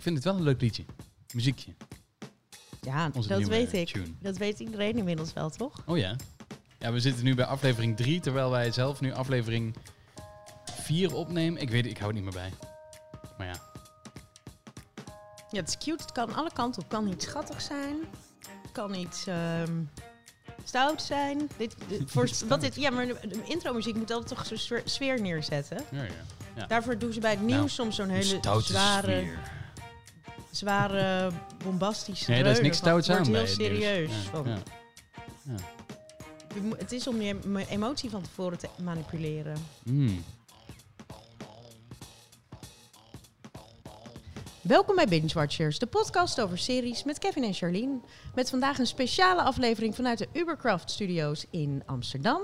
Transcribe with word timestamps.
ik 0.00 0.06
vind 0.06 0.16
het 0.16 0.24
wel 0.24 0.36
een 0.36 0.42
leuk 0.42 0.60
liedje. 0.60 0.84
Muziekje. 1.34 1.72
Ja, 2.80 3.10
Onze 3.14 3.28
dat 3.28 3.42
weet 3.42 3.72
ik. 3.72 3.88
tune. 3.88 4.06
Dat 4.20 4.36
weet 4.36 4.58
iedereen 4.60 4.96
inmiddels 4.98 5.32
wel, 5.32 5.50
toch? 5.50 5.82
Oh 5.86 5.98
ja. 5.98 6.16
Ja, 6.78 6.92
we 6.92 7.00
zitten 7.00 7.24
nu 7.24 7.34
bij 7.34 7.44
aflevering 7.44 7.96
3, 7.96 8.20
terwijl 8.20 8.50
wij 8.50 8.70
zelf 8.72 9.00
nu 9.00 9.12
aflevering 9.12 9.76
4 10.82 11.14
opnemen. 11.14 11.60
Ik 11.62 11.70
weet 11.70 11.82
het, 11.82 11.90
ik 11.90 11.98
hou 11.98 12.12
het 12.14 12.22
niet 12.22 12.34
meer 12.34 12.42
bij. 12.42 12.52
Maar 13.38 13.46
ja. 13.46 13.54
Ja, 15.50 15.60
het 15.60 15.68
is 15.68 15.78
cute. 15.78 16.02
Het 16.02 16.12
kan 16.12 16.34
alle 16.34 16.50
kanten 16.52 16.82
op. 16.82 16.90
Het 16.90 16.98
kan 17.00 17.08
iets 17.12 17.24
schattig 17.24 17.60
zijn. 17.60 17.96
Het 18.62 18.72
kan 18.72 18.94
iets 18.94 19.26
ehm, 19.26 19.82
stout 20.64 21.02
zijn. 21.02 21.48
Dit, 21.56 21.74
dit- 21.88 22.10
voor, 22.12 22.28
wat 22.48 22.60
dit, 22.60 22.74
ja, 22.74 22.90
maar 22.90 23.06
de, 23.06 23.18
de 23.28 23.42
intro-muziek 23.44 23.94
moet 23.96 24.10
altijd 24.10 24.28
toch 24.38 24.46
zo'n 24.46 24.56
sfeer- 24.58 24.82
sfeer 24.84 25.20
neerzetten. 25.20 25.84
ja, 25.90 26.02
ja. 26.56 26.66
Daarvoor 26.66 26.98
doen 26.98 27.12
ze 27.12 27.20
bij 27.20 27.30
het 27.30 27.40
nieuws 27.40 27.56
Nou, 27.56 27.68
soms 27.68 27.96
zo'n 27.96 28.08
hele 28.08 28.40
zware, 28.62 29.20
sfeer. 29.20 29.58
Zware, 30.60 31.30
bombastische 31.64 32.30
Nee, 32.30 32.42
daar 32.42 32.52
is 32.52 32.60
niks 32.60 32.76
stouts 32.76 33.06
het 33.06 33.16
aan 33.16 33.22
bij 33.22 33.32
heel 33.32 33.40
het 33.40 33.50
serieus. 33.50 34.12
van, 34.12 34.46
Het 36.78 36.92
is 36.92 37.06
om 37.06 37.20
je 37.20 37.38
em- 37.42 37.56
emotie 37.56 38.10
van 38.10 38.22
tevoren 38.22 38.58
te 38.58 38.68
manipuleren. 38.82 39.56
Mm. 39.84 40.24
Welkom 44.60 44.94
bij 44.96 45.06
Binge 45.06 45.32
Watchers, 45.34 45.78
de 45.78 45.86
podcast 45.86 46.40
over 46.40 46.58
series 46.58 47.04
met 47.04 47.18
Kevin 47.18 47.44
en 47.44 47.54
Charlene. 47.54 48.00
Met 48.34 48.50
vandaag 48.50 48.78
een 48.78 48.86
speciale 48.86 49.42
aflevering 49.42 49.94
vanuit 49.94 50.18
de 50.18 50.28
Ubercraft 50.32 50.90
Studios 50.90 51.46
in 51.50 51.82
Amsterdam. 51.86 52.40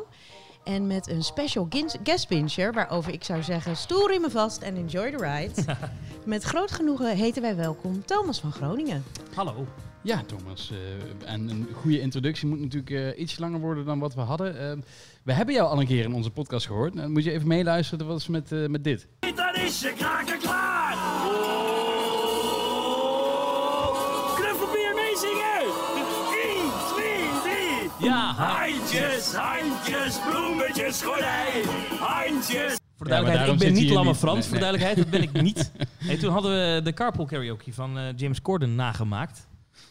En 0.67 0.87
met 0.87 1.09
een 1.09 1.23
special 1.23 1.69
guest 2.03 2.29
binger, 2.29 2.73
waarover 2.73 3.13
ik 3.13 3.25
zou 3.25 3.43
zeggen, 3.43 3.77
stoel 3.77 4.07
me 4.21 4.31
vast 4.31 4.63
en 4.63 4.77
enjoy 4.77 5.11
the 5.11 5.17
ride. 5.17 5.77
met 6.25 6.43
groot 6.43 6.71
genoegen 6.73 7.17
heten 7.17 7.43
wij 7.43 7.57
welkom 7.57 8.05
Thomas 8.05 8.41
van 8.41 8.53
Groningen. 8.53 9.05
Hallo. 9.35 9.67
Ja, 10.03 10.23
Thomas. 10.27 10.71
eh, 10.71 11.33
en 11.33 11.49
een 11.49 11.69
goede 11.73 12.01
introductie 12.01 12.49
moet 12.49 12.61
natuurlijk 12.61 12.91
eh, 12.91 13.21
iets 13.23 13.39
langer 13.39 13.61
worden 13.61 13.85
dan 13.85 13.99
wat 13.99 14.15
we 14.15 14.21
hadden. 14.21 14.71
Eh, 14.71 14.77
we 15.23 15.33
hebben 15.33 15.55
jou 15.55 15.69
al 15.69 15.81
een 15.81 15.87
keer 15.87 16.05
in 16.05 16.15
onze 16.15 16.31
podcast 16.31 16.67
gehoord. 16.67 16.97
Dan 16.97 17.13
moet 17.13 17.25
je 17.25 17.33
even 17.33 17.49
meeluisteren. 17.49 17.99
Dat 17.99 18.09
was 18.09 18.29
met, 18.29 18.53
eh, 18.53 18.67
met 18.67 18.85
dit. 18.85 19.07
Is 19.55 19.81
je 19.81 19.93
kraken 19.97 20.39
klaar! 20.39 20.66
Handjes, 28.37 29.35
handjes, 29.35 30.19
bloemetjes, 30.19 31.03
gordijn! 31.03 31.65
Handjes! 31.99 32.79
voor 32.97 33.07
de 33.07 33.13
duidelijkheid, 33.13 33.53
ik 33.53 33.59
ben 33.59 33.73
niet 33.73 33.91
Lamme 33.91 34.11
niet. 34.11 34.19
Frans. 34.19 34.37
Nee, 34.39 34.45
Voor 34.49 34.59
de 34.59 34.65
duidelijkheid, 34.65 34.97
dat 34.97 35.11
ben 35.11 35.23
ik 35.23 35.43
niet. 35.43 35.73
Hey, 36.07 36.17
toen 36.17 36.33
hadden 36.33 36.51
we 36.53 36.83
de 36.83 36.93
carpool 36.93 37.27
karaoke 37.27 37.73
van 37.73 37.99
eh, 37.99 38.05
James 38.17 38.43
Corden 38.43 38.75
nagemaakt. 38.75 39.49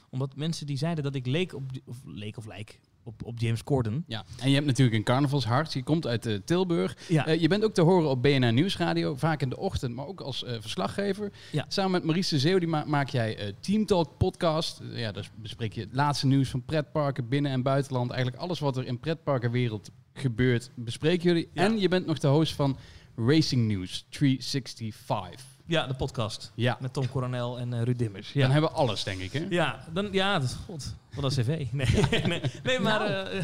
Omdat 0.09 0.35
mensen 0.35 0.65
die 0.65 0.77
zeiden 0.77 1.03
dat 1.03 1.15
ik 1.15 1.25
leek 1.25 1.53
op, 1.53 1.63
of 1.85 1.97
leek 2.05 2.37
of 2.37 2.45
lijk 2.45 2.79
op, 3.05 3.23
op 3.23 3.39
James 3.39 3.63
Corden. 3.63 4.03
Ja. 4.07 4.23
En 4.39 4.47
je 4.49 4.55
hebt 4.55 4.65
natuurlijk 4.67 4.97
een 4.97 5.03
carnavalshart. 5.03 5.73
Je 5.73 5.83
komt 5.83 6.07
uit 6.07 6.25
eh, 6.25 6.35
Tilburg. 6.45 6.97
Ja. 7.07 7.25
Eh, 7.27 7.41
je 7.41 7.47
bent 7.47 7.63
ook 7.63 7.73
te 7.73 7.81
horen 7.81 8.09
op 8.09 8.21
BNR 8.21 8.53
Nieuwsradio. 8.53 9.15
Vaak 9.15 9.41
in 9.41 9.49
de 9.49 9.57
ochtend, 9.57 9.95
maar 9.95 10.05
ook 10.07 10.21
als 10.21 10.43
eh, 10.43 10.55
verslaggever. 10.59 11.31
Ja. 11.51 11.65
Samen 11.67 11.91
met 11.91 12.03
Maurice 12.03 12.33
de 12.33 12.39
Zeeuw 12.39 12.59
die 12.59 12.67
ma- 12.67 12.83
maak 12.87 13.09
jij 13.09 13.53
Team 13.59 13.85
Talk 13.85 14.17
podcast. 14.17 14.81
Ja, 14.93 15.11
daar 15.11 15.29
bespreek 15.35 15.73
je 15.73 15.81
het 15.81 15.93
laatste 15.93 16.27
nieuws 16.27 16.49
van 16.49 16.63
pretparken 16.65 17.27
binnen- 17.27 17.51
en 17.51 17.61
buitenland. 17.61 18.11
Eigenlijk 18.11 18.41
alles 18.41 18.59
wat 18.59 18.77
er 18.77 18.85
in 18.85 18.99
pretparkenwereld 18.99 19.89
gebeurt, 20.13 20.71
bespreken 20.75 21.23
jullie. 21.23 21.49
Ja. 21.53 21.63
En 21.63 21.79
je 21.79 21.87
bent 21.87 22.05
nog 22.05 22.19
de 22.19 22.27
host 22.27 22.53
van 22.53 22.77
Racing 23.15 23.67
News 23.67 24.05
365. 24.09 25.54
Ja, 25.65 25.87
de 25.87 25.93
podcast. 25.93 26.51
Ja, 26.55 26.77
Met 26.79 26.93
Tom 26.93 27.09
Coronel 27.09 27.59
en 27.59 27.73
eh, 27.73 27.81
Ruud 27.81 27.97
Dimmers. 27.97 28.31
dan 28.33 28.51
hebben 28.51 28.69
we 28.69 28.75
alles, 28.75 29.03
denk 29.03 29.19
ik. 29.19 29.33
Hè? 29.33 29.45
Ja, 29.49 29.79
dan, 29.93 30.07
ja, 30.11 30.39
dat, 30.39 30.57
god, 30.65 30.95
wat 31.15 31.23
een 31.37 31.43
cv. 31.43 31.65
Nee, 31.71 31.87
nee, 32.25 32.41
nee 32.63 32.79
maar... 32.79 33.01
eh, 33.01 33.43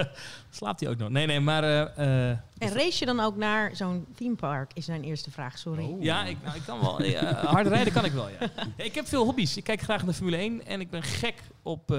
slaapt 0.50 0.80
hij 0.80 0.88
ook 0.88 0.96
nog? 0.96 1.08
Nee, 1.08 1.26
nee, 1.26 1.40
maar... 1.40 1.62
eh, 1.64 2.28
eh, 2.30 2.38
En 2.58 2.72
race 2.72 2.98
je 2.98 3.06
dan 3.06 3.20
ook 3.20 3.36
naar 3.36 3.76
zo'n 3.76 4.06
themepark, 4.16 4.70
is 4.74 4.86
mijn 4.86 5.02
eerste 5.02 5.30
vraag, 5.30 5.58
sorry. 5.58 5.84
Oh. 5.84 6.02
Ja, 6.02 6.24
ik, 6.24 6.36
nou, 6.44 6.56
ik 6.56 6.62
kan 6.66 6.80
wel. 6.80 7.02
Ja, 7.02 7.44
hard 7.46 7.66
rijden 7.66 7.92
kan 7.92 8.04
ik 8.04 8.12
wel, 8.12 8.28
ja. 8.28 8.50
Ik 8.84 8.94
heb 8.94 9.06
veel 9.06 9.24
hobby's. 9.24 9.56
Ik 9.56 9.64
kijk 9.64 9.80
graag 9.80 10.04
naar 10.04 10.14
Formule 10.14 10.36
1 10.36 10.66
en 10.66 10.80
ik 10.80 10.90
ben 10.90 11.02
gek 11.02 11.34
op, 11.62 11.96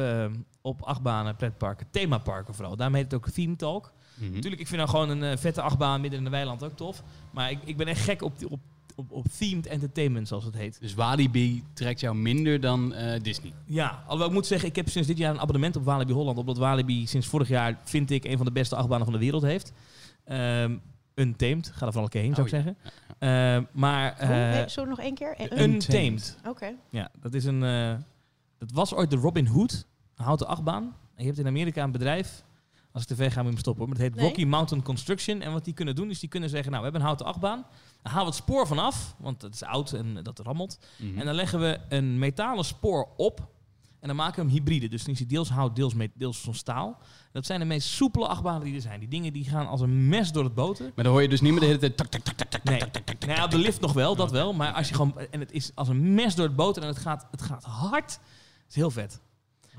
op 0.62 0.82
achtbanen, 0.82 1.36
pretparken, 1.36 1.88
themaparken 1.92 2.54
vooral. 2.56 2.76
Daarom 2.76 2.96
heet 2.96 3.04
het 3.04 3.14
ook 3.14 3.30
Theme 3.30 3.56
Talk. 3.56 3.92
Mhm. 4.16 4.32
Natuurlijk, 4.34 4.62
ik 4.62 4.68
vind 4.68 4.78
nou 4.80 4.90
gewoon 4.90 5.10
een 5.22 5.38
vette 5.38 5.62
achtbaan 5.62 6.02
midden 6.02 6.20
in 6.20 6.26
de 6.26 6.32
weiland 6.32 6.64
ook 6.64 6.76
tof. 6.76 7.04
Maar 7.32 7.52
ik, 7.52 7.60
ik 7.64 7.78
ben 7.78 7.88
echt 7.88 8.02
gek 8.02 8.22
op, 8.22 8.40
die- 8.40 8.50
op, 8.50 8.60
op, 8.96 9.12
op 9.12 9.26
themed 9.38 9.66
entertainment, 9.68 10.28
zoals 10.28 10.44
het 10.46 10.56
heet. 10.56 10.78
Dus 10.80 10.94
Walibi 10.94 11.64
trekt 11.74 12.00
jou 12.00 12.16
minder 12.16 12.60
dan 12.60 12.94
eh, 12.94 13.22
Disney. 13.22 13.54
Ja, 13.66 14.02
alhoewel 14.04 14.28
ik 14.28 14.34
moet 14.34 14.46
zeggen, 14.46 14.70
ik 14.70 14.76
heb 14.76 14.90
sinds 14.90 15.08
dit 15.08 15.18
jaar 15.18 15.32
een 15.34 15.40
abonnement 15.40 15.76
op 15.76 15.84
Walibi 15.84 16.14
Holland. 16.14 16.38
Omdat 16.38 16.58
Walibi 16.58 17.08
sinds 17.08 17.28
vorig 17.28 17.48
jaar, 17.48 17.80
vind 17.84 18.12
ik, 18.12 18.24
een 18.24 18.38
van 18.38 18.46
de 18.46 18.52
beste 18.52 18.76
achtbanen 18.76 19.06
van 19.06 19.14
de 19.14 19.20
wereld 19.20 19.42
heeft. 19.44 19.74
Ehm 20.26 20.78
Untamed, 21.16 21.72
ga 21.76 21.88
er 21.88 21.98
een 21.98 22.08
keer 22.10 22.22
heen, 22.22 22.36
zou 22.36 22.48
ik 22.48 22.54
Oh, 22.54 22.60
ja. 22.60 22.66
zeggen. 22.66 22.92
Ehm, 23.20 23.64
maar... 23.72 24.16
Hoe? 24.18 24.28
eh, 24.28 24.62
Eh, 24.62 24.68
Sorry, 24.68 24.90
nog 24.90 25.00
één 25.00 25.16
keer? 25.16 25.36
Eh, 25.36 25.44
Untamed. 25.46 25.84
Untamed. 25.94 26.38
Oké. 26.48 26.74
Ja, 26.90 27.12
dat 27.22 27.34
is 27.34 27.46
een. 27.46 27.64
eh, 27.64 27.94
dat 28.58 28.72
was 28.72 28.94
ooit 28.94 29.10
de 29.10 29.16
Robin 29.16 29.48
Hood, 29.48 29.86
een 30.16 30.26
houten 30.26 30.48
achtbaan. 30.48 30.84
En 30.84 31.24
je 31.24 31.26
hebt 31.26 31.38
in 31.40 31.48
Amerika 31.48 31.84
een 31.84 31.92
bedrijf. 31.92 32.44
Als 32.92 33.02
ik 33.04 33.08
te 33.08 33.16
ver 33.16 33.32
ga, 33.32 33.36
moet 33.36 33.46
je 33.46 33.52
hem 33.52 33.60
stoppen. 33.60 33.84
Maar 33.90 33.94
het 33.98 34.04
heet 34.06 34.16
Nee. 34.16 34.26
Rocky 34.26 34.46
Mountain 34.46 34.84
Construction. 34.84 35.42
En 35.42 35.52
wat 35.52 35.66
die 35.66 35.74
kunnen 35.74 35.96
doen, 35.96 36.10
is 36.10 36.20
die 36.20 36.30
kunnen 36.30 36.50
zeggen: 36.50 36.72
Nou, 36.72 36.84
we 36.84 36.90
hebben 36.92 37.02
een 37.10 37.16
houten 37.16 37.34
achtbaan. 37.34 37.66
Dan 38.02 38.12
halen 38.12 38.32
we 38.32 38.36
het 38.36 38.44
spoor 38.44 38.68
vanaf, 38.68 39.16
want 39.18 39.42
het 39.42 39.54
is 39.54 39.64
oud 39.64 39.94
en 39.94 40.24
dat 40.24 40.40
rammelt. 40.40 40.80
Mhm. 40.98 41.20
En 41.20 41.26
dan 41.26 41.36
leggen 41.36 41.60
we 41.60 41.80
een 41.90 42.20
metalen 42.20 42.66
spoor 42.66 43.08
op. 43.18 43.50
En 44.00 44.08
dan 44.08 44.16
maken 44.16 44.36
we 44.36 44.42
hem 44.42 44.58
hybride. 44.58 44.88
Dus 44.88 45.04
dan 45.04 45.14
is 45.14 45.20
hij 45.20 45.28
deels 45.28 45.50
hout, 45.50 45.76
deels, 45.76 45.94
met, 45.94 46.12
deels 46.14 46.40
van 46.40 46.54
staal. 46.54 46.98
Dat 47.32 47.46
zijn 47.46 47.60
de 47.60 47.66
meest 47.66 47.88
soepele 47.88 48.28
achtbanen 48.28 48.64
die 48.64 48.76
er 48.76 48.82
zijn. 48.82 49.00
Die 49.00 49.10
dingen 49.10 49.34
die 49.34 49.44
gaan 49.44 49.68
als 49.68 49.82
een 49.82 50.08
mes 50.08 50.32
door 50.32 50.44
het 50.44 50.54
boten. 50.54 50.92
Maar 50.96 51.04
dan 51.04 51.14
hoor 51.14 51.22
je 51.22 51.30
dus 51.30 51.42
niet 51.42 51.52
meer 51.52 51.60
de 51.60 51.66
hele 51.66 51.78
tijd... 51.78 51.98
Tak, 51.98 52.08
tak, 52.08 52.22
tak, 52.22 52.36
tak, 52.36 52.50
tak, 52.50 52.64
Nee, 52.64 52.80
tak, 52.80 52.90
tak, 52.90 53.06
tak, 53.06 53.20
tak, 53.20 53.30
nou 53.30 53.44
op 53.44 53.52
de 53.52 53.58
lift 53.58 53.82
nog 53.82 53.94
wel, 53.94 54.16
dat 54.16 54.32
wel. 54.32 54.54
Maar 54.54 54.74
als 54.74 54.88
je 54.90 54.96
gewoon... 54.96 55.20
En 55.20 55.40
het 55.40 55.52
is 55.52 55.72
als 55.76 55.88
een 55.88 56.14
mes 56.14 56.36
door 56.36 56.46
het 56.46 56.56
boter 56.56 56.82
en 56.82 56.88
het 56.88 56.98
gaat, 56.98 57.28
het 57.32 57.42
gaat 57.42 57.64
hard. 57.64 58.12
Het 58.12 58.70
is 58.70 58.76
heel 58.76 58.92
vet. 58.92 59.22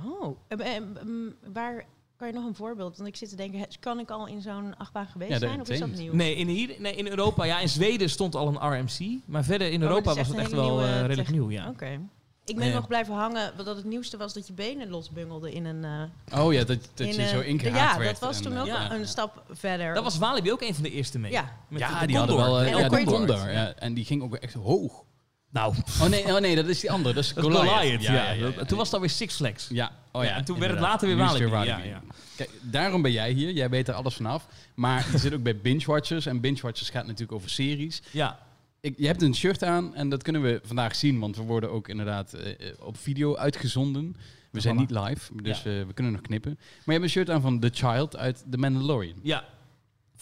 Oh, 0.04 0.38
eh, 0.48 0.76
eh, 0.76 0.82
mm, 1.04 1.34
waar 1.52 1.84
kan 2.22 2.30
je 2.32 2.38
nog 2.38 2.46
een 2.48 2.54
voorbeeld? 2.56 2.96
Want 2.96 3.08
ik 3.08 3.16
zit 3.16 3.28
te 3.28 3.36
denken, 3.36 3.66
kan 3.80 3.98
ik 3.98 4.10
al 4.10 4.26
in 4.26 4.40
zo'n 4.40 4.76
achtbaan 4.78 5.06
geweest 5.06 5.30
Ja, 5.32 5.38
zijn? 5.38 5.60
Of 5.60 5.68
is 5.68 5.78
dat 5.78 5.88
nieuw? 5.90 6.14
Nee 6.14 6.34
in, 6.34 6.48
hier, 6.48 6.74
nee, 6.78 6.94
in 6.94 7.06
Europa... 7.08 7.44
Ja, 7.44 7.58
in 7.58 7.68
Zweden 7.68 8.10
stond 8.10 8.34
al 8.34 8.48
een 8.48 8.78
RMC. 8.78 9.18
Maar 9.24 9.44
verder 9.44 9.70
in 9.70 9.82
Oh, 9.82 9.88
Europa 9.88 10.14
was 10.14 10.28
het 10.28 10.36
echt 10.36 10.50
wel 10.52 10.80
eh, 10.82 11.00
redelijk 11.00 11.30
nieuw, 11.30 11.50
ja. 11.50 11.68
Oké. 11.68 12.00
Ik 12.44 12.56
ben 12.56 12.66
Eh. 12.68 12.74
nog 12.74 12.86
blijven 12.86 13.14
hangen, 13.14 13.52
dat 13.56 13.66
het 13.76 13.84
nieuwste 13.84 14.16
was 14.16 14.32
dat 14.34 14.46
je 14.46 14.52
benen 14.52 14.88
losbungelde 14.90 15.52
in 15.52 15.64
een... 15.64 15.84
eh, 16.30 16.40
Oh 16.44 16.52
ja, 16.52 16.64
dat, 16.64 16.78
dat 16.94 17.06
in 17.06 17.12
je 17.14 17.22
een- 17.22 17.28
zo 17.28 17.40
ingehaakt 17.40 17.92
Ja, 17.94 17.98
werd 17.98 18.20
dat 18.20 18.28
was 18.28 18.36
en, 18.36 18.42
toen 18.42 18.52
eh, 18.54 18.60
ook 18.60 18.66
ja. 18.66 18.92
een 18.92 19.06
stap 19.08 19.42
verder. 19.50 19.94
Daar 19.94 20.02
was 20.02 20.18
Walibi 20.18 20.52
ook 20.52 20.62
een 20.62 20.74
van 20.74 20.82
de 20.82 20.90
eerste 20.90 21.18
mee. 21.18 21.32
Ja. 21.32 21.56
Met 21.68 21.80
ja, 21.80 22.00
de 22.00 22.06
die 22.06 22.16
hadden 22.16 22.36
wel... 22.36 22.60
eh, 22.60 22.72
En 22.72 22.78
ja, 22.78 22.88
de 22.88 23.04
Condor. 23.04 23.50
Ja, 23.50 23.72
en 23.74 23.94
die 23.94 24.04
ging 24.04 24.22
ook 24.22 24.34
echt 24.34 24.54
hoog. 24.54 25.04
Nou, 25.52 25.74
Oh 26.00 26.08
nee, 26.08 26.24
oh 26.24 26.38
nee, 26.40 26.54
dat 26.54 26.66
is 26.66 26.80
die 26.80 26.90
andere. 26.90 27.14
Dat 27.14 27.24
is 27.24 27.34
dat 27.34 27.44
Goliath. 27.44 27.68
Goliath, 27.68 28.02
ja. 28.02 28.34
Toen 28.64 28.76
was 28.78 28.86
het 28.86 28.94
alweer 28.94 29.10
Six 29.10 29.34
Flags. 29.34 29.68
Ja, 29.70 29.92
oh 30.12 30.24
ja. 30.24 30.36
En 30.36 30.44
toen 30.44 30.58
werd 30.58 30.70
het 30.70 30.80
later 30.80 31.06
weer 31.08 31.16
Walibi, 31.16 31.50
ja, 31.50 31.78
ja. 31.78 32.02
Kijk, 32.36 32.50
daarom 32.60 33.02
ben 33.02 33.12
jij 33.12 33.32
hier. 33.32 33.50
Jij 33.52 33.70
weet 33.70 33.88
er 33.88 33.94
alles 33.94 34.14
vanaf. 34.14 34.46
Maar 34.74 35.06
je 35.12 35.18
zit 35.18 35.34
ook 35.34 35.42
bij 35.42 35.56
Binge 35.56 35.84
Watchers. 35.86 36.26
En 36.26 36.40
Binge 36.40 36.60
Watchers 36.62 36.90
gaat 36.90 37.04
natuurlijk 37.04 37.32
over 37.32 37.50
series. 37.50 38.02
Ja, 38.10 38.38
Ik, 38.80 38.94
je 38.96 39.06
hebt 39.06 39.22
een 39.22 39.34
shirt 39.34 39.62
aan 39.64 39.94
en 39.94 40.08
dat 40.08 40.22
kunnen 40.22 40.42
we 40.42 40.60
vandaag 40.64 40.94
zien. 40.94 41.18
Want 41.18 41.36
we 41.36 41.42
worden 41.42 41.70
ook 41.70 41.88
inderdaad 41.88 42.32
eh, 42.32 42.50
eh, 42.50 42.74
op 42.78 42.96
video 42.98 43.36
uitgezonden. 43.36 44.16
We 44.50 44.60
zijn 44.60 44.76
niet 44.76 44.90
live, 44.90 45.32
dus 45.42 45.62
we 45.62 45.86
kunnen 45.94 46.12
nog 46.12 46.22
knippen. 46.22 46.52
Maar 46.58 46.68
je 46.84 46.92
hebt 46.92 47.04
een 47.04 47.10
shirt 47.10 47.30
aan 47.30 47.40
van 47.40 47.60
The 47.60 47.70
Child 47.72 48.16
uit 48.16 48.44
The 48.50 48.58
Mandalorian. 48.58 49.16
ja. 49.22 49.44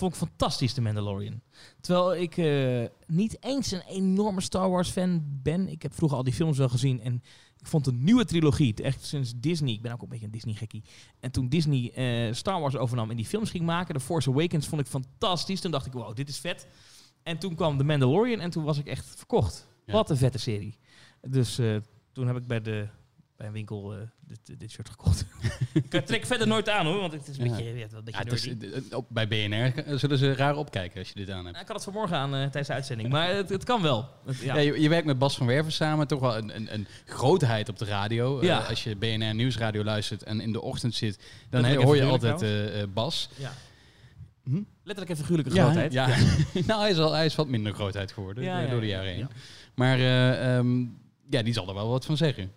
Vond 0.01 0.13
ik 0.13 0.19
fantastisch, 0.19 0.75
de 0.75 0.81
Mandalorian. 0.81 1.41
Terwijl 1.81 2.23
ik 2.23 2.37
eh, 2.37 2.85
niet 3.07 3.37
eens 3.45 3.71
een 3.71 3.83
enorme 3.89 4.41
Star 4.41 4.71
Wars 4.71 4.91
fan 4.91 5.23
ben. 5.43 5.69
Ik 5.69 5.83
heb 5.83 5.95
vroeger 5.95 6.19
al 6.19 6.25
die 6.25 6.33
films 6.33 6.59
wel 6.59 6.69
gezien. 6.69 7.01
En 7.01 7.23
ik 7.59 7.67
vond 7.67 7.85
de 7.85 7.93
nieuwe 7.93 8.25
trilogie, 8.25 8.75
echt 8.75 9.05
sinds 9.05 9.33
Disney... 9.37 9.73
Ik 9.73 9.83
ben 9.83 9.93
ook 9.93 10.03
een 10.03 10.09
beetje 10.09 10.25
een 10.25 10.31
Disney-gekkie. 10.31 10.85
En 11.21 11.31
toen 11.31 11.49
Disney 11.49 11.93
eh, 11.93 12.35
Star 12.35 12.61
Wars 12.61 12.77
overnam 12.77 13.11
en 13.11 13.17
die 13.17 13.27
films 13.27 13.51
ging 13.51 13.65
maken... 13.65 13.95
The 13.95 14.01
Force 14.01 14.31
Awakens 14.31 14.69
vond 14.69 14.81
ik 14.81 14.87
fantastisch. 14.87 15.61
Toen 15.61 15.71
dacht 15.71 15.87
ik, 15.87 15.93
wow, 15.93 16.17
dit 16.17 16.29
is 16.29 16.39
vet. 16.39 16.67
En 17.23 17.39
toen 17.39 17.55
kwam 17.55 17.79
The 17.79 17.85
Mandalorian 17.85 18.41
en 18.41 18.51
toen 18.51 18.65
was 18.65 18.79
ik 18.79 18.87
echt 18.87 19.07
verkocht. 19.17 19.69
Ja. 19.87 19.93
Wat 19.93 20.11
een 20.11 20.17
vette 20.17 20.39
serie. 20.39 20.79
Dus 21.29 21.59
eh, 21.59 21.77
toen 22.13 22.27
heb 22.27 22.37
ik 22.37 22.47
bij, 22.47 22.61
de, 22.61 22.89
bij 23.41 23.49
een 23.49 23.55
winkel 23.55 23.95
eh, 23.95 23.99
dit, 24.21 24.59
dit 24.61 24.71
shirt 24.71 24.89
gekocht. 24.91 25.25
ik 25.91 26.07
trek 26.07 26.27
verder 26.27 26.47
nooit 26.47 26.69
aan 26.69 26.87
hoor, 26.87 27.01
want 27.01 27.13
het 27.13 27.29
is 27.29 27.39
een 27.39 27.45
Ja. 27.45 27.51
beetje, 27.51 27.65
ja, 27.65 27.71
een 27.93 28.05
beetje 28.05 28.21
Ja, 28.21 28.25
het 28.25 28.33
is, 28.33 28.47
nerdy. 28.47 28.67
eh, 28.91 28.97
op, 28.97 29.07
bij 29.09 29.29
BNR 29.29 29.99
zullen 29.99 30.19
ze 30.19 30.35
raar 30.35 30.57
opkijken 30.57 30.99
als 30.99 31.09
je 31.09 31.15
dit 31.15 31.31
aan 31.31 31.45
hebt. 31.45 31.61
Ik 31.61 31.67
had 31.67 31.75
het 31.77 31.85
vanmorgen 31.85 32.17
aan 32.17 32.35
eh, 32.35 32.41
tijdens 32.41 32.67
de 32.67 32.73
uitzending, 32.73 33.09
maar 33.09 33.35
het, 33.35 33.49
het 33.49 33.65
kan 33.65 33.83
wel. 33.83 34.09
Het- 34.27 34.39
ja. 34.39 34.55
Ja. 34.55 34.61
je, 34.61 34.81
je 34.81 34.89
werkt 34.89 35.07
met 35.07 35.19
Bas 35.19 35.37
van 35.37 35.47
Werven 35.47 35.73
samen, 35.73 36.07
toch 36.07 36.21
wel 36.21 36.37
een, 36.37 36.57
een, 36.57 36.75
een 36.75 36.87
grootheid 37.07 37.69
op 37.69 37.79
de 37.79 37.85
radio. 37.85 38.43
Ja. 38.45 38.61
Eh, 38.63 38.69
als 38.69 38.85
je 38.85 38.97
BNR 38.97 39.35
Nieuwsradio 39.35 39.85
luistert 39.85 40.23
en 40.23 40.41
in 40.41 40.53
de 40.53 40.61
ochtend 40.61 40.95
zit, 40.95 41.19
dan 41.51 41.75
hoor 41.75 41.97
je 41.97 42.05
altijd 42.05 42.43
eh, 42.43 42.81
eh, 42.83 42.89
Bas. 42.95 43.29
Ja. 43.37 43.53
Hm? 44.45 44.63
Letterlijk 44.85 45.11
en 45.11 45.17
figuurlijke 45.25 45.55
Ja, 45.55 45.63
grootheid. 45.63 45.93
Ja. 45.93 46.07
nou, 46.67 46.81
hij 46.81 46.91
is, 46.91 46.99
al, 46.99 47.13
hij 47.13 47.25
is 47.25 47.35
wat 47.35 47.49
minder 47.49 47.73
grootheid 47.73 48.13
geworden 48.13 48.45
Ja, 48.45 48.59
eh, 48.59 48.65
ja, 48.65 48.71
door 48.71 48.81
de 48.81 48.87
ja, 48.87 48.93
jaren 48.97 49.11
heen. 49.11 49.19
ja. 49.19 49.29
Maar 49.75 49.99
eh, 49.99 50.57
ehm, 50.57 50.85
Ja, 51.31 51.43
die 51.43 51.53
zal 51.53 51.69
er 51.69 51.75
wel 51.75 51.89
wat 51.89 52.05
van 52.05 52.17
zeggen. 52.17 52.53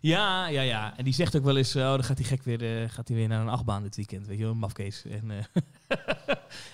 Ja, 0.00 0.46
ja, 0.46 0.62
ja. 0.62 0.96
En 0.96 1.04
die 1.04 1.14
zegt 1.14 1.36
ook 1.36 1.44
wel 1.44 1.56
eens, 1.56 1.76
oh, 1.76 1.82
dan 1.82 2.04
gaat 2.04 2.18
hij 2.18 2.26
gek 2.26 2.42
weer, 2.42 2.82
eh, 2.82 2.90
gaat 2.90 3.08
hij 3.08 3.16
weer 3.16 3.28
naar 3.28 3.40
een 3.40 3.48
achtbaan 3.48 3.82
dit 3.82 3.96
weekend. 3.96 4.26
Weet 4.26 4.38
je 4.38 4.44
wel, 4.44 4.54
mafkees. 4.54 5.04
En, 5.04 5.30
eh, 5.30 5.44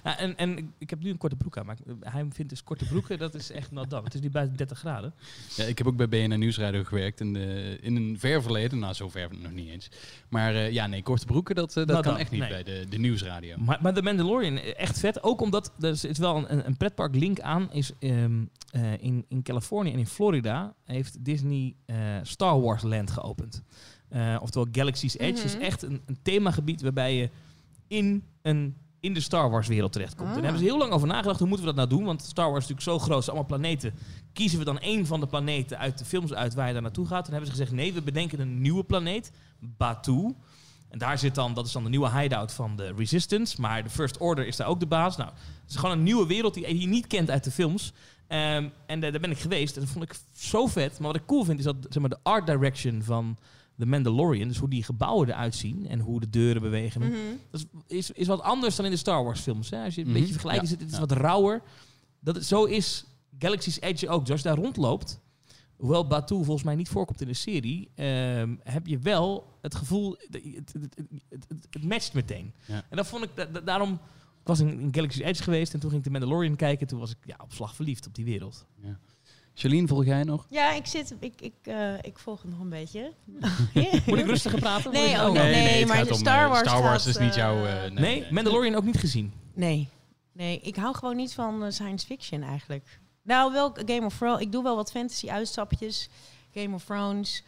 ja, 0.04 0.18
en, 0.18 0.36
en 0.36 0.72
ik 0.78 0.90
heb 0.90 1.02
nu 1.02 1.10
een 1.10 1.16
korte 1.18 1.36
broek 1.36 1.58
aan, 1.58 1.66
maar 1.66 1.76
hij 2.00 2.26
vindt 2.30 2.50
dus 2.50 2.62
korte 2.64 2.84
broeken, 2.84 3.18
dat 3.18 3.34
is 3.34 3.50
echt 3.50 3.70
not 3.70 3.90
dan. 3.90 4.04
Het 4.04 4.14
is 4.14 4.20
nu 4.20 4.30
buiten 4.30 4.56
30 4.56 4.78
graden. 4.78 5.14
Ja, 5.56 5.64
ik 5.64 5.78
heb 5.78 5.86
ook 5.86 5.96
bij 5.96 6.08
BNN 6.08 6.38
Nieuwsradio 6.38 6.84
gewerkt 6.84 7.20
in, 7.20 7.32
de, 7.32 7.78
in 7.80 7.96
een 7.96 8.18
ver 8.18 8.42
verleden. 8.42 8.78
Nou, 8.78 8.94
zo 8.94 9.08
ver 9.08 9.28
nog 9.38 9.52
niet 9.52 9.68
eens. 9.68 9.90
Maar 10.28 10.54
eh, 10.54 10.70
ja, 10.70 10.86
nee, 10.86 11.02
korte 11.02 11.26
broeken, 11.26 11.54
dat, 11.54 11.68
eh, 11.68 11.74
dat 11.74 11.86
Nou 11.86 12.02
kan 12.02 12.12
dan, 12.12 12.20
echt 12.20 12.30
niet 12.30 12.40
nee. 12.40 12.48
bij 12.50 12.62
de, 12.62 12.86
de 12.88 12.98
Nieuwsradio. 12.98 13.56
Maar, 13.58 13.78
maar 13.82 13.94
The 13.94 14.02
Mandalorian, 14.02 14.56
echt 14.58 14.98
vet. 14.98 15.22
Ook 15.22 15.40
omdat, 15.40 15.72
er 15.80 16.04
is 16.04 16.18
wel 16.18 16.50
een, 16.50 16.66
een 16.66 16.76
pretpark 16.76 17.14
link 17.14 17.40
aan, 17.40 17.72
is 17.72 17.92
ehm, 17.98 18.44
eh, 18.70 18.92
in, 18.98 19.24
in 19.28 19.42
Californië 19.42 19.92
en 19.92 19.98
in 19.98 20.06
Florida 20.06 20.74
heeft 20.84 21.24
Disney 21.24 21.74
eh, 21.86 21.96
Star 22.22 22.60
Wars 22.60 22.82
Land 22.82 23.10
geopend. 23.10 23.62
Eh, 24.08 24.36
oftewel 24.40 24.68
Galaxy's 24.72 25.18
Edge 25.18 25.44
is 25.44 25.54
Mhm. 25.54 25.62
echt 25.64 25.82
een, 25.82 26.02
een 26.06 26.18
themagebied 26.22 26.82
waarbij 26.82 27.16
je 27.16 27.30
in, 27.86 28.24
een, 28.42 28.76
in 29.04 29.14
de 29.14 29.20
Star 29.20 29.50
Wars 29.50 29.68
wereld 29.68 29.92
terechtkomt. 29.92 30.28
En 30.28 30.34
Ah. 30.34 30.40
daar 30.42 30.44
hebben 30.50 30.62
ze 30.62 30.68
heel 30.72 30.78
lang 30.78 30.92
over 30.92 31.08
nagedacht, 31.08 31.38
hoe 31.38 31.48
moeten 31.48 31.66
we 31.66 31.74
dat 31.74 31.88
nou 31.88 31.98
doen? 31.98 32.06
Want 32.08 32.22
Star 32.22 32.50
Wars 32.50 32.64
is 32.64 32.70
natuurlijk 32.70 32.98
zo 33.00 33.06
groot, 33.06 33.24
zijn 33.24 33.36
allemaal 33.36 33.58
planeten. 33.58 33.94
Kiezen 34.32 34.58
we 34.58 34.64
dan 34.64 34.78
één 34.78 35.06
van 35.06 35.20
de 35.20 35.26
planeten 35.26 35.78
uit 35.78 35.98
de 35.98 36.04
films 36.04 36.34
uit 36.34 36.54
waar 36.54 36.66
je 36.66 36.72
daar 36.72 36.82
naartoe 36.82 37.06
gaat? 37.06 37.22
Dan 37.24 37.32
hebben 37.34 37.46
ze 37.50 37.56
gezegd, 37.56 37.72
nee, 37.72 37.92
we 37.92 38.02
bedenken 38.02 38.40
een 38.40 38.60
nieuwe 38.60 38.84
planeet, 38.84 39.32
Batuu. 39.58 40.34
En 40.88 40.98
daar 40.98 41.18
zit 41.18 41.34
dan, 41.34 41.54
dat 41.54 41.66
is 41.66 41.72
dan 41.72 41.82
de 41.84 41.88
nieuwe 41.90 42.10
hideout 42.20 42.52
van 42.52 42.76
de 42.76 42.92
Resistance. 42.96 43.60
Maar 43.60 43.82
de 43.82 43.90
First 43.90 44.18
Order 44.18 44.46
is 44.46 44.56
daar 44.56 44.66
ook 44.66 44.80
de 44.80 44.86
baas. 44.86 45.16
Nou, 45.16 45.30
het 45.62 45.70
is 45.70 45.76
gewoon 45.76 45.96
een 45.98 46.02
nieuwe 46.02 46.26
wereld 46.26 46.54
die 46.54 46.78
je 46.80 46.86
niet 46.86 47.06
kent 47.06 47.30
uit 47.30 47.44
de 47.44 47.50
films. 47.50 47.92
Ehm, 48.26 48.68
en 48.86 49.00
daar 49.00 49.10
daar 49.12 49.20
ben 49.20 49.30
ik 49.30 49.38
geweest. 49.38 49.74
En 49.76 49.82
dat 49.82 49.90
vond 49.90 50.04
ik 50.04 50.14
zo 50.36 50.66
vet. 50.66 50.98
Maar 50.98 51.06
wat 51.12 51.20
ik 51.20 51.26
cool 51.26 51.44
vind, 51.44 51.58
is 51.58 51.64
dat 51.64 51.76
zeg 51.88 52.00
maar, 52.00 52.10
de 52.10 52.18
art 52.22 52.46
direction 52.46 53.02
van 53.02 53.36
The 53.78 53.86
Mandalorian, 53.86 54.48
dus 54.48 54.58
hoe 54.58 54.68
die 54.68 54.82
gebouwen 54.82 55.28
eruit 55.28 55.54
zien 55.54 55.86
en 55.88 56.00
hoe 56.00 56.20
de 56.20 56.30
deuren 56.30 56.62
bewegen, 56.62 57.00
Mhm. 57.00 57.12
dat 57.50 57.60
is, 57.60 57.96
is, 57.96 58.10
is 58.10 58.26
wat 58.26 58.40
anders 58.40 58.76
dan 58.76 58.84
in 58.84 58.90
de 58.90 58.96
Star 58.96 59.24
Wars 59.24 59.40
films. 59.40 59.70
Hè? 59.70 59.84
Als 59.84 59.94
je 59.94 60.00
een 60.00 60.06
Mhm. 60.06 60.16
beetje 60.16 60.32
vergelijkt, 60.32 60.60
Ja. 60.60 60.66
is 60.66 60.70
het, 60.72 60.80
het 60.80 60.90
is 60.90 60.94
Ja. 60.98 61.06
wat 61.06 61.12
rauwer. 61.12 61.62
Dat 62.20 62.34
het, 62.34 62.44
zo 62.44 62.64
is 62.64 63.04
Galaxy's 63.38 63.80
Edge 63.80 64.08
ook. 64.08 64.20
Dus 64.20 64.30
als 64.30 64.42
je 64.42 64.48
daar 64.48 64.56
rondloopt, 64.56 65.20
hoewel 65.76 66.06
Batuu 66.06 66.44
volgens 66.44 66.64
mij 66.64 66.74
niet 66.74 66.88
voorkomt 66.88 67.20
in 67.20 67.26
de 67.26 67.34
serie, 67.34 67.90
ehm, 67.94 68.54
heb 68.62 68.86
je 68.86 68.98
wel 68.98 69.46
het 69.60 69.74
gevoel, 69.74 70.16
het, 70.18 70.42
het, 70.54 70.72
het, 70.72 70.94
het, 71.28 71.44
het- 71.48 71.66
het 71.70 71.84
matcht 71.84 72.12
meteen. 72.14 72.52
Ja. 72.66 72.84
En 72.90 72.96
dat 72.96 73.06
vond 73.06 73.24
ik, 73.24 73.30
da- 73.34 73.44
da- 73.44 73.60
daarom 73.60 73.92
ik 74.40 74.50
was 74.50 74.60
in, 74.60 74.80
in 74.80 74.94
Galaxy's 74.94 75.22
Edge 75.22 75.42
geweest 75.42 75.74
en 75.74 75.80
toen 75.80 75.90
ging 75.90 76.04
ik 76.04 76.12
de 76.12 76.18
Mandalorian 76.18 76.56
kijken 76.56 76.80
en 76.80 76.86
toen 76.86 76.98
was 76.98 77.10
ik 77.10 77.16
ja, 77.24 77.36
op 77.42 77.52
slag 77.52 77.74
verliefd 77.74 78.06
op 78.06 78.14
die 78.14 78.24
wereld. 78.24 78.66
Charlene, 79.54 79.86
volg 79.86 80.04
jij 80.04 80.22
nog? 80.24 80.46
Ja, 80.50 80.72
ik 80.72 80.86
zit, 80.86 81.14
ik, 81.20 81.40
ik, 81.40 81.52
eh, 81.62 81.94
ik 82.02 82.18
volg 82.18 82.42
het 82.42 82.50
nog 82.50 82.60
een 82.60 82.68
beetje. 82.68 83.12
Moet 84.06 84.18
ik 84.18 84.26
rustiger 84.26 84.58
praten? 84.58 84.92
Nee, 84.92 85.14
oh, 85.14 85.26
niet. 85.26 85.34
Nee, 85.34 85.78
het 85.78 85.88
maar 85.88 86.08
om, 86.08 86.14
Star 86.14 86.44
eh, 86.44 86.48
Wars 86.48 86.68
Star 86.68 86.82
Wars 86.82 87.04
gaat, 87.04 87.14
is 87.14 87.18
niet 87.18 87.34
jouw... 87.34 87.64
eh, 87.66 87.90
Nee, 87.90 88.26
Mandalorian 88.30 88.74
ook 88.74 88.84
niet 88.84 88.98
gezien. 88.98 89.32
Nee. 89.54 89.88
Nee, 90.32 90.60
ik 90.60 90.76
hou 90.76 90.94
gewoon 90.94 91.16
niet 91.16 91.34
van 91.34 91.72
science 91.72 92.06
fiction 92.06 92.42
eigenlijk. 92.42 93.00
Nou, 93.22 93.52
wel 93.52 93.76
Game 93.86 94.04
of 94.04 94.16
Thrones. 94.16 94.40
Ik 94.40 94.52
doe 94.52 94.62
wel 94.62 94.76
wat 94.76 94.90
fantasy 94.90 95.30
uitstapjes. 95.30 96.08
Game 96.54 96.74
of 96.74 96.84
Thrones. 96.84 97.42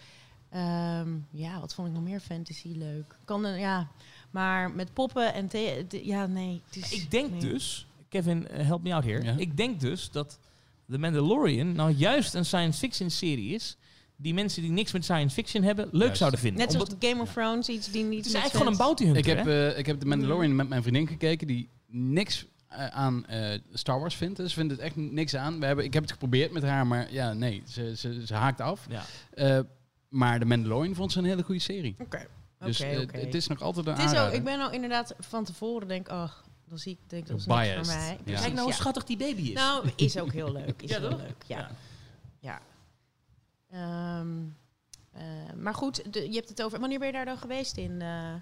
Ehm, 0.51 1.09
ja, 1.31 1.61
wat 1.61 1.75
vond 1.75 1.89
ik 1.89 1.95
nog 1.95 2.03
meer 2.03 2.21
fantasy 2.21 2.69
leuk? 2.69 3.17
Kan 3.25 3.45
er, 3.45 3.59
ja, 3.59 3.89
maar 4.31 4.71
met 4.71 4.93
poppen 4.93 5.35
en 5.35 5.49
ja, 5.89 6.27
nee. 6.27 6.63
Het 6.67 6.77
is, 6.77 6.93
Ik 6.93 7.11
denk 7.11 7.31
nee. 7.31 7.41
dus, 7.41 7.87
Kevin, 8.09 8.47
help 8.51 8.83
me 8.83 8.95
out 8.95 9.05
here. 9.05 9.23
Ja. 9.23 9.35
Ik 9.37 9.57
denk 9.57 9.81
dus 9.81 10.11
dat 10.11 10.39
The 10.91 10.99
Mandalorian 10.99 11.73
nou 11.73 11.91
juist 11.91 12.35
een 12.35 12.45
science 12.47 12.79
fiction 12.79 13.11
serie 13.11 13.55
is 13.55 13.77
die 14.17 14.35
mensen 14.35 14.63
die 14.63 14.71
niks 14.71 14.93
met 14.93 15.05
science 15.05 15.35
fiction 15.35 15.63
hebben 15.63 15.89
leuk 15.93 16.03
Juist. 16.03 16.17
zouden 16.19 16.41
vinden. 16.41 16.61
Net 16.61 16.73
zoals 16.73 16.89
Omdat- 16.91 17.09
Game 17.11 17.23
of 17.23 17.33
Thrones, 17.33 17.69
iets 17.69 17.91
die 17.91 18.05
niet 18.05 18.17
het 18.19 18.27
is 18.27 18.33
eigenlijk 18.35 18.65
gewoon 18.65 18.73
een 18.73 18.87
bounty 18.87 19.05
hunter. 19.05 19.31
Ik 19.33 19.37
heb, 19.39 19.47
eh, 19.47 19.79
ik 19.79 19.87
heb 19.87 20.01
de 20.01 20.07
Mandalorian 20.07 20.57
met 20.57 20.69
mijn 20.69 20.83
vriendin 20.83 21.07
gekeken 21.07 21.47
die 21.47 21.69
niks 21.87 22.47
eh, 22.69 22.87
aan 22.87 23.27
eh, 23.27 23.59
Star 23.73 24.01
Wars 24.01 24.15
vindt. 24.15 24.37
Dus 24.37 24.49
ze 24.49 24.55
vindt 24.59 24.73
het 24.73 24.81
echt 24.81 24.97
niks 24.97 25.35
aan. 25.37 25.61
We 25.61 25.67
hebben, 25.67 25.85
ik 25.85 25.93
heb 25.95 26.03
het 26.03 26.13
geprobeerd 26.13 26.53
met 26.53 26.63
haar, 26.63 26.87
maar 26.87 27.13
ja, 27.13 27.33
nee, 27.33 27.63
ze, 27.69 27.93
ze, 27.97 28.27
ze 28.27 28.35
haakt 28.35 28.61
af. 28.61 28.87
ja. 28.89 29.03
Eh, 29.31 29.61
maar 30.09 30.39
de 30.39 30.45
Mandalorian 30.45 30.95
vond 30.95 31.13
ze 31.13 31.19
een 31.19 31.25
hele 31.25 31.43
goede 31.43 31.61
serie. 31.61 31.97
Oké. 31.99 32.27
Dus 32.59 32.81
Oké, 32.81 32.91
eh, 32.91 33.01
oké. 33.01 33.19
het 33.19 33.35
is 33.35 33.47
nog 33.47 33.61
altijd 33.61 33.87
een 33.87 33.95
Het 33.95 34.13
is 34.13 34.19
ook, 34.19 34.33
ik 34.33 34.45
ben 34.45 34.61
al 34.61 34.73
inderdaad 34.73 35.15
van 35.19 35.45
tevoren 35.45 35.89
denk, 35.89 36.09
oh, 36.09 36.31
dan 36.69 36.79
zie 36.79 36.93
ik 36.93 36.99
denk 37.11 37.27
dat 37.27 37.39
is 37.39 37.47
niks 37.47 37.69
voor 37.69 37.87
mij. 37.87 38.17
Precies, 38.25 38.41
Kijk 38.41 38.53
nou 38.53 38.59
hoe 38.65 38.69
ja. 38.71 38.77
schattig 38.77 39.05
die 39.05 39.17
baby 39.17 39.43
is. 39.43 39.53
Nou, 39.55 39.91
is 39.97 40.19
ook 40.19 40.33
heel 40.33 40.53
leuk. 40.53 40.83
Is 40.83 40.91
Ja, 40.95 40.99
heel 41.01 41.09
toch? 41.11 41.21
leuk. 41.21 41.43
Ja. 41.47 41.59
Ja. 41.59 41.71
ja. 42.39 42.61
Ehm, 43.71 44.29
eh, 45.13 45.23
maar 45.57 45.75
goed, 45.75 46.13
de- 46.13 46.29
je 46.29 46.35
hebt 46.37 46.49
het 46.49 46.63
over. 46.63 46.81
Wanneer 46.81 46.99
ben 46.99 47.07
je 47.07 47.13
daar 47.13 47.25
dan 47.25 47.39
geweest 47.39 47.77
in, 47.77 48.03
eh, 48.03 48.33
eh, 48.35 48.41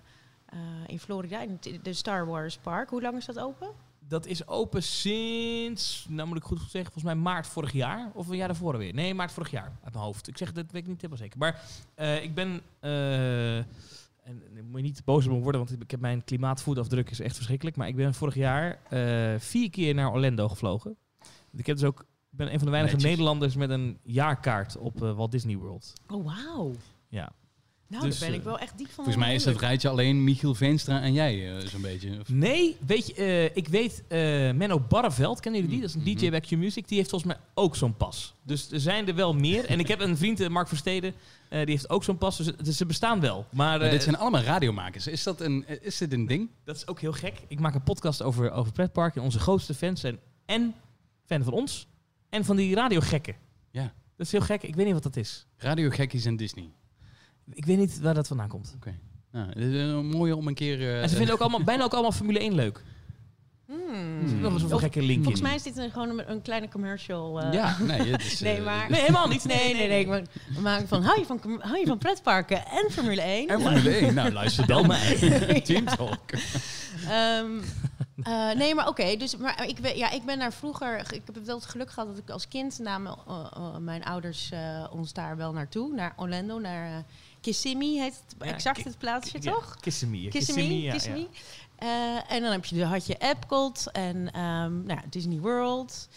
in 0.87 1.01
Florida, 1.01 1.41
in 1.41 1.59
de 1.83 1.93
Star 1.93 2.27
Wars 2.27 2.57
Park? 2.57 2.91
Hoe 2.91 3.03
lang 3.03 3.17
is 3.17 3.25
dat 3.25 3.39
open? 3.39 3.69
Dat 4.09 4.27
is 4.27 4.47
open 4.47 4.83
sinds, 4.83 6.07
nou 6.09 6.29
moet 6.29 6.37
ik 6.37 6.43
goed 6.43 6.59
zeggen, 6.59 6.93
volgens 6.93 7.05
mij 7.05 7.15
maart 7.15 7.47
vorig 7.47 7.73
jaar. 7.73 8.11
Of 8.15 8.29
een 8.29 8.37
jaar 8.37 8.49
daarvoor 8.49 8.79
weer. 8.79 8.95
Nee, 8.95 9.15
maart 9.15 9.33
vorig 9.33 9.51
jaar, 9.51 9.73
uit 9.85 9.93
mijn 9.93 10.05
hoofd. 10.05 10.29
Ik 10.29 10.37
zeg 10.39 10.53
dat 10.53 10.65
weet 10.71 10.83
ik 10.83 10.89
niet 10.89 10.97
helemaal 11.01 11.19
zeker. 11.23 11.39
Maar 11.39 11.61
eh, 11.95 12.23
ik 12.23 12.35
ben, 12.35 12.61
eh, 12.81 13.65
en 14.25 14.43
en 14.57 14.65
moet 14.65 14.81
je 14.81 14.87
niet 14.87 15.05
boos 15.05 15.27
op 15.27 15.33
me 15.33 15.39
worden, 15.39 15.61
want 15.61 15.83
ik 15.83 15.91
heb 15.91 16.01
mijn 16.01 16.25
klimaatvoetafdruk 16.25 17.11
is 17.11 17.21
echt 17.21 17.35
verschrikkelijk. 17.37 17.77
Maar 17.77 17.89
ik 17.89 17.97
ben 17.97 18.15
vorig 18.15 18.35
jaar 18.35 18.79
eh, 18.89 19.39
vier 19.39 19.71
keer 19.71 19.95
naar 19.95 20.13
Orlando 20.13 20.49
gevlogen. 20.49 20.97
Ik 21.57 21.67
heb 21.67 21.77
dus 21.77 21.87
ook, 21.87 22.01
ik 22.01 22.37
ben 22.37 22.53
een 22.53 22.59
van 22.59 22.65
de 22.65 22.71
weinige 22.71 22.95
Netjes. 22.95 23.11
Nederlanders 23.11 23.57
met 23.57 23.71
een 23.71 23.99
jaarkaart 24.03 24.77
op 24.77 25.03
eh, 25.03 25.17
Walt 25.17 25.31
Disney 25.31 25.57
World. 25.57 25.93
Oh, 26.07 26.25
wauw. 26.25 26.73
Ja. 27.09 27.33
Nou, 27.95 28.07
Dus, 28.07 28.19
daar 28.19 28.29
ben 28.29 28.39
ik 28.39 28.45
eh, 28.45 28.51
wel 28.51 28.59
echt 28.59 28.79
diep 28.79 28.87
van. 28.87 28.95
Volgens 29.05 29.17
mij 29.25 29.35
is 29.35 29.45
het 29.45 29.61
rijtje 29.61 29.89
alleen 29.89 30.25
Michiel 30.25 30.55
Veenstra 30.55 31.01
en 31.03 31.13
jij 31.13 31.57
eh, 31.59 31.67
zo'n 31.67 31.81
beetje. 31.81 32.21
Of- 32.21 32.29
Nee, 32.29 32.77
weet 32.87 33.07
je, 33.07 33.15
eh, 33.15 33.45
ik 33.57 33.69
weet, 33.69 34.03
eh, 34.09 34.19
Menno 34.53 34.81
Barreveld, 34.81 35.41
kennen 35.41 35.61
jullie 35.61 35.77
die? 35.77 35.87
Dat 35.87 35.97
is 35.97 36.07
een 36.07 36.17
DJ 36.17 36.31
bij 36.31 36.41
Q 36.41 36.51
Music. 36.51 36.89
Die 36.89 36.97
heeft 36.99 37.11
volgens 37.11 37.33
mij 37.35 37.41
ook 37.55 37.77
zo'n 37.77 37.97
pas. 37.97 38.35
Dus 38.43 38.71
er 38.71 38.81
zijn 38.81 39.09
er 39.09 39.15
wel 39.15 39.35
meer. 39.35 39.65
en 39.67 39.79
ik 39.79 39.89
heb 39.89 40.01
een 40.01 40.17
vriend, 40.17 40.49
Mark 40.49 40.69
Versteden, 40.69 41.15
eh, 41.49 41.59
die 41.61 41.71
heeft 41.75 41.91
ook 41.91 42.05
zo'n 42.05 42.19
pas. 42.19 42.37
Dus, 42.37 42.47
het- 42.47 42.65
dus 42.65 42.77
ze 42.77 42.87
bestaan 42.87 43.21
wel. 43.21 43.47
Maar, 43.51 43.79
Maar 43.79 43.81
eh, 43.87 43.91
dit 43.91 44.03
zijn 44.03 44.17
allemaal 44.17 44.43
radiomakers. 44.43 45.07
Is, 45.07 45.23
dat 45.23 45.41
een, 45.41 45.65
is 45.83 45.99
dit 45.99 46.13
een 46.13 46.27
ding? 46.27 46.49
dat 46.65 46.77
is 46.77 46.87
ook 46.87 47.01
heel 47.01 47.13
gek. 47.13 47.35
Ik 47.49 47.61
maak 47.61 47.75
een 47.75 47.83
podcast 47.83 48.23
over, 48.23 48.51
over 48.51 48.73
pretparken. 48.73 49.19
En 49.21 49.27
onze 49.27 49.39
grootste 49.39 49.75
fans 49.75 50.01
zijn 50.01 50.19
en 50.47 50.75
fan 51.27 51.43
van 51.45 51.53
ons 51.53 51.87
en 52.31 52.45
van 52.45 52.57
die 52.57 52.75
radiogekken. 52.75 53.35
Ja. 53.71 53.93
Dat 54.17 54.27
is 54.27 54.33
heel 54.33 54.41
gek. 54.41 54.63
Ik 54.63 54.75
weet 54.75 54.85
niet 54.85 54.95
wat 54.95 55.03
dat 55.03 55.17
is. 55.17 55.47
Radiogekkies 55.57 56.25
en 56.25 56.37
Disney. 56.37 56.69
Ik 57.53 57.65
weet 57.67 57.79
niet 57.79 58.01
waar 58.01 58.15
dat 58.15 58.27
vandaan 58.27 58.49
komt. 58.49 58.77
Nou, 59.33 59.47
dit 59.55 59.73
is 59.73 59.81
een 59.81 60.07
mooie 60.07 60.37
om 60.37 60.49
een 60.49 60.55
keer... 60.55 60.81
eh, 60.81 61.03
En 61.03 61.09
ze 61.09 61.17
vinden 61.17 61.35
ook 61.35 61.41
allemaal, 61.45 61.63
bijna 61.65 61.85
ook 61.85 61.93
allemaal 61.93 62.13
Formule 62.13 62.39
1 62.39 62.55
leuk. 62.55 62.83
Hmm. 63.67 64.29
Zit 64.29 64.41
nog 64.41 64.53
eens 64.53 64.71
een 64.71 64.79
gekke 64.79 65.03
link 65.03 65.23
Volgens 65.23 65.43
mij 65.43 65.55
is 65.55 65.63
dit 65.63 65.77
een, 65.77 65.91
gewoon 65.91 66.09
een, 66.19 66.31
een 66.31 66.43
kleine 66.43 66.69
commercial. 66.69 67.41
eh, 67.41 67.53
Ja, 67.53 67.77
nee, 67.81 68.01
het 68.13 68.25
is... 68.25 68.41
Nee, 68.49 68.57
eh, 68.57 68.65
maar- 68.65 68.91
Nee, 68.91 69.01
helemaal 69.01 69.29
niet. 69.29 69.45
Nee, 69.55 69.75
nee, 69.75 69.89
nee. 69.89 70.01
ik 70.01 70.61
maken 70.61 70.89
van, 70.89 71.03
hou 71.03 71.19
je 71.19 71.27
van, 71.27 71.41
hou 71.59 71.79
je 71.79 71.87
van 71.87 71.99
pretparken 71.99 72.57
en 72.67 72.91
Formule 72.91 73.21
1? 73.23 73.49
En 73.49 73.61
Formule 73.61 73.91
1. 73.91 74.15
Nou, 74.15 74.33
luister 74.33 74.67
dan. 74.67 74.87
mij. 74.87 75.61
Team 75.65 75.85
Talk. 75.85 76.21
Ehm, 77.09 77.47
eh, 78.23 78.51
nee, 78.53 78.75
maar 78.75 78.89
oké. 78.89 79.17
dus, 79.17 79.37
maar 79.37 79.67
ik, 79.67 79.81
ben, 79.81 79.97
ja, 79.97 80.11
ik 80.11 80.25
ben 80.25 80.39
daar 80.39 80.53
vroeger... 80.53 80.99
Ik 81.13 81.23
heb 81.27 81.45
wel 81.45 81.57
het 81.57 81.65
geluk 81.67 81.91
gehad 81.91 82.09
dat 82.09 82.19
ik 82.19 82.31
als 82.31 82.49
kind... 82.49 82.79
namen 82.79 83.17
eh, 83.29 83.47
eh, 83.57 83.77
mijn 83.77 84.05
ouders 84.05 84.53
ons 84.93 85.13
daar 85.13 85.37
wel 85.37 85.53
naartoe. 85.53 85.95
Naar 85.95 86.13
Orlando, 86.17 86.59
naar 86.59 87.05
Kissimmee 87.41 88.01
heet 88.01 88.23
het 88.27 88.37
Ja, 88.49 88.53
exact 88.55 88.85
het 88.85 88.99
plaatsje, 88.99 89.39
toch? 89.39 89.77
Kissimmee. 89.81 90.29
Kissimmee, 90.29 90.83
ja, 90.83 90.93
Kissimmee. 90.93 91.29
en 92.29 92.43
dan 92.43 92.53
heb 92.53 92.65
je, 92.65 92.77
de- 92.77 92.85
had 92.85 93.07
je 93.07 93.15
Epcot 93.17 93.91
en 93.93 94.33
ehm, 94.33 94.83
nou, 94.85 95.01
Disney 95.11 95.39
World. 95.41 96.09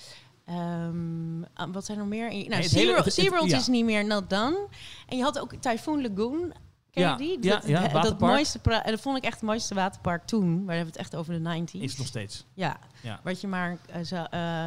Ehm, 0.45 1.43
ah, 1.53 1.73
wat 1.73 1.85
zijn 1.85 1.97
er 1.97 2.03
nog 2.03 2.13
meer? 2.13 2.29
Nou, 2.29 2.43
het 2.43 2.53
hele- 2.53 2.67
SeaWorld, 2.67 2.95
het- 2.95 3.05
het- 3.05 3.13
SeaWorld 3.13 3.49
ja. 3.49 3.57
is 3.57 3.67
niet 3.67 3.85
meer 3.85 4.05
not 4.05 4.29
done. 4.29 4.67
En 5.07 5.17
je 5.17 5.23
had 5.23 5.39
ook 5.39 5.53
Typhoon 5.53 6.01
Lagoon. 6.01 6.53
Ken 6.97 7.05
je 7.05 7.11
Ja, 7.11 7.15
die? 7.17 7.37
ja, 7.49 7.55
dat, 7.55 7.67
ja, 7.67 7.81
dat 7.81 7.91
waterpark. 7.91 8.31
mooiste 8.31 8.59
pra- 8.59 8.83
en 8.83 8.91
dat 8.91 9.01
vond 9.01 9.17
ik 9.17 9.23
echt 9.23 9.33
het 9.33 9.43
mooiste 9.43 9.75
waterpark 9.75 10.25
toen. 10.25 10.47
Maar 10.47 10.55
dan 10.57 10.75
hebben 10.75 10.93
we 10.93 10.99
het 10.99 11.11
echt 11.11 11.15
over 11.15 11.33
de 11.33 11.39
90s. 11.39 11.81
Is 11.81 11.89
het 11.89 11.97
nog 11.97 12.07
steeds. 12.07 12.45
Ja, 12.53 12.77
Ja. 13.01 13.19
wat 13.23 13.41
je 13.41 13.47
maar 13.47 13.77
eh, 13.89 14.11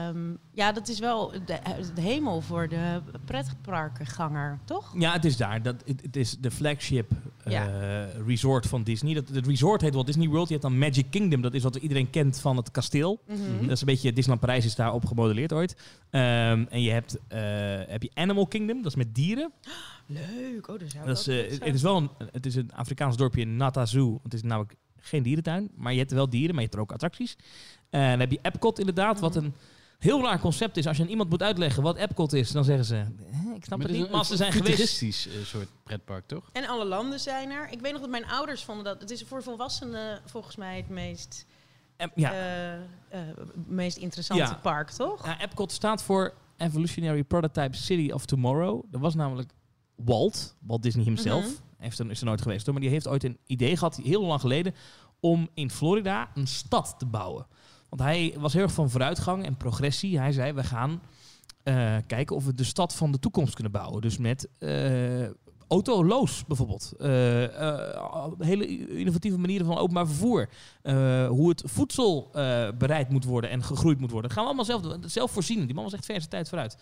ehm, 0.09 0.19
ja, 0.53 0.73
dat 0.73 0.89
is 0.89 0.99
wel 0.99 1.31
de, 1.47 1.59
de 1.95 2.01
hemel 2.01 2.41
voor 2.41 2.69
de 2.69 3.01
pretparkenganger, 3.25 4.59
toch? 4.65 4.95
Ja, 4.99 5.13
het 5.13 5.25
is 5.25 5.37
daar. 5.37 5.63
Dat, 5.63 5.75
het, 5.87 6.03
het 6.03 6.17
is 6.17 6.37
de 6.41 6.51
flagship 6.51 7.11
eh, 7.45 7.53
Ja. 7.53 8.07
resort 8.27 8.67
van 8.67 8.83
Disney. 8.83 9.15
Dat, 9.15 9.29
het 9.29 9.47
resort 9.47 9.81
heet 9.81 9.95
Walt 9.95 10.07
Disney 10.07 10.29
World. 10.29 10.47
Je 10.49 10.55
hebt 10.55 10.67
dan 10.67 10.79
Magic 10.79 11.07
Kingdom. 11.11 11.41
Dat 11.43 11.55
is 11.55 11.63
wat 11.63 11.77
iedereen 11.77 12.11
kent 12.11 12.39
van 12.41 12.57
het 12.57 12.71
kasteel. 12.71 13.21
Mhm. 13.27 13.39
Dat 13.63 13.71
is 13.71 13.81
een 13.81 13.87
beetje 13.87 14.09
Disneyland 14.13 14.41
Parijs 14.41 14.65
is 14.65 14.75
daar 14.75 14.93
op 14.93 15.05
gemodelleerd 15.07 15.53
ooit. 15.53 15.77
Ehm, 16.11 16.65
en 16.71 16.83
je 16.83 16.91
hebt, 16.91 17.19
eh, 17.29 17.41
heb 17.93 18.03
je 18.03 18.11
Animal 18.15 18.47
Kingdom. 18.47 18.77
Dat 18.83 18.87
is 18.93 18.97
met 18.97 19.15
dieren. 19.15 19.53
Leuk, 20.13 20.69
oh, 20.69 20.77
zou 20.79 21.03
ik 21.03 21.07
Dat 21.07 21.19
is, 21.19 21.29
ook 21.29 21.35
eh, 21.35 21.65
het, 21.67 21.75
is 21.75 21.83
wel 21.83 21.97
een, 21.97 22.11
het 22.33 22.47
is 22.47 22.55
een 22.55 22.73
Afrikaans 22.73 23.17
dorpje 23.17 23.41
in 23.41 23.57
Nata 23.57 23.87
Zoo. 23.87 24.21
Het 24.23 24.35
is 24.35 24.43
namelijk 24.43 24.75
geen 25.01 25.23
dierentuin. 25.23 25.71
Maar 25.77 25.93
je 25.93 25.99
hebt 25.99 26.13
wel 26.13 26.31
dieren, 26.31 26.55
maar 26.55 26.63
je 26.65 26.69
hebt 26.69 26.75
er 26.75 26.81
ook 26.81 26.93
attracties. 26.93 27.37
En 27.91 28.11
dan 28.11 28.21
heb 28.21 28.31
je 28.31 28.39
Epcot 28.43 28.79
inderdaad. 28.79 29.21
Wat 29.21 29.35
Mhm. 29.35 29.45
een 29.45 29.55
heel 29.99 30.23
raar 30.23 30.41
concept 30.41 30.77
is. 30.77 30.87
Als 30.87 30.97
je 30.97 31.03
aan 31.03 31.09
iemand 31.09 31.31
moet 31.31 31.43
uitleggen 31.43 31.83
wat 31.83 31.97
Epcot 31.97 32.33
is, 32.33 32.51
dan 32.51 32.65
zeggen 32.65 32.85
ze... 32.85 32.95
"Hè, 32.95 33.55
ik 33.55 33.65
snap 33.65 33.79
Maar 33.79 33.89
het 33.89 33.97
niet. 33.97 34.11
Maar 34.11 34.25
ze 34.25 34.31
een 34.31 34.37
zijn 34.37 34.53
geweest... 34.53 34.71
futuristisch 34.71 35.29
eh, 35.29 35.45
soort 35.45 35.69
pretpark, 35.85 36.27
toch? 36.27 36.49
En 36.53 36.67
alle 36.69 36.85
landen 36.85 37.21
zijn 37.21 37.51
er. 37.51 37.69
Ik 37.71 37.81
weet 37.81 37.93
nog 37.93 38.01
dat 38.01 38.11
mijn 38.11 38.27
ouders 38.27 38.65
vonden 38.65 38.85
dat... 38.85 39.01
Het 39.01 39.11
is 39.11 39.23
voor 39.23 39.43
volwassenen 39.43 40.21
volgens 40.27 40.57
mij 40.57 40.77
het 40.77 40.89
meest, 40.89 41.47
En, 41.97 42.11
ja, 42.15 42.33
eh, 42.33 42.75
eh, 42.75 42.81
meest 43.67 43.97
interessante 43.97 44.43
Ja. 44.43 44.55
park, 44.63 44.91
toch? 44.91 45.27
Ja, 45.27 45.41
Epcot 45.41 45.73
staat 45.73 46.03
voor 46.03 46.35
Evolutionary 46.57 47.25
Prototype 47.25 47.77
City 47.77 48.11
of 48.13 48.25
Tomorrow. 48.27 48.83
Dat 48.91 49.01
was 49.01 49.15
namelijk 49.15 49.51
Walt, 50.05 50.57
Walt 50.59 50.83
Disney 50.83 51.05
himself. 51.05 51.45
Mhm. 51.45 51.55
Heeft 51.77 51.99
er, 51.99 52.11
is 52.11 52.21
er 52.21 52.27
nooit 52.27 52.43
geweest 52.43 52.65
hoor, 52.65 52.75
maar 52.75 52.83
die 52.83 52.93
heeft 52.93 53.09
ooit 53.09 53.25
een 53.25 53.39
idee 53.47 53.77
gehad, 53.77 53.97
heel 53.97 54.25
lang 54.25 54.41
geleden, 54.41 54.75
om 55.21 55.49
in 55.55 55.71
Florida 55.71 56.31
een 56.35 56.47
stad 56.47 56.95
te 56.99 57.07
bouwen. 57.07 57.47
Want 57.89 58.03
hij 58.03 58.35
was 58.39 58.53
heel 58.53 58.63
erg 58.63 58.73
van 58.73 58.91
vooruitgang 58.91 59.45
en 59.45 59.57
progressie. 59.57 60.19
Hij 60.19 60.33
zei, 60.33 60.53
we 60.53 60.65
gaan 60.65 61.03
eh, 61.63 61.97
kijken 62.07 62.37
of 62.37 62.45
we 62.45 62.55
de 62.55 62.65
stad 62.65 62.95
van 62.95 63.13
de 63.13 63.19
toekomst 63.19 63.55
kunnen 63.55 63.73
bouwen. 63.73 64.01
Dus 64.01 64.19
met 64.19 64.49
eh, 64.59 65.29
autoloos 65.71 66.45
bijvoorbeeld. 66.47 66.93
Eh, 66.99 67.45
eh, 67.45 68.33
hele 68.39 68.89
innovatieve 68.99 69.39
manieren 69.39 69.67
van 69.67 69.79
openbaar 69.79 70.07
vervoer. 70.07 70.49
Eh, 70.83 71.29
hoe 71.29 71.49
het 71.49 71.63
voedsel 71.67 72.31
bereid 72.79 73.09
moet 73.09 73.25
worden 73.25 73.51
en 73.51 73.63
gegroeid 73.63 74.01
moet 74.01 74.11
worden. 74.11 74.31
Gaan 74.31 74.43
we 74.43 74.49
allemaal 74.49 74.65
zelf. 74.65 74.83
Zelf 75.07 75.31
voorzien. 75.31 75.67
Die 75.67 75.75
man 75.75 75.85
was 75.85 75.93
echt 75.93 76.05
verse 76.05 76.29
tijd 76.29 76.49
vooruit. 76.49 76.77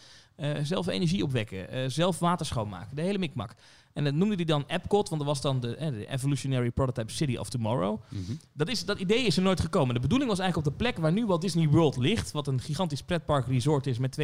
Zelf 0.63 0.87
energie 0.87 1.23
opwekken. 1.23 1.91
zelf 1.91 2.19
water 2.19 2.47
schoonmaken. 2.47 2.97
De 2.97 3.03
hele 3.03 3.19
mikmak. 3.19 3.55
En 3.99 4.05
dat 4.05 4.15
noemde 4.15 4.35
hij 4.35 4.45
dan 4.45 4.65
Epcot, 4.67 5.09
want 5.09 5.21
dat 5.21 5.31
was 5.31 5.41
dan 5.41 5.61
de, 5.61 5.77
eh, 5.77 5.89
de 5.89 6.07
Evolutionary 6.07 6.71
Prototype 6.71 7.13
City 7.13 7.37
of 7.37 7.49
Tomorrow. 7.49 8.01
Mhm. 8.09 8.33
Dat, 8.53 8.69
is, 8.69 8.85
dat 8.85 8.99
idee 8.99 9.25
is 9.25 9.37
er 9.37 9.43
nooit 9.43 9.61
gekomen. 9.61 9.95
De 9.95 10.01
bedoeling 10.01 10.31
was 10.31 10.39
eigenlijk 10.39 10.69
op 10.69 10.73
de 10.73 10.85
plek 10.85 10.99
waar 10.99 11.13
nu 11.13 11.27
Walt 11.27 11.41
Disney 11.41 11.69
World 11.69 11.97
ligt, 11.97 12.31
wat 12.31 12.47
een 12.47 12.61
gigantisch 12.61 13.03
pretpark 13.03 13.47
resort 13.47 13.87
is 13.87 13.99
met 13.99 14.19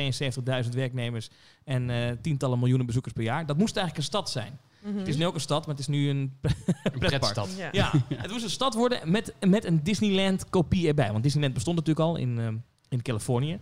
72.000 0.65 0.75
werknemers 0.75 1.29
en 1.65 1.91
eh, 1.91 2.13
tientallen 2.21 2.59
miljoenen 2.59 2.87
bezoekers 2.87 3.15
per 3.15 3.23
jaar. 3.23 3.47
Dat 3.47 3.57
moest 3.57 3.77
eigenlijk 3.77 3.97
een 3.97 4.13
stad 4.13 4.31
zijn. 4.31 4.59
Mhm. 4.83 4.99
Het 4.99 5.09
is 5.09 5.17
nu 5.17 5.27
ook 5.27 5.35
een 5.35 5.41
stad, 5.41 5.67
maar 5.67 5.75
het 5.75 5.89
is 5.89 5.89
nu 5.89 6.09
een 6.09 6.33
Een 6.83 6.99
pretpark. 6.99 7.37
Ja. 7.57 7.71
Ja, 7.73 7.93
het 8.17 8.31
moest 8.31 8.45
een 8.45 8.51
stad 8.51 8.75
worden 8.75 9.11
met, 9.11 9.35
met 9.41 9.65
een 9.65 9.83
Disneyland-kopie 9.83 10.89
erbij. 10.89 11.11
Want 11.11 11.23
Disneyland 11.23 11.55
bestond 11.55 11.77
natuurlijk 11.77 12.07
al 12.07 12.17
in, 12.17 12.39
ehm, 12.39 12.57
in 12.89 13.03
Californië. 13.03 13.59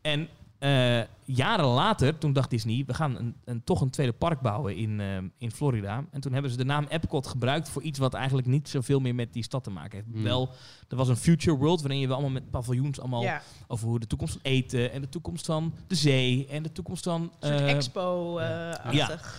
En 0.00 0.28
eh, 0.64 1.00
jaren 1.24 1.64
later, 1.66 2.18
toen 2.18 2.32
dacht 2.32 2.50
Disney, 2.50 2.84
we 2.86 2.94
gaan 2.94 3.16
een, 3.16 3.34
een, 3.44 3.64
toch 3.64 3.80
een 3.80 3.90
tweede 3.90 4.12
park 4.12 4.40
bouwen 4.40 4.76
in, 4.76 5.00
ehm, 5.00 5.24
in 5.38 5.50
Florida. 5.50 6.04
En 6.10 6.20
toen 6.20 6.32
hebben 6.32 6.50
ze 6.50 6.56
de 6.56 6.64
naam 6.64 6.86
Epcot 6.88 7.26
gebruikt 7.26 7.68
voor 7.68 7.82
iets 7.82 7.98
wat 7.98 8.14
eigenlijk 8.14 8.46
niet 8.46 8.68
zoveel 8.68 9.00
meer 9.00 9.14
met 9.14 9.32
die 9.32 9.42
stad 9.42 9.64
te 9.64 9.70
maken 9.70 9.98
heeft. 9.98 10.08
Hmm. 10.12 10.22
Wel, 10.22 10.50
er 10.88 10.96
was 10.96 11.08
een 11.08 11.16
future 11.16 11.56
world 11.56 11.80
waarin 11.80 12.00
je 12.00 12.06
wel 12.06 12.16
allemaal 12.16 12.32
met 12.34 12.50
paviljoens 12.50 13.00
allemaal 13.00 13.22
Ja, 13.22 13.42
over 13.66 13.88
hoe 13.88 13.98
de 14.00 14.06
toekomst 14.06 14.32
van 14.32 14.42
eten 14.42 14.92
en 14.92 15.00
de 15.00 15.08
toekomst 15.08 15.46
van 15.46 15.74
de 15.86 15.94
zee 15.94 16.46
en 16.50 16.62
de 16.62 16.72
toekomst 16.72 17.04
van... 17.04 17.22
een 17.40 17.48
soort 17.48 17.60
eh. 17.60 17.66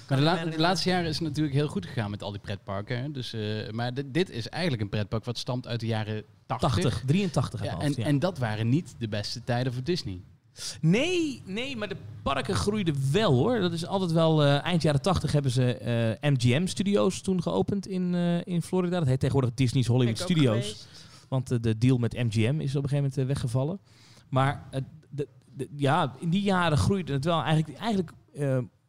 Maar 0.10 0.18
de, 0.18 0.24
la- 0.24 0.46
de 0.46 0.60
laatste 0.60 0.90
jaren 0.90 1.08
is 1.10 1.16
het 1.20 1.28
natuurlijk 1.28 1.56
heel 1.56 1.68
goed 1.68 1.86
gegaan 1.86 2.12
met 2.12 2.24
al 2.24 2.32
die 2.32 2.42
pretparken. 2.42 3.02
hè. 3.02 3.12
Dus, 3.12 3.34
eh, 3.34 3.70
maar 3.72 3.94
dit- 3.94 4.30
is 4.30 4.50
eigenlijk 4.50 4.84
een 4.84 4.90
pretpark 4.90 5.26
wat 5.26 5.38
stamt 5.38 5.68
uit 5.68 5.80
de 5.80 5.86
jaren 5.86 6.24
80. 6.46 6.70
80, 6.74 7.04
83 7.06 7.64
Ja, 7.64 7.70
uit 7.70 7.78
mijn 7.78 7.82
en, 7.82 7.88
hoofd, 7.96 8.00
ja. 8.00 8.06
en 8.14 8.20
dat 8.20 8.38
waren 8.38 8.70
niet 8.70 8.96
de 8.98 9.08
beste 9.08 9.44
tijden 9.44 9.74
voor 9.74 9.84
Disney. 9.84 10.22
Nee, 10.82 11.42
nee, 11.46 11.76
maar 11.78 11.88
de 11.88 11.96
parken 12.24 12.56
groeiden 12.56 12.96
wel 13.12 13.34
hoor. 13.34 13.60
Dat 13.60 13.72
is 13.74 13.86
altijd 13.86 14.12
wel. 14.12 14.44
eh, 14.44 14.64
eind 14.64 14.82
jaren 14.82 15.02
80 15.02 15.32
hebben 15.32 15.52
ze 15.52 15.78
eh, 16.22 16.32
MGM 16.32 16.66
Studios 16.66 17.22
toen 17.22 17.42
geopend 17.42 17.88
in, 17.88 18.16
eh, 18.16 18.46
in 18.46 18.62
Florida. 18.62 19.00
Dat 19.00 19.08
heet 19.08 19.20
tegenwoordig 19.20 19.54
Disney's 19.54 19.88
Hollywood 19.88 20.18
Studios. 20.20 20.88
Want 21.30 21.64
de 21.64 21.78
deal 21.78 21.98
met 21.98 22.14
MGM 22.14 22.60
is 22.60 22.76
op 22.76 22.84
een 22.84 22.90
gegeven 22.90 23.12
moment 23.16 23.16
weggevallen. 23.16 23.80
Maar 24.30 24.64
de, 25.10 25.28
de- 25.56 25.70
ja, 25.76 26.16
in 26.20 26.30
die 26.30 26.42
jaren 26.42 26.78
groeide 26.78 27.14
het 27.14 27.26
wel. 27.26 27.42
Eigenlijk, 27.42 27.78
eigenlijk 27.80 28.12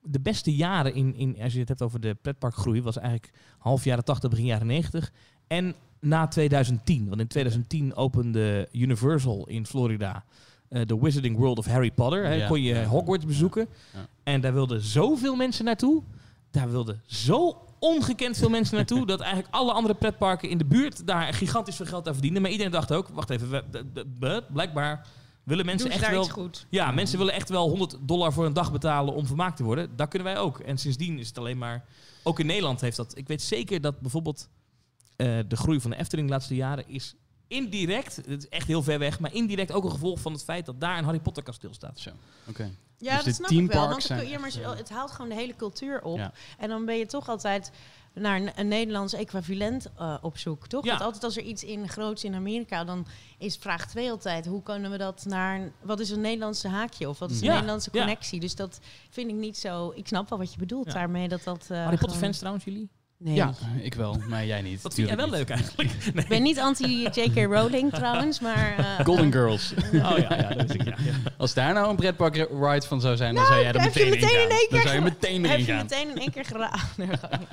de 0.02 0.20
beste 0.20 0.54
jaren 0.54 0.94
in, 0.94 1.14
in, 1.14 1.36
als 1.42 1.52
je 1.52 1.58
het 1.58 1.68
hebt 1.68 1.82
over 1.82 2.00
de 2.00 2.14
pretparkgroei, 2.22 2.82
was 2.82 2.98
eigenlijk 2.98 3.32
half 3.58 3.84
jaren 3.84 4.04
80, 4.04 4.30
begin 4.30 4.44
jaren 4.46 4.66
90. 4.66 5.12
En 5.46 5.74
na 6.00 6.28
2010. 6.28 7.08
Want 7.08 7.20
in 7.20 7.26
2010 7.26 7.94
opende 7.96 8.68
Universal 8.72 9.46
in 9.48 9.66
Florida 9.66 10.24
de 10.68 10.98
Wizarding 11.00 11.36
World 11.36 11.58
of 11.58 11.66
Harry 11.66 11.90
Potter. 11.90 12.24
Hè, 12.24 12.32
Ja. 12.34 12.46
kon 12.46 12.62
je 12.62 12.84
Hogwarts 12.84 13.24
bezoeken. 13.24 13.68
Ja. 13.94 14.06
En 14.24 14.40
daar 14.40 14.52
wilden 14.52 14.80
zoveel 14.80 15.34
mensen 15.36 15.64
naartoe. 15.64 16.02
Daar 16.50 16.70
wilden 16.70 17.02
zo 17.06 17.60
ongekend 17.78 18.36
veel 18.36 18.48
mensen 18.50 18.76
naartoe. 18.80 19.06
dat 19.06 19.20
eigenlijk 19.20 19.54
alle 19.54 19.72
andere 19.72 19.94
pretparken 19.94 20.48
in 20.48 20.58
de 20.58 20.64
buurt 20.64 21.06
daar 21.06 21.34
gigantisch 21.34 21.76
veel 21.76 21.86
geld 21.86 22.06
aan 22.06 22.12
verdienden. 22.12 22.42
Maar 22.42 22.50
iedereen 22.50 22.72
dacht 22.72 22.92
ook, 22.92 23.08
wacht 23.08 23.30
even, 23.30 23.50
we- 23.50 23.64
de- 23.70 23.92
de- 23.92 24.04
de- 24.18 24.42
blijkbaar 24.52 25.06
willen 25.42 25.66
mensen 25.66 25.90
echt 25.90 26.10
wel. 26.10 26.24
goed? 26.28 26.66
Ja, 26.68 26.90
mensen 26.90 27.18
willen 27.18 27.32
echt 27.34 27.48
wel 27.48 27.68
100 27.68 27.96
dollar 28.00 28.32
voor 28.32 28.46
een 28.46 28.52
dag 28.52 28.72
betalen 28.72 29.14
om 29.14 29.26
vermaakt 29.26 29.56
te 29.56 29.62
worden. 29.64 29.96
Dat 29.96 30.08
kunnen 30.08 30.28
wij 30.32 30.38
ook. 30.38 30.58
En 30.58 30.78
sindsdien 30.78 31.18
is 31.18 31.28
het 31.28 31.38
alleen 31.38 31.58
maar. 31.58 31.84
Ook 32.22 32.40
in 32.40 32.46
Nederland 32.46 32.80
heeft 32.80 32.96
dat. 32.96 33.16
Ik 33.16 33.28
weet 33.28 33.42
zeker 33.42 33.80
dat 33.80 34.00
bijvoorbeeld 34.00 34.48
eh, 35.16 35.38
de 35.48 35.56
groei 35.56 35.80
van 35.80 35.90
de 35.90 35.96
Efteling 35.96 36.26
de 36.28 36.32
laatste 36.34 36.54
jaren 36.54 36.84
is 36.88 37.14
indirect. 37.48 38.16
Het 38.16 38.28
is 38.42 38.48
echt 38.48 38.66
heel 38.66 38.82
ver 38.82 38.98
weg, 38.98 39.20
maar 39.20 39.34
indirect 39.34 39.72
ook 39.72 39.84
een 39.84 39.90
gevolg 39.90 40.20
van 40.20 40.32
het 40.32 40.44
feit 40.44 40.66
dat 40.66 40.80
daar 40.80 40.98
een 40.98 41.04
Harry 41.04 41.20
Potter 41.20 41.42
kasteel 41.42 41.74
staat. 41.74 41.98
Zo, 41.98 42.10
oké. 42.48 42.70
Ja, 42.98 43.16
Dus 43.16 43.24
dat 43.24 43.34
snap 43.34 43.50
ik 43.50 43.56
wel. 43.56 43.66
teamparks 43.66 43.90
Want 43.90 44.02
zijn 44.02 44.18
het, 44.18 44.28
ja, 44.28 44.38
maar 44.38 44.72
eh, 44.72 44.78
het 44.78 44.88
haalt 44.90 45.10
gewoon 45.10 45.28
de 45.28 45.34
hele 45.34 45.56
cultuur 45.56 46.02
op. 46.02 46.16
Ja. 46.18 46.32
En 46.58 46.68
dan 46.68 46.84
ben 46.84 46.96
je 46.98 47.06
toch 47.06 47.28
altijd 47.28 47.70
naar 48.14 48.40
een, 48.40 48.50
een 48.56 48.68
Nederlands 48.68 49.12
equivalent 49.12 49.86
eh, 49.98 50.16
op 50.22 50.38
zoek, 50.38 50.66
toch? 50.66 50.84
Ja. 50.84 50.90
Want 50.90 51.02
altijd 51.02 51.24
als 51.24 51.36
er 51.36 51.42
iets 51.42 51.64
in 51.64 51.88
groots 51.88 52.24
in 52.24 52.34
Amerika, 52.34 52.84
dan 52.84 53.06
is 53.38 53.56
vraag 53.56 53.86
2 53.88 54.10
altijd... 54.10 54.46
hoe 54.46 54.62
kunnen 54.62 54.90
we 54.90 54.96
dat 54.96 55.24
naar... 55.24 55.60
een- 55.60 55.72
wat 55.82 56.00
is 56.00 56.10
een 56.10 56.20
Nederlandse 56.20 56.68
haakje 56.68 57.08
of 57.08 57.18
wat 57.18 57.30
is 57.30 57.38
een 57.40 57.44
Ja, 57.44 57.52
Nederlandse 57.52 57.88
ja. 57.92 57.98
connectie? 57.98 58.40
Dus 58.40 58.54
dat 58.54 58.80
vind 59.10 59.30
ik 59.30 59.36
niet 59.36 59.58
zo... 59.58 59.92
Ik 59.94 60.06
snap 60.06 60.28
wel 60.28 60.38
wat 60.38 60.52
je 60.52 60.58
bedoelt 60.58 60.86
Ja. 60.86 60.92
daarmee, 60.92 61.28
dat 61.28 61.42
dat... 61.44 61.62
eh, 61.62 61.68
Harry 61.68 61.88
Potter 61.90 62.08
gewoon- 62.08 62.22
fans 62.22 62.38
trouwens, 62.38 62.64
jullie? 62.64 62.88
Nee. 63.18 63.34
Ja, 63.34 63.52
ik 63.82 63.94
wel, 63.94 64.18
maar 64.28 64.46
jij 64.46 64.62
niet. 64.62 64.82
Dat 64.82 64.94
vind 64.94 65.08
jij 65.08 65.16
wel 65.16 65.30
leuk 65.30 65.48
eigenlijk. 65.50 65.90
Nee. 66.14 66.22
Ik 66.24 66.28
ben 66.28 66.42
niet 66.42 66.58
anti-J.K. 66.58 67.36
Rowling 67.54 67.92
trouwens, 67.92 68.40
maar... 68.40 68.76
eh. 68.78 69.04
Golden 69.04 69.32
Girls. 69.32 69.74
Oh 69.76 69.90
ja, 70.18 70.36
ja, 70.36 70.48
dat 70.54 70.74
ik. 70.74 70.82
Ja, 70.84 70.94
ja. 71.04 71.12
Als 71.36 71.54
daar 71.54 71.74
nou 71.74 71.90
een 71.90 71.96
pretpark 71.96 72.34
ride 72.36 72.86
van 72.86 73.00
zou 73.00 73.16
zijn, 73.16 73.34
dan 73.34 73.46
zou 73.46 73.60
jij 73.60 73.72
er 73.72 73.80
meteen, 73.80 74.08
meteen 74.10 74.28
in 74.28 74.48
gaan. 74.48 74.66
Dan 74.70 74.80
zou 74.80 74.94
je 74.94 75.00
meteen 75.00 75.42
heb 75.44 75.52
erin 75.60 75.66
je 75.76 75.82
meteen 75.82 76.08
in 76.10 76.16
één 76.18 76.30
keer 76.30 76.44
geraden. 76.44 76.80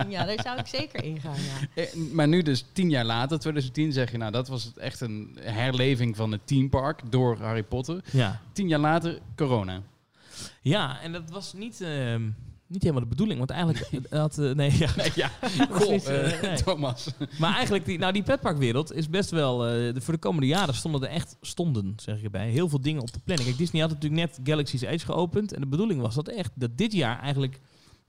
ja, 0.10 0.25
daar 0.25 0.39
zou 0.43 0.60
ik 0.60 0.67
zeker 0.67 1.03
in 1.03 1.20
gaan, 1.20 1.36
ja. 1.36 1.82
Eh, 1.84 1.93
Maar 2.12 2.27
nu 2.27 2.41
dus 2.41 2.65
tien 2.74 2.89
jaar 2.89 3.05
later, 3.05 3.39
2010, 3.39 3.91
zeg 3.91 4.12
je 4.12 4.17
nou 4.17 4.32
dat 4.32 4.48
was 4.48 4.72
echt 4.77 5.01
een 5.01 5.38
herleving 5.41 6.15
van 6.15 6.32
het 6.32 6.41
teampark 6.48 7.00
door 7.12 7.38
Harry 7.39 7.63
Potter. 7.63 8.01
ja. 8.12 8.41
Tien 8.53 8.67
jaar 8.67 8.79
later, 8.79 9.20
corona. 9.36 9.82
Ja, 10.62 11.01
en 11.01 11.12
dat 11.12 11.29
was 11.29 11.53
niet, 11.53 11.82
ehm, 11.82 12.22
niet 12.67 12.82
helemaal 12.82 13.03
de 13.03 13.10
bedoeling. 13.10 13.38
Want 13.38 13.50
eigenlijk 13.50 13.89
had... 14.10 14.38
eh, 14.38 14.51
nee, 14.51 14.77
ja. 14.77 14.89
Nee, 14.98 15.12
ja, 15.15 15.32
goh, 15.72 16.08
eh, 16.08 16.34
eh, 16.34 16.41
nee. 16.41 16.63
Thomas. 16.63 17.08
Maar 17.39 17.53
eigenlijk, 17.53 17.86
die, 17.86 17.98
nou, 17.98 18.13
die 18.13 18.24
petparkwereld 18.24 18.93
is 18.93 19.10
best 19.10 19.29
wel... 19.29 19.65
eh, 19.67 19.93
de, 19.93 20.01
voor 20.01 20.13
de 20.13 20.20
komende 20.20 20.48
jaren 20.48 20.74
stonden 20.74 21.01
er 21.01 21.10
echt, 21.10 21.38
stonden, 21.41 21.93
zeg 21.96 22.17
ik 22.17 22.24
erbij, 22.24 22.50
heel 22.50 22.70
veel 22.70 22.82
dingen 22.82 23.01
op 23.01 23.13
de 23.13 23.20
planning. 23.24 23.48
Kijk, 23.48 23.60
Disney 23.62 23.82
had 23.82 23.91
natuurlijk 23.91 24.22
net 24.22 24.39
Galaxy's 24.43 24.82
Edge 24.82 25.05
geopend. 25.05 25.53
En 25.53 25.62
de 25.62 25.67
bedoeling 25.67 26.01
was 26.01 26.15
dat 26.15 26.27
echt, 26.27 26.51
dat 26.55 26.77
dit 26.77 26.93
jaar 26.93 27.20
eigenlijk... 27.20 27.60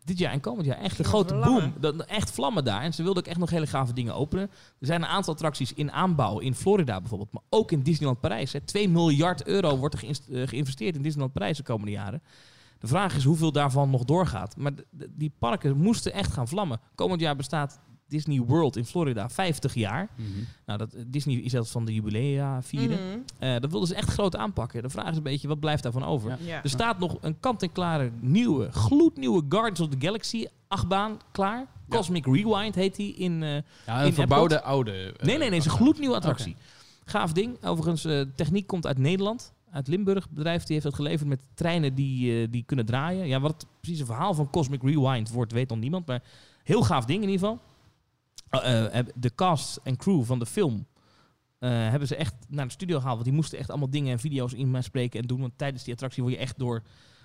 Dit 0.05 0.19
jaar 0.19 0.33
en 0.33 0.41
komend 0.41 0.67
jaar 0.67 0.79
echt 0.79 0.99
een 0.99 1.05
grote 1.05 1.35
boom. 1.35 1.73
Dat, 1.81 2.05
echt 2.05 2.31
vlammen 2.31 2.65
daar. 2.65 2.83
En 2.83 2.95
ze 2.95 3.03
wilden 3.03 3.23
ook 3.23 3.29
echt 3.29 3.39
nog 3.39 3.51
hele 3.51 3.67
gave 3.67 3.93
dingen 3.93 4.15
openen. 4.15 4.51
Er 4.81 4.87
zijn 4.87 5.03
een 5.03 5.09
aantal 5.09 5.33
attracties 5.33 5.73
in 5.73 5.93
aanbouw. 5.93 6.39
In 6.39 6.55
Florida 6.55 7.01
bijvoorbeeld. 7.01 7.33
Maar 7.33 7.43
ook 7.49 7.73
in 7.73 7.83
Disneyland 7.83 8.21
Parijs. 8.21 8.53
Hè. 8.53 8.61
2 8.61 8.89
miljard 8.89 9.47
euro 9.47 9.77
wordt 9.77 9.95
er 9.95 10.17
geïnvesteerd 10.49 10.97
in 10.97 11.03
Disneyland 11.03 11.33
Parijs 11.33 11.57
de 11.57 11.63
komende 11.63 11.93
jaren. 11.93 12.23
De 12.85 12.91
vraag 12.91 13.17
is 13.17 13.25
hoeveel 13.25 13.53
daarvan 13.53 13.91
nog 13.91 14.05
doorgaat. 14.05 14.57
Maar 14.57 14.73
die 15.11 15.33
parken 15.39 15.77
moesten 15.77 16.13
echt 16.13 16.33
gaan 16.33 16.49
vlammen. 16.49 16.81
Komend 16.95 17.21
jaar 17.21 17.37
bestaat 17.37 17.79
Disney 18.09 18.41
World 18.41 18.77
in 18.77 18.85
Florida 18.85 19.29
50 19.29 19.75
jaar. 19.75 20.09
Nou, 20.67 20.79
dat, 20.79 20.95
Disney 21.07 21.37
is 21.37 21.51
zelfs 21.51 21.71
van 21.71 21.85
de 21.85 21.95
jubilea 21.95 22.63
vieren. 22.63 22.99
Mhm. 23.09 23.19
Eh, 23.39 23.61
dat 23.61 23.71
wilden 23.71 23.89
ze 23.89 23.95
echt 23.95 24.11
groot 24.11 24.37
aanpakken. 24.37 24.83
De 24.83 24.89
vraag 24.91 25.11
is 25.11 25.17
een 25.17 25.23
beetje, 25.23 25.49
wat 25.49 25.61
blijft 25.61 25.83
daarvan 25.83 26.05
over? 26.05 26.31
Ja. 26.31 26.37
Ja. 26.45 26.63
Er 26.63 26.69
staat 26.71 26.99
nog 26.99 27.17
een 27.21 27.41
kant-en-klare 27.41 28.11
nieuwe, 28.21 28.73
gloednieuwe 28.73 29.43
Guardians 29.49 29.81
of 29.81 29.89
the 29.89 29.97
Galaxy 30.07 30.47
achtbaan 30.69 31.19
klaar. 31.33 31.67
Cosmic 31.89 32.27
Rewind 32.27 32.75
heet 32.75 32.97
die 32.97 33.15
in... 33.15 33.43
eh, 33.43 33.49
Ja, 33.87 34.01
In 34.01 34.07
een 34.07 34.15
verbouwde 34.15 34.63
oude. 34.63 34.93
eh, 34.93 34.99
nee, 35.05 35.13
nee, 35.27 35.37
nee, 35.39 35.59
het 35.59 35.67
is 35.67 35.73
een 35.73 35.79
gloednieuwe 35.79 36.15
attractie. 36.17 36.57
Gaaf 37.05 37.33
ding. 37.33 37.65
Overigens, 37.65 38.05
eh, 38.05 38.21
techniek 38.35 38.67
komt 38.67 38.87
uit 38.87 38.99
Nederland. 38.99 39.53
Uit 39.75 39.89
Limburg. 39.89 40.31
Bedrijf 40.31 40.63
die 40.63 40.73
heeft 40.73 40.85
dat 40.85 40.95
geleverd 40.95 41.29
met 41.29 41.41
treinen 41.55 41.95
die, 41.95 42.43
eh, 42.43 42.49
die 42.51 42.63
kunnen 42.67 42.87
draaien. 42.87 43.27
Ja, 43.27 43.41
wat 43.41 43.53
het 43.53 43.67
precieze 43.81 44.05
verhaal 44.05 44.35
van 44.35 44.51
Cosmic 44.51 44.83
Rewind 44.83 45.31
wordt, 45.31 45.53
weet 45.53 45.69
nog 45.69 45.79
niemand. 45.79 46.07
Maar 46.07 46.23
heel 46.63 46.83
gaaf 46.83 47.05
ding 47.05 47.23
in 47.23 47.29
ieder 47.29 47.49
geval. 47.49 47.61
Eh, 48.49 48.99
eh, 48.99 49.07
de 49.15 49.35
cast 49.35 49.81
en 49.83 49.97
crew 49.97 50.25
van 50.25 50.39
de 50.39 50.47
film 50.47 50.87
hebben 51.59 52.09
ze 52.09 52.17
echt 52.17 52.35
naar 52.49 52.67
de 52.67 52.73
studio 52.73 52.97
gehaald. 52.97 53.15
Want 53.15 53.29
die 53.29 53.37
moesten 53.37 53.59
echt 53.59 53.71
allemaal 53.71 53.91
dingen 53.91 54.13
en 54.13 54.19
video's 54.19 54.53
in 54.53 54.71
mij 54.71 54.83
spreken 54.83 55.21
en 55.21 55.27
doen. 55.27 55.41
Want 55.41 55.53
tijdens 55.57 55.85
die 55.85 55.93
attractie 55.93 56.23
word 56.23 56.35
je 56.35 56.41
echt 56.41 56.59
door 56.59 56.83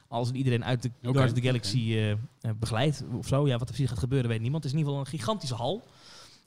en 0.10 0.36
iedereen 0.36 0.65
uit 0.65 0.82
de 0.82 0.91
Guardians 1.01 1.32
of 1.32 1.38
the 1.38 1.46
Galaxy 1.46 1.96
eh, 1.96 2.51
begeleid. 2.60 3.03
Of 3.18 3.27
zo. 3.27 3.48
Ja, 3.48 3.51
wat 3.51 3.62
er 3.62 3.68
precies 3.68 3.89
gaat 3.89 4.00
gebeuren 4.00 4.29
weet 4.29 4.41
niemand. 4.41 4.63
Het 4.63 4.74
is 4.74 4.79
in 4.79 4.86
ieder 4.86 4.94
geval 4.94 5.13
een 5.13 5.20
gigantische 5.20 5.56
hal. 5.56 5.84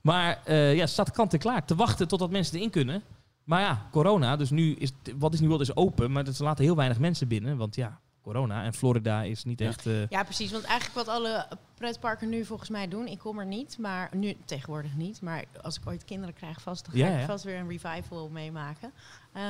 Maar 0.01 0.43
eh, 0.45 0.75
ja, 0.75 0.87
staat 0.87 1.11
kant 1.11 1.33
en 1.33 1.39
klaar 1.39 1.67
te 1.67 1.75
wachten 1.75 2.09
totdat 2.09 2.31
mensen 2.31 2.57
erin 2.57 2.71
kunnen. 2.71 3.03
Maar 3.45 3.61
ja, 3.61 3.89
corona, 3.91 4.37
dus 4.37 4.51
nu 4.51 4.75
is 4.75 4.93
wat 5.19 5.35
is 5.35 5.41
nu 5.41 5.49
wel 5.49 5.61
is 5.61 5.77
open, 5.77 6.13
maar 6.13 6.33
ze 6.33 6.43
laten 6.43 6.65
heel 6.65 6.77
weinig 6.77 6.99
mensen 6.99 7.29
binnen, 7.29 7.57
want 7.57 7.75
ja, 7.75 8.01
corona. 8.23 8.65
En 8.65 8.75
Florida 8.75 9.23
is 9.23 9.45
niet 9.45 9.61
Ja. 9.61 9.67
echt... 9.67 9.87
eh, 9.87 10.09
Ja, 10.09 10.23
precies. 10.23 10.53
Want 10.53 10.65
eigenlijk 10.65 11.07
wat 11.07 11.15
alle 11.17 11.47
pretparken 11.75 12.29
nu 12.29 12.45
volgens 12.45 12.69
mij 12.71 12.89
doen, 12.89 13.07
ik 13.07 13.19
kom 13.19 13.39
er 13.39 13.47
niet, 13.47 13.79
maar 13.79 14.11
nu 14.17 14.37
tegenwoordig 14.45 14.95
niet. 14.97 15.21
Maar 15.21 15.45
als 15.63 15.77
ik 15.77 15.87
ooit 15.87 16.05
kinderen 16.05 16.35
krijg 16.35 16.61
vast, 16.61 16.85
dan 16.85 16.95
ga 16.95 16.99
Ja, 17.01 17.13
ik 17.13 17.21
ja. 17.21 17.27
vast 17.27 17.45
weer 17.45 17.59
een 17.59 17.69
revival 17.69 18.29
meemaken. 18.29 18.93
Eh, 19.33 19.43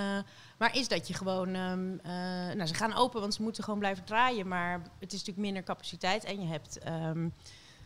maar 0.59 0.77
is 0.77 0.89
dat 0.89 1.09
je 1.09 1.15
gewoon, 1.15 1.49
ehm, 1.55 1.93
eh, 2.03 2.55
nou 2.57 2.67
ze 2.67 2.75
gaan 2.75 2.95
open, 2.95 3.21
want 3.21 3.35
ze 3.35 3.43
moeten 3.43 3.65
gewoon 3.65 3.79
blijven 3.79 4.05
draaien, 4.05 4.49
maar 4.49 4.73
het 4.99 5.13
is 5.13 5.19
natuurlijk 5.19 5.39
minder 5.47 5.63
capaciteit 5.63 6.25
en 6.25 6.41
je 6.41 6.47
hebt, 6.47 6.79
ehm, 6.79 7.29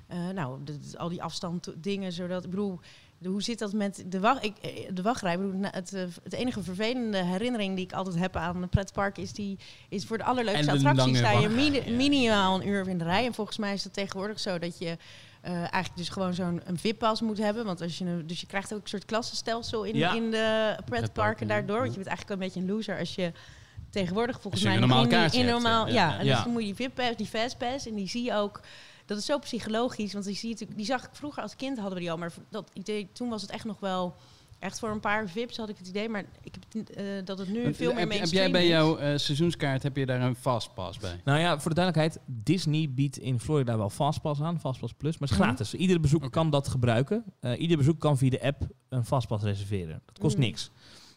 eh, 0.06 0.28
nou, 0.28 0.60
al 0.96 1.08
die 1.08 1.22
afstand 1.22 1.72
dingen, 1.76 2.12
zodat, 2.12 2.44
ik 2.44 2.50
bedoel, 2.50 2.80
de- 3.18 3.28
hoe 3.28 3.42
zit 3.42 3.58
dat 3.58 3.72
met 3.72 4.04
de, 4.06 4.20
wacht, 4.20 4.44
ik, 4.44 4.56
eh, 4.62 4.70
de 4.92 5.02
wachtrij? 5.02 5.38
Het, 5.60 5.92
eh, 5.94 6.02
het 6.24 6.32
enige 6.32 6.62
vervelende 6.62 7.24
herinnering 7.24 7.76
die 7.76 7.84
ik 7.84 7.92
altijd 7.92 8.16
heb 8.18 8.36
aan 8.36 8.62
een 8.62 8.68
pretpark 8.68 9.18
is 9.18 9.32
die 9.32 9.58
is 9.88 10.04
voor 10.04 10.18
de 10.18 10.24
allerleukste 10.24 10.70
attracties 10.72 11.18
sta 11.18 11.30
je 11.30 11.48
ja. 11.48 11.94
minimaal 11.96 12.60
een 12.60 12.68
uur 12.68 12.88
in 12.88 12.98
de 12.98 13.04
rij. 13.04 13.26
En 13.26 13.34
volgens 13.34 13.58
mij 13.58 13.72
is 13.72 13.82
dat 13.82 13.92
tegenwoordig 13.92 14.40
zo 14.40 14.58
dat 14.58 14.78
je 14.78 14.96
eh, 15.40 15.52
eigenlijk 15.52 15.96
dus 15.96 16.08
gewoon 16.08 16.34
zo'n 16.34 16.62
VIP-pas 16.74 17.20
moet 17.20 17.38
hebben. 17.38 17.64
Want 17.64 17.80
als 17.80 17.98
je 17.98 18.04
een, 18.04 18.26
dus 18.26 18.40
je 18.40 18.46
krijgt 18.46 18.74
ook 18.74 18.82
een 18.82 18.88
soort 18.88 19.04
klassenstelsel 19.04 19.84
in, 19.84 19.96
Ja. 19.96 20.14
in 20.14 20.30
de 20.30 20.76
Pretparken, 20.84 21.46
daardoor. 21.46 21.78
Want 21.78 21.90
je 21.90 21.96
bent 21.96 22.06
eigenlijk 22.06 22.40
een 22.40 22.46
beetje 22.46 22.60
een 22.60 22.66
loser 22.76 22.98
als 22.98 23.14
je 23.14 23.32
tegenwoordig 23.90 24.40
volgens 24.40 24.62
mij 24.62 24.74
een 24.74 24.80
normaal 24.80 25.04
in 25.06 25.32
in 25.32 25.46
normaal, 25.46 25.86
ja. 25.86 25.92
ja, 25.94 26.08
Ja. 26.12 26.18
en 26.18 26.26
dus 26.26 26.42
dan 26.42 26.52
moet 26.52 26.60
je 26.66 26.74
die 26.74 26.86
VIP-pass, 26.86 27.16
die 27.16 27.26
fastpass 27.26 27.86
en 27.86 27.94
die 27.94 28.08
zie 28.08 28.24
je 28.24 28.34
ook. 28.34 28.60
Dat 29.06 29.18
is 29.18 29.24
zo 29.26 29.38
psychologisch, 29.38 30.12
want 30.12 30.24
die, 30.24 30.34
zie 30.34 30.48
je, 30.48 30.52
natuurlijk- 30.54 30.78
die 30.78 30.86
zag 30.88 31.04
ik 31.04 31.10
vroeger 31.12 31.42
als 31.42 31.56
kind 31.56 31.76
hadden 31.76 31.94
we 31.94 32.00
die 32.00 32.10
al, 32.10 32.16
maar 32.18 32.32
dat 32.50 32.70
idee, 32.72 33.08
toen 33.12 33.28
was 33.28 33.42
het 33.42 33.50
echt 33.50 33.64
nog 33.64 33.80
wel 33.80 34.14
echt 34.58 34.78
voor 34.78 34.90
een 34.90 35.00
paar 35.00 35.28
VIP's 35.28 35.56
had 35.56 35.68
ik 35.68 35.78
het 35.78 35.88
idee, 35.88 36.08
maar 36.08 36.24
ik 36.42 36.54
heb 36.54 36.64
het, 36.72 36.90
eh, 36.96 37.04
dat 37.24 37.38
het 37.38 37.48
nu 37.48 37.62
Want, 37.62 37.76
veel 37.76 37.86
heb, 37.86 37.94
meer 37.96 38.00
heb 38.08 38.08
mainstream 38.08 38.42
jij 38.42 38.52
bij 38.52 38.66
jouw 38.68 38.96
eh, 38.96 39.16
seizoenskaart 39.18 39.82
heb 39.82 39.96
je 39.96 40.06
daar 40.06 40.20
een 40.20 40.34
fastpass 40.36 40.98
bij? 40.98 41.20
Nou 41.24 41.38
ja, 41.38 41.58
voor 41.60 41.74
de 41.74 41.80
duidelijkheid, 41.80 42.22
Disney 42.26 42.90
biedt 42.90 43.18
in 43.18 43.40
Florida 43.40 43.76
wel 43.76 43.90
Fastpass 43.90 44.40
aan, 44.40 44.60
Fastpass 44.60 44.92
Plus, 44.94 45.18
maar 45.18 45.28
het 45.28 45.38
is 45.38 45.44
Mhm. 45.44 45.46
gratis. 45.54 45.74
Iedere 45.74 46.00
bezoek 46.00 46.20
Oké. 46.20 46.30
kan 46.30 46.50
dat 46.50 46.68
gebruiken. 46.68 47.24
Eh, 47.40 47.60
ieder 47.60 47.76
bezoek 47.76 48.00
kan 48.00 48.18
via 48.18 48.30
de 48.30 48.42
app 48.42 48.62
een 48.88 49.04
Fastpass 49.04 49.44
reserveren. 49.44 50.02
Dat 50.06 50.18
kost 50.18 50.36
Mhm. 50.36 50.44
niks. 50.46 50.70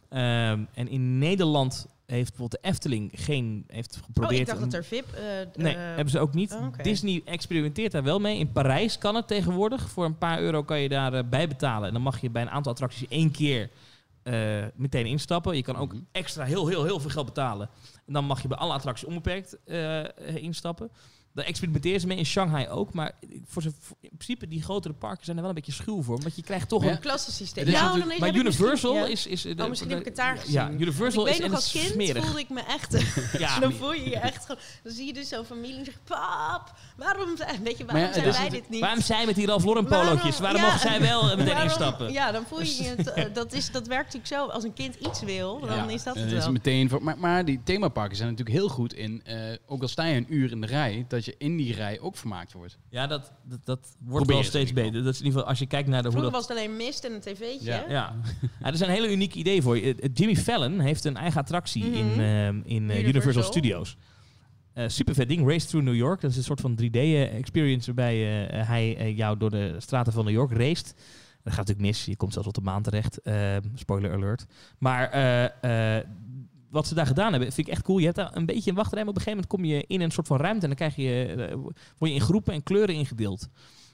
Ehm, 0.09 0.63
en 0.73 0.87
in 0.87 1.17
Nederland 1.17 1.87
heeft 2.15 2.29
bijvoorbeeld 2.29 2.61
de 2.63 2.69
Efteling 2.69 3.11
geen, 3.15 3.63
heeft 3.67 3.97
Oh, 3.97 4.03
geprobeerd... 4.05 4.39
ik 4.39 4.45
dacht 4.45 4.57
een- 4.61 4.69
dat 4.69 4.73
er 4.73 4.83
VIP... 4.85 5.05
eh, 5.13 5.21
Nee, 5.63 5.73
eh, 5.75 5.79
hebben 5.81 6.09
ze 6.09 6.19
ook 6.19 6.33
niet. 6.33 6.53
oh. 6.53 6.67
Disney 6.81 7.21
experimenteert 7.25 7.91
daar 7.91 8.03
wel 8.03 8.19
mee. 8.19 8.37
In 8.37 8.51
Parijs 8.51 8.97
kan 8.97 9.15
het 9.15 9.27
tegenwoordig. 9.27 9.89
Voor 9.89 10.05
een 10.05 10.17
paar 10.17 10.39
euro 10.39 10.63
kan 10.63 10.79
je 10.79 10.89
daar 10.89 11.13
eh, 11.13 11.23
bij 11.29 11.47
betalen. 11.47 11.87
En 11.87 11.93
dan 11.93 12.01
mag 12.03 12.21
je 12.21 12.29
bij 12.29 12.41
een 12.41 12.49
aantal 12.49 12.71
attracties 12.71 13.07
één 13.07 13.31
keer 13.31 13.69
eh, 14.23 14.63
meteen 14.75 15.05
instappen. 15.05 15.55
Je 15.55 15.61
kan 15.61 15.75
ook 15.75 15.93
Mhm. 15.93 16.01
extra 16.11 16.43
heel, 16.43 16.67
heel, 16.67 16.83
heel 16.83 16.99
veel 16.99 17.09
geld 17.09 17.25
betalen. 17.25 17.69
En 18.07 18.13
dan 18.13 18.25
mag 18.25 18.41
je 18.41 18.47
bij 18.47 18.57
alle 18.57 18.73
attracties 18.73 19.07
onbeperkt 19.07 19.57
instappen. 20.35 20.89
Daar 21.39 21.47
experimenteren 21.47 21.99
ze 21.99 22.07
mee 22.07 22.17
in 22.17 22.25
Shanghai 22.25 22.67
ook. 22.67 22.93
Maar 22.93 23.11
voor 23.47 23.61
ze, 23.61 23.71
voor- 23.79 23.97
in 24.01 24.09
principe, 24.17 24.47
die 24.47 24.61
grotere 24.63 24.93
parken 24.93 25.25
zijn 25.25 25.35
er 25.35 25.41
wel 25.41 25.51
een 25.51 25.57
beetje 25.57 25.71
schuw 25.71 26.01
voor. 26.03 26.21
Want 26.21 26.35
je 26.35 26.41
krijgt 26.41 26.69
toch 26.69 26.85
een... 26.85 26.99
klassensysteem. 26.99 27.67
Ja, 27.69 27.95
Maar 28.19 28.35
Universal 28.35 28.93
ja. 28.93 29.05
is... 29.05 29.27
is 29.27 29.45
Oh, 29.45 29.67
misschien 29.67 29.89
heb 29.89 29.99
ik 29.99 30.05
het 30.05 30.15
daar 30.15 30.37
gezien. 30.37 30.53
Ja, 30.53 30.69
Universal 30.71 31.27
ik 31.27 31.33
is, 31.33 31.39
nog 31.39 31.51
als 31.55 31.71
kind 31.71 31.85
smerig. 31.85 32.23
voelde 32.23 32.39
ik 32.39 32.49
me 32.49 32.61
echt... 32.61 32.97
Ja, 33.37 33.59
dan 33.63 33.73
voel 33.73 33.93
je 33.93 34.09
je 34.09 34.17
echt 34.17 34.45
gewoon... 34.45 34.61
Dan 34.83 34.93
zie 34.93 35.05
je 35.05 35.13
dus 35.13 35.27
zo'n 35.29 35.45
familie 35.45 35.77
en 35.77 35.85
zeg 35.85 35.99
pap, 36.03 36.73
waarom, 36.97 37.37
zijn- 37.37 37.63
weet 37.63 37.77
je, 37.77 37.85
waarom 37.85 38.13
zijn 38.13 38.25
dus 38.25 38.37
wij 38.37 38.49
dit 38.49 38.69
niet? 38.69 38.79
waarom 38.79 39.01
zijn 39.01 39.25
met 39.25 39.35
die 39.35 39.45
Ralph 39.45 39.63
Lauren 39.63 39.85
polootjes? 39.85 40.39
Waarom 40.39 40.61
ja, 40.61 40.65
mogen 40.67 40.79
zij 40.79 40.99
wel 41.01 41.37
meteen 41.37 41.57
instappen? 41.63 42.11
Ja, 42.11 42.31
dan 42.31 42.45
voel 42.47 42.61
je 42.61 42.83
het. 42.83 43.13
eh, 43.13 43.25
dat, 43.33 43.53
is, 43.53 43.71
dat 43.71 43.87
werkt 43.87 44.13
natuurlijk 44.13 44.33
zo. 44.33 44.47
Als 44.47 44.63
een 44.63 44.73
kind 44.73 44.95
iets 44.95 45.21
wil, 45.21 45.59
dan 45.59 45.75
Ja, 45.75 45.89
is 45.89 46.03
dat 46.03 46.15
het 46.15 46.31
is 46.31 46.43
wel. 46.43 46.51
meteen 46.51 46.89
voor, 46.89 47.03
maar, 47.03 47.17
maar 47.17 47.45
die 47.45 47.61
themaparken 47.63 48.17
zijn 48.17 48.29
natuurlijk 48.29 48.57
heel 48.57 48.69
goed 48.69 48.93
in, 48.93 49.21
eh, 49.23 49.37
ook 49.67 49.81
al 49.81 49.87
sta 49.87 50.03
je 50.05 50.15
een 50.15 50.33
uur 50.33 50.51
in 50.51 50.61
de 50.61 50.67
rij, 50.67 51.05
dat 51.07 51.25
je 51.25 51.28
in 51.37 51.57
die 51.57 51.73
rij 51.73 51.99
ook 51.99 52.17
vermaakt 52.17 52.53
wordt. 52.53 52.77
Ja, 52.89 53.07
dat, 53.07 53.31
dat, 53.43 53.59
dat 53.65 53.79
wordt 53.99 54.15
Probeer 54.25 54.35
wel 54.35 54.43
steeds 54.43 54.73
beter. 54.73 55.03
Dat 55.03 55.13
is 55.13 55.19
in 55.19 55.25
ieder 55.25 55.39
geval, 55.39 55.47
als 55.49 55.59
je 55.59 55.65
kijkt 55.65 55.87
naar 55.89 56.01
de, 56.01 56.09
hoe 56.09 56.17
Vroeger 56.17 56.31
dat... 56.31 56.47
was 56.47 56.49
het 56.49 56.57
alleen 56.67 56.77
mist 56.77 57.03
en 57.03 57.13
een 57.13 57.19
tv'tje. 57.19 57.57
Ja. 57.71 57.83
Ja. 57.89 58.15
ja, 58.59 58.65
er 58.65 58.73
is 58.73 58.79
een 58.79 58.89
hele 58.89 59.11
uniek 59.11 59.35
idee 59.35 59.61
voor 59.61 59.77
je. 59.77 60.09
Jimmy 60.13 60.35
Fallon 60.35 60.79
heeft 60.79 61.05
een 61.05 61.17
eigen 61.17 61.41
attractie 61.41 61.85
Mhm. 61.85 61.93
in, 61.93 62.09
ehm, 62.19 62.61
in 62.63 62.89
eh, 62.89 62.99
Universal. 62.99 63.03
Universal. 63.03 63.43
Studios. 63.43 63.97
Eh 64.73 64.87
super 64.87 65.13
vet 65.13 65.27
ding, 65.27 65.47
Race 65.47 65.67
Through 65.67 65.85
New 65.87 65.95
York. 65.95 66.21
Dat 66.21 66.31
is 66.31 66.37
een 66.37 66.43
soort 66.43 66.61
van 66.61 66.75
3D-experience 66.81 67.85
waarbij 67.85 68.47
eh, 68.49 68.67
hij 68.67 68.97
eh, 68.97 69.17
jou 69.17 69.37
door 69.37 69.49
de 69.49 69.75
straten 69.77 70.13
van 70.13 70.25
New 70.25 70.33
York 70.33 70.51
raced. 70.51 70.93
Dat 71.43 71.53
gaat 71.53 71.67
natuurlijk 71.67 71.87
mis. 71.87 72.05
Je 72.05 72.15
komt 72.15 72.33
zelfs 72.33 72.47
op 72.47 72.53
de 72.53 72.61
maan 72.61 72.81
terecht. 72.81 73.21
Ehm, 73.21 73.61
spoiler 73.75 74.13
alert. 74.13 74.45
Maar 74.77 75.09
eh, 75.09 75.97
eh, 75.97 76.05
wat 76.69 76.87
ze 76.87 76.93
daar 76.95 77.05
gedaan 77.05 77.31
hebben, 77.31 77.51
vind 77.51 77.67
ik 77.67 77.73
echt 77.73 77.83
cool. 77.83 77.97
Je 77.97 78.03
hebt 78.05 78.17
daar 78.17 78.35
een 78.35 78.45
beetje 78.45 78.69
een 78.69 78.75
wachtrij, 78.75 78.99
maar 79.03 79.09
op 79.13 79.15
een 79.17 79.21
gegeven 79.23 79.45
moment 79.49 79.69
kom 79.69 79.77
je 79.77 79.95
in 79.95 80.01
een 80.01 80.11
soort 80.11 80.27
van 80.27 80.37
ruimte 80.37 80.61
en 80.61 80.67
dan 80.67 80.75
krijg 80.77 80.95
je, 80.95 81.25
eh, 81.49 81.55
word 81.97 82.11
je 82.11 82.13
in 82.17 82.21
groepen 82.21 82.53
en 82.53 82.63
kleuren 82.63 82.95
ingedeeld. 82.95 83.47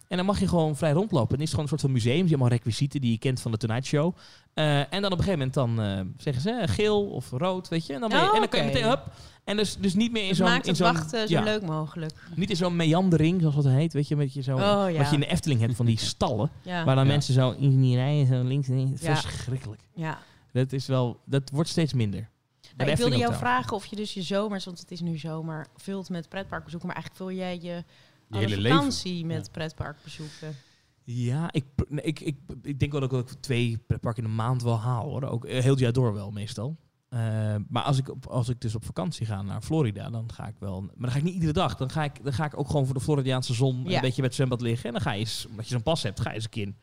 En 0.07 0.17
dan 0.17 0.25
mag 0.25 0.39
je 0.39 0.47
gewoon 0.47 0.75
vrij 0.75 0.91
rondlopen. 0.91 1.27
En 1.29 1.33
het 1.35 1.43
is 1.43 1.49
gewoon 1.49 1.63
een 1.63 1.69
soort 1.69 1.81
van 1.81 1.91
museum. 1.91 2.13
Je 2.15 2.19
hebt 2.21 2.29
allemaal 2.31 2.49
requisieten 2.49 3.01
die 3.01 3.11
je 3.11 3.17
kent 3.17 3.41
van 3.41 3.51
de 3.51 3.57
Tonight 3.57 3.85
Show. 3.85 4.15
Eh, 4.53 4.79
en 4.79 5.01
dan 5.01 5.05
op 5.05 5.17
een 5.17 5.23
gegeven 5.23 5.37
moment 5.37 5.53
dan 5.53 5.81
eh, 5.81 5.99
zeggen 6.17 6.41
ze 6.41 6.61
geel 6.73 7.05
of 7.05 7.29
rood, 7.31 7.67
weet 7.67 7.85
je. 7.85 7.93
En 7.93 7.99
dan, 7.99 8.09
ben 8.09 8.19
je, 8.19 8.25
Oh, 8.27 8.33
en 8.33 8.39
dan 8.39 8.49
kan 8.49 8.59
je 8.59 8.65
meteen, 8.65 8.83
hup. 8.83 9.11
En 9.43 9.57
dus, 9.57 9.77
dus 9.77 9.93
niet 9.93 10.11
meer 10.11 10.21
in 10.21 10.27
Het 10.27 10.37
zo'n... 10.37 10.45
maakt 10.45 10.63
in 10.63 10.69
het 10.69 10.77
zo'n 10.77 10.93
wachten 10.93 11.27
zo 11.27 11.43
leuk 11.43 11.61
mogelijk. 11.61 12.13
Niet 12.35 12.49
in 12.49 12.55
zo'n 12.55 12.75
meandering, 12.75 13.41
zoals 13.41 13.55
dat 13.55 13.65
heet. 13.65 13.93
Weet 13.93 14.07
je, 14.07 14.15
met 14.15 14.33
je 14.33 14.41
zo, 14.41 14.55
Oh, 14.55 14.59
ja. 14.91 14.97
wat 14.97 15.07
je 15.07 15.13
in 15.13 15.19
de 15.19 15.27
Efteling 15.27 15.59
hebt 15.59 15.75
van 15.75 15.85
die 15.85 15.99
stallen. 16.13 16.49
Ja. 16.61 16.83
Waar 16.85 16.95
dan 16.95 17.05
Ja. 17.05 17.11
mensen 17.11 17.33
zo 17.33 17.51
in 17.51 17.81
die 17.81 17.95
rijen, 17.95 18.27
zo 18.27 18.43
links 18.43 18.67
en 18.67 18.75
links. 18.75 19.01
Ja. 19.01 19.15
Verschrikkelijk. 19.15 19.81
ja. 19.93 20.17
Dat, 20.51 20.73
is 20.73 20.87
wel, 20.87 21.19
dat 21.25 21.49
wordt 21.53 21.69
steeds 21.69 21.93
minder. 21.93 22.29
Nou, 22.77 22.89
ik 22.91 22.97
wilde 22.97 23.17
jou 23.17 23.33
vragen 23.33 23.73
of 23.75 23.85
je 23.85 23.95
dus 23.95 24.13
je 24.13 24.21
zomers, 24.21 24.65
want 24.65 24.79
het 24.79 24.91
is 24.91 25.01
nu 25.01 25.17
zomer, 25.17 25.67
vult 25.75 26.09
met 26.09 26.29
pretparkbezoeken. 26.29 26.87
Maar 26.87 26.95
eigenlijk 26.97 27.25
vul 27.25 27.37
jij 27.37 27.55
je, 27.55 27.61
Je 27.61 27.83
alle 28.29 28.39
hele 28.41 28.57
leven. 28.61 28.77
vakantie 28.77 29.25
met 29.25 29.51
pretparkbezoeken. 29.51 30.55
Ja, 31.03 31.51
ik, 31.51 31.65
ik, 31.89 32.19
ik, 32.19 32.37
ik 32.61 32.79
denk 32.79 32.91
wel 32.91 33.01
dat 33.01 33.11
ik 33.11 33.17
ook 33.17 33.29
twee 33.29 33.77
pretparken 33.87 34.23
in 34.23 34.29
de 34.29 34.35
maand 34.35 34.63
wel 34.63 34.79
haal 34.79 35.09
hoor. 35.09 35.23
Ook 35.23 35.45
eh, 35.45 35.61
heel 35.61 35.71
het 35.71 35.79
jaar 35.79 35.93
door 35.93 36.13
wel 36.13 36.31
meestal. 36.31 36.77
Eh, 37.09 37.55
maar 37.67 37.83
als 37.83 37.97
ik, 37.97 38.09
op, 38.09 38.25
als 38.27 38.49
ik 38.49 38.61
dus 38.61 38.75
op 38.75 38.85
vakantie 38.85 39.25
ga 39.25 39.41
naar 39.41 39.61
Florida, 39.61 40.09
dan 40.09 40.31
ga 40.33 40.47
ik 40.47 40.55
wel. 40.59 40.81
Maar 40.81 40.93
dan 40.97 41.11
ga 41.11 41.17
ik 41.17 41.23
niet 41.23 41.33
iedere 41.33 41.53
dag. 41.53 41.75
Dan 41.75 41.89
ga 41.89 42.03
ik, 42.03 42.23
dan 42.23 42.33
ga 42.33 42.45
ik 42.45 42.57
ook 42.59 42.67
gewoon 42.67 42.85
voor 42.85 42.93
de 42.93 43.01
Floridiaanse 43.01 43.53
zon 43.53 43.83
Ja. 43.83 43.95
een 43.95 44.01
beetje 44.01 44.15
bij 44.15 44.25
het 44.25 44.35
zwembad 44.35 44.61
liggen. 44.61 44.85
En 44.85 44.91
dan 44.93 45.01
ga 45.01 45.11
je 45.11 45.19
eens, 45.19 45.45
omdat 45.49 45.65
je 45.67 45.73
zo'n 45.73 45.83
pas 45.83 46.03
hebt, 46.03 46.19
ga 46.19 46.29
je 46.29 46.35
eens 46.35 46.43
een 46.43 46.49
keer 46.49 46.73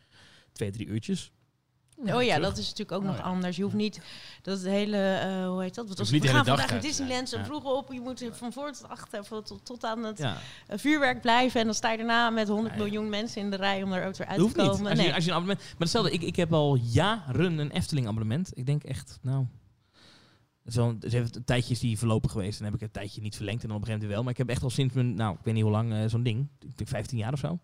twee, 0.52 0.70
drie 0.70 0.87
uurtjes. 0.87 1.33
Oh 1.98 2.22
ja, 2.22 2.35
terug. 2.35 2.40
dat 2.48 2.59
is 2.59 2.64
natuurlijk 2.68 2.92
ook 2.92 3.00
Oh 3.02 3.07
nog 3.07 3.16
ja. 3.16 3.22
anders. 3.22 3.57
Je 3.57 3.62
hoeft 3.62 3.74
niet 3.74 4.00
dat 4.42 4.59
het 4.59 4.66
hele, 4.66 4.96
eh, 4.96 5.48
hoe 5.48 5.62
heet 5.62 5.74
dat? 5.74 5.88
Wat 5.88 5.98
was, 5.98 6.11
niet 6.11 6.22
we 6.22 6.28
gaan 6.28 6.44
vandaag 6.44 6.70
naar 6.70 6.81
Disneyland, 6.81 7.28
zo 7.28 7.38
ja. 7.38 7.44
vroeg 7.44 7.64
op. 7.64 7.92
Je 7.92 8.00
moet 8.00 8.24
van 8.33 8.52
voor 8.52 8.72
tot 8.72 8.88
achter, 8.88 9.24
van 9.24 9.42
tot, 9.42 9.64
tot 9.64 9.85
aan 9.85 10.05
het 10.05 10.20
eh, 10.20 10.33
vuurwerk 10.68 11.20
blijven. 11.20 11.61
En 11.61 11.66
dan 11.66 11.74
sta 11.74 11.90
je 11.90 11.96
daarna 11.96 12.31
met 12.31 12.48
100 12.48 12.68
Ja, 12.74 12.81
ja. 12.81 12.85
miljoen 12.85 13.09
mensen 13.09 13.40
in 13.42 13.50
de 13.50 13.57
rij 13.57 13.83
om 13.83 13.92
er 13.92 14.07
ook 14.07 14.16
weer 14.16 14.26
uit 14.26 14.40
hoeft 14.40 14.55
te 14.55 14.61
niet. 14.61 14.70
komen. 14.70 14.87
Als 14.90 14.98
je, 14.98 15.05
Nee. 15.05 15.14
als 15.14 15.24
je 15.24 15.31
een 15.31 15.37
abonnement, 15.37 15.68
maar 15.70 15.78
hetzelfde, 15.78 16.11
ik, 16.12 16.22
ik 16.22 16.37
heb 16.37 16.52
al 16.52 16.74
jaren 16.76 17.59
een 17.59 17.70
Efteling 17.70 18.07
abonnement. 18.07 18.50
Ik 18.55 18.66
denk 18.66 18.83
echt, 18.85 19.18
nou... 19.22 19.46
Het 20.64 20.70
is 20.72 20.76
wel- 20.78 20.96
het 21.00 21.12
heeft 21.12 21.37
een 21.37 21.44
tijdje 21.44 21.72
is 21.72 21.81
die 21.81 21.98
verlopen 21.98 22.31
geweest. 22.31 22.59
En 22.59 22.64
dan 22.64 22.72
heb 22.72 22.81
ik 22.83 22.87
een 22.87 22.92
tijdje 22.92 23.20
niet 23.20 23.37
verlengd 23.37 23.62
en 23.62 23.68
dan 23.68 23.76
op 23.76 23.83
een 23.83 23.88
gegeven 23.88 24.09
moment 24.09 24.14
wel. 24.14 24.22
Maar 24.22 24.33
ik 24.33 24.38
heb 24.38 24.48
echt 24.48 24.62
al 24.62 24.70
sinds 24.70 24.94
mijn, 24.94 25.14
nou, 25.14 25.33
ik 25.35 25.40
weet 25.44 25.55
niet 25.55 25.62
hoe 25.62 25.72
lang, 25.72 25.92
eh, 25.92 25.98
zo'n 26.07 26.22
ding. 26.22 26.48
Ik 26.61 26.76
denk 26.76 26.90
15 26.90 27.18
jaar 27.18 27.33
of 27.33 27.38
zo. 27.38 27.59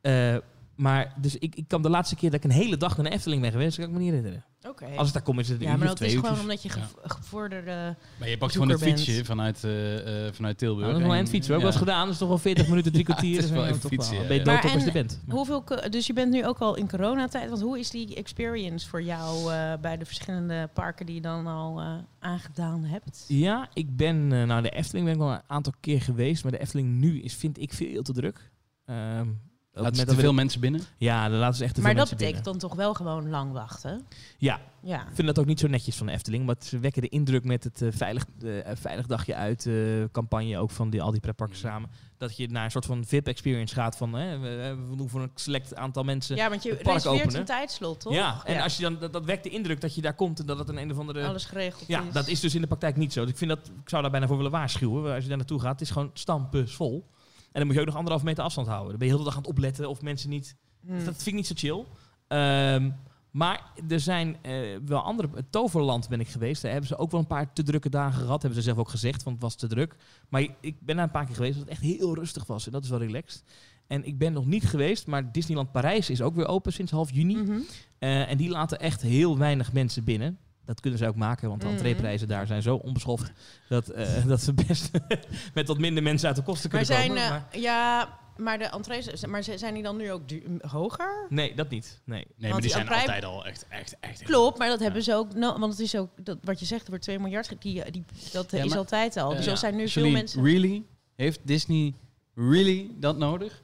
Eh, 0.00 0.36
maar 0.78 1.14
dus 1.20 1.36
ik, 1.36 1.54
ik 1.54 1.68
kan 1.68 1.82
de 1.82 1.90
laatste 1.90 2.16
keer 2.16 2.30
dat 2.30 2.44
ik 2.44 2.50
een 2.50 2.56
hele 2.56 2.76
dag 2.76 2.96
naar 2.96 3.06
de 3.06 3.12
Efteling 3.12 3.42
ben 3.42 3.50
geweest, 3.50 3.76
kan 3.76 3.86
ik 3.86 3.90
me 3.92 3.98
niet 3.98 4.08
herinneren. 4.08 4.44
Oké. 4.68 4.84
Als 4.84 5.04
het 5.04 5.12
daar 5.14 5.22
komt, 5.22 5.38
is 5.40 5.48
het 5.48 5.60
een 5.60 5.66
Ja, 5.66 5.76
maar 5.76 5.88
of 5.88 5.94
twee 5.94 6.08
is 6.14 6.14
gewoon 6.20 6.40
omdat 6.40 6.62
je 6.62 6.68
gev- 6.68 6.92
gevorderde... 7.02 7.96
Maar 8.18 8.28
je 8.28 8.38
pakt 8.38 8.52
gewoon 8.52 8.70
een 8.70 8.78
bent. 8.78 9.00
fietsje 9.00 9.24
vanuit, 9.24 9.64
eh, 9.64 10.26
eh, 10.26 10.32
vanuit 10.34 10.58
Tilburg. 10.58 10.80
Nou, 10.80 10.92
dat 10.92 11.00
is 11.00 11.06
wel 11.06 11.16
En- 11.16 11.20
een 11.24 11.28
fietsen. 11.30 11.52
hoor. 11.54 11.62
Ik 11.62 11.66
ja. 11.68 11.72
was 11.72 11.80
gedaan, 11.88 12.02
dat 12.04 12.12
is 12.12 12.18
toch 12.18 12.28
wel 12.28 12.38
40 12.38 12.68
minuten, 12.68 12.92
drie 12.92 13.04
kwartier. 13.04 13.34
het 13.36 13.44
is 13.44 13.50
wel 13.50 13.66
even 13.66 13.88
fietsen, 13.88 14.12
wel- 14.12 14.22
ja, 14.22 14.28
Ben 14.28 14.36
je 14.36 14.44
ja. 14.44 14.44
dood 14.44 14.54
Maar 14.54 14.64
op 14.64 14.70
als 14.74 14.82
je 14.82 14.88
en 14.88 14.94
bent. 14.94 15.20
Hoeveel, 15.28 15.64
dus 15.90 16.06
je 16.06 16.12
bent 16.12 16.30
nu 16.32 16.46
ook 16.46 16.58
al 16.58 16.74
in 16.76 16.88
coronatijd. 16.88 17.48
Want 17.48 17.62
hoe 17.62 17.78
is 17.78 17.90
die 17.90 18.14
experience 18.14 18.88
voor 18.88 19.02
jou 19.02 19.52
eh, 19.52 19.72
bij 19.80 19.96
de 19.96 20.04
verschillende 20.04 20.68
parken 20.74 21.06
die 21.06 21.14
je 21.14 21.20
dan 21.20 21.46
al 21.46 21.80
eh, 21.80 21.92
aangedaan 22.18 22.84
hebt? 22.84 23.24
Ja, 23.28 23.68
ik 23.72 23.96
ben 23.96 24.30
uh, 24.30 24.44
nou 24.44 24.62
de 24.62 24.70
Efteling 24.70 25.04
ben 25.06 25.14
ik 25.14 25.20
wel 25.20 25.32
een 25.32 25.40
aantal 25.46 25.72
keer 25.80 26.00
geweest, 26.02 26.42
maar 26.42 26.52
de 26.52 26.58
Efteling 26.60 26.88
nu 26.98 27.20
is 27.20 27.34
vind 27.34 27.60
ik 27.60 27.72
veel 27.72 28.02
te 28.02 28.12
druk. 28.12 28.50
Ehm 28.84 29.26
ook 29.74 29.82
Laten 29.84 29.94
ze 29.94 30.00
met 30.00 30.08
te 30.08 30.14
dat 30.14 30.24
veel 30.24 30.34
mensen 30.34 30.60
binnen? 30.60 30.80
Ja, 30.98 31.28
dan 31.28 31.38
laten 31.38 31.56
ze 31.56 31.64
echt 31.64 31.74
te 31.74 31.80
Maar 31.80 31.90
veel 31.90 31.98
dat 32.00 32.08
mensen 32.10 32.26
betekent 32.26 32.44
dan 32.60 32.68
toch 32.70 32.78
wel 32.78 32.94
gewoon 32.94 33.28
lang 33.28 33.52
wachten? 33.52 33.90
binnen. 33.90 34.06
Ja, 34.38 34.60
Ja. 34.82 35.00
ik 35.00 35.14
vind 35.14 35.26
dat 35.26 35.38
ook 35.38 35.46
niet 35.46 35.60
zo 35.60 35.66
netjes 35.66 35.96
van 35.96 36.06
de 36.06 36.12
Efteling, 36.12 36.46
maar 36.46 36.54
ze 36.60 36.78
wekken 36.78 37.02
de 37.02 37.08
indruk 37.08 37.44
met 37.44 37.64
het 37.64 37.82
eh, 37.82 37.88
veilig, 37.92 38.24
eh, 38.42 38.50
veilig 38.74 39.06
dagje 39.06 39.34
uit 39.34 39.66
eh, 39.66 39.74
campagne 40.12 40.58
ook 40.58 40.70
van 40.70 40.90
die, 40.90 41.02
al 41.02 41.10
die 41.10 41.20
pretparken 41.20 41.56
Mm. 41.56 41.62
samen. 41.62 41.90
Dat 42.16 42.36
je 42.36 42.48
naar 42.48 42.64
een 42.64 42.70
soort 42.70 42.86
van 42.86 43.04
VIP-experience 43.04 43.74
gaat 43.74 43.96
van 43.96 44.12
hè, 44.12 44.38
we, 44.38 44.76
we 44.90 44.96
doen 44.96 45.08
voor 45.08 45.22
een 45.22 45.30
select 45.34 45.74
aantal 45.74 46.04
mensen. 46.04 46.36
Ja, 46.36 46.48
want 46.48 46.62
je 46.62 46.68
het 46.70 46.82
park 46.82 46.94
reserveert 46.94 47.22
openen. 47.22 47.40
een 47.40 47.46
tijdslot, 47.46 48.00
toch? 48.00 48.12
Ja, 48.12 48.40
en 48.44 48.60
Als 48.62 48.76
je 48.76 48.82
dan, 48.82 48.98
dat, 48.98 49.12
dat 49.12 49.24
wekt 49.24 49.42
de 49.42 49.50
indruk 49.50 49.80
dat 49.80 49.94
je 49.94 50.00
daar 50.00 50.14
komt 50.14 50.40
en 50.40 50.46
dat 50.46 50.58
het 50.58 50.68
een 50.68 50.76
een 50.78 50.90
of 50.90 50.98
andere... 50.98 51.26
alles 51.26 51.44
geregeld 51.44 51.84
Ja, 51.86 52.02
is. 52.02 52.12
dat 52.12 52.28
is 52.28 52.40
dus 52.40 52.54
in 52.54 52.60
de 52.60 52.66
praktijk 52.66 52.96
niet 52.96 53.12
zo. 53.12 53.20
Dus 53.20 53.30
ik, 53.30 53.36
vind 53.38 53.50
dat, 53.50 53.66
ik 53.82 53.88
zou 53.88 54.02
daar 54.02 54.10
bijna 54.10 54.26
voor 54.26 54.36
willen 54.36 54.50
waarschuwen. 54.52 55.12
Als 55.14 55.22
je 55.22 55.28
daar 55.28 55.36
naartoe 55.38 55.60
gaat, 55.60 55.72
het 55.72 55.80
is 55.80 55.90
gewoon 55.90 56.10
stampensvol. 56.12 57.06
En 57.10 57.17
dan 57.58 57.66
moet 57.66 57.74
je 57.74 57.80
ook 57.80 57.86
nog 57.86 57.96
anderhalf 57.96 58.24
meter 58.24 58.44
afstand 58.44 58.66
houden. 58.66 58.88
Dan 58.90 58.98
ben 58.98 59.08
je 59.08 59.14
heel 59.14 59.22
de 59.22 59.28
dag 59.28 59.36
aan 59.36 59.42
het 59.42 59.50
opletten 59.50 59.88
of 59.88 60.02
mensen 60.02 60.30
niet... 60.30 60.56
Hmm. 60.86 61.04
Dat 61.04 61.14
vind 61.14 61.26
ik 61.26 61.34
niet 61.34 61.46
zo 61.46 61.54
chill. 61.56 61.84
Ehm, 62.28 62.90
Maar 63.30 63.62
er 63.88 64.00
zijn 64.00 64.36
eh, 64.42 64.52
wel 64.86 65.00
andere... 65.00 65.28
het 65.34 65.52
Toverland 65.52 66.08
ben 66.08 66.20
ik 66.20 66.28
geweest. 66.28 66.62
Daar 66.62 66.70
hebben 66.70 66.88
ze 66.88 66.98
ook 66.98 67.10
wel 67.10 67.20
een 67.20 67.26
paar 67.26 67.52
te 67.52 67.62
drukke 67.62 67.88
dagen 67.88 68.20
gehad. 68.20 68.42
Hebben 68.42 68.62
ze 68.62 68.66
zelf 68.68 68.78
ook 68.78 68.88
gezegd, 68.88 69.22
want 69.22 69.36
het 69.36 69.44
was 69.44 69.54
te 69.54 69.66
druk. 69.66 69.96
Maar 70.28 70.46
ik 70.60 70.80
ben 70.80 70.96
daar 70.96 71.04
een 71.04 71.10
paar 71.10 71.24
keer 71.26 71.34
geweest 71.34 71.58
dat 71.58 71.62
het 71.62 71.72
echt 71.72 71.82
heel 71.82 72.14
rustig 72.14 72.46
was. 72.46 72.66
En 72.66 72.72
dat 72.72 72.84
is 72.84 72.90
wel 72.90 72.98
relaxed. 72.98 73.44
En 73.86 74.04
ik 74.04 74.18
ben 74.18 74.32
nog 74.32 74.46
niet 74.46 74.64
geweest, 74.64 75.06
maar 75.06 75.32
Disneyland 75.32 75.72
Parijs 75.72 76.10
is 76.10 76.22
ook 76.22 76.34
weer 76.34 76.46
open 76.46 76.72
sinds 76.72 76.92
half 76.92 77.10
juni. 77.12 77.36
Mhm. 77.36 77.58
Eh, 77.98 78.30
en 78.30 78.36
die 78.36 78.48
laten 78.48 78.80
echt 78.80 79.02
heel 79.02 79.38
weinig 79.38 79.72
mensen 79.72 80.04
binnen. 80.04 80.38
Dat 80.68 80.80
kunnen 80.80 80.98
ze 80.98 81.06
ook 81.06 81.16
maken, 81.16 81.48
want 81.48 81.60
de 81.60 81.66
Mhm. 81.66 81.76
entreeprijzen 81.76 82.28
daar 82.28 82.46
zijn 82.46 82.62
zo 82.62 82.74
onbeschoft... 82.76 83.32
dat, 83.68 83.88
eh, 83.88 84.26
dat 84.26 84.40
ze 84.42 84.52
best 84.52 84.90
met 85.54 85.68
wat 85.68 85.78
minder 85.78 86.02
mensen 86.02 86.26
uit 86.28 86.36
de 86.36 86.42
kosten 86.42 86.70
Maar 86.72 86.84
kunnen 86.84 86.96
zijn, 87.02 87.08
komen. 87.08 87.24
eh, 87.24 87.30
Maar- 87.30 87.58
ja, 87.60 88.18
maar 88.36 88.58
de 88.58 88.64
entrees, 88.64 89.26
maar 89.26 89.42
ze- 89.42 89.58
zijn 89.58 89.74
die 89.74 89.82
dan 89.82 89.96
nu 89.96 90.12
ook 90.12 90.22
hoger? 90.60 91.26
Nee, 91.28 91.54
dat 91.54 91.70
niet. 91.70 92.00
Nee. 92.04 92.18
Nee, 92.36 92.50
maar 92.50 92.60
die 92.60 92.60
die 92.60 92.70
zijn 92.70 92.88
altijd 92.88 93.24
al 93.24 93.46
echt, 93.46 93.66
echt, 93.68 93.96
echt... 94.00 94.22
Klopt, 94.22 94.58
maar 94.58 94.68
dat 94.68 94.80
hebben 94.80 95.02
ze 95.02 95.14
ook, 95.14 95.34
no, 95.34 95.58
want 95.58 95.72
het 95.72 95.80
is 95.82 95.96
ook, 95.96 96.10
dat, 96.24 96.38
wat 96.42 96.60
je 96.60 96.66
zegt, 96.66 96.82
er 96.82 96.88
wordt 96.88 97.04
2 97.04 97.18
miljard, 97.18 97.48
die, 97.58 97.90
die, 97.90 98.04
dat 98.32 98.50
Ja, 98.50 98.62
is 98.62 98.68
maar- 98.68 98.78
altijd 98.78 99.16
al. 99.16 99.30
Dus 99.34 99.44
Eh, 99.46 99.52
er 99.52 99.58
zijn 99.58 99.76
nu 99.76 99.88
veel 99.88 100.10
mensen... 100.10 100.44
Really? 100.44 100.82
Heeft 101.16 101.40
Disney 101.42 101.94
really 102.34 102.90
dat 102.98 103.16
nodig? 103.16 103.62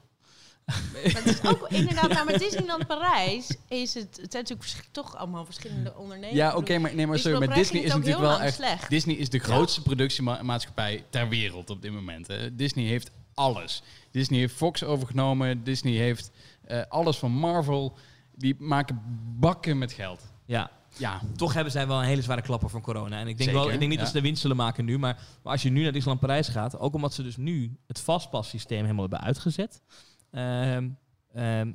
Maar 0.65 1.23
het 1.23 1.25
is 1.25 1.43
ook 1.43 1.67
inderdaad, 1.69 2.09
nou, 2.09 2.25
met 2.25 2.39
Disneyland 2.39 2.87
Parijs 2.87 3.57
is 3.67 3.93
het, 3.93 4.19
het 4.21 4.31
zijn 4.31 4.43
natuurlijk 4.43 4.87
toch 4.91 5.15
allemaal 5.15 5.45
verschillende 5.45 5.95
ondernemingen. 5.95 6.35
Ja, 6.35 6.55
oké, 6.55 6.77
maar, 6.77 6.95
nee, 6.95 7.07
maar 7.07 7.19
sorry, 7.19 7.39
Disneyland 7.39 7.47
maar 7.47 7.57
Disney 7.57 7.81
is 7.81 7.93
natuurlijk 7.93 8.19
wel 8.19 8.39
echt... 8.39 8.55
slecht. 8.55 8.89
Disney 8.89 9.15
is 9.15 9.29
de 9.29 9.39
grootste 9.39 9.81
productiemaatschappij 9.81 11.05
ter 11.09 11.29
wereld 11.29 11.69
op 11.69 11.81
dit 11.81 11.91
moment. 11.91 12.27
Hè. 12.27 12.55
Disney 12.55 12.85
heeft 12.85 13.11
alles. 13.33 13.83
Disney 14.11 14.39
heeft 14.39 14.53
Fox 14.55 14.83
overgenomen. 14.83 15.63
Disney 15.63 15.93
heeft 15.93 16.31
eh, 16.65 16.81
alles 16.89 17.17
van 17.17 17.31
Marvel. 17.31 17.97
Die 18.35 18.55
maken 18.59 19.01
bakken 19.39 19.77
met 19.77 19.91
geld. 19.91 20.21
Ja, 20.45 20.71
Ja, 20.97 21.21
toch 21.35 21.53
hebben 21.53 21.71
zij 21.71 21.87
wel 21.87 21.99
een 21.99 22.05
hele 22.05 22.21
zware 22.21 22.41
klapper 22.41 22.69
van 22.69 22.81
corona. 22.81 23.19
En 23.19 23.27
ik 23.27 23.37
denk, 23.37 23.49
Zeker, 23.49 23.53
wel, 23.53 23.71
ik 23.71 23.79
denk 23.79 23.89
niet 23.89 23.99
ja. 23.99 23.99
dat 23.99 24.07
ze 24.07 24.17
de 24.17 24.21
winst 24.21 24.41
zullen 24.41 24.57
maken 24.57 24.85
nu. 24.85 24.97
Maar, 24.97 25.19
maar 25.43 25.53
als 25.53 25.61
je 25.61 25.69
nu 25.69 25.81
naar 25.81 25.91
Disneyland 25.91 26.19
Parijs 26.19 26.47
gaat, 26.47 26.79
ook 26.79 26.93
omdat 26.93 27.13
ze 27.13 27.23
dus 27.23 27.37
nu 27.37 27.77
het 27.87 27.99
vastpassysteem 27.99 28.81
helemaal 28.81 29.01
hebben 29.01 29.21
uitgezet. 29.21 29.81
Ehm 30.35 30.89
ehm, 31.33 31.67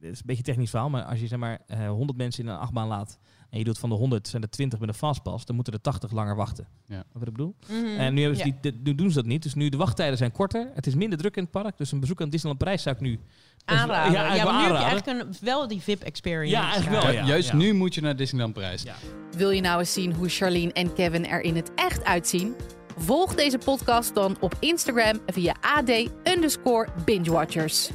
het 0.00 0.10
is 0.12 0.18
een 0.18 0.26
beetje 0.26 0.36
een 0.36 0.42
technisch 0.42 0.70
verhaal, 0.70 0.90
maar 0.90 1.02
als 1.02 1.20
je 1.20 1.26
zeg 1.26 1.38
maar 1.38 1.58
eh 1.66 1.88
100 1.88 2.18
mensen 2.18 2.44
in 2.44 2.50
een 2.50 2.58
achtbaan 2.58 2.88
laat 2.88 3.18
en 3.50 3.58
je 3.58 3.64
doet 3.64 3.78
van 3.78 3.88
de 3.88 3.94
100 3.94 4.28
zijn 4.28 4.42
er 4.42 4.50
20 4.50 4.78
met 4.78 4.88
een 4.88 4.94
fastpass, 4.94 5.44
dan 5.44 5.54
moeten 5.54 5.72
er 5.72 5.80
80 5.80 6.10
langer 6.10 6.36
wachten. 6.36 6.66
Ja. 6.86 7.04
Wat 7.12 7.26
ik 7.26 7.32
bedoel? 7.32 7.54
Mhm. 7.68 7.84
En 7.98 8.14
nu, 8.14 8.20
hebben 8.20 8.38
ze 8.38 8.46
Ja. 8.46 8.52
die, 8.60 8.72
dit- 8.72 8.84
nu 8.84 8.94
doen 8.94 9.08
ze 9.08 9.14
dat 9.14 9.24
niet. 9.26 9.42
Dus 9.42 9.54
nu 9.54 9.68
de 9.68 9.76
wachttijden 9.76 10.16
zijn 10.18 10.32
korter. 10.32 10.70
Het 10.74 10.86
is 10.86 10.94
minder 10.94 11.18
druk 11.18 11.36
in 11.36 11.42
het 11.42 11.50
park. 11.52 11.76
Dus 11.78 11.92
een 11.92 12.00
bezoek 12.00 12.20
aan 12.20 12.30
Disneyland 12.30 12.62
Parijs 12.64 12.82
zou 12.82 12.94
ik 12.96 13.00
nu 13.02 13.18
aanraden. 13.64 14.12
Ja, 14.12 14.34
Ja, 14.34 14.44
maar 14.44 14.54
nu 14.54 14.60
heb 14.60 14.70
je 14.76 14.84
eigenlijk 14.86 15.06
een, 15.22 15.34
wel 15.40 15.68
die 15.68 15.80
VIP-experience. 15.80 16.54
Ja, 16.56 16.70
eigenlijk 16.72 17.02
wel, 17.02 17.12
Ju- 17.12 17.18
ja. 17.18 17.26
juist 17.26 17.48
ja. 17.50 17.56
nu 17.56 17.72
moet 17.72 17.94
je 17.94 18.00
naar 18.00 18.16
Disneyland 18.16 18.54
Parijs. 18.54 18.82
Ja. 18.82 18.94
Wil 19.36 19.50
je 19.50 19.60
nou 19.60 19.78
eens 19.78 19.92
zien 19.92 20.12
hoe 20.12 20.28
Charlene 20.28 20.72
en 20.72 20.92
Kevin 20.92 21.26
er 21.26 21.40
in 21.40 21.56
het 21.56 21.70
echt 21.74 22.04
uitzien? 22.04 22.54
Volg 23.02 23.34
deze 23.34 23.58
podcast 23.58 24.14
dan 24.14 24.36
op 24.40 24.54
Instagram 24.58 25.20
via 25.26 25.54
AD 25.60 25.90
underscore 26.24 26.88
bingewatchers. 27.04 27.90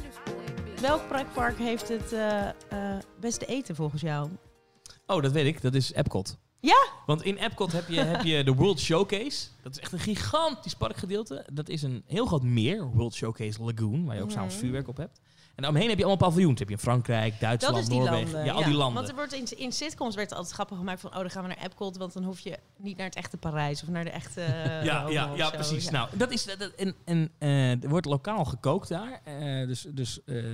Welk 0.80 1.08
pretpark 1.08 1.58
heeft 1.58 1.88
het 1.88 2.12
eh, 2.12 2.48
eh, 2.48 2.54
beste 3.20 3.46
eten 3.46 3.74
volgens 3.76 4.02
jou? 4.02 4.28
Oh, 5.06 5.22
dat 5.22 5.32
weet 5.32 5.46
ik. 5.46 5.62
Dat 5.62 5.74
is 5.74 5.92
Epcot. 5.92 6.36
Ja? 6.60 6.86
Want 7.06 7.22
in 7.24 7.36
Epcot 7.36 7.72
heb 7.72 7.88
je, 7.88 8.00
heb 8.00 8.22
je 8.22 8.44
de 8.44 8.54
World 8.54 8.80
Showcase. 8.80 9.46
Dat 9.62 9.72
is 9.72 9.80
echt 9.80 9.92
een 9.92 9.98
gigantisch 9.98 10.74
parkgedeelte. 10.74 11.46
Dat 11.52 11.68
is 11.68 11.82
een 11.82 12.02
heel 12.06 12.26
groot 12.26 12.42
meer, 12.42 12.90
World 12.90 13.14
Showcase 13.14 13.62
Lagoon, 13.62 14.04
waar 14.04 14.16
je 14.16 14.22
ook 14.22 14.30
s'avonds 14.30 14.54
Mhm. 14.54 14.62
vuurwerk 14.64 14.88
op 14.88 14.96
hebt. 14.96 15.20
En 15.56 15.62
daaromheen 15.62 15.88
heb 15.88 15.98
je 15.98 16.04
allemaal 16.04 16.28
paviljoens. 16.28 16.58
Heb 16.58 16.68
je 16.68 16.74
in 16.74 16.80
Frankrijk, 16.80 17.40
Duitsland, 17.40 17.88
Noorwegen. 17.88 18.14
landen. 18.14 18.44
ja, 18.44 18.52
al 18.52 18.64
die 18.64 18.74
landen. 18.74 18.94
Want 18.94 19.08
er 19.08 19.14
wordt 19.14 19.32
in, 19.32 19.58
in 19.58 19.72
sitcoms 19.72 20.14
werd 20.14 20.28
het 20.28 20.38
altijd 20.38 20.54
grappig 20.54 20.76
gemaakt 20.76 21.00
van... 21.00 21.10
oh, 21.10 21.16
dan 21.16 21.30
gaan 21.30 21.42
we 21.42 21.48
naar 21.48 21.64
Epcot, 21.64 21.96
want 21.96 22.12
dan 22.12 22.24
hoef 22.24 22.40
je 22.40 22.58
niet 22.76 22.96
naar 22.96 23.06
het 23.06 23.14
echte 23.14 23.36
Parijs... 23.36 23.82
of 23.82 23.88
naar 23.88 24.04
de 24.04 24.10
echte 24.10 24.40
eh, 24.44 24.84
ja, 24.84 25.08
ja, 25.08 25.34
ja, 25.34 25.44
zo. 25.44 25.50
precies. 25.50 25.84
Ja. 25.84 25.90
Nou, 25.90 26.08
dat 26.12 26.30
is, 26.32 26.44
dat, 26.44 26.70
en, 26.70 26.94
en, 27.04 27.30
eh, 27.38 27.82
er 27.82 27.88
wordt 27.88 28.06
lokaal 28.06 28.44
gekookt 28.44 28.88
daar. 28.88 29.20
Eh, 29.24 29.66
dus 29.66 29.86
dus 29.90 30.24
eh, 30.24 30.44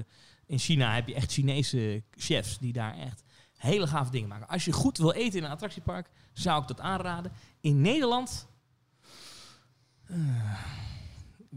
in 0.47 0.59
China 0.59 0.95
heb 0.95 1.09
je 1.09 1.15
echt 1.15 1.33
Chinese 1.33 2.03
chefs 2.11 2.59
die 2.59 2.73
daar 2.73 2.99
echt 2.99 3.23
hele 3.57 3.87
gave 3.87 4.11
dingen 4.11 4.29
maken. 4.29 4.49
Als 4.49 4.65
je 4.65 4.73
goed 4.73 4.99
wil 4.99 5.12
eten 5.12 5.38
in 5.38 5.45
een 5.45 5.51
attractiepark, 5.51 6.09
zou 6.33 6.62
ik 6.62 6.69
dat 6.69 6.81
aanraden. 6.81 7.33
In 7.61 7.81
Nederland... 7.81 8.49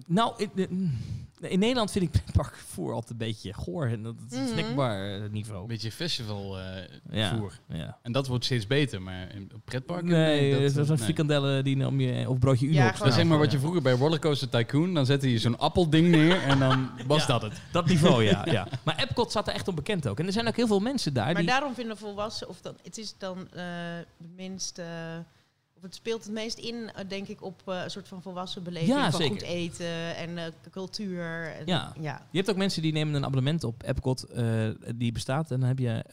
nou, 0.05 0.49
in, 0.55 0.99
in- 1.39 1.59
Nederland 1.59 1.91
vind 1.91 2.05
ik 2.05 2.11
pretparkvoer 2.23 2.93
altijd 2.93 3.11
een 3.11 3.17
beetje 3.17 3.53
goor. 3.53 3.85
En 3.87 4.03
dat 4.03 4.15
is 4.29 4.37
Mhm. 4.37 4.47
snackbar 4.47 5.13
eh, 5.13 5.29
niveau. 5.29 5.61
Een 5.61 5.67
beetje 5.67 5.91
festival 5.91 6.59
eh, 6.59 6.65
Ja. 7.11 7.37
voer. 7.37 7.59
Ja. 7.67 7.97
En 8.01 8.11
dat 8.11 8.27
wordt 8.27 8.45
steeds 8.45 8.67
beter, 8.67 9.01
maar 9.01 9.35
in 9.35 9.51
pretparken... 9.65 10.07
Nee, 10.07 10.51
dat, 10.51 10.59
dat 10.61 10.83
is 10.83 10.89
een 10.89 10.95
nee. 10.95 11.03
frikandellen 11.03 11.63
die 11.63 11.87
om 11.87 11.99
je, 11.99 12.29
of 12.29 12.39
broodje 12.39 12.65
Unox. 12.65 12.83
Ja, 12.83 12.91
Dat 12.97 13.07
is 13.07 13.15
zeg 13.15 13.25
maar 13.25 13.37
wat 13.37 13.51
je 13.51 13.59
vroeger 13.59 13.81
bij 13.81 13.93
Rollercoaster 13.93 14.49
Tycoon, 14.49 14.93
dan 14.93 15.05
zette 15.05 15.31
je 15.31 15.37
zo'n 15.39 15.57
appelding 15.59 16.07
neer 16.07 16.41
en 16.43 16.59
dan 16.59 16.89
was 17.07 17.21
Ja. 17.21 17.27
dat 17.27 17.41
het. 17.41 17.61
Dat 17.71 17.85
niveau, 17.85 18.23
ja, 18.23 18.45
ja. 18.51 18.67
Maar 18.83 18.95
Epcot 18.99 19.29
staat 19.29 19.47
er 19.47 19.53
echt 19.53 19.67
onbekend 19.67 20.07
ook. 20.07 20.19
En 20.19 20.25
er 20.25 20.31
zijn 20.33 20.47
ook 20.47 20.55
heel 20.55 20.67
veel 20.67 20.79
mensen 20.79 21.13
daar 21.13 21.25
Maar 21.25 21.35
die... 21.35 21.45
daarom 21.45 21.73
vinden 21.73 21.97
volwassen... 21.97 22.49
of 22.49 22.61
dan, 22.61 22.75
het 22.83 22.97
is 22.97 23.15
dan 23.17 23.47
eh, 23.53 23.63
het 23.95 24.07
minst... 24.35 24.77
eh, 24.77 24.85
of 25.19 25.34
het 25.85 25.95
speelt 25.95 26.23
het 26.23 26.33
meest 26.33 26.57
in, 26.57 26.91
eh, 26.95 27.05
denk 27.07 27.27
ik, 27.27 27.43
op 27.43 27.61
eh, 27.65 27.83
een 27.83 27.89
soort 27.91 28.07
van 28.07 28.21
volwassen 28.21 28.63
beleving 28.63 28.89
Ja, 28.97 29.11
van 29.11 29.19
zeker. 29.21 29.35
goed 29.37 29.41
eten 29.47 30.15
en 30.15 30.37
eh, 30.37 30.43
cultuur. 30.71 31.51
En, 31.53 31.65
Ja. 31.65 31.93
ja. 31.99 32.21
Je 32.31 32.37
hebt 32.37 32.49
ook 32.49 32.55
mensen 32.57 32.81
die 32.81 32.91
nemen 32.93 33.13
een 33.13 33.25
abonnement 33.25 33.63
op 33.63 33.83
Epcot 33.85 34.25
die 34.95 35.11
bestaat. 35.11 35.51
En 35.51 35.59
dan 35.59 35.67
heb 35.69 35.79
je 35.79 36.03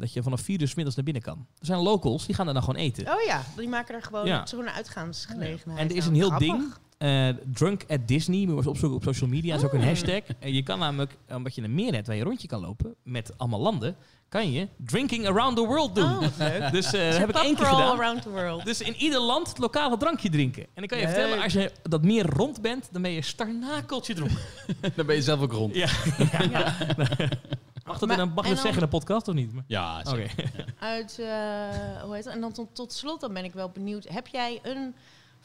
dat 0.00 0.12
je 0.12 0.22
vanaf 0.22 0.40
vier 0.40 0.60
uur 0.60 0.68
's 0.68 0.74
middags 0.74 0.96
naar 0.96 1.04
binnen 1.04 1.22
kan. 1.22 1.46
Er 1.58 1.66
zijn 1.66 1.78
locals, 1.80 2.26
die 2.26 2.34
gaan 2.34 2.46
er 2.48 2.54
dan 2.54 2.62
gewoon 2.62 2.80
eten. 2.80 3.06
Oh 3.14 3.22
ja, 3.26 3.42
die 3.56 3.68
maken 3.68 3.94
er 3.94 4.02
gewoon 4.02 4.26
Ja. 4.26 4.46
zo'n 4.46 4.68
uitgaansgelegenheid. 4.70 5.78
En 5.80 5.88
er 5.90 5.96
is 5.96 6.06
een 6.06 6.14
heel 6.14 6.26
Grappig. 6.28 6.48
ding. 6.48 6.72
drunk 7.52 7.84
at 7.88 8.08
Disney, 8.08 8.38
moet 8.40 8.48
je 8.50 8.56
eens 8.56 8.66
opzoeken 8.66 8.96
op 8.98 9.04
social 9.04 9.30
media. 9.30 9.56
is 9.56 9.64
ook 9.64 9.72
een 9.72 9.80
Ah. 9.80 9.86
hashtag. 9.86 10.22
En 10.38 10.52
je 10.54 10.62
kan 10.62 10.78
namelijk, 10.78 11.16
omdat 11.28 11.54
je 11.54 11.62
een 11.62 11.74
meer 11.74 11.92
hebt 11.94 12.06
waar 12.06 12.16
je 12.16 12.22
rondje 12.22 12.48
kan 12.48 12.60
lopen 12.60 12.94
met 13.02 13.32
allemaal 13.38 13.60
landen, 13.60 13.96
kan 14.30 14.52
je 14.52 14.68
drinking 14.76 15.26
around 15.28 15.56
the 15.56 15.66
world 15.66 15.94
doen. 15.94 16.04
Oh, 16.18 16.22
leuk. 16.38 16.72
Dus 16.72 16.92
eh, 16.92 17.16
heb 17.16 17.28
ik 17.28 17.36
één 17.36 17.54
keer 17.56 17.66
gedaan. 17.66 17.98
around 17.98 18.22
the 18.22 18.30
world. 18.30 18.64
Dus 18.64 18.80
in 18.80 18.94
ieder 18.96 19.20
land 19.20 19.48
het 19.48 19.58
lokale 19.58 19.96
drankje 19.96 20.30
drinken. 20.30 20.62
En 20.62 20.68
dan 20.74 20.86
kan 20.86 20.98
je 20.98 21.04
Leuk. 21.04 21.14
vertellen, 21.14 21.42
als 21.42 21.52
je 21.52 21.72
dat 21.82 22.02
meer 22.02 22.26
rond 22.26 22.60
bent, 22.60 22.88
dan 22.92 23.02
ben 23.02 23.10
je 23.10 23.22
starnakeltje 23.22 24.14
dronken. 24.14 24.38
Dan 24.96 25.06
ben 25.06 25.14
je 25.16 25.22
zelf 25.22 25.40
ook 25.40 25.52
rond. 25.52 25.74
Ja. 25.74 25.88
Mag 27.84 27.98
dat, 27.98 28.08
Maar- 28.08 28.18
in 28.18 28.22
een, 28.24 28.32
mag 28.34 28.46
dat 28.48 28.56
zeggen 28.58 28.76
in 28.76 28.82
een 28.82 28.88
podcast 28.88 29.28
of 29.28 29.34
niet? 29.34 29.50
Ja, 29.66 29.98
Oké. 29.98 30.16
zeker. 30.16 30.50
Uit, 30.78 31.18
eh, 31.18 32.02
hoe 32.02 32.14
heet 32.14 32.24
het? 32.24 32.34
En 32.34 32.40
dan 32.40 32.52
tot, 32.52 32.74
tot 32.74 32.92
slot, 32.92 33.20
dan 33.20 33.32
ben 33.32 33.44
ik 33.44 33.52
wel 33.52 33.68
benieuwd. 33.68 34.06
Heb 34.08 34.26
jij 34.26 34.58
een 34.62 34.94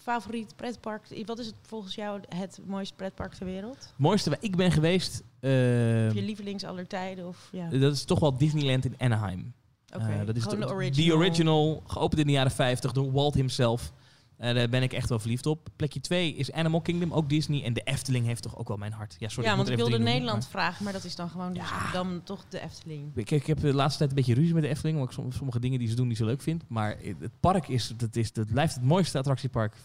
favoriet 0.06 0.56
pretpark? 0.56 1.24
Wat 1.26 1.40
is 1.40 1.46
het 1.46 1.56
volgens 1.62 1.96
jou 1.96 2.22
het 2.30 2.60
mooiste 2.66 2.96
pretpark 2.96 3.34
ter 3.34 3.46
wereld? 3.46 3.76
Het 3.76 3.94
mooiste 3.98 4.30
waar 4.30 4.40
ik 4.42 4.56
ben 4.56 4.72
geweest, 4.72 5.20
Of 5.42 6.14
je 6.14 6.22
lievelings 6.26 6.64
aller 6.64 6.88
tijden? 6.88 7.28
Of, 7.28 7.50
ja. 7.52 7.70
dat 7.70 7.94
is 7.94 8.04
toch 8.06 8.20
wel 8.20 8.38
Disneyland 8.38 8.86
in 8.86 8.96
Anaheim. 8.98 9.54
Oké, 9.96 10.04
Eh, 10.06 10.26
dat 10.26 10.36
is 10.36 10.44
de, 10.44 10.68
original. 10.70 11.18
original, 11.18 11.84
geopend 11.88 12.20
in 12.22 12.28
de 12.28 12.34
jaren 12.34 12.52
50 12.52 12.92
door 12.92 13.12
Walt 13.12 13.34
himself. 13.34 13.92
Eh, 14.38 14.54
daar 14.56 14.70
ben 14.70 14.84
ik 14.84 14.94
echt 14.94 15.10
wel 15.10 15.20
verliefd 15.20 15.46
op. 15.46 15.68
Plekje 15.76 16.00
2 16.00 16.34
is 16.36 16.52
Animal 16.52 16.82
Kingdom, 16.82 17.14
ook 17.14 17.30
Disney. 17.30 17.64
En 17.64 17.74
de 17.74 17.82
Efteling 17.82 18.26
heeft 18.26 18.42
toch 18.42 18.58
ook 18.58 18.68
wel 18.68 18.78
mijn 18.78 18.92
hart. 18.92 19.16
Ja, 19.20 19.28
sorry, 19.30 19.44
ja, 19.46 19.52
ik 19.52 19.58
want 19.58 19.70
ik 19.70 19.76
wilde 19.76 19.98
Nederland 19.98 20.48
vragen, 20.48 20.84
maar 20.84 20.94
dat 20.94 21.04
is 21.04 21.16
dan 21.16 21.30
gewoon 21.30 21.54
dus 21.54 21.70
Ja. 21.70 21.92
dan 21.92 22.22
toch 22.24 22.46
de 22.50 22.60
Efteling. 22.62 23.12
Ik, 23.16 23.32
ik 23.32 23.46
heb 23.46 23.60
de 23.60 23.74
laatste 23.74 23.98
tijd 23.98 24.10
een 24.10 24.16
beetje 24.16 24.34
ruzie 24.34 24.54
met 24.54 24.64
de 24.64 24.70
Efteling. 24.70 24.98
Omdat 24.98 25.14
ik 25.14 25.20
som- 25.20 25.32
sommige 25.32 25.60
dingen 25.60 25.80
die 25.80 25.88
ze 25.88 25.96
doen 25.96 26.08
niet 26.08 26.18
zo 26.18 26.26
leuk 26.26 26.42
vind. 26.42 26.64
Maar 26.68 26.98
het 27.20 27.40
park 27.40 27.68
is, 27.68 27.94
dat 27.98 28.16
is, 28.16 28.34
dat 28.34 28.48
blijft 28.52 28.76
het 28.76 28.84
mooiste 28.84 29.18
attractiepark. 29.18 29.76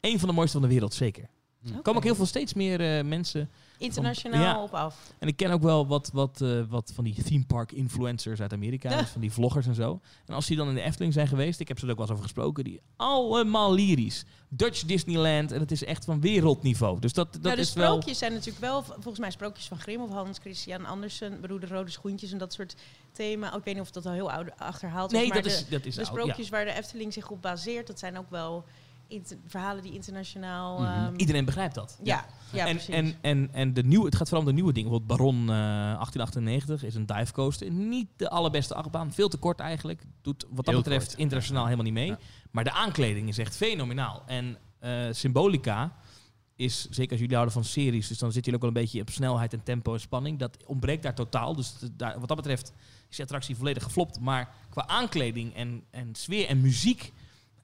Eén 0.00 0.18
van 0.18 0.28
de 0.28 0.34
mooiste 0.34 0.58
van 0.58 0.66
de 0.68 0.72
wereld, 0.72 0.94
zeker. 0.94 1.28
Er 1.66 1.72
Oké. 1.72 1.82
komen 1.82 2.00
ook 2.00 2.06
heel 2.06 2.14
veel 2.14 2.26
steeds 2.26 2.54
meer 2.54 2.96
eh, 2.98 3.04
mensen 3.04 3.50
Internationaal 3.78 4.40
Ja. 4.40 4.62
op 4.62 4.74
af. 4.74 5.12
En 5.18 5.28
ik 5.28 5.36
ken 5.36 5.50
ook 5.50 5.62
wel 5.62 5.86
wat, 5.86 6.10
wat, 6.12 6.40
eh, 6.40 6.60
wat 6.68 6.92
van 6.94 7.04
die 7.04 7.22
theme 7.22 7.44
park 7.44 7.72
influencers 7.72 8.40
uit 8.40 8.52
Amerika. 8.52 8.90
Ja. 8.90 8.96
dus 9.00 9.08
van 9.08 9.20
die 9.20 9.32
vloggers 9.32 9.66
en 9.66 9.74
zo. 9.74 10.00
En 10.26 10.34
als 10.34 10.46
die 10.46 10.56
dan 10.56 10.68
in 10.68 10.74
de 10.74 10.80
Efteling 10.80 11.12
zijn 11.12 11.28
geweest, 11.28 11.60
ik 11.60 11.68
heb 11.68 11.78
ze 11.78 11.84
er 11.84 11.90
ook 11.90 11.96
wel 11.96 12.06
eens 12.06 12.14
over 12.14 12.28
gesproken, 12.28 12.64
die 12.64 12.80
allemaal 12.96 13.74
lyrisch. 13.74 14.24
Dutch 14.48 14.84
Disneyland 14.84 15.52
en 15.52 15.60
het 15.60 15.70
is 15.70 15.84
echt 15.84 16.04
van 16.04 16.20
wereldniveau. 16.20 17.00
Dus 17.00 17.12
dat, 17.12 17.32
dat 17.32 17.42
nou, 17.42 17.54
de 17.54 17.60
is 17.60 17.72
wel... 17.72 17.86
sprookjes 17.86 18.18
zijn 18.18 18.32
natuurlijk 18.32 18.60
wel, 18.60 18.82
volgens 18.82 19.18
mij 19.18 19.30
sprookjes 19.30 19.66
van 19.68 19.78
Grimm 19.78 20.02
of 20.02 20.10
Hans 20.10 20.38
Christian 20.38 20.84
Andersen, 20.84 21.40
bedoel 21.40 21.60
de 21.60 21.66
rode 21.66 21.90
schoentjes 21.90 22.32
en 22.32 22.38
dat 22.38 22.52
soort 22.52 22.76
thema. 23.12 23.54
Ik 23.56 23.64
weet 23.64 23.74
niet 23.74 23.82
of 23.82 23.90
dat 23.90 24.06
al 24.06 24.12
heel 24.12 24.30
oud 24.30 24.58
achterhaald 24.58 25.12
is, 25.12 25.18
Nee, 25.18 25.28
maar 25.28 25.42
dat 25.42 25.52
de, 25.52 25.58
is, 25.58 25.68
dat 25.68 25.84
is 25.84 25.94
de 25.94 26.00
oud, 26.00 26.14
ja. 26.14 26.20
sprookjes 26.20 26.48
waar 26.48 26.64
de 26.64 26.72
Efteling 26.72 27.12
zich 27.12 27.30
op 27.30 27.42
baseert, 27.42 27.86
dat 27.86 27.98
zijn 27.98 28.18
ook 28.18 28.30
wel 28.30 28.64
verhalen 29.46 29.82
die 29.82 29.92
internationaal. 29.92 30.78
Mhm. 30.80 30.92
ehm, 30.92 31.14
Iedereen 31.16 31.44
begrijpt 31.44 31.74
dat. 31.74 31.98
ja, 32.02 32.26
ja, 32.52 32.66
en, 32.66 32.76
precies. 32.76 32.94
en, 32.94 33.14
en, 33.20 33.48
en 33.52 33.74
de 33.74 33.82
nieuwe, 33.82 34.04
het 34.04 34.16
gaat 34.16 34.28
vooral 34.28 34.44
om 34.46 34.48
de 34.48 34.54
nieuwe 34.56 34.72
dingen. 34.72 34.90
Bijvoorbeeld 34.90 35.18
Baron 35.18 35.40
eh, 35.40 35.46
1898 35.46 36.84
is 36.84 36.94
een 36.94 37.06
divecoaster. 37.06 37.70
Niet 37.70 38.08
de 38.16 38.30
allerbeste 38.30 38.74
achtbaan. 38.74 39.12
Veel 39.12 39.28
te 39.28 39.36
kort 39.36 39.60
eigenlijk. 39.60 40.02
Doet 40.22 40.46
wat 40.48 40.56
dat 40.56 40.66
Heel 40.74 40.82
betreft 40.82 41.06
kort. 41.06 41.18
internationaal 41.18 41.64
helemaal 41.64 41.84
niet 41.84 41.94
mee. 41.94 42.06
Ja. 42.06 42.18
Maar 42.50 42.64
de 42.64 42.72
aankleding 42.72 43.28
is 43.28 43.38
echt 43.38 43.56
fenomenaal. 43.56 44.22
En 44.26 44.56
eh, 44.78 44.92
Symbolica 45.10 45.92
is, 46.56 46.88
zeker 46.90 47.10
als 47.10 47.20
jullie 47.20 47.34
houden 47.34 47.54
van 47.54 47.64
series, 47.64 48.08
dus 48.08 48.18
dan 48.18 48.32
zitten 48.32 48.52
jullie 48.52 48.54
ook 48.54 48.74
wel 48.74 48.82
een 48.82 48.88
beetje 48.88 49.00
op 49.00 49.10
snelheid 49.10 49.52
en 49.52 49.62
tempo 49.62 49.92
en 49.92 50.00
spanning. 50.00 50.38
Dat 50.38 50.56
ontbreekt 50.66 51.02
daar 51.02 51.14
totaal. 51.14 51.54
Dus 51.54 51.74
daar, 51.92 52.18
wat 52.18 52.28
dat 52.28 52.36
betreft 52.36 52.72
is 53.10 53.16
de 53.16 53.22
attractie 53.22 53.56
volledig 53.56 53.82
geflopt. 53.82 54.20
Maar 54.20 54.54
qua 54.70 54.86
aankleding 54.86 55.54
en, 55.54 55.82
en 55.90 56.14
sfeer 56.14 56.46
en 56.48 56.60
muziek, 56.60 57.12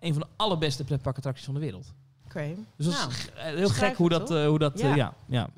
een 0.03 0.13
van 0.13 0.23
de 0.23 0.29
allerbeste 0.37 0.85
pretparkattracties 0.85 1.45
van 1.45 1.55
de 1.55 1.61
wereld. 1.61 1.93
Oké. 2.25 2.55
Dus 2.77 2.87
dat 2.87 2.95
Nou, 2.95 3.11
is 3.11 3.17
g- 3.17 3.27
eh, 3.29 3.45
heel 3.45 3.69
gek 3.69 3.97
hoe 3.97 4.09
dat, 4.09 4.27
toch? 4.27 4.37
eh, 4.37 4.47
hoe 4.47 4.59
dat 4.59 4.79
Ja. 4.81 5.15
ja. 5.27 5.51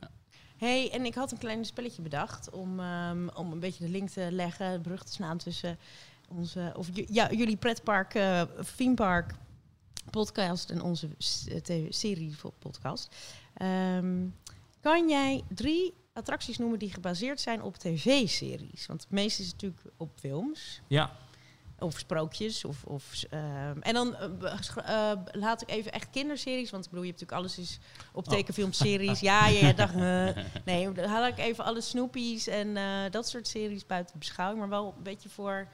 Hey, 0.57 0.91
en 0.93 1.05
ik 1.05 1.15
had 1.15 1.33
een 1.33 1.39
klein 1.39 1.65
spelletje 1.65 2.03
bedacht 2.03 2.51
om, 2.51 2.81
ehm, 2.81 3.29
om 3.35 3.53
een 3.53 3.61
beetje 3.61 3.85
de 3.85 3.91
link 3.91 4.09
te 4.09 4.29
leggen, 4.31 4.73
de 4.73 4.81
brug 4.81 5.05
te 5.05 5.13
slaan 5.13 5.39
tussen 5.39 5.79
onze, 6.29 6.73
of 6.77 6.89
ja, 6.93 7.31
jullie 7.33 7.57
pretpark, 7.57 8.15
eh 8.15 8.43
theme 8.77 8.95
park 8.95 9.35
podcast 10.11 10.71
en 10.71 10.83
onze 10.83 11.09
eh, 11.67 11.87
serie 11.89 12.35
podcast. 12.59 13.17
Ehm, 13.55 14.27
kan 14.81 15.09
jij 15.09 15.43
drie 15.49 15.95
attracties 16.13 16.59
noemen 16.59 16.79
die 16.79 16.93
gebaseerd 16.93 17.41
zijn 17.41 17.63
op 17.63 17.77
tv-series? 17.77 18.87
Want 18.87 19.01
het 19.03 19.11
meeste 19.11 19.43
is 19.43 19.51
natuurlijk 19.53 19.83
op 19.97 20.11
films. 20.19 20.81
ja. 20.89 21.11
Of 21.85 21.99
sprookjes. 21.99 22.65
Of, 22.65 22.85
of, 22.85 23.23
ehm, 23.31 23.79
en 23.81 23.95
dan 23.95 24.15
eh, 24.17 25.11
eh, 25.11 25.19
laat 25.33 25.63
ik 25.63 25.71
even 25.71 25.93
echt 25.93 26.11
kinderseries. 26.11 26.71
Want 26.71 26.85
ik 26.85 26.91
bedoel, 26.91 27.05
je 27.05 27.11
hebt 27.11 27.21
natuurlijk 27.21 27.47
alles 27.49 27.59
is 27.59 27.79
op 28.13 28.27
Oh. 28.27 28.33
tekenfilmseries. 28.35 29.21
ja, 29.21 29.47
ja, 29.49 29.67
ja, 29.67 29.73
dacht 29.73 29.95
eh, 29.95 30.45
Nee, 30.65 30.93
dan 30.93 31.05
haal 31.09 31.27
ik 31.27 31.39
even 31.39 31.65
alle 31.65 31.81
Snoopy's 31.81 32.47
en 32.47 32.77
eh, 32.77 32.85
dat 33.11 33.29
soort 33.29 33.49
series 33.49 33.87
buiten 33.87 34.19
beschouwing. 34.19 34.61
Maar 34.61 34.69
wel 34.69 34.95
een 34.97 35.03
beetje 35.03 35.29
voor, 35.29 35.69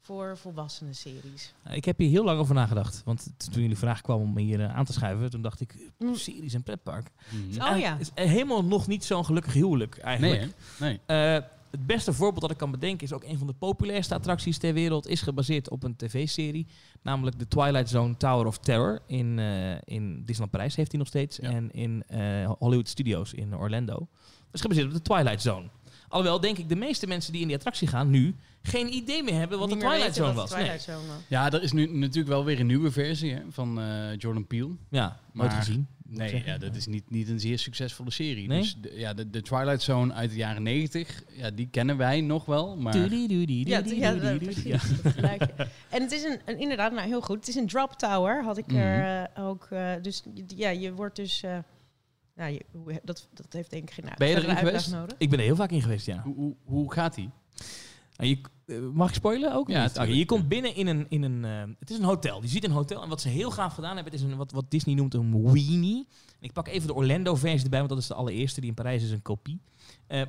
voor 0.00 0.36
volwassenen 0.38 0.94
series. 0.94 1.54
Nou, 1.64 1.76
Ik 1.76 1.84
heb 1.84 1.98
hier 1.98 2.10
heel 2.10 2.24
lang 2.24 2.38
over 2.40 2.54
nagedacht. 2.54 3.02
Want 3.04 3.30
toen 3.52 3.62
jullie 3.62 3.78
vraag 3.78 4.00
kwam 4.00 4.20
om 4.20 4.32
me 4.32 4.40
hier 4.40 4.68
aan 4.68 4.84
te 4.84 4.92
schuiven, 4.92 5.30
toen 5.30 5.42
dacht 5.42 5.60
ik, 5.60 5.74
Mm. 5.98 6.14
series 6.14 6.54
en 6.54 6.62
pretpark. 6.62 7.10
Mhm. 7.30 7.62
Oh 7.72 7.78
ja. 7.78 7.96
Is 7.98 8.10
helemaal 8.14 8.64
nog 8.64 8.86
niet 8.86 9.04
zo'n 9.04 9.24
gelukkig 9.24 9.52
huwelijk 9.52 9.98
eigenlijk. 9.98 10.40
Nee, 10.78 10.98
hè? 11.08 11.14
nee. 11.16 11.40
Het 11.70 11.86
beste 11.86 12.12
voorbeeld 12.12 12.40
dat 12.40 12.50
ik 12.50 12.56
kan 12.56 12.70
bedenken 12.70 13.06
is 13.06 13.12
ook 13.12 13.24
een 13.24 13.38
van 13.38 13.46
de 13.46 13.52
populairste 13.52 14.14
attracties 14.14 14.58
ter 14.58 14.74
wereld. 14.74 15.06
Is 15.06 15.22
gebaseerd 15.22 15.70
op 15.70 15.82
een 15.82 15.96
tv-serie. 15.96 16.66
Namelijk 17.02 17.38
de 17.38 17.48
Twilight 17.48 17.88
Zone 17.88 18.16
Tower 18.16 18.46
of 18.46 18.58
Terror. 18.58 19.00
In, 19.06 19.38
eh, 19.38 19.72
in 19.84 20.16
Disneyland 20.16 20.50
Parijs 20.50 20.76
heeft 20.76 20.90
hij 20.90 20.98
nog 20.98 21.08
steeds. 21.08 21.36
Ja. 21.36 21.50
En 21.50 21.70
in 21.72 22.02
eh, 22.06 22.50
Hollywood 22.58 22.88
Studios 22.88 23.34
in 23.34 23.56
Orlando. 23.56 23.94
Dat 23.94 24.08
is 24.52 24.60
gebaseerd 24.60 24.86
op 24.86 24.92
de 24.92 25.02
Twilight 25.02 25.42
Zone. 25.42 25.68
Alhoewel 26.10 26.40
denk 26.40 26.58
ik 26.58 26.68
de 26.68 26.76
meeste 26.76 27.06
mensen 27.06 27.32
die 27.32 27.40
in 27.40 27.46
die 27.46 27.56
attractie 27.56 27.88
gaan 27.88 28.10
nu 28.10 28.34
geen 28.62 28.94
idee 28.94 29.22
meer 29.22 29.34
hebben 29.38 29.58
wat 29.58 29.68
Niet 29.68 29.80
de 29.80 29.84
meer 29.86 29.94
Twilight 29.94 30.16
weten 30.18 30.34
Zone 30.34 30.40
wat 30.40 30.50
was. 30.50 30.58
de 30.58 30.66
Nee. 30.66 30.78
Twilight 30.78 30.90
Zone 31.04 31.14
was. 31.14 31.24
Ja, 31.28 31.50
er 31.52 31.62
is 31.62 31.72
nu 31.72 31.86
natuurlijk 31.98 32.28
wel 32.28 32.44
weer 32.44 32.60
een 32.60 32.66
nieuwe 32.66 32.90
versie 32.90 33.32
hè, 33.34 33.40
van 33.48 33.80
eh, 33.80 34.16
Jordan 34.16 34.46
Peele. 34.46 34.70
Ja, 34.90 35.20
nooit 35.32 35.48
Maar- 35.50 35.58
gezien. 35.58 35.76
moet 36.02 36.12
ik 36.12 36.18
Nee, 36.18 36.28
zeggen. 36.28 36.52
ja, 36.52 36.58
dat 36.58 36.76
is 36.76 36.86
niet, 36.86 37.10
niet 37.10 37.28
een 37.28 37.40
zeer 37.40 37.58
succesvolle 37.58 38.10
serie. 38.10 38.48
Nee? 38.48 38.60
Dus 38.60 38.76
de, 38.80 38.92
ja, 38.96 39.14
de, 39.14 39.30
de 39.30 39.42
Twilight 39.42 39.82
Zone 39.82 40.12
uit 40.12 40.30
de 40.30 40.36
jaren 40.36 40.62
90, 40.62 41.22
ja, 41.32 41.50
die 41.50 41.68
kennen 41.70 41.96
wij 41.96 42.20
nog 42.20 42.44
wel. 42.44 42.76
Maar 42.76 42.96
Ja, 42.96 43.06
t- 43.06 43.10
ja, 43.90 44.36
precies, 44.38 44.62
Ja. 44.62 44.78
dat 45.02 45.12
geluidje. 45.12 45.48
En 45.88 46.02
het 46.02 46.12
is 46.12 46.22
een, 46.24 46.40
een- 46.44 46.58
inderdaad, 46.58 46.92
nou 46.92 47.08
heel 47.08 47.20
goed. 47.20 47.36
Het 47.36 47.48
is 47.48 47.54
een 47.54 47.66
drop 47.66 47.92
tower, 47.92 48.44
had 48.44 48.58
ik 48.58 48.66
Mhm. 48.66 48.76
er 48.76 49.28
eh, 49.34 49.44
ook. 49.48 49.66
eh, 49.70 49.92
dus 50.02 50.22
ja, 50.46 50.68
je 50.68 50.92
wordt 50.92 51.16
dus. 51.16 51.42
eh 51.42 51.58
nou, 52.40 52.52
je, 52.52 52.64
hoe- 52.72 53.00
dat, 53.04 53.28
dat 53.34 53.52
heeft 53.52 53.70
denk 53.70 53.82
ik 53.82 53.90
geen 53.90 54.04
Ben 54.18 54.28
je 54.28 54.34
erin 54.36 54.48
uitleg 54.48 54.66
geweest? 54.66 54.90
nodig. 54.92 55.16
Ik 55.18 55.30
ben 55.30 55.38
er 55.38 55.44
heel 55.44 55.56
vaak 55.56 55.70
in 55.70 55.82
geweest, 55.82 56.06
ja. 56.06 56.22
hoe, 56.22 56.34
hoe, 56.34 56.54
hoe 56.64 56.92
gaat 56.92 57.14
die? 57.14 57.30
Nou, 58.16 58.30
je, 58.30 58.40
eh, 58.66 58.80
mag 58.92 59.08
ik 59.08 59.14
spoilen 59.14 59.54
ook? 59.54 59.68
Ja, 59.68 59.82
Niet? 59.82 59.98
Oké, 59.98 60.04
je 60.04 60.24
komt 60.24 60.48
binnen 60.48 60.74
in 60.74 60.86
een... 60.86 61.06
In 61.08 61.22
een 61.22 61.44
eh, 61.44 61.74
het 61.78 61.90
is 61.90 61.98
een 61.98 62.04
hotel. 62.04 62.42
Je 62.42 62.48
ziet 62.48 62.64
een 62.64 62.70
hotel. 62.70 63.02
En 63.02 63.08
wat 63.08 63.20
ze 63.20 63.28
heel 63.28 63.50
gaaf 63.50 63.74
gedaan 63.74 63.94
hebben... 63.94 64.12
Het 64.12 64.22
is 64.22 64.28
een, 64.30 64.36
wat, 64.36 64.52
wat 64.52 64.70
Disney 64.70 64.94
noemt 64.94 65.14
een 65.14 65.52
weenie. 65.52 66.06
En 66.28 66.36
ik 66.40 66.52
pak 66.52 66.68
even 66.68 66.86
de 66.86 66.94
Orlando-versie 66.94 67.62
erbij... 67.62 67.78
Want 67.78 67.90
dat 67.90 67.98
is 67.98 68.06
de 68.06 68.14
allereerste. 68.14 68.60
Die 68.60 68.68
in 68.68 68.74
Parijs 68.74 69.02
is 69.02 69.10
een 69.10 69.22
kopie. 69.22 69.60
Eh, 70.06 70.22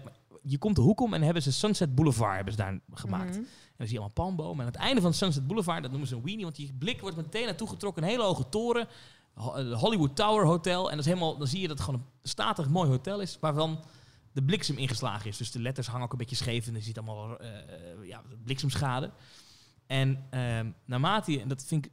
je 0.43 0.57
komt 0.57 0.75
de 0.75 0.81
hoek 0.81 1.01
om... 1.01 1.13
En 1.13 1.21
hebben 1.21 1.43
ze 1.43 1.51
Sunset 1.51 1.95
Boulevard 1.95 2.35
hebben 2.35 2.53
ze 2.53 2.59
daar 2.59 2.79
gemaakt. 2.93 3.29
Mhm. 3.29 3.39
En 3.39 3.77
dan 3.77 3.87
zie 3.87 3.95
je 3.95 4.01
allemaal 4.03 4.25
palmbomen. 4.25 4.59
En 4.59 4.65
aan 4.65 4.71
het 4.71 4.81
einde 4.81 5.01
van 5.01 5.13
Sunset 5.13 5.47
Boulevard... 5.47 5.81
Dat 5.81 5.91
noemen 5.91 6.09
ze 6.09 6.15
een 6.15 6.23
weenie. 6.23 6.43
Want 6.43 6.57
je 6.57 6.73
blik 6.79 7.01
wordt 7.01 7.15
meteen 7.15 7.45
naartoe 7.45 7.67
getrokken. 7.67 8.03
Een 8.03 8.09
hele 8.09 8.23
hoge 8.23 8.49
toren. 8.49 8.87
Eh, 9.35 9.79
Hollywood 9.79 10.15
Tower 10.15 10.45
Hotel. 10.45 10.83
En 10.89 10.95
dat 10.95 11.05
is 11.05 11.11
helemaal, 11.11 11.37
dan 11.37 11.47
zie 11.47 11.61
je 11.61 11.67
dat 11.67 11.77
het 11.77 11.85
gewoon 11.85 12.01
een 12.01 12.29
statig 12.29 12.69
mooi 12.69 12.89
hotel 12.89 13.21
is. 13.21 13.37
Waarvan 13.39 13.83
de 14.31 14.43
bliksem 14.43 14.77
ingeslagen 14.77 15.29
is. 15.29 15.37
Dus 15.37 15.51
de 15.51 15.61
letters 15.61 15.87
hangen 15.87 16.05
ook 16.05 16.11
een 16.11 16.17
beetje 16.17 16.35
scheef. 16.35 16.67
En 16.67 16.73
je 16.73 16.81
ziet 16.81 16.97
allemaal 16.97 17.37
eh, 17.37 17.57
eh, 17.57 18.07
ja, 18.07 18.21
bliksemschade. 18.43 19.11
En 19.87 20.25
ehm, 20.29 20.71
naarmate 20.85 21.31
je... 21.31 21.41
En 21.41 21.47
dat 21.47 21.65
vind 21.65 21.85
ik... 21.85 21.91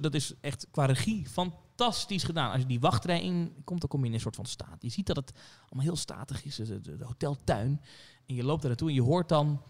Dat 0.00 0.14
is 0.14 0.32
echt 0.40 0.66
qua 0.70 0.84
regie 0.84 1.26
fantastisch 1.26 2.24
gedaan. 2.24 2.50
Als 2.50 2.60
je 2.60 2.66
die 2.66 2.80
wachtrij 2.80 3.22
in 3.22 3.52
komt, 3.64 3.80
dan 3.80 3.88
kom 3.88 4.00
je 4.00 4.06
in 4.06 4.14
een 4.14 4.20
soort 4.20 4.36
van 4.36 4.46
staat. 4.46 4.82
Je 4.82 4.88
ziet 4.88 5.06
dat 5.06 5.16
het 5.16 5.32
allemaal 5.64 5.84
heel 5.84 5.96
statig 5.96 6.44
is. 6.44 6.56
De, 6.56 6.80
de, 6.80 6.96
de 6.96 7.04
hoteltuin. 7.04 7.80
En 8.26 8.34
je 8.34 8.44
loopt 8.44 8.60
daar 8.60 8.70
naartoe 8.70 8.88
en 8.88 8.94
je 8.94 9.02
hoort 9.02 9.28
dan 9.28 9.62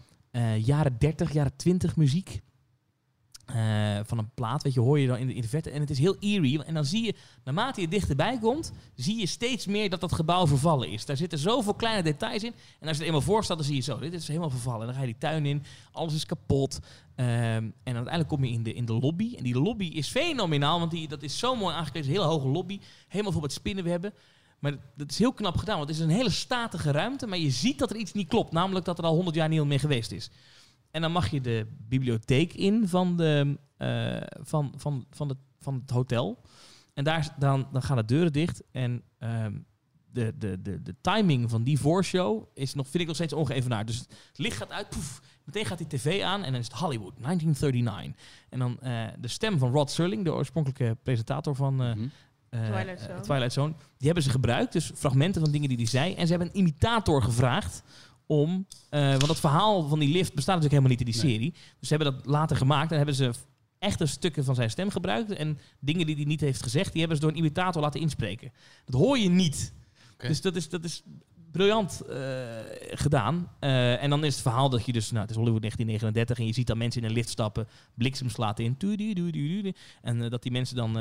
jaren 0.57 0.97
30, 0.97 1.33
jaren 1.33 1.55
20 1.55 1.95
muziek. 1.95 2.41
Eh, 3.47 3.99
van 4.03 4.17
een 4.17 4.29
plaat, 4.33 4.63
weet 4.63 4.73
je, 4.73 4.79
hoor 4.79 4.99
je 4.99 5.07
dan 5.07 5.17
in 5.17 5.27
de, 5.27 5.33
in 5.33 5.43
verte. 5.43 5.69
En 5.69 5.79
het 5.79 5.89
is 5.89 5.99
heel 5.99 6.15
eerie. 6.19 6.63
En 6.63 6.73
dan 6.73 6.85
zie 6.85 7.05
je, 7.05 7.15
naarmate 7.43 7.81
je 7.81 7.87
dichterbij 7.87 8.37
komt, 8.39 8.71
zie 8.95 9.19
je 9.19 9.25
steeds 9.27 9.65
meer 9.65 9.89
dat 9.89 9.99
dat 9.99 10.13
gebouw 10.13 10.47
vervallen 10.47 10.89
is. 10.89 11.05
Daar 11.05 11.17
zitten 11.17 11.39
zoveel 11.39 11.73
kleine 11.73 12.03
details 12.03 12.43
in. 12.43 12.53
En 12.79 12.87
als 12.87 12.95
je 12.97 13.01
er 13.01 13.07
eenmaal 13.07 13.21
voor 13.25 13.43
staat, 13.43 13.57
dan 13.57 13.65
zie 13.65 13.75
je 13.75 13.81
zo, 13.81 13.99
dit 13.99 14.13
is 14.13 14.27
helemaal 14.27 14.49
vervallen. 14.49 14.79
En 14.81 14.85
dan 14.85 14.95
ga 14.95 15.01
je 15.01 15.07
die 15.07 15.17
tuin 15.17 15.45
in, 15.45 15.63
alles 15.91 16.13
is 16.13 16.25
kapot. 16.25 16.79
Ehm, 17.15 17.29
en 17.33 17.71
uiteindelijk 17.83 18.27
kom 18.27 18.43
je 18.43 18.51
in 18.51 18.63
de, 18.63 18.73
in 18.73 18.85
de 18.85 18.93
lobby. 18.93 19.35
En 19.37 19.43
die 19.43 19.59
lobby 19.59 19.85
is 19.85 20.07
fenomenaal, 20.07 20.79
want 20.79 20.91
die, 20.91 21.07
dat 21.07 21.23
is 21.23 21.39
zo 21.39 21.55
mooi 21.55 21.75
aangekleed. 21.75 22.05
Het 22.05 22.13
een 22.13 22.19
hele 22.21 22.31
hoge 22.33 22.47
lobby, 22.47 22.79
helemaal 23.07 23.31
vol 23.31 23.41
met 23.41 23.53
spinnenwebben. 23.53 24.13
Maar 24.59 24.75
dat- 24.95 25.11
is 25.11 25.17
heel 25.19 25.33
knap 25.33 25.57
gedaan, 25.57 25.77
want 25.77 25.89
het 25.89 25.97
is 25.97 26.03
een 26.03 26.09
hele 26.09 26.29
statige 26.29 26.91
ruimte. 26.91 27.27
Maar 27.27 27.37
je 27.37 27.49
ziet 27.49 27.79
dat 27.79 27.89
er 27.89 27.95
iets 27.95 28.13
niet 28.13 28.27
klopt, 28.27 28.51
namelijk 28.51 28.85
dat 28.85 28.97
er 28.97 29.03
al 29.03 29.15
100 29.15 29.35
jaar 29.35 29.47
niemand 29.47 29.69
meer 29.69 29.79
geweest 29.79 30.11
is. 30.11 30.29
En 30.97 31.03
dan 31.03 31.11
mag 31.11 31.29
je 31.29 31.41
de 31.41 31.67
bibliotheek 31.87 32.53
in 32.53 32.87
van, 32.87 33.17
de, 33.17 33.57
eh, 33.77 34.17
van, 34.43 34.73
van, 34.77 35.05
van, 35.09 35.29
het, 35.29 35.37
van 35.59 35.73
het 35.73 35.89
hotel. 35.89 36.41
En 36.93 37.03
daar, 37.03 37.35
dan, 37.39 37.67
dan 37.71 37.81
gaan 37.81 37.97
de 37.97 38.05
deuren 38.05 38.33
dicht. 38.33 38.63
En 38.71 39.03
ehm, 39.17 39.53
de, 40.11 40.37
de, 40.37 40.61
de, 40.61 40.81
de 40.81 40.95
timing 41.01 41.49
van 41.49 41.63
die 41.63 41.79
voorshow 41.79 42.43
is 42.53 42.73
nog, 42.73 42.87
vind 42.87 43.01
ik 43.01 43.07
nog 43.07 43.15
steeds 43.15 43.33
ongeëvenaard. 43.33 43.87
Dus 43.87 43.97
het 43.97 44.37
licht 44.37 44.57
gaat 44.57 44.71
uit, 44.71 44.89
poef, 44.89 45.21
meteen 45.43 45.65
gaat 45.65 45.77
die 45.77 45.87
tv 45.87 46.21
aan 46.21 46.43
en 46.43 46.51
dan 46.51 46.61
is 46.61 46.67
het 46.67 46.77
Hollywood, 46.77 47.13
1939. 47.21 48.23
En 48.49 48.59
dan 48.59 48.79
eh, 48.79 49.07
de 49.19 49.27
stem 49.27 49.57
van 49.57 49.71
Rod 49.71 49.91
Serling, 49.91 50.23
de 50.23 50.33
oorspronkelijke 50.33 50.97
presentator 51.03 51.55
van 51.55 51.83
eh, 51.83 51.91
Mhm. 52.49 52.71
Twilight 52.71 53.01
Zone. 53.01 53.19
Twilight 53.21 53.53
Zone. 53.53 53.73
Die 53.97 54.05
hebben 54.05 54.23
ze 54.23 54.29
gebruikt, 54.29 54.73
dus 54.73 54.91
fragmenten 54.95 55.41
van 55.41 55.51
dingen 55.51 55.67
die 55.67 55.77
hij 55.77 55.85
zei. 55.85 56.13
En 56.13 56.27
ze 56.27 56.33
hebben 56.33 56.49
een 56.51 56.57
imitator 56.57 57.23
gevraagd 57.23 57.83
om... 58.27 58.67
eh, 58.89 59.09
want 59.09 59.27
het 59.27 59.39
verhaal 59.39 59.87
van 59.87 59.99
die 59.99 60.09
lift 60.11 60.33
bestaat 60.33 60.55
natuurlijk 60.55 60.83
helemaal 60.83 60.89
niet 60.97 61.07
in 61.07 61.11
die 61.13 61.23
Nee. 61.23 61.31
serie. 61.33 61.51
Dus 61.79 61.87
ze 61.89 61.95
hebben 61.95 62.13
dat 62.13 62.25
later 62.25 62.55
gemaakt 62.57 62.91
en 62.91 62.97
hebben 62.97 63.15
ze 63.15 63.31
echte 63.79 64.05
stukken 64.05 64.43
van 64.43 64.55
zijn 64.55 64.69
stem 64.69 64.89
gebruikt. 64.89 65.31
En 65.31 65.59
dingen 65.79 66.05
die 66.05 66.15
hij 66.15 66.25
niet 66.25 66.41
heeft 66.41 66.63
gezegd, 66.63 66.89
die 66.91 66.99
hebben 66.99 67.17
ze 67.17 67.23
door 67.23 67.31
een 67.31 67.37
imitator 67.39 67.81
laten 67.81 67.99
inspreken. 67.99 68.51
Dat 68.85 69.01
hoor 69.01 69.17
je 69.17 69.29
niet. 69.29 69.73
Dus 70.17 70.41
dat 70.41 70.55
is, 70.55 70.69
dat 70.69 70.83
is 70.83 71.03
briljant 71.51 72.01
eh, 72.01 72.17
gedaan. 72.91 73.51
Eh, 73.59 74.03
en 74.03 74.09
dan 74.09 74.23
is 74.23 74.33
het 74.33 74.41
verhaal 74.41 74.69
dat 74.69 74.85
je 74.85 74.91
dus... 74.91 75.09
Nou, 75.09 75.21
het 75.21 75.29
is 75.29 75.35
Hollywood 75.35 75.61
1939 75.61 76.39
en 76.39 76.45
je 76.45 76.53
ziet 76.53 76.67
dan 76.67 76.77
mensen 76.77 77.01
in 77.01 77.07
een 77.07 77.13
lift 77.13 77.29
stappen. 77.29 77.67
Bliksem 77.93 78.29
slaat 78.29 78.59
in. 78.59 78.77
En 80.01 80.29
dat 80.29 80.41
die 80.43 80.51
mensen 80.51 80.75
dan 80.75 80.93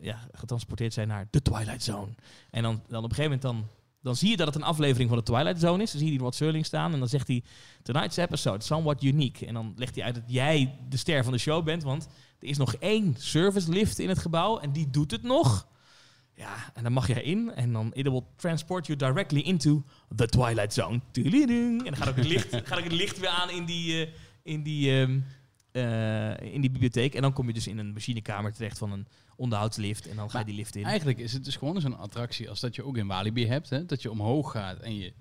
ja, 0.00 0.28
getransporteerd 0.32 0.92
zijn 0.92 1.08
naar 1.08 1.26
de 1.30 1.42
Twilight 1.42 1.82
Zone. 1.82 2.12
En 2.50 2.62
dan, 2.62 2.82
dan 2.88 3.04
op 3.04 3.10
een 3.10 3.16
gegeven 3.16 3.38
moment 3.38 3.42
dan... 3.42 3.77
Dan 4.02 4.16
zie 4.16 4.30
je 4.30 4.36
dat 4.36 4.46
het 4.46 4.56
een 4.56 4.62
aflevering 4.62 5.08
van 5.08 5.18
de 5.18 5.24
Twilight 5.24 5.60
Zone 5.60 5.82
is. 5.82 5.90
Dan 5.90 6.00
zie 6.00 6.10
je 6.10 6.16
die 6.16 6.24
Rod 6.24 6.34
Serling 6.34 6.66
staan. 6.66 6.92
En 6.92 6.98
dan 6.98 7.08
zegt 7.08 7.28
hij... 7.28 7.42
Tonight's 7.82 8.16
episode, 8.16 8.64
somewhat 8.64 9.02
unique. 9.02 9.46
En 9.46 9.54
dan 9.54 9.72
legt 9.76 9.94
hij 9.94 10.04
uit 10.04 10.14
dat 10.14 10.24
jij 10.26 10.78
de 10.88 10.96
ster 10.96 11.24
van 11.24 11.32
de 11.32 11.38
show 11.38 11.64
bent. 11.64 11.82
Want 11.82 12.08
er 12.40 12.48
is 12.48 12.56
nog 12.56 12.74
één 12.74 13.14
service 13.18 13.70
lift 13.70 13.98
in 13.98 14.08
het 14.08 14.18
gebouw. 14.18 14.58
En 14.58 14.72
die 14.72 14.90
doet 14.90 15.10
het 15.10 15.22
nog. 15.22 15.68
Ja, 16.34 16.54
en 16.74 16.82
dan 16.82 16.92
mag 16.92 17.06
je 17.06 17.22
erin. 17.22 17.52
En 17.54 17.72
dan 17.72 17.90
it 17.94 18.08
will 18.08 18.22
transport 18.36 18.86
you 18.86 18.98
directly 18.98 19.40
into 19.40 19.84
the 20.16 20.26
Twilight 20.26 20.72
Zone. 20.72 21.00
En 21.12 21.84
dan 21.84 21.96
gaat 21.96 22.08
ook 22.08 22.16
het 22.16 22.26
licht, 22.26 22.54
gaat 22.68 22.78
ook 22.78 22.84
het 22.84 22.92
licht 22.92 23.18
weer 23.18 23.28
aan 23.28 23.50
in 23.50 23.64
die, 23.64 24.06
eh, 24.06 24.12
in, 24.42 24.62
die, 24.62 25.00
ehm, 25.00 25.20
eh, 25.78 26.54
in 26.54 26.60
die 26.60 26.70
bibliotheek. 26.70 27.14
En 27.14 27.22
dan 27.22 27.32
kom 27.32 27.46
je 27.46 27.52
dus 27.52 27.66
in 27.66 27.78
een 27.78 27.92
machinekamer 27.92 28.52
terecht 28.52 28.78
van 28.78 28.92
een 28.92 29.06
onderhoudslift. 29.36 30.08
En 30.08 30.16
dan 30.16 30.30
ga 30.30 30.38
je 30.38 30.44
die 30.44 30.54
lift 30.54 30.76
in. 30.76 30.84
Eigenlijk 30.84 31.18
is 31.18 31.32
het 31.32 31.44
dus 31.44 31.56
gewoon 31.56 31.80
zo'n 31.80 31.98
attractie 31.98 32.48
als 32.48 32.60
dat 32.60 32.74
je 32.74 32.84
ook 32.84 32.96
in 32.96 33.06
Walibi 33.06 33.46
hebt. 33.46 33.70
Hè? 33.70 33.86
Dat 33.86 34.02
je 34.02 34.10
omhoog 34.10 34.50
gaat 34.50 34.78
en 34.78 34.96
je 34.96 35.12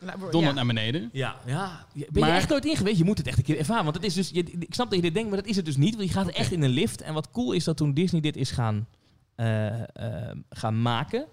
Nou, 0.00 0.18
dondert 0.20 0.44
ja. 0.44 0.52
naar 0.52 0.66
beneden. 0.66 1.10
Ja, 1.12 1.36
ja. 1.46 1.86
Ben 1.94 2.06
je 2.12 2.20
Maar- 2.20 2.30
echt 2.30 2.48
nooit 2.48 2.64
in 2.64 2.76
geweest? 2.76 2.98
Je 2.98 3.04
moet 3.04 3.18
het 3.18 3.26
echt 3.26 3.38
een 3.38 3.44
keer 3.44 3.58
ervaren. 3.58 3.84
Want 3.84 3.96
het 3.96 4.04
is 4.04 4.14
dus, 4.14 4.30
je, 4.30 4.42
ik 4.42 4.74
snap 4.74 4.86
dat 4.86 4.96
je 4.96 5.02
dit 5.04 5.14
denkt, 5.14 5.28
maar 5.30 5.38
dat 5.38 5.48
is 5.48 5.56
het 5.56 5.64
dus 5.64 5.76
niet. 5.76 5.96
Want 5.96 6.08
je 6.08 6.14
gaat 6.14 6.28
echt 6.28 6.52
in 6.52 6.62
een 6.62 6.70
lift. 6.70 7.00
En 7.02 7.14
wat 7.14 7.30
cool 7.30 7.52
is 7.52 7.64
dat 7.64 7.76
toen 7.76 7.94
Disney 7.94 8.20
dit 8.20 8.36
is 8.36 8.50
gaan, 8.50 8.86
eh, 9.34 9.80
eh, 9.82 10.36
gaan 10.50 10.82
maken... 10.82 11.26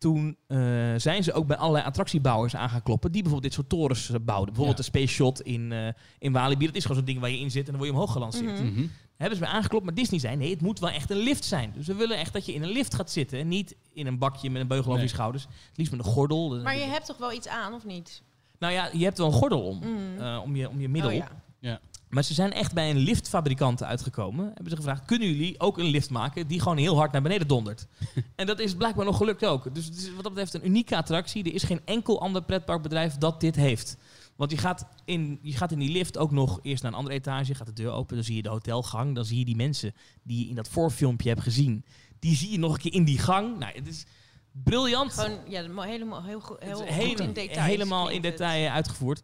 toen 0.00 0.36
eh, 0.46 0.58
zijn 0.96 1.22
ze 1.24 1.32
ook 1.32 1.46
bij 1.46 1.56
allerlei 1.56 1.84
attractiebouwers 1.84 2.56
aan 2.56 2.68
gaan 2.70 2.82
kloppen. 2.82 3.12
Die 3.12 3.22
bijvoorbeeld 3.22 3.52
dit 3.52 3.64
soort 3.64 3.68
torens 3.78 4.10
eh, 4.10 4.16
bouwden. 4.22 4.54
Bijvoorbeeld 4.54 4.76
Ja. 4.86 4.90
de 4.90 4.98
Space 4.98 5.14
Shot 5.14 5.40
in, 5.40 5.72
eh 5.72 5.88
in 6.18 6.32
Walibi. 6.32 6.66
Dat 6.66 6.74
is 6.74 6.82
gewoon 6.82 6.96
zo'n 6.96 7.06
ding 7.06 7.20
waar 7.20 7.30
je 7.30 7.38
in 7.38 7.50
zit 7.50 7.64
en 7.64 7.70
dan 7.72 7.76
word 7.76 7.86
je 7.88 7.94
omhoog 7.94 8.12
gelanceerd. 8.12 8.58
Mhm. 8.62 8.72
Mhm. 8.72 8.86
Hebben 9.16 9.38
ze 9.38 9.44
bij 9.44 9.52
aangeklopt, 9.54 9.84
maar 9.84 9.94
Disney 9.94 10.20
zei 10.20 10.36
nee, 10.36 10.50
het 10.50 10.60
moet 10.60 10.78
wel 10.78 10.90
echt 10.90 11.10
een 11.10 11.16
lift 11.16 11.44
zijn. 11.44 11.72
Dus 11.76 11.86
we 11.86 11.94
willen 11.94 12.18
echt 12.18 12.32
dat 12.32 12.46
je 12.46 12.52
in 12.54 12.62
een 12.62 12.68
lift 12.68 12.94
gaat 12.94 13.10
zitten. 13.10 13.38
En 13.38 13.48
niet 13.48 13.76
in 13.92 14.06
een 14.06 14.18
bakje 14.18 14.50
met 14.50 14.60
een 14.62 14.68
beugel 14.68 14.86
over 14.86 14.98
Nee. 15.00 15.08
je 15.08 15.14
schouders. 15.14 15.42
Het 15.44 15.76
liefst 15.76 15.92
met 15.92 16.06
een 16.06 16.12
gordel. 16.12 16.60
Maar 16.62 16.76
je 16.76 16.84
hebt 16.84 17.06
toch 17.06 17.16
wel 17.18 17.32
iets 17.32 17.48
aan, 17.48 17.74
of 17.74 17.84
niet? 17.84 18.22
Nou 18.58 18.72
ja, 18.72 18.88
je 18.92 19.04
hebt 19.04 19.18
wel 19.18 19.26
een 19.26 19.32
gordel 19.32 19.62
om. 19.62 19.78
Mhm. 19.78 20.20
eh, 20.22 20.40
om, 20.44 20.56
je, 20.56 20.68
om 20.68 20.80
je 20.80 20.88
middel. 20.88 21.10
Oh, 21.10 21.16
ja. 21.60 21.80
Maar 22.10 22.24
ze 22.24 22.34
zijn 22.34 22.52
echt 22.52 22.74
bij 22.74 22.90
een 22.90 22.96
liftfabrikant 22.98 23.82
uitgekomen. 23.82 24.44
Hebben 24.44 24.70
ze 24.70 24.76
gevraagd, 24.76 25.04
kunnen 25.04 25.28
jullie 25.28 25.60
ook 25.60 25.78
een 25.78 25.84
lift 25.84 26.10
maken 26.10 26.46
die 26.46 26.60
gewoon 26.60 26.76
heel 26.76 26.96
hard 26.96 27.12
naar 27.12 27.22
beneden 27.22 27.48
dondert? 27.48 27.86
en 28.36 28.46
dat 28.46 28.58
is 28.58 28.74
blijkbaar 28.74 29.04
nog 29.04 29.16
gelukt 29.16 29.44
ook. 29.44 29.74
Dus 29.74 29.84
het 29.84 29.96
is 29.96 30.14
wat 30.14 30.22
dat 30.22 30.34
betreft 30.34 30.54
een 30.54 30.66
unieke 30.66 30.96
attractie. 30.96 31.44
Er 31.44 31.54
is 31.54 31.62
geen 31.62 31.80
enkel 31.84 32.20
ander 32.20 32.42
pretparkbedrijf 32.42 33.14
dat 33.14 33.40
dit 33.40 33.56
heeft. 33.56 33.96
Want 34.36 34.50
je 34.50 34.58
gaat, 34.58 34.86
in, 35.04 35.38
je 35.42 35.52
gaat 35.52 35.72
in 35.72 35.78
die 35.78 35.92
lift 35.92 36.18
ook 36.18 36.30
nog 36.30 36.58
eerst 36.62 36.82
naar 36.82 36.92
een 36.92 36.98
andere 36.98 37.14
etage. 37.16 37.54
Gaat 37.54 37.66
de 37.66 37.72
deur 37.72 37.90
open, 37.90 38.14
dan 38.16 38.24
zie 38.24 38.36
je 38.36 38.42
de 38.42 38.48
hotelgang. 38.48 39.14
Dan 39.14 39.24
zie 39.24 39.38
je 39.38 39.44
die 39.44 39.56
mensen 39.56 39.94
die 40.22 40.42
je 40.42 40.48
in 40.48 40.54
dat 40.54 40.68
voorfilmpje 40.68 41.28
hebt 41.28 41.42
gezien. 41.42 41.84
Die 42.18 42.36
zie 42.36 42.50
je 42.50 42.58
nog 42.58 42.72
een 42.72 42.80
keer 42.80 42.92
in 42.94 43.04
die 43.04 43.18
gang. 43.18 43.58
Nou, 43.58 43.72
het 43.74 43.86
is 43.86 44.04
briljant. 44.52 45.12
Gewoon, 45.12 45.38
ja, 45.48 45.60
helemaal 45.82 46.22
heel, 46.22 46.40
goed- 46.40 46.60
heel 46.60 46.76
goed 46.86 47.20
in 47.20 47.32
detail. 47.32 47.62
helemaal 47.66 48.08
in 48.08 48.22
detail 48.22 48.70
uitgevoerd. 48.70 49.22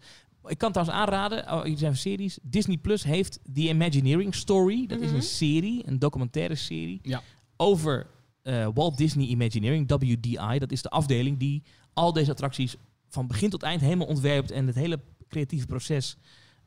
Ik 0.49 0.59
kan 0.59 0.73
trouwens 0.73 0.99
aanraden, 0.99 1.53
oh, 1.53 1.63
jullie 1.63 1.79
zijn 1.79 1.97
series. 1.97 2.39
Disney 2.43 2.77
Plus 2.77 3.05
heeft 3.05 3.39
The 3.55 3.61
Imagineering 3.69 4.35
Story. 4.35 4.87
Dat 4.87 5.01
is 5.01 5.07
Mhm. 5.07 5.17
een 5.17 5.23
serie, 5.23 5.83
een 5.87 5.99
documentaire 5.99 6.55
serie. 6.55 6.99
Ja. 7.03 7.23
Over 7.57 8.07
eh, 8.43 8.69
Walt 8.75 8.97
Disney 8.97 9.27
Imagineering, 9.27 9.91
WDI. 9.93 10.59
Dat 10.59 10.73
is 10.73 10.83
de 10.83 10.89
afdeling 10.91 11.39
die 11.39 11.63
al 11.93 12.13
deze 12.13 12.31
attracties 12.31 12.77
van 13.09 13.27
begin 13.27 13.51
tot 13.51 13.63
eind 13.63 13.81
helemaal 13.81 14.07
ontwerpt. 14.07 14.51
En 14.51 14.67
het 14.67 14.75
hele 14.77 15.01
creatieve 15.29 15.67
proces 15.67 16.17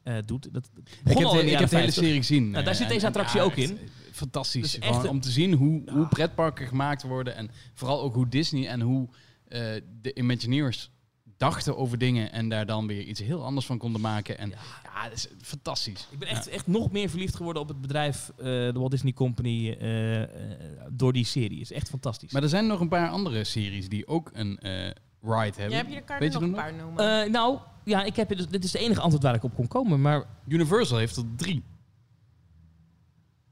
eh, 0.04 0.16
doet. 0.26 0.54
Dat 0.54 0.70
Ik 0.76 0.88
heb, 1.04 1.06
de, 1.06 1.14
ik 1.14 1.18
heb 1.18 1.42
de 1.42 1.46
hele 1.46 1.68
50. 1.68 1.94
serie 2.04 2.18
gezien. 2.18 2.50
Nou, 2.50 2.64
daar 2.64 2.76
zit 2.76 2.84
en- 2.88 2.90
deze 2.94 3.02
en 3.06 3.08
attractie 3.08 3.40
ja, 3.40 3.46
ook 3.46 3.56
in. 3.56 3.78
eh, 3.78 3.84
Fantastisch. 4.12 4.80
Echt 4.80 5.08
om 5.08 5.20
te 5.20 5.30
zien 5.32 5.54
hoe, 5.54 5.82
hoe 5.92 6.08
pretparken 6.08 6.68
gemaakt 6.68 7.04
worden. 7.04 7.36
En 7.36 7.50
vooral 7.74 8.02
ook 8.02 8.14
hoe 8.14 8.28
Disney 8.30 8.68
en 8.68 8.82
hoe 8.82 9.10
de 10.02 10.14
Imagineers 10.14 10.92
dachten 11.40 11.78
over 11.78 11.98
dingen. 11.98 12.32
En 12.32 12.50
daar 12.50 12.66
dan 12.66 12.88
weer 12.88 13.02
iets 13.04 13.20
heel 13.20 13.44
anders 13.44 13.66
van 13.66 13.78
konden 13.78 14.02
maken. 14.02 14.38
En 14.38 14.50
ja, 14.84 15.04
dat 15.04 15.14
is 15.14 15.28
fantastisch. 15.42 16.08
Ik 16.12 16.20
ben 16.20 16.28
echt, 16.28 16.48
echt 16.48 16.68
nog 16.68 16.92
meer 16.92 17.10
verliefd 17.10 17.36
geworden 17.36 17.62
op 17.62 17.68
het 17.68 17.82
bedrijf, 17.82 18.32
eh, 18.38 18.46
de 18.46 18.74
Walt 18.74 18.92
Disney 18.92 19.14
Company, 19.14 19.72
eh, 19.72 20.22
eh, 20.24 20.30
door 20.92 21.14
die 21.14 21.26
serie. 21.26 21.60
Het 21.60 21.72
is 21.72 21.78
echt 21.78 21.90
fantastisch. 21.90 22.32
Maar 22.32 22.44
er 22.44 22.50
zijn 22.50 22.68
nog 22.68 22.80
een 22.80 22.90
paar 22.90 23.10
andere 23.10 23.44
series 23.44 23.90
die 23.90 24.08
ook 24.08 24.30
een 24.34 24.58
eh, 24.60 24.72
ride 25.22 25.62
hebben. 25.62 25.70
Ja, 25.70 25.76
heb 25.76 25.90
je 25.90 25.96
de 25.96 26.02
kaart 26.02 26.20
Weet 26.20 26.34
nog 26.34 26.42
je 26.42 26.48
een 26.48 26.56
er 26.56 26.62
paar 26.62 26.74
noemen? 26.74 27.24
Eh, 27.24 27.32
nou, 27.32 27.60
ja, 27.84 28.04
ik 28.04 28.16
heb, 28.16 28.38
dus, 28.38 28.48
dit 28.48 28.64
is 28.64 28.72
de 28.72 28.80
enige 28.80 29.02
antwoord 29.02 29.24
waar 29.24 29.36
ik 29.36 29.44
op 29.44 29.56
kon 29.56 29.68
komen, 29.68 30.02
maar 30.02 30.26
Universal 30.48 30.98
heeft 30.98 31.16
er 31.16 31.24
drie. 31.36 31.64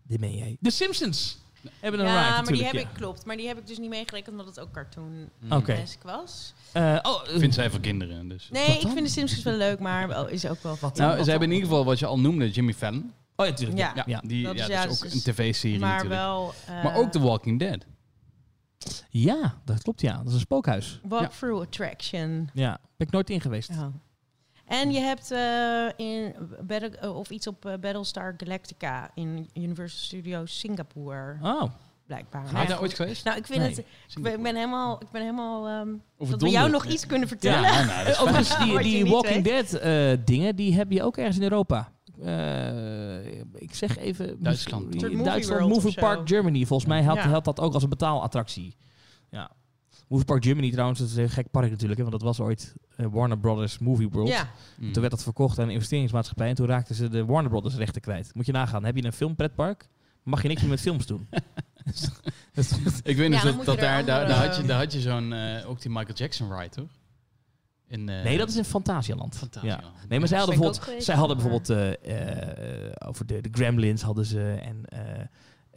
dit 0.04 0.20
meen 0.20 0.38
jij. 0.38 0.58
The 0.62 0.70
Simpsons 0.70 1.38
hebben 1.80 2.00
een 2.00 2.06
ja, 2.06 2.22
ride 2.30 2.44
maar 2.44 2.54
die 2.54 2.64
heb 2.64 2.74
ja. 2.74 2.80
ik, 2.80 2.88
klopt. 2.94 3.26
Maar 3.26 3.38
die 3.38 3.48
heb 3.48 3.58
ik 3.58 3.68
dus 3.68 3.78
niet 3.78 3.90
meegerekend 3.90 4.30
omdat 4.40 4.46
het 4.46 4.60
ook 4.60 4.72
cartoon 4.72 5.30
Oké. 5.50 5.84
was. 6.04 6.54
Eh, 6.72 7.00
oh, 7.02 7.22
eh, 7.28 7.40
Vindt 7.40 7.56
zij 7.56 7.70
voor 7.70 7.80
kinderen. 7.80 8.28
Dus. 8.28 8.50
Nee, 8.52 8.66
ik 8.80 8.88
vind 8.88 8.98
de 8.98 9.08
Simpsons 9.08 9.44
wel 9.44 9.54
leuk, 9.56 9.80
maar 9.80 10.08
wel- 10.08 10.28
is 10.28 10.46
ook 10.48 10.64
wel 10.64 10.78
wat. 10.80 10.98
Nou, 10.98 11.24
ze 11.24 11.30
hebben 11.30 11.48
in 11.50 11.54
ieder 11.56 11.70
geval 11.70 11.86
wat 11.86 12.00
je 12.00 12.06
al 12.06 12.20
noemde, 12.20 12.50
Jimmy 12.50 12.74
Fallon. 12.74 13.14
oh 13.36 13.46
ja, 13.46 13.52
natuurlijk. 13.52 13.78
Ja. 13.80 13.92
Ja. 13.96 14.04
Ja, 14.06 14.22
die, 14.26 14.44
Dat 14.44 14.56
ja, 14.56 14.62
is- 14.62 14.68
dat 14.68 14.78
ja, 14.78 14.84
is 14.84 14.90
dat 14.90 14.98
ook 14.98 15.14
is- 15.14 15.14
een 15.26 15.34
tv-serie 15.34 15.80
maar 15.80 15.90
natuurlijk. 15.94 16.22
wel. 16.22 16.54
eh, 16.68 16.84
maar 16.84 16.96
ook 16.96 17.12
The 17.12 17.20
Walking 17.20 17.60
Dead. 17.60 17.86
Ja, 19.10 19.58
dat 19.66 19.82
klopt 19.82 20.02
ja. 20.02 20.18
Dat 20.18 20.28
is 20.28 20.34
een 20.34 20.40
spookhuis. 20.40 21.00
Walkthrough 21.04 21.62
Attraction. 21.62 22.50
Ja, 22.54 22.78
ben 22.98 23.08
ik 23.08 23.14
nooit 23.14 23.30
in 23.30 23.42
geweest. 23.42 23.70
Ja. 23.74 23.92
En 24.68 24.92
je 24.92 25.00
hebt 25.00 25.32
eh, 25.32 25.88
in 26.08 26.36
Battle, 26.62 26.90
eh, 26.98 27.18
of 27.18 27.30
iets 27.30 27.48
op 27.48 27.66
eh, 27.66 27.74
Battlestar 27.80 28.34
Galactica 28.38 29.10
in 29.14 29.50
Universal 29.54 30.00
Studios 30.00 30.60
Singapore, 30.60 31.38
Oh, 31.42 31.64
blijkbaar. 32.06 32.44
Ben 32.44 32.52
Maar 32.54 32.62
je 32.62 32.68
ja, 32.68 32.74
daar 32.74 32.84
ooit 32.84 32.94
geweest? 32.94 33.26
Nou, 33.26 33.38
ik 33.38 33.46
vind 33.46 33.60
Nee. 33.60 33.70
het. 33.70 33.78
Ik 34.16 34.22
ben, 34.24 34.34
ik 34.34 34.42
ben 34.44 34.56
helemaal. 34.56 35.02
Ik 35.02 35.08
ben 35.12 35.22
helemaal. 35.22 35.68
ehm 35.68 35.90
Of 36.18 36.30
dat 36.30 36.42
we 36.42 36.50
jou 36.50 36.70
nog 36.70 36.86
iets 36.86 37.06
kunnen 37.06 37.28
vertellen. 37.28 37.62
Ja, 37.62 37.84
nou, 37.86 37.98
dat 38.06 38.08
is 38.14 38.20
overigens, 38.22 38.58
die, 38.58 38.80
die 38.80 39.06
Walking 39.06 39.44
Dead 39.44 39.74
eh, 39.74 40.18
dingen, 40.26 40.56
die 40.56 40.74
heb 40.76 40.92
je 40.92 41.04
ook 41.04 41.18
ergens 41.18 41.38
in 41.38 41.44
Europa. 41.44 41.92
Eh, 42.22 43.26
ik 43.54 43.76
zeg 43.76 43.98
even... 43.98 44.44
Duitsland. 44.44 44.94
Movie 44.94 45.24
Duitsland, 45.24 45.70
Movie. 45.70 45.94
Park 45.94 46.28
Germany. 46.28 46.66
Volgens 46.66 46.90
mij 46.90 47.04
had, 47.04 47.16
Ja. 47.16 47.28
had 47.30 47.46
dat 47.46 47.60
ook 47.60 47.74
als 47.74 47.84
een 47.84 47.90
betaalattractie. 47.90 48.76
Ja. 49.30 49.52
Movie 50.08 50.26
Park 50.26 50.44
Germany 50.44 50.72
trouwens, 50.72 51.00
dat 51.00 51.10
is 51.10 51.16
een 51.16 51.30
gek 51.30 51.52
park 51.52 51.70
natuurlijk. 51.70 52.00
Hè, 52.00 52.06
want 52.06 52.22
dat 52.22 52.28
was 52.38 52.40
ooit 52.40 52.76
eh, 52.96 53.06
Warner 53.12 53.38
Brothers 53.38 53.80
Movie 53.80 54.10
World. 54.10 54.28
Ja, 54.30 54.50
Mm. 54.78 54.92
Toen 54.92 55.02
werd 55.02 55.14
dat 55.14 55.24
verkocht 55.24 55.60
aan 55.60 55.66
een 55.66 55.72
investeringsmaatschappij. 55.74 56.50
En 56.50 56.56
toen 56.56 56.68
raakten 56.68 56.96
ze 56.96 57.10
de 57.10 57.26
Warner 57.26 57.50
Brothers 57.50 57.76
rechten 57.76 58.02
kwijt. 58.02 58.32
Moet 58.34 58.46
je 58.46 58.52
nagaan. 58.52 58.86
Heb 58.86 58.96
je 58.96 59.04
een 59.06 59.14
filmpretpark, 59.14 59.88
mag 60.24 60.42
je 60.42 60.48
niks 60.48 60.62
meer 60.62 60.70
met 60.70 60.82
films 60.82 61.06
doen. 61.06 61.28
Ik 63.04 63.18
weet 63.18 63.34
Ja, 63.34 63.44
dan 63.44 63.62
dat, 63.66 63.80
daar, 63.80 64.06
daar, 64.06 64.32
had 64.32 64.56
je, 64.56 64.64
daar 64.64 64.78
had 64.80 64.94
je 64.94 65.00
zo'n, 65.02 65.34
eh, 65.34 65.70
ook 65.70 65.82
die 65.82 65.92
Michael 65.92 66.16
Jackson 66.16 66.54
ride, 66.54 66.70
toch? 66.70 66.90
In, 67.88 68.10
eh, 68.10 68.24
nee, 68.24 68.38
dat 68.38 68.50
is 68.50 68.56
in 68.56 68.64
Fantasialand. 68.66 69.38
Fantasia. 69.38 69.70
Ja. 69.70 69.92
Nee, 70.08 70.20
maar 70.20 70.28
zij 70.28 70.38
hadden 70.38 70.60
bijvoorbeeld, 70.60 71.04
zij 71.04 71.16
hadden 71.16 71.38
bijvoorbeeld 71.38 71.70
eh, 71.70 72.88
eh, 72.88 72.92
over 73.08 73.26
de, 73.26 73.42
de 73.42 73.50
Gremlins 73.52 74.02
hadden 74.02 74.26
ze 74.26 74.52
en 74.62 74.86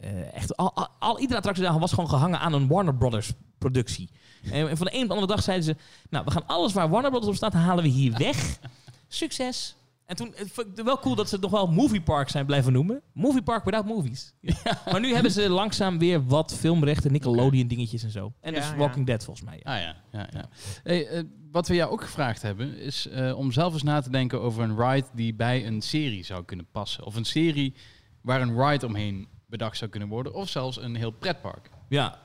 eh, 0.01 0.33
echt 0.35 0.57
al, 0.57 0.73
al, 0.75 0.87
al- 0.99 1.19
iedere 1.19 1.37
attractie 1.37 1.63
daar 1.63 1.79
was 1.79 1.93
gewoon 1.93 2.09
gehangen 2.09 2.39
aan 2.39 2.53
een 2.53 2.67
Warner 2.67 2.95
Brothers 2.95 3.31
productie. 3.57 4.09
En, 4.51 4.69
en 4.69 4.77
van 4.77 4.85
de 4.85 4.95
een 4.95 5.01
op 5.01 5.07
de 5.07 5.13
andere 5.13 5.33
dag 5.35 5.43
zeiden 5.43 5.65
ze, 5.65 5.75
nou 6.09 6.25
we 6.25 6.31
gaan 6.31 6.47
alles 6.47 6.73
waar 6.73 6.89
Warner 6.89 7.09
Brothers 7.09 7.31
op 7.31 7.35
staat 7.37 7.53
halen 7.53 7.83
we 7.83 7.89
hier 7.89 8.17
weg. 8.17 8.59
Succes. 9.07 9.75
En 10.05 10.15
toen 10.15 10.33
vond 10.51 10.79
ik 10.79 10.85
wel 10.85 10.99
cool 10.99 11.15
dat 11.15 11.27
ze 11.29 11.33
het 11.35 11.43
nog 11.43 11.51
wel 11.51 11.67
Movie 11.67 12.01
Park 12.01 12.29
zijn 12.29 12.45
blijven 12.45 12.73
noemen. 12.73 13.01
Movie 13.13 13.41
Park 13.41 13.63
without 13.65 13.85
movies. 13.85 14.33
Maar 14.91 14.99
nu 14.99 15.13
hebben 15.13 15.31
ze 15.31 15.49
langzaam 15.49 15.97
weer 15.99 16.25
wat 16.25 16.53
filmrechten, 16.53 17.11
Nickelodeon 17.11 17.67
dingetjes 17.67 18.03
en 18.03 18.11
zo. 18.11 18.33
En 18.41 18.53
Ja, 18.53 18.59
dus 18.59 18.69
ja. 18.69 18.75
Walking 18.75 19.05
Dead 19.05 19.23
volgens 19.23 19.45
mij. 19.45 19.59
Ah 19.63 19.79
ja, 19.79 19.95
ja, 20.11 20.27
ja. 20.33 20.49
Hey, 20.83 21.07
eh, 21.07 21.23
wat 21.51 21.67
we 21.67 21.75
jou 21.75 21.91
ook 21.91 22.01
gevraagd 22.01 22.41
hebben, 22.41 22.77
is 22.77 23.07
eh, 23.07 23.37
om 23.37 23.51
zelf 23.51 23.73
eens 23.73 23.83
na 23.83 24.01
te 24.01 24.09
denken 24.09 24.41
over 24.41 24.63
een 24.63 24.77
ride 24.77 25.07
die 25.13 25.33
bij 25.33 25.67
een 25.67 25.81
serie 25.81 26.23
zou 26.25 26.43
kunnen 26.45 26.67
passen. 26.71 27.05
Of 27.05 27.15
een 27.15 27.25
serie 27.25 27.73
waar 28.21 28.41
een 28.41 28.61
ride 28.69 28.85
omheen 28.85 29.27
bedacht 29.51 29.77
zou 29.77 29.89
kunnen 29.91 30.09
worden. 30.09 30.33
Of 30.33 30.49
zelfs 30.49 30.77
een 30.77 30.95
heel 30.95 31.11
pretpark. 31.11 31.69
Ja. 31.89 32.19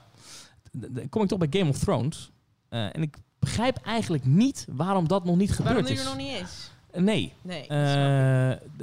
D- 0.79 0.95
d- 0.95 1.09
kom 1.09 1.21
ik 1.21 1.27
toch 1.27 1.39
bij 1.39 1.59
Game 1.59 1.69
of 1.69 1.77
Thrones. 1.79 2.31
Eh, 2.69 2.95
en 2.95 3.01
ik 3.01 3.17
begrijp 3.39 3.77
eigenlijk 3.77 4.25
niet 4.25 4.65
waarom 4.69 5.07
dat 5.07 5.23
nog 5.25 5.35
niet 5.35 5.57
waarom 5.57 5.65
gebeurd 5.67 5.87
die 5.87 5.95
is. 5.95 6.01
er 6.01 6.07
nog 6.07 6.17
niet 6.17 6.41
is. 6.41 6.71
Eh, 6.91 7.01
Nee. 7.01 7.33
Nee. 7.41 7.67
dat. 7.67 7.77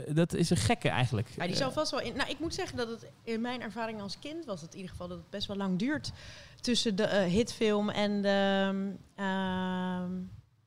Eh, 0.06 0.14
dat 0.14 0.34
is 0.34 0.50
een 0.50 0.56
gekke 0.56 0.88
eigenlijk. 0.88 1.28
Ja, 1.36 1.46
die 1.46 1.56
zal 1.56 1.72
vast 1.72 1.90
wel 1.90 2.00
in. 2.00 2.16
Nou, 2.16 2.30
ik 2.30 2.38
moet 2.38 2.54
zeggen 2.54 2.76
dat 2.76 2.88
het 2.88 3.06
in 3.22 3.40
mijn 3.40 3.60
ervaring 3.62 4.00
als 4.00 4.18
kind 4.18 4.44
was 4.44 4.60
het 4.60 4.70
in 4.70 4.76
ieder 4.76 4.90
geval 4.92 5.08
dat 5.08 5.18
het 5.18 5.30
best 5.30 5.46
wel 5.46 5.56
lang 5.56 5.78
duurt 5.78 6.12
tussen 6.60 6.96
de 6.96 7.06
hitfilm 7.08 7.90
en 7.90 8.22
de 8.22 8.70
ehm, 9.16 10.10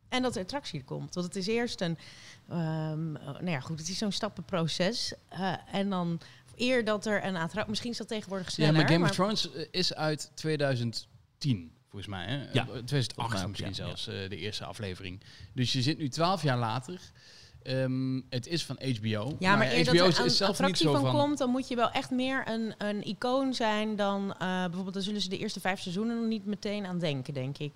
en 0.09 0.21
dat 0.21 0.33
de 0.33 0.39
attractie 0.39 0.79
er 0.79 0.85
komt. 0.85 1.13
Want 1.13 1.25
het 1.27 1.35
is 1.35 1.47
eerst 1.47 1.81
een, 1.81 1.97
ehm, 2.49 3.15
oh, 3.15 3.23
nou 3.25 3.49
ja, 3.49 3.59
goed, 3.59 3.79
het 3.79 3.89
is 3.89 3.97
zo'n 3.97 4.11
stappenproces 4.11 5.13
eh, 5.29 5.53
en 5.71 5.89
dan 5.89 6.19
eer 6.57 6.85
dat 6.85 7.05
er 7.05 7.25
een 7.25 7.35
attractie, 7.35 7.69
misschien 7.69 7.91
is 7.91 7.97
dat 7.97 8.07
tegenwoordig 8.07 8.51
sneller. 8.51 8.73
ja, 8.73 8.79
maar 8.79 8.89
Game 8.91 9.05
of 9.05 9.11
Thrones 9.11 9.51
eh, 9.53 9.65
is 9.71 9.93
uit 9.93 10.31
2010, 10.33 11.71
volgens 11.89 12.07
mij. 12.11 12.25
Hè? 12.25 12.35
Ja, 12.35 12.67
Eh, 12.67 12.83
2008 12.83 13.13
volgens 13.15 13.33
mij 13.33 13.43
ook, 13.43 13.49
misschien 13.49 13.69
ja, 13.69 13.95
zelfs, 13.95 14.07
eh, 14.07 14.29
de 14.29 14.37
eerste 14.37 14.65
aflevering. 14.65 15.19
Dus 15.53 15.73
je 15.73 15.81
zit 15.81 15.97
nu 15.97 16.07
12 16.09 16.43
jaar 16.43 16.57
later. 16.57 16.99
Ehm, 17.63 18.21
het 18.29 18.47
is 18.47 18.65
van 18.65 18.79
HBO. 18.95 19.35
Ja, 19.39 19.55
maar 19.55 19.71
eer 19.71 19.85
dat 19.85 19.93
HBO 19.95 20.03
er 20.03 20.09
is, 20.09 20.17
een 20.17 20.25
is 20.25 20.37
zelf 20.37 20.49
niet 20.49 20.59
attractie 20.59 20.85
zo 20.85 20.91
van, 20.93 21.01
van... 21.01 21.11
komt, 21.19 21.37
dan 21.37 21.49
moet 21.49 21.67
je 21.67 21.75
wel 21.75 21.91
echt 21.91 22.11
meer 22.11 22.43
een, 22.49 22.73
een 22.77 23.07
icoon 23.07 23.53
zijn 23.53 23.95
dan 23.95 24.33
eh, 24.33 24.37
bijvoorbeeld, 24.63 24.93
dan 24.93 25.03
zullen 25.03 25.21
ze 25.21 25.29
de 25.29 25.37
eerste 25.37 25.59
vijf 25.59 25.79
seizoenen 25.81 26.15
nog 26.19 26.27
niet 26.27 26.45
meteen 26.45 26.85
aan 26.85 26.99
denken, 26.99 27.33
denk 27.33 27.57
ik. 27.57 27.73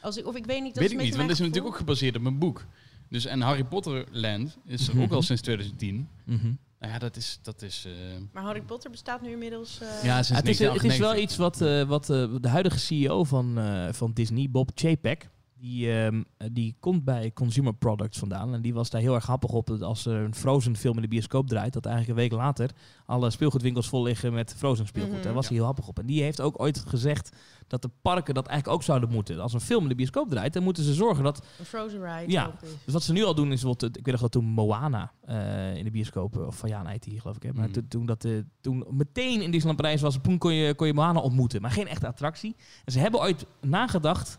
Als 0.00 0.16
ik 0.16 0.26
of 0.26 0.36
ik 0.36 0.46
weet 0.46 0.62
niet, 0.62 0.74
dat 0.74 0.82
Weet 0.82 0.84
is 0.84 0.90
ik 0.92 0.98
een 0.98 1.04
niet, 1.04 1.16
beetje 1.16 1.16
want 1.16 1.30
het 1.30 1.38
is 1.40 1.46
natuurlijk 1.46 1.74
ook 1.74 1.78
gebaseerd 1.78 2.16
op 2.16 2.24
een 2.24 2.38
boek. 2.38 2.64
Dus 3.08 3.24
en 3.24 3.40
Harry 3.40 3.64
Potter 3.64 4.04
Land 4.10 4.56
is 4.64 4.88
er 4.88 4.94
Mhm. 4.94 5.02
ook 5.04 5.12
al 5.12 5.22
sinds 5.22 5.42
2010. 5.42 6.08
Mhm. 6.24 6.52
Nou 6.86 6.98
ja, 6.98 7.04
dat 7.04 7.16
is... 7.16 7.38
Dat 7.42 7.62
is 7.62 7.84
eh, 7.86 7.92
Maar 8.32 8.42
Harry 8.42 8.62
Potter 8.62 8.90
bestaat 8.90 9.22
nu 9.22 9.30
inmiddels. 9.30 9.80
eh, 9.80 10.04
ja, 10.04 10.22
sinds 10.22 10.40
het, 10.40 10.48
is, 10.48 10.58
het 10.58 10.84
is 10.84 10.98
wel 10.98 11.14
1998. 11.14 11.22
iets 11.22 11.36
wat, 11.36 11.60
eh, 11.60 11.88
wat 11.88 12.06
de 12.42 12.48
huidige 12.48 12.78
CEO 12.78 13.24
van, 13.24 13.58
eh, 13.58 13.92
van 13.92 14.12
Disney, 14.12 14.50
Bob 14.50 14.70
Chapek, 14.74 15.28
die, 15.58 15.92
ehm, 15.92 16.22
eh, 16.36 16.48
die 16.52 16.76
komt 16.80 17.04
bij 17.04 17.32
Consumer 17.32 17.74
Products 17.74 18.18
vandaan. 18.18 18.54
En 18.54 18.62
die 18.62 18.74
was 18.74 18.90
daar 18.90 19.00
heel 19.00 19.14
erg 19.14 19.26
happig 19.26 19.50
op 19.50 19.66
dat 19.66 19.82
als 19.82 20.06
er 20.06 20.16
een 20.24 20.34
Frozen 20.34 20.76
film 20.76 20.96
in 20.96 21.02
de 21.02 21.08
bioscoop 21.08 21.48
draait, 21.48 21.72
dat 21.72 21.86
eigenlijk 21.86 22.18
een 22.18 22.24
week 22.28 22.38
later 22.40 22.70
alle 23.06 23.30
speelgoedwinkels 23.30 23.88
vol 23.88 24.02
liggen 24.02 24.32
met 24.32 24.54
Frozen 24.56 24.86
speelgoed. 24.86 25.14
Mhm. 25.14 25.22
Daar 25.22 25.32
was 25.34 25.46
hij 25.48 25.56
heel 25.56 25.64
happig 25.66 25.88
op. 25.88 25.98
En 25.98 26.06
die 26.06 26.22
heeft 26.22 26.40
ook 26.40 26.60
ooit 26.60 26.84
gezegd 26.86 27.36
dat 27.66 27.82
de 27.82 27.90
parken 28.02 28.34
dat 28.34 28.46
eigenlijk 28.46 28.78
ook 28.78 28.84
zouden 28.84 29.08
moeten. 29.10 29.40
Als 29.40 29.52
een 29.52 29.60
film 29.60 29.82
in 29.82 29.88
de 29.88 29.94
bioscoop 29.94 30.30
draait, 30.30 30.52
dan 30.52 30.62
moeten 30.62 30.84
ze 30.84 30.94
zorgen 30.94 31.24
dat 31.24 31.46
een 31.58 31.64
Frozen 31.64 32.00
Ride. 32.02 32.32
Ja. 32.32 32.52
Dus 32.84 32.92
wat 32.92 33.02
ze 33.02 33.12
nu 33.12 33.24
al 33.24 33.34
doen 33.34 33.52
is 33.52 33.60
bijvoorbeeld, 33.62 33.96
ik 33.98 34.04
weet 34.04 34.12
nog 34.14 34.22
dat 34.22 34.32
toen 34.32 34.44
Moana 34.44 35.12
eh, 35.24 35.76
in 35.76 35.84
de 35.84 35.90
bioscoop, 35.90 36.36
of 36.36 36.56
van 36.58 36.68
Jaan 36.68 36.96
die 36.98 37.20
geloof 37.20 37.36
ik, 37.36 37.42
hè, 37.42 37.52
maar 37.52 37.64
Mhm. 37.64 37.72
toen- 37.72 37.88
toen, 37.88 38.06
dat, 38.06 38.24
eh, 38.24 38.32
toen 38.60 38.84
meteen 38.90 39.42
in 39.42 39.50
Disneyland 39.50 39.76
Parijs 39.76 40.00
was, 40.00 40.18
toen 40.22 40.38
kon 40.38 40.52
je, 40.54 40.74
kon 40.74 40.86
je 40.86 40.94
Moana 40.94 41.20
ontmoeten, 41.20 41.60
maar 41.62 41.70
geen 41.70 41.88
echte 41.88 42.06
attractie. 42.06 42.56
En 42.84 42.92
ze 42.92 42.98
hebben 42.98 43.20
ooit 43.20 43.46
nagedacht 43.60 44.38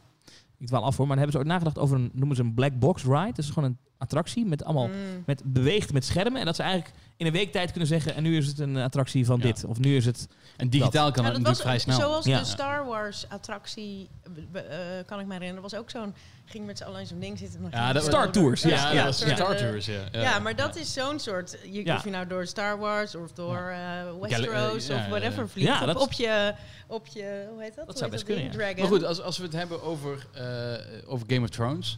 ik 0.58 0.68
dwaal 0.68 0.84
af 0.84 0.98
hoor, 0.98 1.08
maar 1.08 1.18
hebben 1.18 1.36
ze 1.36 1.40
ook 1.40 1.48
nagedacht 1.48 1.78
over 1.78 1.98
een, 1.98 2.12
noemen 2.14 2.36
ze 2.36 2.42
een 2.42 2.54
black 2.54 2.80
box 2.80 3.04
ride. 3.04 3.34
Is 3.36 3.50
gewoon 3.50 3.70
een 3.70 3.78
attractie 3.98 4.46
met 4.46 4.64
allemaal, 4.64 4.88
Mm. 4.88 5.24
met 5.26 5.42
beweegt 5.46 5.94
met 5.94 6.06
schermen. 6.06 6.40
En 6.40 6.46
dat 6.46 6.56
ze 6.56 6.62
eigenlijk 6.64 6.94
in 7.18 7.26
een 7.26 7.32
week 7.32 7.52
tijd 7.52 7.70
kunnen 7.72 7.88
zeggen, 7.90 8.16
en 8.16 8.24
nu 8.24 8.38
is 8.38 8.48
het 8.48 8.60
een 8.60 8.78
attractie 8.78 9.26
van 9.26 9.38
Ja. 9.38 9.44
dit. 9.44 9.66
Of 9.66 9.80
nu 9.80 9.96
is 9.96 10.06
het, 10.06 10.28
En 10.58 10.70
digitaal 10.70 11.12
kan 11.12 11.24
Ja, 11.24 11.30
het 11.32 11.38
dat 11.44 11.48
was 11.48 11.58
natuurlijk 11.64 11.84
vrij 11.86 11.96
snel. 11.96 12.10
Zoals 12.10 12.26
Ja. 12.26 12.40
de 12.40 12.46
Star 12.46 12.86
Wars 12.86 13.26
attractie, 13.30 14.10
eh, 14.54 15.00
eh, 15.00 15.06
kan 15.06 15.20
ik 15.20 15.26
me 15.26 15.34
herinneren. 15.34 15.56
Er 15.64 15.70
was 15.70 15.76
ook 15.80 15.90
zo'n, 15.90 16.14
ging 16.46 16.66
met 16.66 16.78
z'n 16.78 16.84
allen 16.84 17.00
in 17.00 17.08
zo'n 17.08 17.20
ding 17.20 17.38
zitten. 17.38 17.64
En 17.64 17.72
dan 17.72 17.80
Ja, 17.80 17.94
dat- 17.94 18.04
Star 18.04 18.24
door- 18.24 18.32
Tours, 18.32 18.62
ja, 18.62 18.70
Ja, 18.70 18.76
ja, 18.92 18.96
dat 18.96 19.06
was 19.06 19.30
ja. 19.30 19.36
Star 19.36 19.52
Eh, 19.52 19.58
Tours, 19.58 19.86
ja. 19.86 20.02
Ja, 20.12 20.40
maar 20.40 20.56
dat 20.56 20.76
is 20.76 20.94
zo'n 20.94 21.20
soort. 21.20 21.58
Je. 21.72 21.94
Of 21.94 22.04
je 22.04 22.10
nou 22.10 22.28
door 22.28 22.46
Star 22.48 22.78
Wars 22.80 23.16
of 23.16 23.32
door 23.32 23.58
eh, 23.70 23.80
Westeros 24.22 24.88
ja, 24.88 24.94
ja, 24.94 25.00
of 25.00 25.06
ja. 25.06 25.10
whatever 25.10 25.50
vliegt. 25.50 25.68
Ja, 25.68 25.80
op, 25.80 25.86
dat- 25.88 25.96
op 26.02 26.12
je, 26.12 26.54
op 26.88 27.08
je, 27.08 27.46
hoe 27.50 27.62
heet 27.62 27.76
dat? 27.76 27.86
Dat 27.86 27.86
Hoe 27.86 27.98
zou 27.98 28.00
heet 28.00 28.10
best 28.12 28.24
kunnen. 28.24 28.76
Maar 28.78 28.88
goed, 28.88 29.04
als, 29.04 29.22
als 29.22 29.38
we 29.38 29.44
het 29.44 29.54
hebben 29.54 29.84
over, 29.84 30.28
eh, 30.34 31.12
over 31.12 31.26
Game 31.30 31.42
of 31.44 31.50
Thrones, 31.50 31.98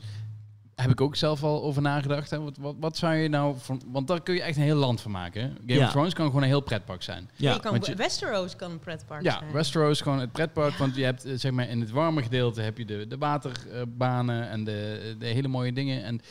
heb 0.82 0.91
ik 0.91 1.01
ook 1.01 1.15
zelf 1.15 1.43
al 1.43 1.63
over 1.63 1.82
nagedacht. 1.82 2.30
Hè. 2.30 2.39
Wat, 2.41 2.57
wat, 2.57 2.75
wat 2.80 2.97
zou 2.97 3.15
je 3.15 3.30
nou 3.30 3.55
van, 3.57 3.82
want 3.88 4.07
daar 4.07 4.21
kun 4.21 4.34
je 4.34 4.41
echt 4.41 4.57
een 4.57 4.63
heel 4.63 4.75
land 4.75 5.01
van 5.01 5.11
maken. 5.11 5.41
Hè. 5.41 5.47
Game 5.47 5.80
Ja. 5.80 5.86
of 5.86 5.91
Thrones 5.91 6.13
kan 6.13 6.25
gewoon 6.25 6.41
een 6.41 6.47
heel 6.47 6.61
pretpark 6.61 7.03
zijn. 7.03 7.30
Ja, 7.36 7.49
ja, 7.49 7.53
je 7.53 7.59
kan, 7.59 7.77
je- 7.82 7.95
Westeros 7.95 8.55
kan 8.55 8.71
een 8.71 8.80
pretpark 8.80 9.23
Ja, 9.23 9.38
zijn. 9.39 9.51
Westeros 9.51 9.91
is 9.91 10.01
gewoon 10.01 10.19
het 10.19 10.32
pretpark, 10.32 10.73
want 10.75 10.95
je 10.95 11.03
hebt 11.03 11.25
eh, 11.25 11.34
zeg 11.36 11.51
maar 11.51 11.69
in 11.69 11.80
het 11.80 11.89
warme 11.91 12.23
gedeelte 12.23 12.61
heb 12.61 12.77
je 12.77 12.86
de, 12.86 13.07
de 13.07 13.17
waterbanen 13.17 14.49
en 14.49 14.63
de, 14.63 15.15
de 15.19 15.25
hele 15.25 15.47
mooie 15.47 15.73
dingen 15.73 16.03
en 16.03 16.21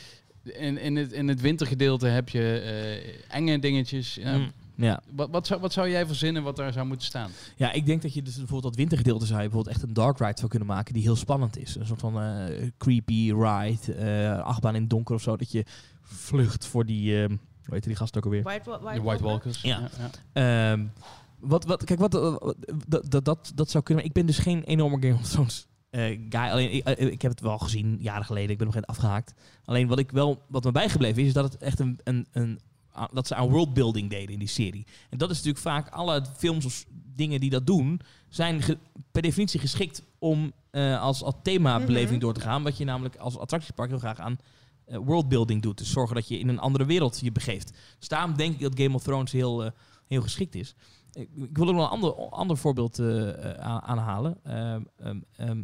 in, 0.43 0.77
in, 0.77 0.95
het, 0.95 1.11
in 1.11 1.27
het 1.27 1.41
wintergedeelte 1.41 2.07
heb 2.07 2.29
je 2.29 2.59
eh, 2.59 3.35
enge 3.37 3.59
dingetjes. 3.59 4.15
Ja. 4.15 4.37
Mm, 4.37 4.51
ja. 4.81 5.01
Wat, 5.15 5.29
wat, 5.29 5.47
zou, 5.47 5.61
wat 5.61 5.73
zou 5.73 5.89
jij 5.89 6.05
verzinnen 6.05 6.43
wat 6.43 6.55
daar 6.55 6.73
zou 6.73 6.85
moeten 6.87 7.05
staan? 7.07 7.29
Ja, 7.55 7.71
ik 7.71 7.85
denk 7.85 8.01
dat 8.01 8.13
je 8.13 8.21
dus 8.21 8.35
bijvoorbeeld 8.35 8.63
dat 8.63 8.75
wintergedeelte 8.75 9.25
zou 9.25 9.37
je 9.41 9.45
bijvoorbeeld 9.47 9.75
echt 9.75 9.83
een 9.85 9.93
dark 9.93 10.19
ride 10.19 10.37
zou 10.37 10.47
kunnen 10.49 10.67
maken 10.67 10.93
die 10.93 11.03
heel 11.03 11.15
spannend 11.15 11.57
is. 11.57 11.75
Een 11.75 11.85
soort 11.85 11.99
van 11.99 12.21
eh, 12.21 12.67
creepy 12.77 13.33
ride, 13.33 13.93
eh, 13.93 14.39
achtbaan 14.43 14.75
in 14.75 14.81
het 14.81 14.89
donker 14.89 15.15
of 15.15 15.21
zo, 15.21 15.37
dat 15.37 15.51
je 15.51 15.65
vlucht 16.01 16.65
voor 16.65 16.85
die, 16.85 17.21
eh, 17.21 17.27
hoe 17.27 17.37
heet 17.73 17.83
die 17.83 17.95
gast 17.95 18.17
ook 18.17 18.23
alweer? 18.25 18.43
White, 18.43 18.69
Wa- 18.69 19.01
White 19.01 19.23
Walkers. 19.23 19.61
Ja. 19.61 19.89
ja. 20.33 20.71
Ehm, 20.71 20.85
wat, 21.39 21.65
wat, 21.65 21.83
kijk, 21.83 21.99
wat, 21.99 22.13
wat- 22.13 22.55
dat, 22.87 23.11
dat, 23.11 23.25
dat, 23.25 23.51
dat 23.55 23.69
zou 23.69 23.83
kunnen. 23.83 24.05
Ik 24.05 24.13
ben 24.13 24.25
dus 24.25 24.37
geen 24.37 24.63
enorme 24.63 24.97
Game 25.01 25.13
of 25.13 25.27
Thrones 25.29 25.67
eh, 25.89 26.01
guy. 26.29 26.49
Alleen, 26.49 26.71
ik, 26.73 26.87
ik 26.97 27.21
heb 27.21 27.31
het 27.31 27.41
wel 27.41 27.57
gezien 27.57 27.97
jaren 27.99 28.25
geleden. 28.25 28.49
Ik 28.49 28.57
ben 28.57 28.65
nog 28.65 28.75
geen 28.75 28.85
afgehaakt. 28.85 29.33
Alleen 29.65 29.87
wat 29.87 29.99
ik 29.99 30.11
wel, 30.11 30.41
wat 30.47 30.63
me 30.63 30.71
bijgebleven 30.71 31.21
is, 31.21 31.27
is 31.27 31.33
dat 31.33 31.43
het 31.53 31.57
echt 31.61 31.79
een, 31.79 31.99
een, 32.03 32.27
een 32.31 32.59
dat 33.13 33.27
ze 33.27 33.35
aan 33.35 33.49
worldbuilding 33.49 34.09
deden 34.09 34.33
in 34.33 34.39
die 34.39 34.47
serie. 34.47 34.85
En 35.09 35.17
dat 35.17 35.29
is 35.29 35.35
natuurlijk 35.35 35.63
vaak 35.63 35.89
alle 35.89 36.25
films 36.37 36.65
of 36.65 36.85
dingen 37.15 37.39
die 37.39 37.49
dat 37.49 37.67
doen, 37.67 38.01
zijn 38.29 38.61
ge- 38.61 38.77
per 39.11 39.21
definitie 39.21 39.59
geschikt 39.59 40.03
om 40.19 40.51
eh, 40.71 41.01
als, 41.01 41.23
als 41.23 41.33
themabeleving 41.43 42.09
Mhm. 42.11 42.19
door 42.19 42.33
te 42.33 42.39
gaan. 42.41 42.63
Wat 42.63 42.77
je 42.77 42.85
namelijk 42.85 43.15
als 43.15 43.37
attractiepark 43.37 43.89
heel 43.89 43.99
graag 43.99 44.19
aan 44.19 44.37
eh, 44.85 44.97
worldbuilding 44.97 45.61
doet. 45.61 45.77
Dus 45.77 45.91
zorgen 45.91 46.15
dat 46.15 46.27
je 46.27 46.39
in 46.39 46.47
een 46.47 46.59
andere 46.59 46.85
wereld 46.85 47.19
je 47.23 47.31
begeeft. 47.31 47.73
Dus 47.99 48.07
daarom 48.07 48.35
denk 48.37 48.53
ik 48.53 48.59
dat 48.61 48.79
Game 48.79 48.95
of 48.95 49.03
Thrones 49.03 49.31
heel, 49.31 49.63
eh, 49.65 49.71
heel 50.07 50.21
geschikt 50.21 50.55
is. 50.55 50.75
Ik, 51.11 51.29
ik 51.35 51.57
wil 51.57 51.67
ook 51.67 51.73
nog 51.75 51.83
een 51.83 51.89
ander, 51.91 52.13
ander 52.29 52.57
voorbeeld 52.57 52.99
aan- 53.59 53.81
aanhalen. 53.81 54.37
Ehm, 54.43 54.81
ehm, 55.35 55.63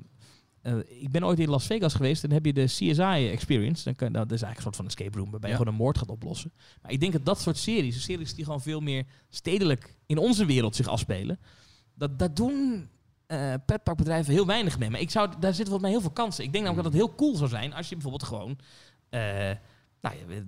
eh, 0.65 1.01
ik 1.01 1.11
ben 1.11 1.23
ooit 1.23 1.39
in 1.39 1.49
Las 1.49 1.65
Vegas 1.65 1.93
geweest 1.93 2.23
en 2.23 2.29
dan 2.29 2.37
heb 2.37 2.45
je 2.45 2.53
de 2.53 2.63
CSI 2.65 3.29
Experience. 3.31 3.83
Dan 3.83 3.95
kan, 3.95 4.11
dat 4.11 4.31
is 4.31 4.41
eigenlijk 4.41 4.55
een 4.57 4.61
soort 4.61 4.75
van 4.75 4.85
escape 4.85 5.17
room 5.17 5.31
waarbij 5.31 5.49
je 5.49 5.55
Ja. 5.55 5.61
gewoon 5.61 5.73
een 5.73 5.83
moord 5.83 5.97
gaat 5.97 6.09
oplossen. 6.09 6.51
Maar 6.81 6.91
ik 6.91 6.99
denk 6.99 7.11
dat 7.13 7.25
dat 7.25 7.39
soort 7.41 7.57
series, 7.57 8.03
series 8.03 8.33
die 8.35 8.45
gewoon 8.45 8.61
veel 8.61 8.79
meer 8.79 9.05
stedelijk 9.29 9.95
in 10.05 10.17
onze 10.17 10.45
wereld 10.45 10.75
zich 10.75 10.87
afspelen, 10.87 11.39
dat, 11.93 12.19
dat 12.19 12.35
doen 12.35 12.89
eh 13.25 13.53
petparkbedrijven 13.65 14.33
heel 14.33 14.45
weinig 14.45 14.79
mee. 14.79 14.89
Maar 14.89 14.99
ik 14.99 15.09
zou, 15.09 15.27
daar 15.29 15.53
zitten 15.53 15.65
volgens 15.73 15.81
mij 15.81 15.91
heel 15.91 16.01
veel 16.01 16.09
kansen. 16.11 16.43
Ik 16.43 16.51
denk 16.51 16.63
namelijk 16.65 16.89
dat 16.89 16.99
het 17.01 17.09
heel 17.09 17.17
cool 17.17 17.35
zou 17.35 17.49
zijn 17.49 17.73
als 17.73 17.89
je 17.89 17.95
bijvoorbeeld 17.95 18.23
gewoon 18.29 18.57
eh, 19.09 19.49
nou, 20.09 20.45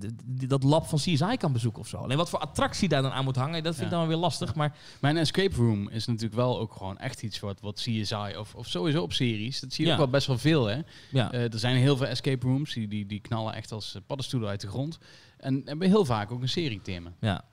dat 0.47 0.63
lab 0.63 0.85
van 0.87 0.99
CSI 0.99 1.37
kan 1.37 1.51
bezoeken 1.53 1.81
of 1.81 1.87
zo. 1.87 1.97
Alleen 1.97 2.17
wat 2.17 2.29
voor 2.29 2.39
attractie 2.39 2.89
daar 2.89 3.01
dan 3.01 3.11
aan 3.11 3.23
moet 3.23 3.35
hangen, 3.35 3.63
dat 3.63 3.73
vind 3.75 3.85
ik 3.85 3.91
Ja. 3.93 3.99
dan 3.99 4.07
weer 4.07 4.17
lastig. 4.17 4.55
Maar 4.55 4.75
Mijn 5.01 5.17
escape 5.17 5.55
room 5.55 5.89
is 5.89 6.05
natuurlijk 6.05 6.35
wel 6.35 6.59
ook 6.59 6.73
gewoon 6.73 6.97
echt 6.97 7.23
iets 7.23 7.39
wat, 7.39 7.61
wat 7.61 7.75
CSI 7.75 8.35
of, 8.37 8.55
of 8.55 8.67
sowieso 8.67 9.01
op 9.01 9.13
series. 9.13 9.59
Dat 9.59 9.73
zie 9.73 9.83
je 9.83 9.89
Ja. 9.89 9.95
ook 9.97 10.01
wel 10.03 10.11
best 10.11 10.27
wel 10.27 10.37
veel, 10.37 10.65
hè? 10.65 10.81
ja, 11.11 11.31
Eh, 11.31 11.53
er 11.53 11.59
zijn 11.59 11.75
heel 11.75 11.97
veel 11.97 12.05
escape 12.07 12.47
rooms, 12.47 12.73
die, 12.73 12.87
die, 12.87 13.05
die 13.05 13.19
knallen 13.19 13.53
echt 13.53 13.71
als 13.71 13.95
eh, 13.95 14.01
paddenstoelen 14.07 14.49
uit 14.49 14.61
de 14.61 14.67
grond. 14.67 14.97
En 15.37 15.61
hebben 15.65 15.87
heel 15.87 16.05
vaak 16.05 16.31
ook 16.31 16.41
een 16.41 16.49
serie-thema. 16.49 17.11
Ja. 17.19 17.43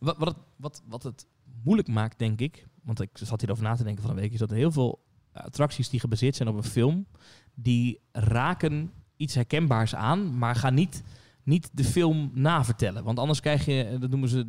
Wat, 0.00 0.16
wat, 0.18 0.28
het, 0.28 0.36
wat, 0.56 0.82
wat 0.88 1.02
het 1.02 1.26
moeilijk 1.64 1.88
maakt, 1.88 2.18
denk 2.18 2.40
ik, 2.40 2.66
want 2.82 3.00
ik 3.00 3.10
zat 3.12 3.40
hierover 3.40 3.64
na 3.64 3.74
te 3.74 3.84
denken 3.84 4.02
van 4.02 4.10
een 4.12 4.20
week, 4.20 4.32
is 4.32 4.38
dat 4.38 4.50
er 4.50 4.56
heel 4.56 4.72
veel 4.72 4.98
attracties 5.32 5.88
die 5.88 6.00
gebaseerd 6.00 6.36
zijn 6.36 6.48
op 6.48 6.56
een 6.56 6.64
film, 6.64 7.06
die 7.54 8.00
raken 8.12 8.92
iets 9.16 9.34
herkenbaars 9.34 9.94
aan, 9.94 10.38
maar 10.38 10.54
gaan 10.56 10.74
niet, 10.74 11.02
niet 11.44 11.70
de 11.72 11.84
film 11.84 12.30
navertellen. 12.34 13.04
Want 13.04 13.18
anders 13.18 13.40
krijg 13.40 13.64
je, 13.64 13.82
eh, 13.84 14.00
dat 14.00 14.10
noemen 14.10 14.28
ze, 14.28 14.46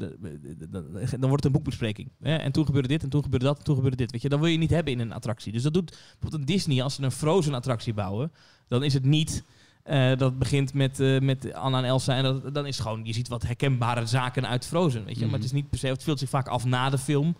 dan 1.19 1.19
wordt 1.19 1.33
het 1.33 1.45
een 1.45 1.51
boekbespreking. 1.51 2.09
En 2.21 2.51
toen 2.51 2.65
gebeurde 2.65 2.87
dit, 2.87 3.03
en 3.03 3.09
toen 3.09 3.23
gebeurde 3.23 3.45
dat, 3.45 3.57
en 3.57 3.63
toen 3.63 3.75
gebeurde 3.75 3.97
dit. 3.97 4.11
Weet 4.11 4.21
je, 4.21 4.29
dat 4.29 4.39
wil 4.39 4.47
je 4.47 4.57
niet 4.57 4.69
hebben 4.69 4.93
in 4.93 4.99
een 4.99 5.13
attractie. 5.13 5.51
Dus 5.51 5.63
dat 5.63 5.73
doet 5.73 5.89
bijvoorbeeld 5.89 6.33
een 6.33 6.45
Disney, 6.55 6.83
als 6.83 6.95
ze 6.95 7.03
een 7.03 7.11
Frozen 7.11 7.53
attractie 7.53 7.93
bouwen, 7.93 8.31
dan 8.67 8.83
is 8.83 8.93
het 8.93 9.05
niet... 9.05 9.43
eh, 9.83 10.17
dat 10.17 10.39
begint 10.39 10.73
met, 10.73 10.99
eh, 10.99 11.19
met 11.19 11.53
Anna 11.53 11.77
en 11.77 11.83
Elsa. 11.85 12.15
En 12.15 12.23
dat, 12.23 12.53
dan 12.53 12.65
is 12.65 12.77
het 12.77 12.85
gewoon, 12.87 13.05
je 13.05 13.13
ziet 13.13 13.27
wat 13.27 13.43
herkenbare 13.43 14.05
zaken 14.05 14.47
uit 14.47 14.65
Frozen. 14.65 15.05
Weet 15.05 15.13
je? 15.15 15.19
Maar 15.19 15.29
Mhm. 15.29 15.35
het 15.37 15.45
is 15.45 15.51
niet 15.51 15.69
per 15.69 15.79
se, 15.79 15.87
het 15.87 16.01
speelt 16.01 16.19
zich 16.19 16.29
vaak 16.29 16.47
af 16.47 16.65
na 16.65 16.89
de 16.89 16.97
film. 16.97 17.35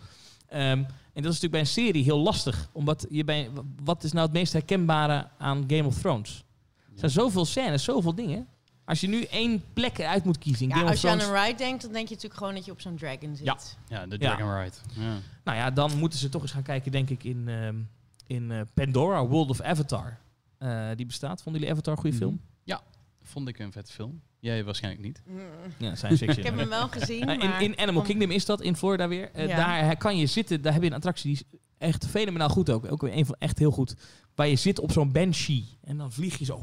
Ehm, 0.48 0.62
en 0.62 1.22
dat 1.22 1.32
is 1.32 1.40
natuurlijk 1.40 1.50
bij 1.52 1.60
een 1.60 1.66
serie 1.66 2.02
heel 2.04 2.18
lastig. 2.18 2.68
Omdat 2.72 3.06
je 3.10 3.24
bij, 3.24 3.50
wat 3.84 4.04
is 4.04 4.12
nou 4.12 4.24
het 4.24 4.34
meest 4.34 4.52
herkenbare 4.52 5.28
aan 5.38 5.64
Game 5.66 5.84
of 5.84 5.98
Thrones? 5.98 6.44
Er 6.92 6.98
zijn 6.98 7.10
zoveel 7.10 7.44
scènes, 7.44 7.84
zoveel 7.84 8.14
dingen. 8.14 8.46
Als 8.84 9.00
je 9.00 9.08
nu 9.08 9.22
één 9.22 9.62
plek 9.72 9.98
eruit 9.98 10.24
moet 10.24 10.38
kiezen 10.38 10.62
in 10.62 10.68
Ja, 10.68 10.74
Game 10.74 10.86
als 10.88 10.96
of 10.96 11.02
je 11.02 11.08
aan 11.08 11.20
een 11.20 11.42
ride 11.44 11.58
denkt, 11.58 11.82
dan 11.82 11.92
denk 11.92 12.08
je 12.08 12.14
natuurlijk 12.14 12.40
gewoon 12.40 12.54
dat 12.54 12.64
je 12.64 12.70
op 12.72 12.80
zo'n 12.80 12.96
dragon 12.96 13.36
zit. 13.36 13.46
Ja. 13.46 13.56
Ja, 13.88 14.06
de 14.06 14.16
Ja. 14.18 14.34
Dragon 14.36 14.58
Ride. 14.62 14.76
Ja. 14.94 15.16
Nou 15.44 15.58
ja, 15.58 15.70
dan 15.70 15.98
moeten 15.98 16.18
ze 16.18 16.28
toch 16.28 16.42
eens 16.42 16.50
gaan 16.52 16.62
kijken, 16.62 16.92
denk 16.92 17.10
ik, 17.10 17.24
in, 17.24 17.48
ehm, 17.48 17.76
in 18.26 18.50
eh, 18.50 18.60
Pandora, 18.74 19.26
World 19.26 19.50
of 19.50 19.60
Avatar. 19.60 20.18
Eh, 20.58 20.88
die 20.96 21.06
bestaat. 21.06 21.42
Vonden 21.42 21.60
jullie 21.60 21.76
Avatar 21.76 21.94
een 21.94 22.00
goede 22.00 22.16
film? 22.16 22.40
Vond 23.26 23.48
ik 23.48 23.58
een 23.58 23.72
vette 23.72 23.92
film. 23.92 24.20
Jij 24.40 24.64
waarschijnlijk 24.64 25.04
niet. 25.04 25.22
Mm. 25.26 25.38
Ja, 25.78 25.94
science 25.94 26.16
fiction. 26.24 26.38
Ik 26.38 26.44
heb 26.44 26.56
hem 26.58 26.68
wel 26.68 26.88
gezien, 26.88 27.20
in, 27.28 27.48
maar... 27.48 27.62
in 27.62 27.78
Animal 27.78 28.00
om- 28.00 28.06
Kingdom 28.06 28.30
is 28.30 28.44
dat, 28.44 28.60
in 28.60 28.76
Florida 28.76 29.08
weer. 29.08 29.30
Eh, 29.32 29.46
Ja. 29.46 29.56
Daar 29.56 29.96
kan 29.96 30.16
je 30.16 30.26
zitten, 30.26 30.62
daar 30.62 30.72
heb 30.72 30.82
je 30.82 30.88
een 30.88 30.94
attractie 30.94 31.30
die 31.34 31.44
is 31.50 31.58
echt 31.78 32.06
fenomenaal 32.06 32.48
goed 32.48 32.70
ook. 32.70 32.92
Ook 32.92 33.02
een 33.02 33.26
van 33.26 33.34
echt 33.38 33.58
heel 33.58 33.70
goed. 33.70 33.94
Waar 34.34 34.46
je 34.48 34.56
zit 34.56 34.78
op 34.78 34.92
zo'n 34.92 35.12
banshee 35.12 35.78
en 35.84 35.96
dan 35.96 36.12
vlieg 36.12 36.38
je 36.38 36.44
zo. 36.44 36.60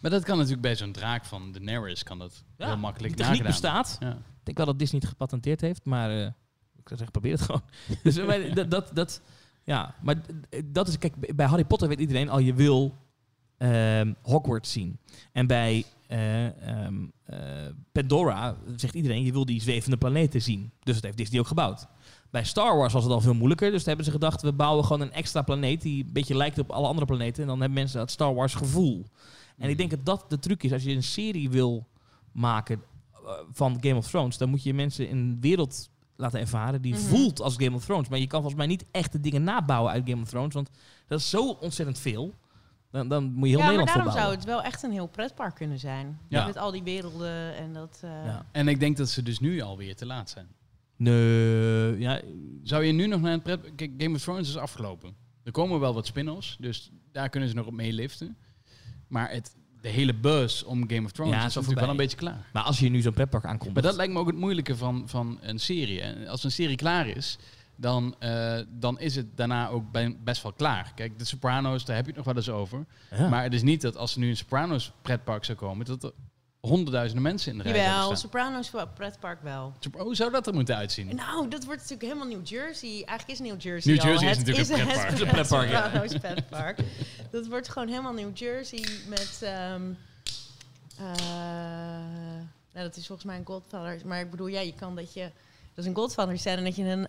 Maar 0.00 0.10
dat 0.10 0.24
kan 0.24 0.36
natuurlijk 0.36 0.62
bij 0.62 0.76
zo'n 0.76 0.92
draak 0.92 1.24
van 1.24 1.52
Daenerys 1.52 2.02
kan 2.02 2.18
dat 2.18 2.44
Ja, 2.56 2.66
heel 2.66 2.76
makkelijk 2.76 3.16
Die 3.16 3.26
techniek 3.26 3.46
bestaat. 3.46 3.96
Ja. 4.00 4.10
Ik 4.12 4.42
denk 4.42 4.56
wel 4.56 4.66
dat 4.66 4.78
Disney 4.78 5.00
het 5.00 5.10
gepatenteerd 5.10 5.60
heeft, 5.60 5.84
maar 5.84 6.10
eh, 6.10 6.26
ik 6.76 6.88
zou 6.88 7.00
zeggen, 7.00 7.10
probeer 7.10 7.32
het 7.32 7.42
gewoon. 7.42 7.62
dus 8.02 8.24
maar 8.24 8.54
dat, 8.54 8.70
dat, 8.70 8.90
dat, 8.94 9.22
ja, 9.64 9.94
maar 10.02 10.16
dat 10.64 10.88
is, 10.88 10.98
kijk, 10.98 11.36
bij 11.36 11.46
Harry 11.46 11.64
Potter 11.64 11.88
weet 11.88 12.00
iedereen 12.00 12.28
al, 12.28 12.38
je 12.38 12.54
wil 12.54 12.94
ehm, 13.56 14.12
Hogwarts 14.22 14.72
zien. 14.72 14.98
En 15.32 15.46
bij 15.46 15.84
eh, 16.06 16.46
ehm, 16.68 16.94
eh, 17.24 17.38
Pandora 17.92 18.56
zegt 18.76 18.94
iedereen, 18.94 19.24
je 19.24 19.32
wil 19.32 19.44
die 19.44 19.60
zwevende 19.60 19.96
planeten 19.96 20.42
zien. 20.42 20.70
Dus 20.80 20.94
dat 20.94 21.04
heeft 21.04 21.16
Disney 21.16 21.40
ook 21.40 21.46
gebouwd. 21.46 21.86
Bij 22.32 22.44
Star 22.44 22.76
Wars 22.76 22.92
was 22.92 23.02
het 23.04 23.12
al 23.12 23.20
veel 23.20 23.34
moeilijker. 23.34 23.68
Dus 23.70 23.78
toen 23.78 23.86
hebben 23.88 24.04
ze 24.04 24.10
gedacht, 24.12 24.42
we 24.42 24.52
bouwen 24.52 24.84
gewoon 24.84 25.00
een 25.00 25.12
extra 25.12 25.42
planeet 25.42 25.82
die 25.82 26.04
een 26.04 26.12
beetje 26.12 26.34
lijkt 26.36 26.58
op 26.58 26.70
alle 26.70 26.86
andere 26.86 27.06
planeten. 27.06 27.42
En 27.42 27.48
dan 27.48 27.58
hebben 27.60 27.78
mensen 27.78 27.98
dat 27.98 28.10
Star 28.10 28.34
Wars 28.34 28.54
gevoel. 28.54 29.04
En 29.58 29.70
ik 29.70 29.76
denk 29.78 29.90
dat 29.90 30.04
dat 30.04 30.24
de 30.30 30.38
truc 30.38 30.62
is. 30.62 30.72
Als 30.72 30.82
je 30.82 30.94
een 30.94 31.02
serie 31.02 31.50
wil 31.50 31.86
maken 32.32 32.82
eh, 33.14 33.30
van 33.52 33.76
Game 33.80 33.96
of 33.96 34.08
Thrones, 34.08 34.38
dan 34.38 34.48
moet 34.48 34.62
je 34.62 34.74
mensen 34.74 35.08
in 35.08 35.16
een 35.16 35.36
wereld 35.40 35.90
laten 36.16 36.40
ervaren 36.40 36.82
die 36.82 36.92
Mhm. 36.94 37.02
voelt 37.02 37.40
als 37.40 37.54
Game 37.56 37.76
of 37.76 37.84
Thrones. 37.84 38.08
Maar 38.08 38.18
je 38.18 38.26
kan 38.26 38.40
volgens 38.40 38.60
mij 38.60 38.66
niet 38.70 38.84
echt 38.90 39.12
de 39.12 39.20
dingen 39.20 39.42
nabouwen 39.42 39.92
uit 39.92 40.08
Game 40.08 40.22
of 40.22 40.28
Thrones, 40.28 40.54
want 40.54 40.70
dat 41.06 41.18
is 41.18 41.30
zo 41.30 41.48
ontzettend 41.50 41.98
veel. 41.98 42.34
Dan, 42.90 43.08
dan 43.08 43.24
moet 43.32 43.48
je 43.48 43.56
heel 43.56 43.58
ja, 43.58 43.64
maar 43.64 43.64
Nederland 43.76 43.86
daarom 43.86 44.04
volbouwen. 44.12 44.22
zou 44.22 44.34
het 44.34 44.44
wel 44.44 44.62
echt 44.72 44.82
een 44.82 44.90
heel 44.92 45.06
pretpark 45.06 45.54
kunnen 45.54 45.78
zijn. 45.78 46.18
Ja. 46.28 46.46
Met 46.46 46.56
al 46.56 46.70
die 46.70 46.82
werelden 46.82 47.56
en 47.56 47.72
dat... 47.72 48.00
eh, 48.04 48.10
Ja. 48.10 48.46
En 48.52 48.68
ik 48.68 48.80
denk 48.80 48.96
dat 48.96 49.08
ze 49.08 49.22
dus 49.22 49.38
nu 49.38 49.60
alweer 49.60 49.96
te 49.96 50.06
laat 50.06 50.30
zijn. 50.30 50.46
Nee, 51.02 51.98
ja, 51.98 52.20
Zou 52.62 52.84
je 52.84 52.92
nu 52.92 53.06
nog 53.06 53.20
naar 53.20 53.32
een 53.32 53.42
pret... 53.42 53.60
Kijk, 53.76 53.90
Game 53.98 54.14
of 54.14 54.22
Thrones 54.22 54.48
is 54.48 54.56
afgelopen. 54.56 55.14
Er 55.42 55.52
komen 55.52 55.80
wel 55.80 55.94
wat 55.94 56.06
spin-offs, 56.06 56.56
dus 56.60 56.90
daar 57.12 57.28
kunnen 57.28 57.48
ze 57.48 57.54
nog 57.54 57.66
op 57.66 57.72
meeliften. 57.72 58.36
Maar 59.08 59.30
het, 59.30 59.56
de 59.80 59.88
hele 59.88 60.14
buzz 60.14 60.62
om 60.62 60.90
Game 60.90 61.04
of 61.04 61.12
Thrones 61.12 61.34
Ja, 61.34 61.46
is 61.46 61.54
natuurlijk 61.54 61.80
wel 61.80 61.90
een 61.90 61.96
beetje 61.96 62.16
klaar. 62.16 62.46
maar 62.52 62.62
als 62.62 62.78
je 62.78 62.88
nu 62.88 63.00
zo'n 63.00 63.12
pretpark 63.12 63.44
aankomt... 63.44 63.74
Maar 63.74 63.82
dat 63.82 63.96
lijkt 63.96 64.12
me 64.12 64.18
ook 64.18 64.26
het 64.26 64.36
moeilijke 64.36 64.76
van, 64.76 65.08
van 65.08 65.38
een 65.40 65.58
serie. 65.58 66.00
En 66.00 66.26
als 66.26 66.44
een 66.44 66.50
serie 66.50 66.76
klaar 66.76 67.06
is, 67.06 67.38
dan, 67.76 68.14
eh, 68.18 68.58
dan 68.68 68.98
is 69.00 69.16
het 69.16 69.36
daarna 69.36 69.68
ook 69.68 69.84
best 70.24 70.42
wel 70.42 70.52
klaar. 70.52 70.92
Kijk, 70.94 71.18
de 71.18 71.24
Sopranos, 71.24 71.84
daar 71.84 71.96
heb 71.96 72.04
je 72.04 72.10
het 72.10 72.24
nog 72.24 72.34
wel 72.34 72.36
eens 72.36 72.50
over. 72.50 72.86
Ja. 73.10 73.28
Maar 73.28 73.42
het 73.42 73.54
is 73.54 73.62
niet 73.62 73.80
dat 73.80 73.96
als 73.96 74.14
er 74.14 74.20
nu 74.20 74.28
een 74.28 74.36
Sopranos 74.36 74.92
pretpark 75.02 75.44
zou 75.44 75.58
komen, 75.58 75.86
dat 75.86 76.02
er 76.02 76.12
honderdduizenden 76.68 77.22
mensen 77.22 77.52
in 77.52 77.58
de 77.58 77.64
rij 77.64 77.76
Jawel. 77.76 78.16
Sopranos 78.16 78.70
pretpark 78.94 79.42
wel. 79.42 79.72
Hoe 79.98 80.14
zou 80.14 80.30
dat 80.30 80.46
er 80.46 80.54
moeten 80.54 80.76
uitzien? 80.76 81.16
Nou, 81.16 81.48
dat 81.48 81.64
wordt 81.64 81.80
natuurlijk 81.80 82.12
helemaal 82.12 82.36
New 82.36 82.46
Jersey. 82.46 82.90
Eigenlijk 82.90 83.28
is 83.28 83.38
New 83.38 83.60
Jersey 83.60 83.92
New 83.92 84.02
al. 84.02 84.08
Jersey 84.08 84.30
is 84.30 84.36
Het 84.36 84.46
natuurlijk 84.46 84.68
een 84.68 84.88
het 84.88 85.08
pretpark. 85.08 85.20
Een 85.20 85.28
pretpark, 85.28 85.70
ja. 85.70 85.84
Sopranos 85.84 86.16
pretpark. 86.16 86.78
Dat 87.30 87.46
wordt 87.46 87.68
gewoon 87.68 87.88
helemaal 87.88 88.12
New 88.12 88.36
Jersey 88.36 88.84
met... 89.08 89.38
ehm 89.40 89.82
eh, 90.98 91.06
nou, 92.72 92.86
dat 92.86 92.96
is 92.96 93.06
volgens 93.06 93.26
mij 93.26 93.36
een 93.36 93.46
Godfather. 93.46 94.00
Maar 94.04 94.20
ik 94.20 94.30
bedoel, 94.30 94.46
ja, 94.46 94.60
je 94.60 94.74
kan 94.74 94.96
dat 94.96 95.14
je... 95.14 95.30
Dat 95.74 95.84
is 95.84 95.86
een 95.86 95.96
Godfather 95.96 96.38
scène 96.38 96.56
en 96.56 96.64
dat 96.64 96.76
je 96.76 96.84
een... 96.84 97.08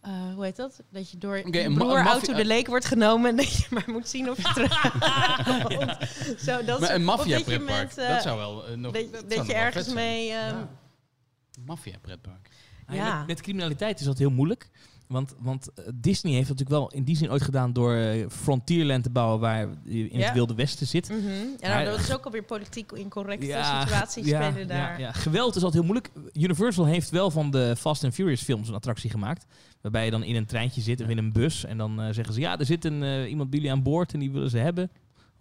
eh, 0.00 0.34
hoe 0.34 0.44
heet 0.44 0.56
dat? 0.56 0.80
Dat 0.90 1.10
je 1.10 1.18
door 1.18 1.36
een 1.36 1.74
broer 1.74 1.90
een 1.90 1.96
out 1.96 2.04
maffia- 2.04 2.32
to 2.32 2.38
the 2.40 2.46
lake 2.46 2.70
wordt 2.70 2.84
genomen 2.84 3.30
en 3.30 3.36
dat 3.36 3.52
je 3.52 3.66
maar 3.70 3.84
moet 3.86 4.08
zien 4.08 4.30
of 4.30 4.36
je 4.36 4.42
terug 4.54 6.38
Zo, 6.38 6.64
dat 6.64 6.80
Maar 6.80 6.94
een 6.94 7.04
maffia 7.04 7.36
dat 7.36 7.38
je 7.38 7.44
pretpark, 7.44 7.88
met, 7.88 7.98
eh, 7.98 8.08
dat 8.08 8.22
zou 8.22 8.38
wel 8.38 8.66
eh, 8.66 8.76
nog... 8.76 8.92
dat, 8.92 9.12
dat 9.12 9.36
nog 9.38 9.46
je 9.46 9.54
ergens 9.54 9.92
mee... 9.92 10.30
ehm, 10.32 10.64
Maffia 11.66 11.98
pretpark. 12.00 12.48
Ja, 12.88 12.94
Ja. 12.94 13.18
Met, 13.18 13.26
met 13.26 13.40
criminaliteit 13.40 14.00
is 14.00 14.06
dat 14.06 14.18
heel 14.18 14.30
moeilijk. 14.30 14.70
Want, 15.10 15.34
want 15.38 15.72
eh, 15.74 15.84
Disney 15.94 16.32
heeft 16.32 16.48
natuurlijk 16.48 16.76
wel 16.78 16.90
in 16.90 17.04
die 17.04 17.16
zin 17.16 17.30
ooit 17.30 17.42
gedaan 17.42 17.72
door 17.72 17.94
eh, 17.94 18.26
Frontierland 18.28 19.02
te 19.02 19.10
bouwen 19.10 19.40
waar 19.40 19.68
je 19.84 20.08
in 20.08 20.18
Ja. 20.18 20.24
het 20.24 20.34
Wilde 20.34 20.54
Westen 20.54 20.86
zit. 20.86 21.08
Mhm. 21.08 21.18
Ja, 21.20 21.44
Maar- 21.60 21.70
nou, 21.70 21.84
dat 21.84 21.98
is 22.00 22.14
ook 22.14 22.24
alweer 22.24 22.42
politiek 22.44 22.92
incorrecte 22.92 23.46
Ja, 23.46 23.80
situaties 23.80 24.26
ja, 24.26 24.50
spelen 24.50 24.68
daar. 24.68 24.92
Ja, 24.92 24.98
ja. 25.06 25.12
Geweld 25.12 25.56
is 25.56 25.62
altijd 25.62 25.84
heel 25.84 25.92
moeilijk. 25.92 26.10
Universal 26.32 26.84
heeft 26.84 27.10
wel 27.10 27.30
van 27.30 27.50
de 27.50 27.74
Fast 27.78 28.04
and 28.04 28.14
Furious 28.14 28.42
films 28.42 28.68
een 28.68 28.74
attractie 28.74 29.10
gemaakt. 29.10 29.46
Waarbij 29.80 30.04
je 30.04 30.10
dan 30.10 30.22
in 30.22 30.36
een 30.36 30.46
treintje 30.46 30.80
zit 30.80 31.00
of 31.02 31.08
in 31.08 31.18
een 31.18 31.32
bus. 31.32 31.64
En 31.64 31.76
dan 31.78 32.00
eh, 32.00 32.12
zeggen 32.12 32.34
ze, 32.34 32.40
ja, 32.40 32.58
er 32.58 32.66
zit 32.66 32.84
een, 32.84 33.02
eh, 33.02 33.30
iemand 33.30 33.50
bij 33.50 33.58
jullie 33.58 33.74
aan 33.74 33.82
boord 33.82 34.12
en 34.12 34.18
die 34.18 34.30
willen 34.30 34.50
ze 34.50 34.58
hebben. 34.58 34.90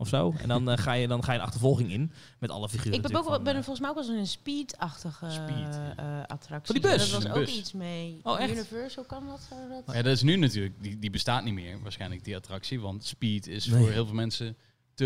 Of 0.02 0.08
zo. 0.08 0.34
En 0.38 0.47
dan, 0.47 0.70
eh, 0.70 0.78
ga, 0.78 0.93
je, 0.93 1.08
dan 1.08 1.24
ga 1.24 1.32
je 1.34 1.38
een 1.39 1.43
achtervolging 1.45 1.91
in 1.91 2.12
met 2.38 2.50
alle 2.50 2.70
figuren. 2.70 2.93
Ik 2.93 3.02
ben, 3.02 3.16
ook, 3.16 3.24
van, 3.26 3.43
ben 3.43 3.56
eh, 3.56 3.64
volgens 3.64 3.80
mij 3.80 3.89
ook 3.89 4.06
wel 4.08 4.18
een 4.18 4.28
speed-achtige 4.28 5.30
Speed. 5.30 5.80
eh, 5.95 6.06
attractie. 6.28 6.76
Oh, 6.76 6.82
die 6.82 6.91
bus? 6.91 7.12
Dat 7.12 7.24
was 7.24 7.32
ook 7.32 7.38
bus. 7.39 7.58
iets 7.58 7.74
mee. 7.74 8.20
Oh, 8.24 8.39
echt? 8.39 8.52
Universal 8.52 9.04
kan 9.04 9.28
dat? 9.28 9.41
Zou 9.50 9.62
dat? 9.86 9.95
Ja, 9.95 10.02
dat 10.02 10.12
is 10.14 10.22
nu 10.22 10.36
natuurlijk... 10.36 10.76
Die, 10.82 11.00
die 11.00 11.10
bestaat 11.10 11.43
niet 11.43 11.54
meer, 11.54 11.82
waarschijnlijk, 11.82 12.24
die 12.24 12.36
attractie. 12.36 12.80
Want 12.80 13.04
Speed 13.06 13.47
is 13.47 13.66
Nee. 13.66 13.80
voor 13.82 13.89
heel 13.91 14.06
veel 14.06 14.16
mensen 14.16 14.56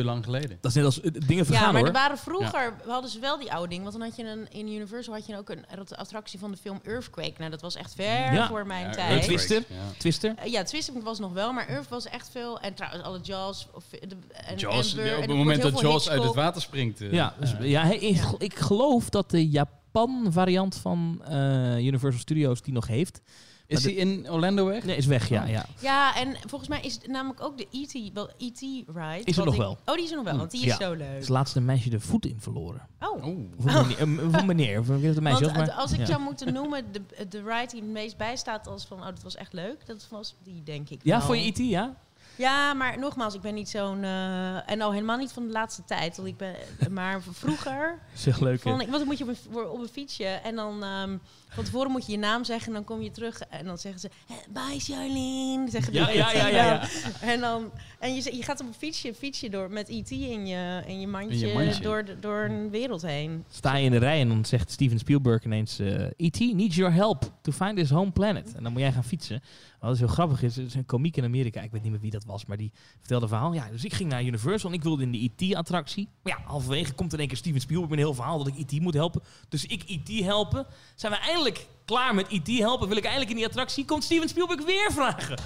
te 0.02 0.04
lang 0.04 0.24
geleden. 0.24 0.58
Dat 0.62 0.72
is 0.72 0.76
net 0.78 0.86
als 0.86 1.02
eh, 1.02 1.12
dingen 1.28 1.46
vergaan 1.46 1.66
Ja, 1.66 1.72
maar 1.72 1.80
hoor. 1.80 1.88
er 1.90 1.94
waren 1.94 2.18
vroeger, 2.18 2.74
hadden 2.88 3.10
ze 3.12 3.20
wel 3.20 3.40
die 3.40 3.52
oude 3.54 3.68
dingen. 3.68 3.84
Want 3.84 3.98
dan 3.98 4.08
had 4.08 4.16
je 4.16 4.24
een, 4.28 4.52
in 4.52 4.68
Universal 4.68 5.14
had 5.14 5.26
je 5.26 5.38
ook 5.38 5.50
een 5.50 5.66
attractie 5.96 6.40
van 6.40 6.52
de 6.52 6.58
film 6.58 6.80
Earthquake. 6.84 7.34
Nou, 7.38 7.52
dat 7.52 7.62
was 7.62 7.76
echt 7.76 7.94
ver 7.96 8.34
Ja. 8.34 8.48
voor 8.48 8.68
mijn 8.68 8.86
Ja, 8.86 8.92
tijd. 8.92 9.10
Earthquake. 9.12 9.36
Twister? 9.46 9.64
ja. 9.76 9.82
Twister. 9.98 10.34
Eh, 10.38 10.52
ja, 10.52 10.64
Twisting 10.64 11.04
was 11.04 11.20
nog 11.20 11.34
wel, 11.34 11.54
maar 11.54 11.68
Earth 11.68 11.90
was 11.90 12.06
echt 12.06 12.30
veel. 12.30 12.60
En 12.60 12.74
trouwens, 12.74 13.04
alle 13.04 13.20
Jaws. 13.22 13.68
Of, 13.74 13.84
de, 13.90 14.16
en 14.32 14.58
Jaws, 14.58 14.98
Amber, 14.98 15.16
op 15.16 15.22
het 15.22 15.36
moment 15.36 15.62
dat 15.62 15.80
Jaws 15.80 16.10
uit 16.10 16.24
het 16.24 16.34
water 16.36 16.62
springt. 16.62 17.02
eh, 17.02 17.12
Ja, 17.12 17.34
dus, 17.40 17.54
eh, 17.58 17.70
ja, 17.70 17.84
ik, 17.92 18.22
ik 18.38 18.56
geloof 18.56 19.10
dat 19.10 19.30
de 19.32 19.50
Japan 19.50 20.28
variant 20.30 20.76
van 20.76 21.22
eh, 21.28 21.78
Universal 21.86 22.20
Studios 22.22 22.62
die 22.62 22.74
nog 22.74 22.88
heeft. 22.88 23.22
Is 23.68 23.82
die 23.82 23.96
in 23.96 24.32
Orlando 24.32 24.66
weg? 24.66 24.84
Nee, 24.84 24.96
is 24.98 25.06
weg, 25.06 25.30
ja. 25.30 25.44
Oh. 25.44 25.50
ja. 25.50 25.66
Ja, 25.80 26.16
en 26.16 26.36
volgens 26.48 26.70
mij 26.70 26.82
is 26.82 26.94
het 26.94 27.08
namelijk 27.08 27.42
ook 27.42 27.58
de 27.58 27.68
E.T. 27.72 28.14
wel 28.14 28.30
E.T. 28.38 28.60
ride. 28.60 29.22
Is 29.24 29.38
er 29.38 29.46
nog 29.46 29.54
ik- 29.54 29.60
wel? 29.60 29.78
Oh, 29.86 29.96
die 29.96 30.04
is 30.04 30.10
er 30.10 30.16
nog 30.16 30.26
wel, 30.26 30.38
want 30.38 30.52
die 30.52 30.66
is 30.66 30.76
zo 30.76 30.94
leuk. 30.94 31.20
is 31.20 31.28
laatst 31.28 31.56
een 31.56 31.66
meisje 31.66 31.90
de 31.90 32.00
voet 32.00 32.26
in 32.26 32.38
verloren. 32.40 32.88
Oh. 33.00 33.26
Oh. 33.26 33.40
Of 33.58 33.66
een 33.90 34.46
meneer, 34.46 34.80
of 34.80 34.88
een 34.88 35.04
het 35.04 35.18
een 35.18 35.24
meisje 35.24 35.44
Want 35.46 35.56
het- 35.58 35.66
maar... 35.68 35.76
als 35.76 35.92
ik 35.92 36.00
ja. 36.00 36.06
zou 36.06 36.22
moeten 36.22 36.54
noemen, 36.54 36.92
de, 36.92 37.02
de 37.30 37.44
ride 37.44 37.68
die 37.72 37.82
het 37.82 37.90
meest 37.92 38.18
bijstaat 38.18 38.68
als 38.68 38.86
van, 38.86 39.00
oh, 39.00 39.06
dat 39.06 39.24
was 39.24 39.36
echt 39.36 39.54
leuk, 39.54 39.86
dat 39.86 40.08
was 40.10 40.36
die, 40.44 40.64
denk 40.64 40.90
ik 40.90 41.00
Ja, 41.04 41.18
wel. 41.18 41.26
voor 41.26 41.38
je 41.38 41.44
IT, 41.46 41.58
ja? 41.58 41.94
Ja, 42.36 42.74
maar 42.74 43.00
nogmaals, 43.00 43.34
ik 43.34 43.42
ben 43.42 43.54
niet 43.54 43.70
zo'n... 43.70 44.04
eh, 44.04 44.70
en 44.72 44.82
al 44.82 44.92
helemaal 44.92 45.18
niet 45.18 45.32
van 45.32 45.46
de 45.46 45.52
laatste 45.52 45.84
tijd. 45.86 46.16
Want 46.16 46.28
ik 46.28 46.38
ben, 46.38 46.56
maar 46.90 47.22
vroeger 47.32 48.00
Zeg 48.14 48.40
leuk. 48.40 48.64
hè? 48.64 48.70
vond 48.70 48.82
ik... 48.82 48.88
Want 48.88 49.00
dan 49.00 49.08
moet 49.08 49.18
je 49.18 49.24
op 49.24 49.30
een, 49.64 49.70
op 49.70 49.80
een 49.80 49.88
fietsje 49.88 50.26
en 50.26 50.56
dan... 50.56 50.84
ehm, 50.84 51.18
van 51.54 51.64
tevoren 51.64 51.92
moet 51.92 52.06
je 52.06 52.12
je 52.12 52.18
naam 52.18 52.44
zeggen 52.44 52.68
en 52.68 52.74
dan 52.74 52.84
kom 52.84 53.02
je 53.02 53.12
terug 53.12 53.40
en 53.42 53.66
dan 53.66 53.78
zeggen 53.78 54.00
ze... 54.02 54.10
"Eh, 54.28 54.36
Bye 54.50 54.80
Charlene. 54.80 55.70
Zeggen 55.70 55.94
Ja, 55.94 56.10
ja, 56.10 56.32
ja, 56.32 56.48
ja. 56.48 56.88
En, 57.22 57.40
dan, 57.40 57.72
en 58.00 58.16
je, 58.16 58.36
je 58.36 58.44
gaat 58.44 58.62
op 58.62 58.68
een 58.68 58.74
fietsje, 58.74 59.14
fietsje 59.14 59.50
door 59.50 59.72
met 59.72 59.90
IT 59.90 60.12
in 60.12 60.46
je, 60.48 60.84
in 60.88 61.00
je, 61.00 61.08
mandje, 61.08 61.40
In 61.40 61.48
je 61.48 61.54
mandje. 61.54 61.82
Door, 61.82 62.06
door 62.20 62.44
een 62.44 62.70
wereld 62.70 63.02
heen. 63.02 63.44
Sta 63.50 63.76
je 63.76 63.86
in 63.86 63.92
de 63.92 63.98
rij 63.98 64.20
en 64.20 64.28
dan 64.28 64.46
zegt 64.46 64.72
Steven 64.72 65.00
Spielberg 65.00 65.44
ineens... 65.44 65.80
eh 65.80 66.06
E.T. 66.18 66.40
needs 66.40 66.76
your 66.76 66.94
help 66.94 67.32
to 67.42 67.52
find 67.52 67.78
his 67.78 67.90
home 67.90 68.12
planet. 68.12 68.54
En 68.56 68.64
dan 68.64 68.72
moet 68.72 68.82
jij 68.82 68.92
gaan 68.92 69.04
fietsen. 69.04 69.42
Wat 69.80 69.94
is 69.94 70.00
heel 70.00 70.08
grappig 70.08 70.42
is, 70.44 70.58
er 70.58 70.64
is 70.66 70.74
een 70.74 70.86
komiek 70.86 71.18
in 71.18 71.24
Amerika, 71.24 71.62
ik 71.62 71.72
weet 71.72 71.82
niet 71.82 71.92
meer 71.92 72.00
wie 72.02 72.12
dat 72.12 72.26
was, 72.26 72.46
maar 72.46 72.58
die 72.58 72.72
vertelde 73.00 73.24
een 73.24 73.30
verhaal. 73.30 73.54
Ja, 73.54 73.70
dus 73.70 73.84
ik 73.86 73.94
ging 73.94 74.10
naar 74.10 74.24
Universal 74.24 74.70
en 74.70 74.76
ik 74.76 74.84
wilde 74.84 75.04
in 75.04 75.12
de 75.12 75.24
E.T.-attractie. 75.24 76.08
Maar 76.24 76.38
ja, 76.38 76.44
halverwege 76.46 76.94
komt 76.94 77.14
in 77.14 77.20
één 77.20 77.28
keer 77.28 77.38
Steven 77.38 77.62
Spielberg 77.62 77.90
met 77.90 78.00
een 78.00 78.06
heel 78.06 78.14
verhaal 78.14 78.38
dat 78.38 78.48
ik 78.48 78.58
E.T. 78.58 78.80
moet 78.82 78.94
helpen. 78.94 79.22
Dus 79.50 79.66
ik 79.66 79.84
E.T. 79.88 80.24
helpen. 80.24 80.66
Zijn 80.96 81.12
we 81.12 81.18
eindelijk 81.18 81.43
klaar 81.86 82.16
met 82.16 82.26
E.T. 82.30 82.48
helpen? 82.48 82.88
Wil 82.88 82.98
ik 82.98 83.04
eindelijk 83.04 83.30
in 83.32 83.36
die 83.38 83.46
attractie? 83.46 83.86
Komt 83.86 84.04
Steven 84.04 84.30
Spielberg 84.30 84.64
weer 84.66 84.92
vragen. 84.92 85.38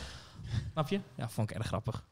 Snap 0.71 0.89
je? 0.89 0.99
Ja, 1.15 1.29
vond 1.29 1.49
ik 1.49 1.57
erg 1.57 1.67
grappig. 1.67 2.03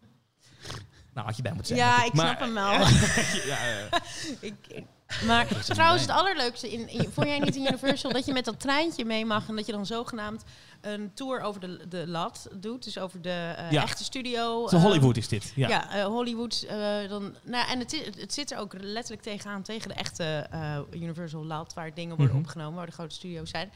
Nou, 1.14 1.28
had 1.28 1.36
je 1.36 1.42
bij 1.42 1.54
moeten 1.54 1.76
zijn. 1.78 1.90
Ja, 1.90 2.04
ik 2.06 2.12
snap 2.14 2.40
hem 2.40 2.54
wel. 2.54 2.72
Ja, 3.52 3.66
ja. 3.66 3.88
ik, 4.40 4.54
ik- 4.68 4.84
maar 5.26 5.48
trouwens, 5.64 6.02
het 6.02 6.12
allerleukste, 6.12 6.72
in, 6.72 6.88
in, 6.90 7.10
vond 7.14 7.28
jij 7.28 7.40
niet 7.40 7.56
in 7.56 7.66
Universal 7.66 8.12
dat 8.12 8.26
je 8.26 8.34
met 8.34 8.46
dat 8.46 8.60
treintje 8.60 9.06
mee 9.06 9.26
mag 9.26 9.48
en 9.48 9.56
dat 9.56 9.66
je 9.66 9.72
dan 9.72 9.86
zogenaamd 9.86 10.44
een 10.86 11.12
tour 11.14 11.42
over 11.42 11.62
de, 11.62 11.88
de 11.88 12.08
lat 12.08 12.48
doet, 12.56 12.84
dus 12.84 12.98
over 12.98 13.22
de 13.22 13.56
Ja. 13.70 13.82
echte 13.84 14.04
studio. 14.04 14.68
Zo 14.68 14.76
eh, 14.76 14.82
Hollywood 14.82 15.18
is 15.18 15.28
dit. 15.28 15.52
Ja. 15.56 15.68
Ja, 15.68 15.92
eh, 15.92 16.06
Hollywood. 16.06 16.66
dan, 17.10 17.36
nou, 17.44 17.70
en 17.70 17.80
het, 17.80 18.12
het 18.20 18.34
zit 18.34 18.52
er 18.52 18.58
ook 18.58 18.74
letterlijk 18.80 19.22
tegenaan, 19.24 19.62
tegen 19.62 19.88
de 19.90 19.96
echte 19.96 20.48
Universal 20.92 21.46
lat, 21.46 21.74
waar 21.74 21.94
dingen 21.94 22.16
worden 22.18 22.36
Mhm. 22.36 22.44
opgenomen, 22.44 22.76
waar 22.76 22.86
de 22.86 22.92
grote 22.92 23.16
studio's 23.16 23.50
zijn. 23.50 23.72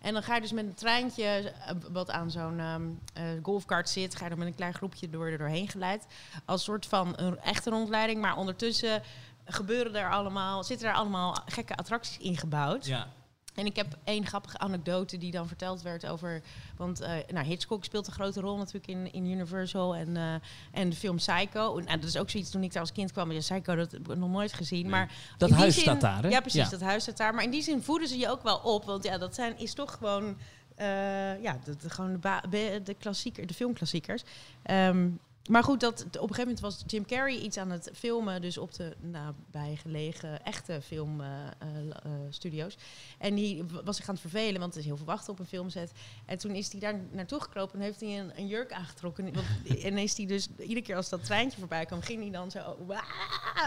En 0.00 0.12
dan 0.12 0.22
ga 0.22 0.34
je 0.34 0.40
dus 0.40 0.52
met 0.52 0.64
een 0.64 0.74
treintje, 0.74 1.52
wat 1.92 2.10
aan 2.10 2.30
zo'n 2.30 2.58
ehm 2.60 2.82
eh, 3.14 3.22
golfkart 3.42 3.88
zit, 3.88 4.14
ga 4.16 4.22
je 4.24 4.30
dan 4.30 4.38
met 4.38 4.48
een 4.48 4.54
klein 4.54 4.74
groepje 4.74 5.10
door, 5.10 5.26
er 5.26 5.38
doorheen 5.38 5.68
geleid. 5.68 6.06
Als 6.44 6.64
soort 6.64 6.86
van 6.86 7.12
een 7.16 7.38
echte 7.40 7.70
rondleiding, 7.70 8.20
maar 8.20 8.36
ondertussen 8.36 9.02
gebeuren 9.44 9.94
er 9.94 10.10
allemaal, 10.10 10.64
zitten 10.64 10.88
er 10.88 10.94
allemaal 10.94 11.36
gekke 11.46 11.74
attracties 11.76 12.18
ingebouwd. 12.18 12.86
Ja. 12.86 13.06
En 13.54 13.66
ik 13.66 13.76
heb 13.76 13.96
één 14.04 14.26
grappige 14.26 14.58
anekdote 14.58 15.18
die 15.18 15.30
dan 15.30 15.46
verteld 15.48 15.82
werd 15.82 16.06
over... 16.06 16.42
Want 16.76 17.00
eh, 17.00 17.12
nou, 17.32 17.46
Hitchcock 17.46 17.84
speelt 17.84 18.06
een 18.06 18.12
grote 18.12 18.40
rol 18.40 18.56
natuurlijk 18.56 18.86
in, 18.86 19.12
in 19.12 19.26
Universal 19.26 19.96
en, 19.96 20.16
eh, 20.16 20.34
en 20.72 20.88
de 20.90 20.96
film 20.96 21.16
Psycho. 21.16 21.74
Nou, 21.80 21.98
dat 21.98 22.04
is 22.08 22.16
ook 22.16 22.30
zoiets 22.30 22.50
toen 22.50 22.62
ik 22.62 22.72
daar 22.72 22.80
als 22.82 22.92
kind 22.92 23.12
kwam. 23.12 23.32
Ja, 23.32 23.38
Psycho, 23.38 23.74
dat 23.74 23.92
heb 23.92 24.10
ik 24.10 24.16
nog 24.16 24.30
nooit 24.30 24.52
gezien. 24.52 24.82
Nee. 24.82 24.90
Maar 24.90 25.12
Dat 25.38 25.50
huis 25.50 25.74
zin- 25.74 25.82
staat 25.82 26.00
daar, 26.00 26.22
hè? 26.22 26.28
Ja, 26.28 26.40
precies, 26.40 26.62
Ja. 26.64 26.68
dat 26.70 26.80
huis 26.80 27.02
staat 27.02 27.16
daar. 27.16 27.34
Maar 27.34 27.44
in 27.44 27.50
die 27.50 27.62
zin 27.62 27.82
voeden 27.82 28.08
ze 28.08 28.18
je 28.18 28.28
ook 28.30 28.42
wel 28.42 28.56
op. 28.58 28.84
Want 28.84 29.04
ja, 29.04 29.18
dat 29.18 29.34
zijn, 29.34 29.58
is 29.58 29.74
toch 29.74 29.92
gewoon... 29.92 30.36
eh, 30.76 31.42
ja, 31.42 31.58
de, 31.64 31.76
de- 31.76 31.90
gewoon 31.90 32.20
de, 32.50 32.80
de, 32.84 32.94
klassieker, 32.94 33.46
de 33.46 33.54
filmklassiekers. 33.54 34.22
Ehm, 34.62 35.08
maar 35.48 35.64
goed, 35.64 35.80
dat, 35.80 36.00
op 36.00 36.06
een 36.06 36.20
gegeven 36.20 36.38
moment 36.38 36.60
was 36.60 36.82
Jim 36.86 37.06
Carrey 37.06 37.36
iets 37.36 37.56
aan 37.56 37.70
het 37.70 37.90
filmen. 37.94 38.40
Dus 38.40 38.58
op 38.58 38.74
de 38.74 38.96
nabijgelegen 39.00 40.44
echte 40.44 40.80
filmstudio's. 40.82 42.76
en 43.18 43.34
die 43.34 43.64
was 43.84 43.96
zich 43.96 44.08
aan 44.08 44.14
het 44.14 44.22
vervelen, 44.22 44.60
want 44.60 44.72
er 44.72 44.80
is 44.80 44.86
heel 44.86 44.96
veel 44.96 45.06
wachten 45.06 45.32
op 45.32 45.38
een 45.38 45.46
filmset. 45.46 45.92
En 46.26 46.38
toen 46.38 46.54
is 46.54 46.72
hij 46.72 46.80
daar 46.80 47.00
naartoe 47.10 47.40
gekropen 47.40 47.78
en 47.78 47.84
heeft 47.84 48.00
hij 48.00 48.18
een, 48.18 48.32
een 48.36 48.46
jurk 48.46 48.72
aangetrokken. 48.72 49.32
En 49.82 49.98
is 49.98 50.16
hij 50.16 50.26
dus, 50.26 50.48
iedere 50.58 50.82
keer 50.82 50.96
als 50.96 51.08
dat 51.08 51.24
treintje 51.24 51.58
voorbij 51.58 51.86
kwam, 51.86 52.00
ging 52.00 52.22
hij 52.22 52.30
dan 52.30 52.50
zo 52.50 52.76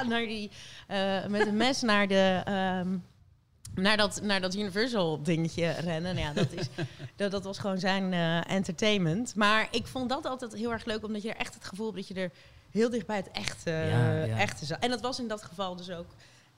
naar 0.07 0.25
die, 0.25 0.51
eh, 0.87 1.25
met 1.25 1.47
een 1.47 1.57
mes 1.57 1.81
naar 1.81 2.07
de... 2.07 2.41
ehm, 2.45 2.97
naar 3.75 3.97
dat, 3.97 4.21
naar 4.21 4.41
dat 4.41 4.55
Universal 4.55 5.23
dingetje 5.23 5.69
rennen. 5.71 6.15
Nou 6.15 6.27
ja, 6.27 6.33
dat, 6.33 6.51
is, 6.51 6.67
dat, 7.15 7.31
dat 7.31 7.43
was 7.43 7.57
gewoon 7.57 7.79
zijn 7.79 8.13
eh, 8.13 8.51
entertainment. 8.51 9.35
Maar 9.35 9.67
ik 9.71 9.87
vond 9.87 10.09
dat 10.09 10.25
altijd 10.25 10.53
heel 10.53 10.71
erg 10.71 10.85
leuk, 10.85 11.03
omdat 11.03 11.21
je 11.21 11.29
er 11.29 11.39
echt 11.39 11.53
het 11.53 11.65
gevoel 11.65 11.85
hebt 11.85 11.97
dat 11.97 12.07
je 12.07 12.23
er 12.23 12.31
heel 12.71 12.89
dicht 12.89 13.05
bij 13.05 13.15
het 13.15 13.31
echte, 13.31 13.71
Ja, 13.71 14.23
ja. 14.23 14.37
echte 14.37 14.65
zat. 14.65 14.79
En 14.79 14.89
dat 14.89 15.01
was 15.01 15.19
in 15.19 15.27
dat 15.27 15.43
geval 15.43 15.75
dus 15.75 15.89
ook 15.89 16.07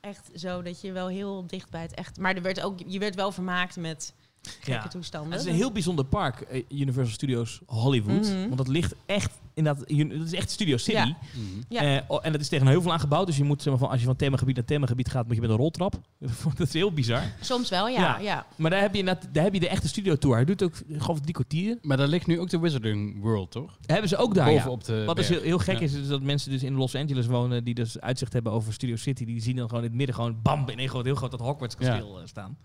echt 0.02 0.30
zo 0.36 0.62
dat 0.62 0.82
je 0.82 0.92
wel 0.92 1.08
heel 1.08 1.48
dicht 1.48 1.70
bij 1.70 1.82
het 1.82 1.94
echt. 1.94 2.18
Maar 2.18 2.36
er 2.36 2.42
werd 2.42 2.62
ook, 2.62 2.80
je 2.86 3.00
werd 3.00 3.16
wel 3.16 3.32
vermaakt 3.32 3.76
met 3.76 4.14
gekke 4.48 4.72
Ja. 4.72 4.88
toestanden. 4.88 5.32
Het 5.32 5.42
is 5.42 5.48
een 5.48 5.56
heel 5.56 5.72
bijzonder 5.72 6.06
park, 6.06 6.42
eh, 6.42 6.64
Universal 6.70 7.14
Studios 7.14 7.62
Hollywood. 7.66 8.22
Mhm. 8.22 8.42
Want 8.42 8.58
dat 8.58 8.68
ligt 8.68 8.96
echt 9.06 9.32
in 9.54 9.64
dat, 9.64 9.78
dat 9.78 9.88
is 10.26 10.34
echt 10.34 10.52
Studio 10.52 10.78
City. 10.78 10.98
Ja. 10.98 11.06
Mhm. 11.06 11.62
Ja. 11.70 11.82
Eh, 11.82 12.02
oh, 12.08 12.20
en 12.26 12.32
dat 12.32 12.42
is 12.42 12.48
tegen 12.48 12.66
een 12.66 12.72
heuvel 12.72 12.94
aangebouwd. 12.94 13.28
Dus 13.28 13.38
je 13.38 13.44
moet, 13.44 13.62
zeg 13.62 13.70
maar, 13.74 13.82
van, 13.82 13.90
als 13.90 14.00
je 14.00 14.06
van 14.06 14.16
themagebied 14.16 14.56
naar 14.56 14.66
themagebied 14.66 15.10
gaat, 15.10 15.26
moet 15.26 15.36
je 15.36 15.42
met 15.42 15.50
een 15.50 15.56
roltrap. 15.56 15.96
dat 16.58 16.68
is 16.68 16.74
heel 16.74 16.92
bizar. 16.92 17.22
Soms 17.42 17.70
wel, 17.70 17.88
ja. 17.88 18.00
Ja. 18.00 18.20
ja. 18.20 18.46
Maar 18.56 18.72
daar 18.72 18.82
heb 18.82 18.96
je, 18.96 19.04
daar 19.04 19.44
heb 19.44 19.54
je 19.54 19.60
de 19.60 19.70
echte 19.70 19.88
studio 19.88 20.16
tour. 20.16 20.36
Hij 20.36 20.46
doet 20.46 20.64
ook, 20.64 20.76
ik, 20.88 21.02
drie 21.22 21.34
kwartier. 21.34 21.78
Maar 21.82 21.98
daar 21.98 22.08
ligt 22.08 22.28
nu 22.28 22.40
ook 22.40 22.50
de 22.50 22.60
Wizarding 22.60 23.22
World, 23.22 23.52
toch? 23.52 23.78
Hebben 23.86 24.10
ze 24.10 24.18
ook 24.18 24.34
daar. 24.34 24.50
Bovenop 24.50 24.84
de 24.84 25.04
Wat 25.06 25.16
dus 25.16 25.28
berg. 25.28 25.40
heel, 25.40 25.50
heel 25.50 25.60
gek 25.60 25.76
Ja. 25.76 25.82
is, 25.82 25.94
is 25.94 26.08
dat 26.08 26.22
mensen 26.22 26.52
dus 26.52 26.64
in 26.64 26.74
Los 26.74 26.96
Angeles 26.96 27.26
wonen, 27.26 27.64
die 27.64 27.74
dus 27.74 28.00
uitzicht 28.00 28.34
hebben 28.34 28.52
over 28.52 28.74
Studio 28.74 28.96
City, 28.96 29.26
die 29.26 29.42
zien 29.42 29.56
dan 29.56 29.68
gewoon 29.70 29.84
in 29.84 29.90
het 29.90 29.98
midden 29.98 30.16
gewoon 30.16 30.42
bam, 30.42 30.70
in 30.70 30.80
één 30.80 30.90
groot, 30.90 31.06
heel 31.06 31.16
groot 31.16 31.32
dat 31.32 31.40
Hogwarts 31.40 31.76
kasteel 31.76 32.20
eh, 32.20 32.26
staan. 32.28 32.58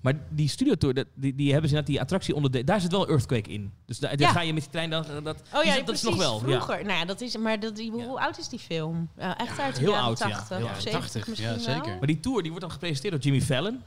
Maar 0.00 0.14
die 0.30 0.48
studio 0.48 0.74
tour, 0.74 0.94
dat, 0.94 1.06
die, 1.14 1.34
die 1.34 1.52
hebben 1.52 1.68
ze 1.70 1.76
net 1.76 1.86
die 1.86 2.00
attractie 2.00 2.34
onder 2.34 2.50
de, 2.50 2.64
daar 2.64 2.80
zit 2.80 2.90
wel 2.90 3.08
Earthquake 3.08 3.50
in. 3.50 3.72
Dus 3.84 3.98
daar, 3.98 4.16
daar 4.16 4.26
Ja. 4.28 4.32
ga 4.32 4.40
je 4.40 4.52
met 4.52 4.62
die 4.62 4.70
trein 4.72 4.90
dan, 4.90 5.04
dat, 5.22 5.42
Oh 5.54 5.64
ja, 5.64 5.74
dat 5.74 5.84
precies. 5.84 6.02
is 6.02 6.08
nog 6.10 6.16
wel. 6.18 6.38
vroeger. 6.38 6.84
Nou 6.84 6.98
ja, 6.98 7.04
dat 7.04 7.20
is, 7.20 7.36
maar 7.36 7.60
dat, 7.60 7.76
die, 7.76 7.90
hoe 7.90 8.20
oud 8.20 8.38
is 8.38 8.48
die 8.48 8.58
film? 8.58 9.08
Ja, 9.18 9.38
echt 9.38 9.58
uit 9.58 9.74
de 9.74 9.80
heel 9.80 9.90
jaren 9.90 10.04
oud, 10.06 10.18
ja. 10.18 10.28
80 10.28 10.56
Heel 10.56 10.66
of 10.66 10.72
oud. 10.72 10.82
70 10.82 11.00
80, 11.12 11.28
misschien 11.28 11.50
ja, 11.52 11.58
zeker. 11.58 11.84
wel. 11.84 11.98
Maar 11.98 12.06
die 12.06 12.20
tour 12.20 12.38
die 12.40 12.50
wordt 12.50 12.64
dan 12.66 12.72
gepresenteerd 12.74 13.12
door 13.14 13.22
Jimmy 13.22 13.40
Fallon. 13.40 13.82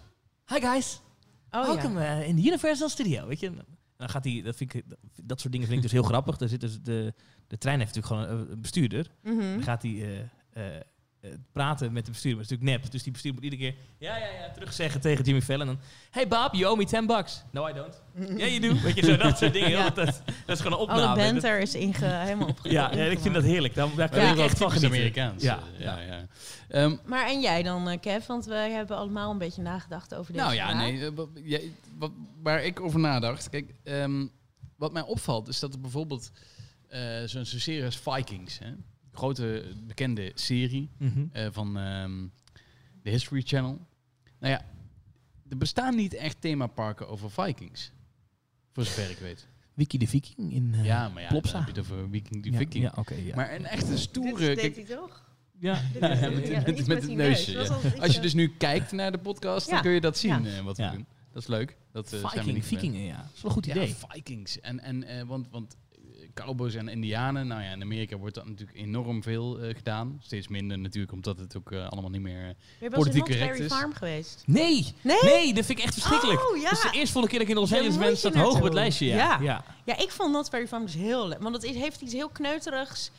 Hi 0.54 0.60
guys, 0.60 1.00
Oh, 1.52 1.66
welcome 1.66 2.06
eh, 2.06 2.28
in 2.28 2.36
the 2.36 2.42
Universal 2.48 2.90
Studio. 2.90 3.28
Weet 3.28 3.40
je? 3.40 3.48
En 3.48 3.66
dan 3.98 4.10
gaat 4.10 4.24
hij, 4.24 4.42
dat, 4.42 4.56
vind 4.56 4.74
ik, 4.74 4.84
dat 5.24 5.40
soort 5.40 5.52
dingen 5.52 5.68
vind 5.68 5.78
ik 5.78 5.84
dus 5.84 5.94
heel 6.00 6.04
grappig. 6.08 6.38
Daar 6.38 6.50
zit 6.50 6.62
dus 6.62 6.82
de, 6.82 7.14
de 7.48 7.58
trein 7.58 7.80
heeft 7.80 7.96
natuurlijk 7.96 8.28
gewoon 8.30 8.40
een, 8.42 8.52
een 8.52 8.62
bestuurder. 8.62 9.12
ja. 9.24 9.32
Mhm. 9.32 9.40
Dan 9.40 9.64
gaat 9.64 9.82
hij 9.82 9.92
eh, 9.92 10.20
eh, 10.66 10.76
eh, 10.76 10.82
praten 11.52 11.94
met 11.94 12.06
de 12.06 12.12
bestuurder, 12.12 12.40
maar 12.40 12.50
het 12.50 12.52
is 12.52 12.58
natuurlijk 12.60 12.82
nep. 12.84 12.92
Dus 12.92 13.04
die 13.04 13.12
bestuurder 13.12 13.42
moet 13.44 13.52
iedere 13.54 13.72
keer 13.72 13.82
ja, 13.98 14.18
ja, 14.18 14.26
ja, 14.40 14.52
terugzeggen 14.52 15.02
tegen 15.02 15.26
Jimmy 15.26 15.42
Fallon. 15.42 15.62
En 15.62 15.68
dan, 15.68 15.80
hey 16.12 16.28
Bob, 16.28 16.54
you 16.54 16.66
owe 16.72 16.78
me 16.78 16.86
10 16.86 17.06
bucks. 17.06 17.44
No, 17.52 17.68
I 17.68 17.74
don't. 17.74 18.02
Ja, 18.40 18.46
you 18.48 18.60
do. 18.60 18.82
Weet 18.82 18.96
je, 18.96 19.06
zo 19.06 19.18
dat 19.18 19.38
soort 19.38 19.54
dingen. 19.54 19.70
Ja. 19.70 19.84
Dat, 19.90 19.96
dat, 19.96 20.22
dat 20.46 20.56
is 20.58 20.62
gewoon 20.64 20.80
een 20.82 20.88
Alle 20.88 21.02
opname. 21.02 21.16
Dat- 21.24 21.32
banter 21.32 21.60
is 21.60 21.76
inge, 21.76 22.06
helemaal 22.06 22.48
op. 22.48 22.60
ja, 22.78 22.92
ja, 22.96 23.04
ik 23.04 23.20
vind 23.20 23.34
dat 23.34 23.44
heerlijk. 23.44 23.76
Daar, 23.76 23.96
daar 23.96 24.10
kan 24.10 24.20
Ja. 24.22 24.32
ik 24.32 24.38
echt 24.38 24.58
van 24.58 24.72
genieten. 24.72 24.98
Amerikaans. 24.98 25.44
Ja, 25.44 25.60
eh, 25.78 25.80
ja, 25.84 26.00
ja. 26.00 26.06
ja. 26.16 26.26
Ehm, 26.70 26.96
Maar 27.06 27.28
en 27.28 27.42
jij 27.42 27.64
dan, 27.64 27.90
eh, 27.90 28.00
Kev? 28.00 28.26
Want 28.26 28.46
wij 28.46 28.72
hebben 28.72 28.98
allemaal 28.98 29.32
een 29.32 29.38
beetje 29.38 29.62
nagedacht 29.62 30.16
over 30.16 30.34
deze 30.34 30.46
nou 30.46 30.56
ja, 30.56 30.68
vraag. 30.70 30.82
nee, 30.82 31.06
eh, 31.06 31.12
wat, 31.16 31.30
jij- 31.44 31.72
wat- 31.98 32.12
waar 32.44 32.64
ik 32.64 32.80
over 32.80 33.00
nadacht. 33.00 33.50
Kijk, 33.50 33.74
ehm, 33.84 34.26
wat 34.78 34.94
mij 34.94 35.02
opvalt 35.04 35.48
is 35.48 35.60
dat 35.60 35.74
er 35.74 35.80
bijvoorbeeld 35.80 36.32
eh, 36.88 37.02
zo'n 37.26 37.46
zo'n 37.46 37.60
serie 37.60 37.86
als 37.86 37.98
Vikings, 37.98 38.60
hè, 38.60 38.68
grote 39.20 39.66
bekende 39.88 40.32
serie 40.36 40.90
Mhm. 40.98 41.26
eh, 41.32 41.48
van 41.52 41.78
ehm, 41.78 42.28
de 43.04 43.10
History 43.10 43.42
Channel. 43.46 43.80
Nou 44.40 44.54
ja, 44.54 44.66
er 45.50 45.58
bestaan 45.58 45.96
niet 45.96 46.14
echt 46.14 46.42
themaparken 46.42 47.08
over 47.10 47.32
Vikings. 47.32 47.92
Voor 48.74 48.86
zover 48.86 49.10
ik 49.10 49.18
weet. 49.18 49.48
Wiki 49.74 49.98
de 49.98 50.08
Viking 50.08 50.54
in 50.54 50.74
eh, 50.74 50.86
ja, 50.86 51.10
maar 51.10 51.22
ja, 51.22 51.28
Plopsa. 51.28 51.58
heb 51.58 51.68
je 51.76 51.82
het 51.82 51.92
over 51.92 52.08
Viking 52.12 52.44
die 52.44 52.52
ja, 52.52 52.58
Viking. 52.58 52.84
Ja, 52.84 52.94
oké. 52.96 53.16
ja. 53.16 53.36
Maar 53.36 53.54
een 53.56 53.66
echte 53.66 53.90
Dit 53.90 54.00
stoere... 54.00 54.46
deed 54.46 54.60
kijk, 54.60 54.76
hij 54.76 54.96
toch? 54.96 55.26
ja. 55.60 55.82
Dit 55.94 56.02
Ja, 56.02 56.10
is- 56.10 56.20
met- 56.36 56.48
ja, 56.48 56.62
met- 56.66 56.78
het 56.78 57.08
neus. 57.08 57.48
neusje, 57.48 57.58
Als 58.00 58.12
je 58.12 58.18
eh, 58.18 58.22
dus 58.22 58.34
nu 58.34 58.50
kijkt 58.58 58.92
naar 58.92 59.12
de 59.12 59.18
podcast, 59.18 59.70
dan 59.70 59.82
kun 59.82 59.92
je 59.92 60.02
dat 60.02 60.18
zien 60.18 60.44
Ja. 60.44 60.58
eh, 60.58 60.64
wat 60.64 60.78
we 60.78 60.84
Ja. 60.84 60.92
doen. 60.92 61.06
Dat 61.32 61.42
is 61.42 61.48
leuk. 61.48 61.78
Dat 61.92 62.14
eh, 62.14 62.20
zijn 62.20 62.32
we 62.34 62.40
Viking. 62.44 62.66
Vikingen, 62.66 63.02
ja. 63.02 63.18
Dat 63.18 63.26
is 63.36 63.42
wel 63.42 63.52
een 63.52 63.58
goed 63.58 63.66
Ja, 63.66 63.76
idee. 63.76 63.96
Vikings. 64.10 64.60
En, 64.60 64.80
en, 64.80 65.04
eh, 65.04 65.24
want, 65.24 65.48
want 65.50 65.78
cowboys 66.44 66.76
en 66.76 66.88
indianen, 66.88 67.48
nou 67.48 67.62
ja, 67.62 67.72
in 67.72 67.82
Amerika 67.82 68.18
wordt 68.18 68.36
dat 68.36 68.48
natuurlijk 68.48 68.78
enorm 68.78 69.24
veel 69.24 69.60
eh, 69.60 69.76
gedaan. 69.76 70.20
Steeds 70.24 70.48
minder 70.48 70.80
natuurlijk, 70.80 71.14
omdat 71.14 71.40
het 71.40 71.58
ook 71.58 71.72
eh, 71.72 71.88
allemaal 71.90 72.10
niet 72.10 72.22
meer... 72.22 72.56
In 72.80 72.90
Politiek 72.90 73.26
correct 73.26 73.60
is. 73.60 73.74
Farm 73.74 73.94
geweest? 73.94 74.44
Nee, 74.46 74.94
Nee? 75.02 75.18
nee, 75.24 75.54
dat 75.54 75.66
vind 75.66 75.80
ik 75.80 75.86
echt 75.86 75.94
verschrikkelijk. 75.94 76.50
Oh, 76.50 76.58
ja. 76.58 76.70
Dat 76.70 76.72
is 76.72 76.92
de 76.92 76.98
eerste 76.98 77.14
volgende 77.14 77.28
keer 77.28 77.40
dat 77.40 77.48
ik 77.48 77.54
in 77.54 77.60
Los 77.62 77.74
Angeles 77.74 77.96
moet 77.96 78.06
ben, 78.06 78.18
staat 78.18 78.36
hoog 78.36 78.56
op 78.56 78.64
het 78.64 78.74
lijstje. 78.74 79.06
Ja. 79.06 79.16
Ja. 79.16 79.38
ja. 79.42 79.64
Ja, 79.86 79.98
ik 79.98 80.12
vond 80.12 80.50
Berry 80.50 80.68
Farm 80.68 80.86
dus 80.86 80.94
heel 80.94 81.28
leuk. 81.28 81.42
Want 81.42 81.56
het 81.56 81.64
is, 81.64 81.76
heeft 81.76 82.02
iets 82.02 82.14
heel 82.14 82.30
kneuterigs. 82.30 83.12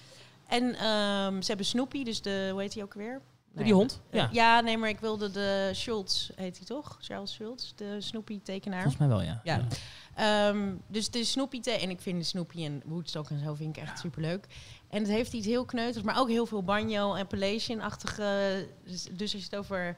En 0.47 0.75
ehm, 0.75 1.41
ze 1.41 1.47
hebben 1.47 1.66
Snoopy, 1.66 2.05
dus 2.05 2.23
de, 2.23 2.49
hoe 2.51 2.61
heet 2.61 2.75
hij 2.75 2.83
ook 2.83 2.95
weer? 2.95 3.21
Die 3.55 3.73
hond? 3.75 4.01
Ja. 4.11 4.19
Ja. 4.23 4.29
ja, 4.33 4.61
nee, 4.61 4.79
maar 4.79 4.89
ik 4.89 5.01
wilde 5.01 5.31
de 5.31 5.71
Schultz, 5.73 6.31
heet 6.35 6.57
hij 6.57 6.67
toch? 6.67 6.97
Charles 7.01 7.33
Schultz, 7.33 7.73
de 7.77 7.97
Snoopy-tekenaar. 7.99 8.83
Volgens 8.83 9.01
mij 9.01 9.09
wel, 9.09 9.23
ja. 9.23 9.41
Ja. 9.45 9.67
Ehm, 10.15 10.75
dus 10.87 11.11
de 11.11 11.25
Snoopy 11.25 11.61
te 11.61 11.71
en 11.71 11.91
ik 11.91 12.01
vind 12.01 12.19
de 12.19 12.25
Snoopy 12.25 12.65
en 12.65 12.83
Woodstock 12.85 13.31
en 13.31 13.39
zo 13.45 13.55
vind 13.55 13.77
ik 13.77 13.83
echt 13.83 13.99
superleuk. 13.99 14.47
En 14.89 14.99
het 14.99 15.11
heeft 15.11 15.33
iets 15.33 15.47
heel 15.47 15.65
kneuters, 15.65 16.05
maar 16.05 16.19
ook 16.19 16.29
heel 16.29 16.47
veel 16.47 16.63
banjo 16.63 17.15
en 17.15 17.23
Appalachian-achtige. 17.23 18.67
Dus, 18.85 19.07
dus 19.11 19.33
als 19.33 19.43
je 19.43 19.49
het 19.51 19.57
over 19.57 19.97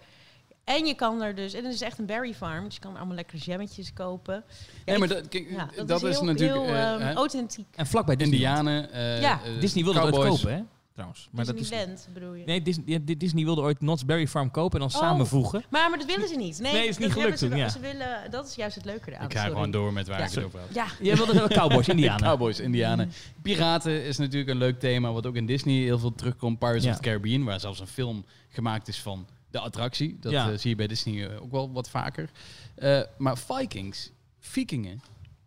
en 0.64 0.86
je 0.86 0.94
kan 0.94 1.22
er 1.22 1.34
dus 1.34 1.52
en 1.52 1.64
het 1.64 1.74
is 1.74 1.80
echt 1.80 1.98
een 1.98 2.06
berry 2.06 2.34
farm, 2.34 2.64
dus 2.64 2.74
je 2.74 2.80
kan 2.80 2.90
er 2.92 2.96
allemaal 2.96 3.16
lekkere 3.16 3.38
jammetjes 3.42 3.92
kopen. 3.92 4.34
Ja, 4.34 4.42
Nee, 4.84 4.98
maar 4.98 5.08
dat, 5.08 5.28
kijk, 5.28 5.50
ja, 5.50 5.68
dat, 5.76 5.88
dat 5.88 6.02
is, 6.02 6.08
is, 6.08 6.16
heel, 6.16 6.24
natuurlijk... 6.24 6.64
heel, 6.64 6.74
eh, 6.74 6.92
ehm, 6.92 7.16
authentiek. 7.16 7.66
En 7.76 7.86
vlakbij 7.86 8.16
Disneyland. 8.16 8.58
Indianen, 8.58 8.92
eh, 8.92 9.20
Ja. 9.20 9.40
eh, 9.44 9.60
Disney 9.60 9.84
wilde 9.84 9.98
cowboys. 10.00 10.28
kopen, 10.40 10.54
hè? 10.54 10.62
Trouwens. 10.92 11.28
Maar 11.32 11.44
dat 11.44 11.54
is, 11.54 11.60
Disneyland 11.60 12.08
bedoel 12.12 12.34
je? 12.34 12.44
nee, 12.44 12.62
Disney, 12.62 12.84
ja, 12.86 13.14
Disney 13.16 13.44
wilde 13.44 13.60
ooit 13.60 13.78
Knott's 13.78 14.04
Berry 14.04 14.26
Farm 14.28 14.50
kopen 14.50 14.80
en 14.80 14.88
dan 14.88 15.00
Oh. 15.00 15.08
samenvoegen. 15.08 15.64
Maar, 15.70 15.90
maar 15.90 15.98
dat 15.98 16.06
willen 16.06 16.28
ze 16.28 16.36
niet. 16.36 16.58
Nee, 16.60 16.72
Nee, 16.72 16.88
is 16.88 16.98
niet 16.98 17.08
dat 17.08 17.18
gelukt 17.18 17.40
hebben 17.40 17.58
ze 17.58 17.64
ja. 17.64 17.68
Ze 17.70 17.80
willen, 17.80 18.30
dat 18.30 18.46
is 18.46 18.54
juist 18.54 18.74
het 18.74 18.84
leuke 18.84 19.10
eraan. 19.12 19.24
Ik 19.24 19.32
ga 19.36 19.44
gewoon 19.46 19.70
door 19.70 19.92
met 19.92 20.06
waar 20.08 20.18
Ja. 20.18 20.24
ik 20.24 20.30
het 20.30 20.44
over 20.44 20.60
had. 20.60 20.68
Ja, 20.74 20.86
Jij 21.00 21.16
wilde 21.16 21.32
wel 21.34 21.48
cowboys, 21.48 21.88
Indianen. 21.94 22.22
Cowboys, 22.28 22.60
Indianen. 22.60 23.12
Piraten 23.42 24.04
is 24.04 24.18
natuurlijk 24.18 24.50
een 24.50 24.56
leuk 24.56 24.78
thema, 24.80 25.12
wat 25.12 25.26
ook 25.26 25.34
in 25.36 25.46
Disney 25.46 25.74
heel 25.74 25.98
veel 25.98 26.14
terugkomt. 26.14 26.58
Pirates 26.58 26.84
Ja. 26.84 26.90
of 26.90 26.96
the 26.96 27.02
Caribbean, 27.02 27.44
waar 27.44 27.60
zelfs 27.60 27.80
een 27.80 27.86
film 27.86 28.24
gemaakt 28.48 28.88
is 28.88 29.00
van 29.00 29.26
de 29.50 29.58
attractie. 29.58 30.16
Dat 30.20 30.32
Ja. 30.32 30.50
eh, 30.50 30.58
zie 30.58 30.70
je 30.70 30.76
bij 30.76 30.86
Disney 30.86 31.28
eh, 31.28 31.42
ook 31.42 31.50
wel 31.50 31.72
wat 31.72 31.90
vaker. 31.90 32.30
Eh, 32.74 33.00
maar 33.18 33.38
Vikings, 33.38 34.10
Vikingen, 34.38 35.02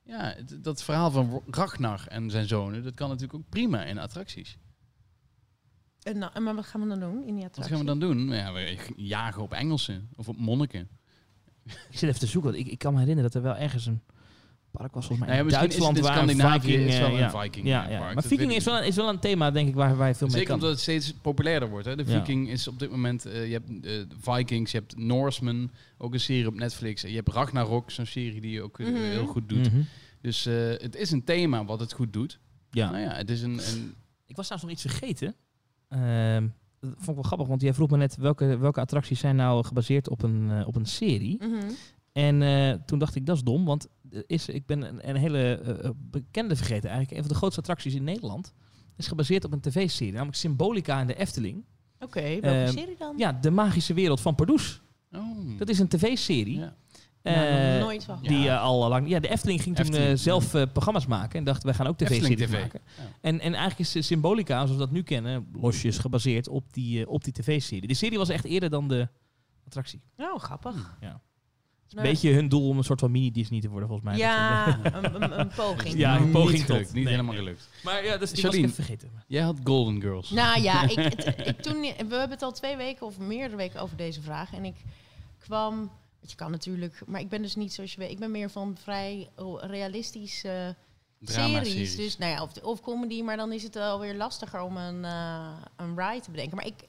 ja, 0.06 0.36
dat 0.62 0.84
verhaal 0.84 1.12
van 1.12 1.42
Ragnar 1.50 2.04
en 2.08 2.30
zijn 2.32 2.48
zonen, 2.48 2.84
dat 2.84 2.94
kan 2.94 3.08
natuurlijk 3.08 3.34
ook 3.40 3.50
prima 3.50 3.84
in 3.84 3.98
attracties. 3.98 4.58
En, 6.06 6.18
nou, 6.18 6.32
en 6.34 6.44
maar 6.44 6.56
wat 6.56 6.66
gaan 6.66 6.82
we 6.82 6.88
dan 6.88 7.00
doen 7.00 7.18
in 7.20 7.26
die 7.26 7.34
Wat 7.34 7.44
attractie? 7.44 7.76
gaan 7.76 7.80
we 7.86 7.86
dan 7.86 8.00
doen? 8.00 8.30
Ja, 8.30 8.54
we 8.54 8.78
jagen 8.96 9.42
op 9.42 9.54
Engelsen 9.54 10.10
of 10.16 10.28
op 10.28 10.38
monniken. 10.38 10.88
Ik 11.66 11.98
zit 11.98 12.10
even 12.10 12.20
te 12.20 12.28
zoeken, 12.28 12.52
want 12.52 12.66
ik, 12.66 12.72
ik 12.72 12.80
kan 12.80 12.94
me 12.94 13.00
herinneren 13.00 13.32
dat 13.32 13.42
er 13.44 13.48
wel 13.50 13.58
ergens 13.62 13.86
een 13.86 14.02
park 14.72 14.94
was, 14.94 15.06
volgens 15.06 15.28
mij 15.28 15.38
Nou 15.38 15.50
ja, 15.50 15.56
in 15.56 15.60
Duitsland, 15.68 16.00
waar 16.00 16.14
Scandinavië 16.14 16.60
Viking... 16.72 16.88
is 16.90 16.98
wel 16.98 17.08
eh, 17.08 17.14
een 17.14 17.20
ja. 17.20 17.30
Viking, 17.42 17.68
Ja, 17.68 17.86
eh, 17.86 17.92
ja. 17.92 18.00
park, 18.00 18.14
Maar 18.14 18.24
Viking 18.24 18.54
is 18.56 18.64
wel, 18.66 18.78
een- 18.78 18.84
is 18.86 18.96
wel 18.96 19.10
een 19.10 19.20
thema, 19.20 19.52
denk 19.52 19.68
ik, 19.68 19.74
waar 19.76 19.98
wij 19.98 20.16
veel 20.16 20.28
mee 20.28 20.36
Zeker 20.36 20.50
kan. 20.50 20.56
omdat 20.56 20.70
het 20.72 20.80
steeds 20.82 21.14
populairder 21.14 21.70
wordt. 21.70 21.86
Hè. 21.86 21.96
De 21.96 22.04
Ja. 22.06 22.18
Viking 22.18 22.50
is 22.50 22.68
op 22.68 22.80
dit 22.80 22.90
moment... 22.92 23.26
eh, 23.26 23.46
je 23.48 23.54
hebt 23.54 23.86
eh, 23.86 23.92
Vikings, 24.20 24.72
je 24.72 24.78
hebt 24.78 24.98
Norseman, 24.98 25.72
ook 25.98 26.14
een 26.14 26.20
serie 26.20 26.48
op 26.48 26.54
Netflix. 26.56 27.04
En 27.04 27.10
je 27.10 27.16
hebt 27.16 27.30
Ragnarok, 27.30 27.92
zo'n 27.92 28.06
serie 28.06 28.42
die 28.42 28.52
je 28.52 28.62
ook 28.62 28.80
eh, 28.80 28.86
Mhm. 28.88 28.96
heel 28.96 29.26
goed 29.26 29.50
doet. 29.50 29.72
Mhm. 29.72 29.82
Dus 30.22 30.46
eh, 30.46 30.54
het 30.70 30.96
is 30.96 31.12
een 31.12 31.24
thema 31.24 31.66
wat 31.66 31.80
het 31.80 31.94
goed 31.94 32.14
doet. 32.14 32.40
Ja. 32.72 32.90
Nou 32.92 33.02
ja, 33.04 33.14
het 33.16 33.30
is 33.30 33.42
een... 33.42 33.60
een 33.68 33.96
Ik 34.26 34.36
was 34.36 34.48
trouwens 34.48 34.62
nog 34.62 34.72
iets 34.72 34.82
vergeten. 34.98 35.36
Ehm, 35.96 36.48
dat 36.80 36.90
vond 36.96 37.08
ik 37.08 37.14
wel 37.16 37.24
grappig, 37.24 37.48
want 37.48 37.62
jij 37.62 37.74
vroeg 37.74 37.90
me 37.90 37.98
net 37.98 38.16
welke, 38.18 38.58
welke 38.58 38.80
attracties 38.80 39.20
zijn 39.20 39.36
nou 39.36 39.66
gebaseerd 39.66 40.10
op 40.10 40.24
een, 40.24 40.52
eh, 40.52 40.68
op 40.68 40.76
een 40.76 40.86
serie. 40.86 41.38
Mhm. 41.44 41.72
En 42.12 42.42
eh, 42.42 42.72
toen 42.86 43.00
dacht 43.00 43.16
ik, 43.16 43.26
dat 43.26 43.36
is 43.36 43.44
dom, 43.44 43.66
want 43.66 43.88
is, 44.28 44.48
ik 44.50 44.66
ben 44.66 44.82
een, 44.82 45.10
een 45.10 45.16
hele 45.16 45.58
eh, 45.58 45.90
bekende 45.98 46.56
vergeten 46.56 46.90
eigenlijk. 46.90 47.12
Een 47.12 47.24
van 47.24 47.32
de 47.34 47.38
grootste 47.38 47.60
attracties 47.60 47.94
in 47.96 48.04
Nederland 48.04 48.54
is 48.98 49.08
gebaseerd 49.08 49.46
op 49.46 49.52
een 49.54 49.60
tv-serie, 49.62 50.14
namelijk 50.14 50.38
Symbolica 50.38 51.02
in 51.02 51.08
de 51.08 51.16
Efteling. 51.16 51.64
Oké, 52.00 52.22
welke 52.22 52.48
Ehm, 52.48 52.72
serie 52.72 52.96
dan? 52.98 53.14
Ja, 53.18 53.32
De 53.34 53.52
Magische 53.52 53.94
Wereld 53.94 54.22
van 54.22 54.36
Pardoes. 54.36 54.82
oh. 55.14 55.58
Dat 55.58 55.70
is 55.70 55.80
een 55.80 55.88
tv-serie. 55.88 56.58
Ja. 56.58 56.76
Nou, 57.34 57.38
nog 57.38 57.74
eh, 57.76 57.80
nooit 57.80 58.04
van. 58.04 58.20
Ja. 58.22 58.30
Die 58.30 58.50
eh, 58.50 58.62
al 58.62 58.88
lang. 58.90 59.10
Ja, 59.10 59.20
de 59.20 59.28
Efteling 59.30 59.62
ging 59.62 59.76
toen 59.76 59.86
Efteling, 59.86 60.12
eh, 60.12 60.18
zelf 60.18 60.50
programma's 60.52 61.06
maken 61.06 61.40
en 61.40 61.44
dacht, 61.46 61.64
wij 61.64 61.74
gaan 61.74 61.88
ook 61.88 62.00
Efteling 62.02 62.26
tv-series 62.26 62.50
TV. 62.52 62.62
maken. 62.62 62.82
Ja. 62.98 63.04
En, 63.22 63.40
en 63.40 63.54
eigenlijk 63.54 63.90
is 63.96 64.08
Symbolica, 64.08 64.54
zoals 64.56 64.72
we 64.72 64.78
dat 64.78 64.92
nu 64.92 65.04
kennen, 65.04 65.48
losjes 65.54 65.98
gebaseerd 65.98 66.48
op 66.48 66.74
die, 66.74 67.10
op 67.10 67.24
die 67.24 67.34
tv-serie. 67.34 67.88
De 67.88 67.94
serie 67.94 68.18
was 68.18 68.30
echt 68.30 68.46
eerder 68.46 68.70
dan 68.70 68.88
de 68.88 69.08
attractie. 69.66 70.02
Oh, 70.18 70.40
grappig. 70.40 70.98
Ja. 71.02 71.08
Een 71.90 72.02
Nou, 72.02 72.08
beetje 72.14 72.32
hun 72.34 72.50
doel 72.50 72.68
om 72.70 72.78
een 72.78 72.84
soort 72.84 73.00
van 73.00 73.12
mini-Disney 73.12 73.62
te 73.62 73.70
worden, 73.70 73.88
volgens 73.90 74.10
mij. 74.10 74.18
Ja, 74.18 74.80
een, 74.84 75.22
een, 75.24 75.40
een 75.40 75.48
poging. 75.56 75.96
Ja, 76.04 76.16
een 76.16 76.24
Niet 76.24 76.32
poging 76.32 76.66
gelukt, 76.66 76.86
tot. 76.86 76.94
Niet 76.94 77.04
Nee. 77.04 77.14
helemaal 77.14 77.36
gelukt. 77.36 77.70
Maar 77.84 78.06
ja, 78.06 78.18
dus 78.18 78.32
die 78.32 78.44
Charlene. 78.44 78.68
was 78.68 78.72
ik 78.78 78.84
even 78.84 78.96
vergeten. 78.96 79.24
Jij 79.28 79.42
had 79.44 79.60
Golden 79.64 80.02
Girls. 80.02 80.30
Nou 80.30 80.62
ja, 80.62 80.84
ik, 80.90 80.98
het- 80.98 81.48
ik, 81.48 81.62
toen, 81.62 81.82
we 81.82 81.88
hebben 81.98 82.30
het 82.30 82.42
al 82.42 82.52
twee 82.52 82.76
weken 82.78 83.06
of 83.06 83.18
meerdere 83.20 83.56
weken 83.56 83.82
over 83.82 83.98
deze 83.98 84.22
vraag. 84.22 84.54
En 84.54 84.66
ik 84.66 84.76
kwam, 85.38 85.92
want 86.26 86.38
je 86.38 86.44
kan 86.44 86.52
natuurlijk, 86.52 87.02
maar 87.06 87.20
ik 87.20 87.30
ben 87.30 87.42
dus 87.42 87.56
niet 87.56 87.74
zoals 87.74 87.94
je 87.94 88.00
weet, 88.00 88.12
ik 88.12 88.20
ben 88.20 88.32
meer 88.32 88.50
van 88.50 88.78
vrij 88.78 89.30
realistische 89.60 90.76
Drama-series. 91.20 91.72
series. 91.72 91.96
Dus 91.96 92.18
nou 92.18 92.32
ja, 92.32 92.42
of, 92.42 92.58
of 92.64 92.82
comedy, 92.82 93.22
maar 93.22 93.38
dan 93.38 93.52
is 93.52 93.64
het 93.64 93.76
alweer 93.76 94.16
lastiger 94.16 94.62
om 94.62 94.78
een, 94.78 95.06
eh, 95.06 95.62
een 95.76 96.00
ride 96.00 96.22
te 96.22 96.32
bedenken. 96.32 96.56
Maar 96.56 96.66
ik 96.66 96.86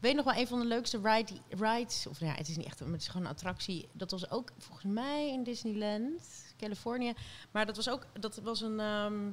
weet 0.00 0.14
nog 0.14 0.24
wel 0.24 0.34
een 0.34 0.46
van 0.46 0.58
de 0.58 0.66
leukste 0.66 1.00
ride, 1.02 1.32
rides, 1.48 2.06
of 2.06 2.20
nou 2.20 2.32
ja, 2.32 2.38
het 2.38 2.48
is 2.48 2.56
niet 2.56 2.66
echt, 2.66 2.80
maar 2.80 2.92
het 2.92 3.00
is 3.00 3.08
gewoon 3.08 3.26
een 3.26 3.32
attractie. 3.32 3.88
Dat 3.92 4.10
was 4.10 4.30
ook 4.30 4.52
volgens 4.58 4.92
mij 4.92 5.28
in 5.32 5.42
Disneyland, 5.42 6.54
Californië. 6.56 7.12
Maar 7.50 7.66
dat 7.66 7.76
was 7.76 7.88
ook, 7.88 8.06
dat 8.20 8.36
was 8.36 8.60
een, 8.60 8.80
ehm 8.80 9.30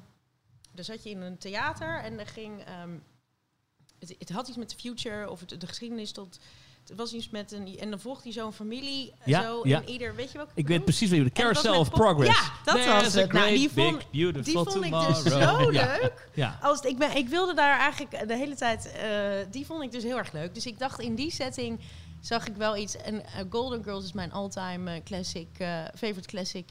daar 0.71 0.85
zat 0.85 1.03
je 1.03 1.09
in 1.09 1.21
een 1.21 1.37
theater 1.37 1.99
en 1.99 2.19
er 2.19 2.27
ging, 2.27 2.63
ehm, 2.63 2.97
het, 3.99 4.15
het 4.17 4.29
had 4.29 4.47
iets 4.47 4.57
met 4.57 4.69
de 4.69 4.75
future 4.75 5.29
of 5.29 5.39
het, 5.39 5.59
de 5.61 5.67
geschiedenis 5.67 6.11
tot. 6.11 6.39
Het 6.87 6.97
was 6.97 7.13
iets 7.13 7.29
met 7.29 7.51
een. 7.51 7.77
En 7.79 7.89
dan 7.89 7.99
volgt 7.99 8.23
hij 8.23 8.33
zo'n 8.33 8.53
familie. 8.53 9.13
Ja, 9.25 9.41
zo 9.41 9.59
ja. 9.63 9.79
in 9.81 9.89
ieder. 9.89 10.15
Weet 10.15 10.31
je 10.31 10.37
welke 10.37 10.51
Ik 10.55 10.67
weet 10.67 10.83
precies 10.83 11.11
En 11.11 11.17
dat 11.23 11.33
was 11.33 11.43
Carousel 11.43 11.79
of 11.79 11.89
Progress. 11.89 12.39
Ja, 12.39 12.51
dat 12.63 12.75
There's 12.75 13.03
was 13.03 13.13
het. 13.13 13.31
Nou, 13.31 13.49
die 13.49 13.69
vond- 13.69 13.97
big, 13.97 14.43
Die 14.43 14.53
vond 14.53 14.75
ik 14.85 14.91
dus 14.91 15.23
zo 15.23 15.69
leuk. 15.69 16.27
Ja. 16.33 16.59
Als 16.61 16.77
het- 16.77 16.87
ik, 16.91 16.97
ben, 16.97 17.15
ik 17.15 17.27
wilde 17.27 17.53
daar 17.53 17.79
eigenlijk 17.79 18.27
de 18.27 18.35
hele 18.37 18.55
tijd. 18.55 18.91
eh, 18.91 19.09
die 19.51 19.65
vond 19.65 19.83
ik 19.83 19.91
dus 19.91 20.03
heel 20.03 20.17
erg 20.17 20.31
leuk. 20.31 20.53
Dus 20.53 20.65
ik 20.65 20.79
dacht 20.79 20.99
in 20.99 21.15
die 21.15 21.31
setting 21.31 21.79
zag 22.21 22.47
ik 22.47 22.55
wel 22.55 22.77
iets. 22.77 22.95
En 22.97 23.25
eh, 23.25 23.31
Golden 23.49 23.83
Girls 23.83 24.03
is 24.03 24.13
mijn 24.13 24.31
all-time 24.31 24.91
eh, 24.95 25.03
classic, 25.03 25.47
favorite 25.95 26.27
classic 26.27 26.65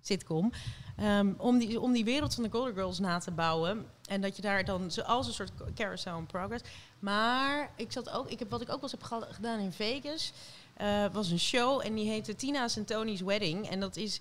sitcom. 0.00 0.52
Ehm, 0.96 1.32
om, 1.36 1.58
die, 1.58 1.80
om 1.80 1.92
die 1.92 2.04
wereld 2.04 2.34
van 2.34 2.42
de 2.42 2.50
Golden 2.50 2.74
Girls 2.74 2.98
na 2.98 3.18
te 3.18 3.30
bouwen. 3.30 3.86
En 4.08 4.20
dat 4.20 4.36
je 4.36 4.42
daar 4.42 4.64
dan 4.64 4.90
zoals 4.90 5.26
een 5.26 5.32
soort 5.32 5.52
carousel 5.74 6.18
in 6.18 6.26
progress. 6.26 6.64
Maar 6.98 7.70
ik 7.76 7.92
zat 7.92 8.10
ook, 8.10 8.30
ik 8.30 8.38
heb, 8.38 8.50
wat 8.50 8.60
ik 8.60 8.68
ook 8.68 8.80
wel 8.80 8.90
eens 8.90 9.10
heb 9.10 9.32
gedaan 9.34 9.58
in 9.58 9.72
Vegas. 9.72 10.32
eh, 10.76 11.04
was 11.12 11.30
een 11.30 11.38
show 11.38 11.80
en 11.84 11.94
die 11.94 12.08
heette 12.08 12.36
Tina's 12.36 12.76
en 12.76 12.84
Tony's 12.84 13.20
Wedding. 13.20 13.68
En 13.68 13.80
dat 13.80 13.96
is 13.96 14.20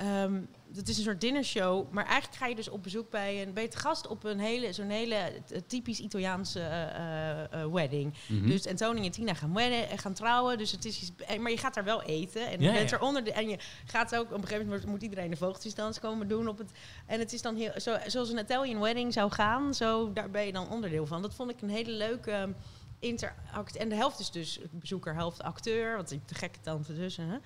ehm, 0.00 0.40
dat 0.72 0.88
is 0.88 0.96
een 0.96 1.04
soort 1.04 1.20
dinnershow. 1.20 1.90
Maar 1.90 2.04
eigenlijk 2.04 2.36
ga 2.36 2.46
je 2.46 2.54
dus 2.54 2.68
op 2.68 2.82
bezoek 2.82 3.10
bij 3.10 3.42
een, 3.42 3.52
bij 3.52 3.62
het 3.62 3.76
gast 3.76 4.06
op 4.06 4.24
een 4.24 4.38
hele, 4.38 4.72
zo'n 4.72 4.88
hele 4.88 5.14
eh, 5.14 5.60
typisch 5.66 6.00
Italiaanse 6.00 6.60
eh, 6.60 7.62
eh, 7.62 7.72
wedding. 7.72 8.14
Mhm. 8.26 8.46
Dus 8.46 8.66
en 8.66 8.76
Tony 8.76 9.04
en 9.04 9.10
Tina 9.10 9.34
gaan, 9.34 9.54
wedden, 9.54 9.98
gaan 9.98 10.12
trouwen. 10.12 10.58
Dus 10.58 10.72
het 10.72 10.84
is, 10.84 11.00
iets- 11.02 11.38
maar 11.38 11.50
je 11.50 11.58
gaat 11.58 11.74
daar 11.74 11.84
wel 11.84 12.02
eten. 12.02 12.46
En 12.46 12.60
je 12.60 12.72
bent 12.72 12.90
ja. 12.90 12.96
eronder. 12.96 13.24
De, 13.24 13.32
en 13.32 13.48
je 13.48 13.58
gaat 13.84 14.16
ook, 14.16 14.26
op 14.26 14.32
een 14.32 14.42
gegeven 14.42 14.66
moment 14.66 14.86
moet 14.86 15.02
iedereen 15.02 15.30
de 15.30 15.36
vogeltjesdans 15.36 16.00
komen 16.00 16.28
doen. 16.28 16.48
Op 16.48 16.58
het, 16.58 16.70
en 17.06 17.18
het 17.18 17.32
is 17.32 17.42
dan 17.42 17.56
heel, 17.56 17.72
zo, 17.80 17.96
zoals 18.06 18.30
een 18.30 18.38
Italian 18.38 18.80
wedding 18.80 19.12
zou 19.12 19.30
gaan. 19.32 19.74
Zo, 19.74 20.12
daar 20.12 20.30
ben 20.30 20.46
je 20.46 20.52
dan 20.52 20.70
onderdeel 20.70 21.06
van. 21.06 21.22
Dat 21.22 21.34
vond 21.34 21.50
ik 21.50 21.62
een 21.62 21.70
hele 21.70 21.92
leuke 21.92 22.30
ehm, 22.30 22.52
interact. 22.98 23.76
En 23.76 23.88
de 23.88 23.94
helft 23.94 24.18
is 24.18 24.30
dus 24.30 24.60
bezoeker, 24.70 25.14
helft 25.14 25.42
acteur. 25.42 25.96
Want 25.96 26.10
ik 26.10 26.28
de 26.28 26.34
gekke 26.34 26.60
tante 26.60 26.94
tussen. 26.94 27.28
Hè? 27.28 27.36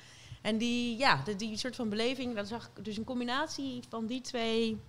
En 0.44 0.58
die, 0.58 0.98
ja, 0.98 1.20
de, 1.24 1.36
die 1.36 1.56
soort 1.56 1.76
van 1.76 1.88
beleving, 1.88 2.34
dat 2.34 2.48
zag 2.48 2.70
ik 2.76 2.84
dus 2.84 2.96
een 2.96 3.04
combinatie 3.04 3.80
van 3.88 4.06
die 4.06 4.20
twee. 4.20 4.80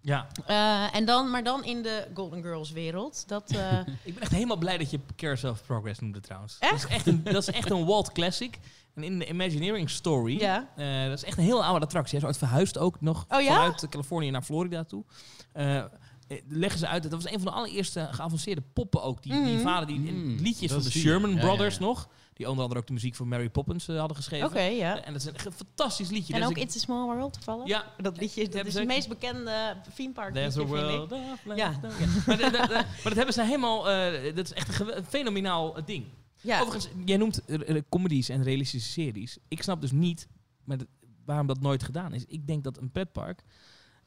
Ja, 0.00 0.26
Eh, 0.46 0.94
en 0.94 1.04
dan, 1.04 1.30
maar 1.30 1.44
dan 1.44 1.64
in 1.64 1.82
de 1.82 2.06
Golden 2.14 2.42
Girls 2.42 2.70
wereld. 2.70 3.28
Dat, 3.28 3.50
eh, 3.50 3.78
ik 4.04 4.12
ben 4.14 4.22
echt 4.22 4.32
helemaal 4.32 4.56
blij 4.56 4.78
dat 4.78 4.90
je 4.90 5.00
Carousel 5.16 5.50
of 5.50 5.62
Progress 5.66 6.00
noemde 6.00 6.20
trouwens. 6.20 6.56
Echt? 6.58 6.70
Dat 6.72 6.80
is 6.90 6.96
echt 6.96 7.06
een, 7.06 7.22
dat 7.24 7.48
is 7.48 7.50
echt 7.50 7.70
een 7.70 7.84
Walt 7.84 8.12
Classic. 8.12 8.58
En 8.94 9.02
in 9.02 9.18
de 9.18 9.28
Imagineering 9.28 9.90
Story, 9.90 10.38
ja. 10.40 10.68
eh, 10.76 11.04
dat 11.08 11.18
is 11.18 11.24
echt 11.24 11.38
een 11.38 11.44
heel 11.44 11.64
oude 11.64 11.84
attractie. 11.84 12.18
Hij 12.18 12.28
is 12.28 12.34
ooit 12.34 12.38
verhuisd 12.48 12.78
ook 12.78 13.00
nog 13.00 13.24
Oh 13.28 13.40
ja? 13.40 13.54
vanuit 13.54 13.88
Californië 13.88 14.30
naar 14.30 14.42
Florida 14.42 14.84
toe. 14.84 15.04
Leggen 16.48 16.78
ze 16.78 16.86
uit, 16.86 17.02
dat 17.02 17.12
was 17.12 17.24
een 17.32 17.40
van 17.40 17.44
de 17.44 17.50
allereerste 17.58 18.08
geavanceerde 18.10 18.62
poppen 18.72 19.02
ook. 19.02 19.22
Die, 19.22 19.32
die 19.32 19.40
Mhm. 19.54 19.62
vader, 19.62 19.86
die 19.86 19.98
Mm, 20.12 20.36
liedjes 20.36 20.70
dat 20.70 20.82
van 20.82 20.90
de 20.92 20.98
Sherman 20.98 21.30
ja. 21.30 21.36
Ja, 21.36 21.42
ja, 21.42 21.46
Brothers 21.48 21.74
ja. 21.78 21.84
nog. 21.84 22.08
Die 22.42 22.50
onder 22.50 22.62
andere 22.64 22.80
ook 22.80 22.86
de 22.86 22.92
muziek 22.92 23.14
voor 23.14 23.26
Mary 23.26 23.50
Poppins 23.50 23.88
eh, 23.88 23.98
hadden 23.98 24.16
geschreven. 24.16 24.46
Oké, 24.48 24.60
ja. 24.62 25.02
En 25.04 25.12
dat 25.12 25.22
is 25.22 25.44
een 25.44 25.52
fantastisch 25.52 26.10
liedje. 26.10 26.34
En 26.34 26.40
Dus 26.40 26.48
ook 26.48 26.56
ik- 26.56 26.62
It's 26.62 26.76
a 26.76 26.78
Small 26.78 27.04
World 27.04 27.32
toevallig? 27.32 27.66
Ja, 27.66 27.84
Dat 27.98 28.16
liedje, 28.20 28.48
dat 28.48 28.66
is 28.66 28.74
het 28.74 28.86
meest 28.86 29.08
bekende 29.08 29.76
theme 29.94 30.12
park 30.12 30.34
There's 30.34 30.56
a 30.56 30.60
liedje, 30.60 31.06
vind 31.08 31.12
ik. 31.12 31.56
Ja. 31.56 31.80
Maar, 32.26 32.38
dat, 32.38 32.52
dat- 32.52 32.52
dat- 32.52 32.68
maar 32.70 33.00
dat 33.02 33.14
hebben 33.14 33.34
ze 33.34 33.42
helemaal... 33.42 33.90
eh, 33.90 34.34
dat 34.34 34.44
is 34.44 34.52
echt 34.52 34.80
een, 34.80 35.04
fenomenaal 35.04 35.76
eh, 35.76 35.82
ding. 35.86 36.04
Ja. 36.40 36.60
Overigens, 36.60 36.88
jij 37.04 37.16
noemt 37.16 37.40
comedies 37.88 38.28
en 38.28 38.42
realistische 38.42 38.90
series. 38.90 39.38
Ik 39.48 39.62
snap 39.62 39.80
dus 39.80 39.92
niet 39.92 40.28
maar 40.64 40.78
waarom 41.24 41.46
dat 41.46 41.60
nooit 41.60 41.82
gedaan 41.82 42.12
is. 42.14 42.24
Ik 42.26 42.46
denk 42.46 42.64
dat 42.64 42.78
een 42.78 42.90
pretpark 42.90 43.42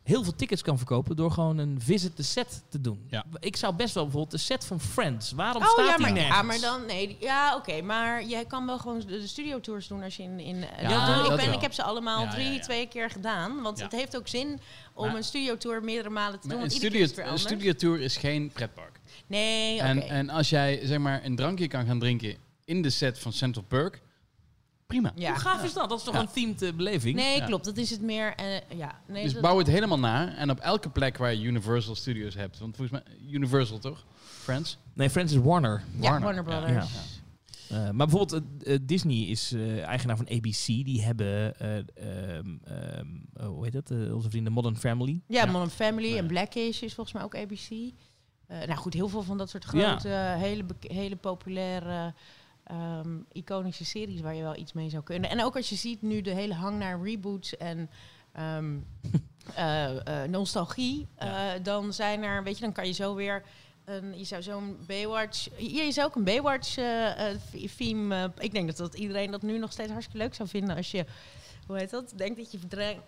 heel 0.06 0.24
veel 0.24 0.36
tickets 0.36 0.62
kan 0.62 0.78
verkopen 0.78 1.16
door 1.16 1.32
gewoon 1.32 1.58
een 1.58 1.82
visit 1.82 2.16
the 2.16 2.24
set 2.24 2.64
te 2.70 2.82
doen. 2.82 3.06
Ja. 3.10 3.26
Ik 3.40 3.56
zou 3.56 3.76
best 3.76 3.94
wel 3.94 4.04
bijvoorbeeld 4.04 4.32
de 4.32 4.38
set 4.46 4.66
van 4.66 4.80
Friends. 4.80 5.32
Waarom 5.32 5.62
Oh 5.64 5.70
staat 5.70 5.86
ja, 5.88 5.92
die 5.96 6.02
maar, 6.06 6.12
nergens? 6.14 6.36
ja, 6.36 6.42
maar 6.42 6.60
dan 6.60 6.86
nee. 6.86 7.18
Ja, 7.20 7.56
oké, 7.56 7.82
maar 7.82 8.24
jij 8.26 8.46
kan 8.46 8.66
wel 8.66 8.78
gewoon 8.80 9.00
de, 9.00 9.06
de 9.06 9.28
studio 9.28 9.60
tours 9.60 9.88
doen 9.88 10.04
als 10.04 10.16
je 10.18 10.24
in. 10.24 10.40
in 10.40 10.66
Ja, 10.82 11.06
dat 11.06 11.16
doe- 11.16 11.32
ik, 11.32 11.38
ben, 11.38 11.46
wel. 11.46 11.56
ik 11.56 11.62
heb 11.62 11.74
ze 11.74 11.84
allemaal 11.84 12.24
Ja, 12.24 12.30
drie, 12.30 12.46
ja, 12.46 12.52
ja. 12.52 12.60
twee 12.60 12.88
keer 12.88 13.10
gedaan. 13.10 13.62
Want 13.62 13.78
Ja. 13.78 13.84
het 13.84 13.94
heeft 13.94 14.18
ook 14.18 14.28
zin 14.28 14.60
om 14.94 15.06
Maar- 15.08 15.16
een 15.16 15.24
studio 15.24 15.58
tour 15.58 15.84
meerdere 15.84 16.10
malen 16.10 16.40
te 16.40 16.48
doen. 16.48 16.58
Maar 16.58 16.66
een, 16.66 16.72
iedere 16.74 16.90
studio, 16.92 17.00
keer 17.00 17.24
is 18.04 18.16
een 18.16 18.22
geen 18.22 18.50
pretpark. 18.50 19.00
Nee, 19.28 19.76
oké. 19.76 19.84
En, 19.86 20.02
en 20.10 20.30
als 20.30 20.50
jij 20.50 20.80
zeg 20.84 20.98
maar 21.00 21.24
een 21.26 21.36
drankje 21.36 21.68
kan 21.68 21.86
gaan 21.86 22.00
drinken 22.00 22.36
in 22.66 22.82
de 22.82 22.90
set 22.90 23.20
van 23.20 23.34
Central 23.34 23.64
Perk, 23.68 24.02
prima. 24.88 25.12
ja. 25.16 25.30
Hoe 25.32 25.40
gaaf 25.40 25.64
is 25.64 25.74
dat? 25.74 25.90
Dat 25.90 25.98
is 26.00 26.04
toch 26.06 26.14
Ja. 26.14 26.20
een 26.20 26.32
themed 26.34 26.62
eh, 26.62 26.74
beleving? 26.74 27.16
Nee, 27.16 27.38
Ja. 27.38 27.46
klopt. 27.46 27.66
Dat 27.66 27.78
is 27.78 27.90
het 27.90 28.02
meer. 28.02 28.36
eh, 28.36 28.78
ja, 28.78 29.00
nee, 29.08 29.24
dus 29.24 29.34
dat- 29.34 29.42
bouw 29.42 29.58
het 29.58 29.68
helemaal 29.68 30.00
na. 30.00 30.36
En 30.36 30.50
op 30.50 30.60
elke 30.60 30.90
plek 30.90 31.18
waar 31.18 31.34
je 31.34 31.42
Universal 31.44 31.96
Studios 31.96 32.36
hebt. 32.36 32.60
Want 32.60 32.76
volgens 32.76 33.02
mij, 33.04 33.16
Universal 33.32 33.78
toch? 33.80 34.06
Friends? 34.24 34.78
Nee, 34.94 35.10
Friends 35.10 35.34
is 35.34 35.40
Warner. 35.42 35.84
ja, 35.94 36.02
Warner. 36.02 36.22
Warner 36.22 36.44
Brothers. 36.44 36.92
Ja. 36.94 37.14
Eh, 37.70 37.90
maar 37.92 38.08
bijvoorbeeld 38.08 38.42
Disney 38.88 39.16
is 39.22 39.52
eh, 39.52 39.84
eigenaar 39.84 40.18
van 40.18 40.28
ABC. 40.30 40.66
Die 40.66 41.02
hebben, 41.04 41.60
eh, 41.60 41.78
ehm, 41.78 42.56
ehm, 42.64 43.08
hoe 43.48 43.64
heet 43.64 43.74
dat? 43.74 43.90
Onze 44.14 44.30
vrienden 44.30 44.54
Modern 44.54 44.78
Family. 44.78 45.22
Ja, 45.28 45.44
Ja. 45.46 45.52
Modern 45.52 45.70
Family 45.70 46.18
en 46.18 46.28
Blackish 46.28 46.82
is 46.82 46.94
volgens 46.94 47.16
mij 47.16 47.24
ook 47.24 47.36
ABC. 47.36 47.70
Eh, 48.48 48.58
nou 48.58 48.76
goed, 48.76 48.94
heel 48.94 49.08
veel 49.10 49.22
van 49.24 49.38
dat 49.38 49.50
soort 49.50 49.68
Ja. 49.72 49.88
grote, 49.90 50.08
hele, 50.38 50.64
hele 50.80 51.16
populaire, 51.16 52.14
ehm, 52.66 53.18
iconische 53.32 53.86
series 53.86 54.22
waar 54.22 54.36
je 54.36 54.42
wel 54.42 54.56
iets 54.56 54.74
mee 54.74 54.90
zou 54.90 55.04
kunnen. 55.04 55.30
En 55.30 55.44
ook 55.44 55.56
als 55.56 55.70
je 55.70 55.76
ziet 55.76 56.02
nu 56.02 56.22
de 56.22 56.34
hele 56.34 56.54
hang 56.54 56.78
naar 56.80 57.02
reboots 57.02 57.58
en 57.58 57.90
eh, 59.56 60.24
nostalgie, 60.30 61.08
Ja. 61.20 61.54
eh, 61.56 61.64
dan 61.64 61.94
zijn 61.94 62.24
er, 62.24 62.44
weet 62.44 62.56
je, 62.58 62.64
dan 62.64 62.72
kan 62.74 62.88
je 62.88 62.94
zo 62.94 63.16
weer. 63.16 63.44
Een, 63.86 64.18
je 64.18 64.24
zou 64.24 64.42
zo'n 64.44 64.78
Baywatch. 64.88 65.48
Ja, 65.58 65.82
je 65.84 65.92
zou 65.92 66.08
ook 66.08 66.16
een 66.16 66.24
Baywatch 66.24 66.74
theme. 67.78 68.16
eh, 68.16 68.24
ik 68.44 68.52
denk 68.52 68.68
dat, 68.68 68.78
dat 68.78 68.94
iedereen 68.94 69.32
dat 69.32 69.42
nu 69.42 69.58
nog 69.58 69.72
steeds 69.72 69.92
hartstikke 69.92 70.24
leuk 70.24 70.34
zou 70.34 70.50
vinden 70.50 70.76
als 70.76 70.92
je. 70.92 71.06
Hoe 71.66 71.78
heet 71.78 71.90
dat? 71.90 72.14
Denkt 72.16 72.38
dat 72.38 72.52
je 72.52 72.58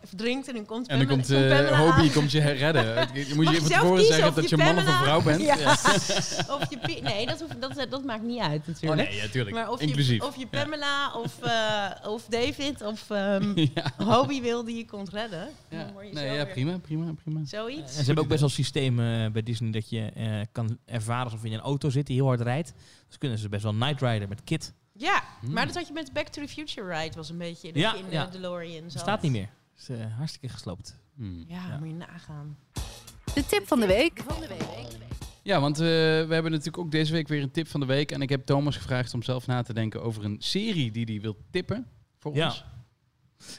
verdrinkt 0.04 0.48
en 0.48 0.54
dan 0.56 0.66
komt 0.66 0.88
En 0.88 0.98
dan 0.98 1.08
Pamela- 1.08 1.24
komt 1.28 1.30
eh 1.52 1.58
Pamela 1.58 1.78
Hobie 1.78 2.08
aan. 2.08 2.12
komt 2.14 2.32
je 2.32 2.40
redden. 2.40 2.86
Je 3.28 3.36
moet 3.36 3.50
je 3.50 3.58
van 3.58 3.68
zelf 3.68 3.82
tevoren 3.82 4.06
zeggen 4.06 4.34
dat 4.36 4.50
je 4.50 4.56
je 4.58 4.64
man 4.64 4.72
of 4.74 4.78
een 4.78 4.84
Pamela- 4.86 5.04
vrouw 5.04 5.22
bent. 5.22 5.42
Ja. 5.42 5.58
Ja. 5.58 5.72
Of 6.56 6.70
je 6.70 7.00
nee, 7.04 7.26
dat, 7.26 7.40
hoeft, 7.42 7.62
dat, 7.62 7.88
dat 7.90 8.04
maakt 8.04 8.24
niet 8.24 8.40
uit 8.40 8.62
Oh 8.62 8.68
natuurlijk. 8.68 9.10
nee, 9.10 9.18
ja, 9.22 9.28
tuurlijk. 9.28 9.56
maar 9.56 9.70
of 9.72 9.80
Inclusief. 9.82 10.22
je, 10.22 10.28
of 10.28 10.36
je 10.38 10.48
Pamela 10.48 11.14
of, 11.14 11.42
eh, 11.42 12.10
of 12.12 12.26
David 12.30 12.82
of 12.82 13.10
ehm 13.10 13.52
ja. 13.76 13.92
Hobie 14.06 14.42
wil 14.42 14.64
die 14.64 14.78
je 14.78 14.86
komt 14.86 15.10
redden. 15.10 15.48
Ja. 15.70 15.84
Dan 15.84 15.94
word 15.94 16.08
je 16.08 16.14
Nee, 16.14 16.28
zo 16.28 16.34
ja, 16.34 16.46
prima, 16.46 16.78
prima, 16.78 17.14
prima. 17.24 17.40
Zoiets. 17.46 17.82
En 17.92 18.00
ze 18.00 18.06
hebben 18.06 18.24
ook 18.24 18.30
best 18.30 18.42
wel 18.42 18.50
systemen 18.50 19.26
eh, 19.26 19.32
bij 19.32 19.44
Disney 19.44 19.72
dat 19.72 19.90
je 19.90 20.12
eh, 20.16 20.40
kan 20.52 20.78
ervaren 20.86 21.24
alsof 21.24 21.42
je 21.42 21.48
in 21.48 21.54
een 21.54 21.60
auto 21.60 21.90
zit 21.90 22.06
die 22.08 22.16
heel 22.16 22.26
hard 22.26 22.42
rijdt. 22.42 22.74
Dus 23.08 23.18
kunnen 23.18 23.38
ze 23.38 23.50
best 23.50 23.64
wel 23.64 23.74
Night 23.76 24.02
Rider 24.02 24.28
met 24.28 24.44
Kit. 24.44 24.74
Ja, 24.98 25.24
Hmm. 25.42 25.54
maar 25.54 25.66
dat 25.66 25.76
had 25.76 25.88
je 25.88 25.94
met 25.94 26.14
Back 26.14 26.28
to 26.28 26.42
the 26.42 26.48
Future 26.48 26.98
Ride 27.00 27.16
was 27.16 27.30
een 27.30 27.38
beetje 27.38 27.68
dat 27.74 27.82
Ja, 27.82 27.94
je 27.94 28.00
in 28.00 28.06
ja. 28.10 28.26
de 28.26 28.32
DeLorean 28.40 28.92
zat. 28.92 29.02
Staat 29.02 29.22
niet 29.22 29.32
meer. 29.32 29.50
Is 29.78 29.90
eh, 29.90 29.98
hartstikke 30.18 30.50
gesloopt. 30.50 31.00
Hmm. 31.16 31.46
Ja, 31.48 31.68
Ja. 31.68 31.78
moet 31.78 31.88
je 31.88 31.94
nagaan. 31.94 32.58
De 33.34 33.46
tip 33.46 33.68
van 33.68 33.80
de 33.80 33.88
week. 33.88 34.24
Ja, 35.44 35.60
want 35.60 35.76
eh, 35.80 35.86
we 35.86 36.28
hebben 36.30 36.52
natuurlijk 36.52 36.78
ook 36.78 36.92
deze 36.92 37.12
week 37.12 37.28
weer 37.28 37.42
een 37.42 37.52
tip 37.52 37.68
van 37.68 37.80
de 37.80 37.86
week. 37.86 38.12
En 38.12 38.22
ik 38.22 38.30
heb 38.30 38.46
Thomas 38.46 38.76
gevraagd 38.76 39.14
om 39.14 39.24
zelf 39.24 39.48
na 39.48 39.62
te 39.62 39.74
denken 39.74 40.02
over 40.04 40.24
een 40.26 40.36
serie 40.40 40.92
die 40.92 41.06
hij 41.06 41.22
wil 41.22 41.38
tippen 41.52 41.88
voor 42.20 42.36
Ja. 42.36 42.46
ons. 42.48 42.64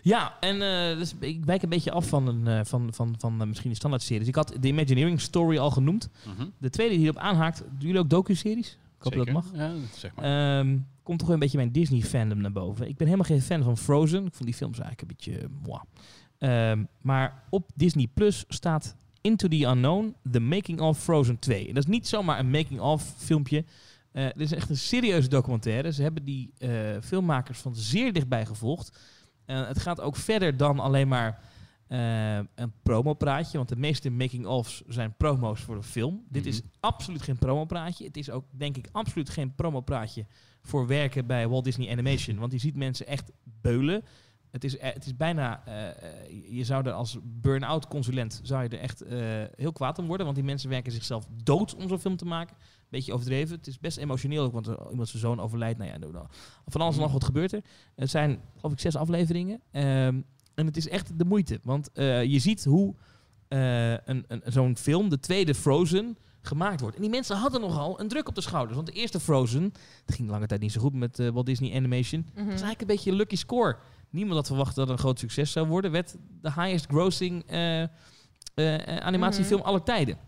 Ja, 0.02 0.36
en 0.40 0.54
eh, 0.62 0.98
dus 0.98 1.14
ik 1.20 1.44
wijk 1.44 1.62
een 1.62 1.68
beetje 1.68 1.90
af 1.90 2.06
van, 2.08 2.26
een, 2.26 2.46
eh, 2.46 2.64
van, 2.64 2.92
van, 2.94 3.14
van 3.18 3.40
eh, 3.40 3.46
misschien 3.46 3.70
de 3.70 3.76
standaard 3.76 4.02
series. 4.02 4.28
Ik 4.28 4.34
had 4.34 4.54
de 4.60 4.68
Imagineering 4.68 5.20
Story 5.20 5.58
al 5.58 5.70
genoemd. 5.70 6.08
Mhm. 6.26 6.46
De 6.58 6.70
tweede 6.70 6.92
die 6.92 7.00
hierop 7.02 7.20
aanhaakt, 7.20 7.58
doen 7.60 7.76
jullie 7.86 7.98
ook 8.00 8.10
docu-series? 8.10 8.78
Ik 8.98 9.04
hoop 9.04 9.14
dat 9.14 9.24
dat 9.26 9.34
mag. 9.34 9.44
Ja, 9.54 9.72
zeg 9.96 10.14
maar. 10.14 10.58
Ehm, 10.58 10.78
komt 11.02 11.18
toch 11.18 11.26
weer 11.26 11.36
een 11.36 11.42
beetje 11.42 11.56
mijn 11.58 11.72
Disney-fandom 11.72 12.40
naar 12.40 12.52
boven. 12.52 12.88
Ik 12.88 12.96
ben 12.96 13.06
helemaal 13.06 13.28
geen 13.28 13.42
fan 13.42 13.62
van 13.62 13.78
Frozen. 13.78 14.26
Ik 14.26 14.32
vond 14.34 14.44
die 14.44 14.54
films 14.54 14.78
eigenlijk 14.78 15.00
een 15.10 15.16
beetje... 15.16 15.40
eh, 15.40 15.48
moi. 15.66 15.80
Ehm, 16.38 16.84
maar 17.00 17.42
op 17.50 17.70
Disney 17.74 18.06
Plus 18.14 18.44
staat 18.48 18.96
Into 19.20 19.48
the 19.48 19.64
Unknown, 19.64 20.14
The 20.30 20.40
Making 20.40 20.80
of 20.80 20.98
Frozen 21.02 21.38
2. 21.38 21.68
En 21.68 21.74
dat 21.74 21.82
is 21.82 21.90
niet 21.90 22.08
zomaar 22.08 22.38
een 22.38 22.50
making-of 22.50 23.14
filmpje. 23.16 23.64
Eh 24.12 24.24
dit 24.24 24.40
is 24.40 24.52
echt 24.52 24.70
een 24.70 24.76
serieuze 24.76 25.28
documentaire. 25.28 25.92
Ze 25.92 26.02
hebben 26.02 26.24
die 26.24 26.50
eh, 26.58 26.70
filmmakers 27.02 27.58
van 27.58 27.76
zeer 27.76 28.12
dichtbij 28.12 28.46
gevolgd. 28.46 28.98
Eh, 29.44 29.66
het 29.66 29.78
gaat 29.78 30.00
ook 30.00 30.16
verder 30.16 30.56
dan 30.56 30.78
alleen 30.78 31.08
maar 31.08 31.40
eh, 31.88 32.36
een 32.36 32.72
promopraatje. 32.82 33.56
Want 33.56 33.68
de 33.68 33.76
meeste 33.76 34.10
making-ofs 34.10 34.82
zijn 34.88 35.14
promo's 35.16 35.60
voor 35.60 35.76
een 35.76 35.82
film. 35.82 36.24
Dit 36.28 36.46
is 36.46 36.60
Mhm. 36.62 36.70
absoluut 36.80 37.22
geen 37.22 37.38
promopraatje. 37.38 38.04
Het 38.04 38.16
is 38.16 38.30
ook, 38.30 38.44
denk 38.50 38.76
ik, 38.76 38.88
absoluut 38.92 39.28
geen 39.30 39.54
promopraatje 39.54 40.26
voor 40.62 40.86
werken 40.86 41.26
bij 41.26 41.48
Walt 41.48 41.64
Disney 41.64 41.90
Animation. 41.90 42.38
Want 42.38 42.52
je 42.52 42.58
ziet 42.58 42.76
mensen 42.76 43.06
echt 43.06 43.30
beulen. 43.42 44.04
Het 44.50 44.64
is, 44.64 44.76
eh, 44.78 44.92
het 44.92 45.06
is 45.06 45.16
bijna, 45.16 45.64
eh, 45.66 46.56
je 46.56 46.64
zou 46.64 46.86
er 46.86 46.92
als 46.92 47.18
burn-out 47.22 47.88
consulent 47.88 48.40
zou 48.42 48.62
je 48.62 48.68
er 48.68 48.78
echt 48.80 49.04
heel 49.56 49.72
kwaad 49.72 49.98
om 49.98 50.06
worden. 50.06 50.24
Want 50.26 50.38
die 50.38 50.46
mensen 50.46 50.68
werken 50.70 50.92
zichzelf 50.92 51.26
dood 51.42 51.74
om 51.74 51.88
zo'n 51.88 51.98
film 51.98 52.16
te 52.16 52.24
maken. 52.24 52.56
Beetje 52.88 53.12
overdreven. 53.12 53.56
Het 53.56 53.66
is 53.66 53.78
best 53.78 53.96
emotioneel 53.98 54.44
ook, 54.44 54.52
want 54.52 54.66
er, 54.66 54.90
iemand 54.90 55.08
zijn 55.08 55.22
zoon 55.22 55.40
overlijdt. 55.40 55.78
Nou 55.78 55.90
ja, 55.90 56.26
van 56.66 56.80
alles 56.80 56.94
en 56.96 57.00
nog 57.02 57.12
wat 57.12 57.24
gebeurt 57.24 57.52
er. 57.52 57.62
Het 57.94 58.10
zijn, 58.10 58.40
geloof 58.56 58.72
ik, 58.72 58.80
zes 58.80 58.96
afleveringen. 58.96 59.60
Ehm, 59.70 60.20
en 60.58 60.66
het 60.66 60.76
is 60.76 60.88
echt 60.88 61.18
de 61.18 61.24
moeite. 61.24 61.60
Want 61.62 61.92
eh, 61.92 62.24
je 62.24 62.38
ziet 62.38 62.64
hoe 62.64 62.94
eh, 63.48 63.90
een, 63.90 64.24
een, 64.28 64.42
zo'n 64.44 64.76
film, 64.76 65.08
de 65.08 65.20
tweede 65.20 65.54
Frozen, 65.54 66.16
gemaakt 66.40 66.80
wordt. 66.80 66.96
En 66.96 67.02
die 67.02 67.10
mensen 67.10 67.36
hadden 67.36 67.60
nogal 67.60 68.00
een 68.00 68.08
druk 68.08 68.28
op 68.28 68.34
de 68.34 68.40
schouders. 68.40 68.74
Want 68.76 68.86
de 68.88 68.94
eerste 68.94 69.20
Frozen, 69.20 69.62
het 70.06 70.14
ging 70.14 70.30
lange 70.30 70.46
tijd 70.46 70.60
niet 70.60 70.72
zo 70.72 70.80
goed 70.80 70.94
met 70.94 71.18
eh, 71.18 71.28
Walt 71.28 71.46
Disney 71.46 71.76
Animation. 71.76 72.20
Mhm. 72.20 72.36
Dat 72.36 72.44
is 72.44 72.50
eigenlijk 72.50 72.80
een 72.80 72.86
beetje 72.86 73.10
een 73.10 73.16
lucky 73.16 73.36
score. 73.36 73.76
Niemand 74.10 74.34
had 74.34 74.46
verwacht 74.46 74.74
dat 74.74 74.88
het 74.88 74.96
een 74.96 75.02
groot 75.02 75.18
succes 75.18 75.52
zou 75.52 75.66
worden. 75.66 75.90
Werd 75.90 76.16
de 76.40 76.52
highest 76.52 76.86
grossing 76.86 77.44
animatiefilm 79.00 79.60
aller 79.60 79.82
tijden. 79.82 80.18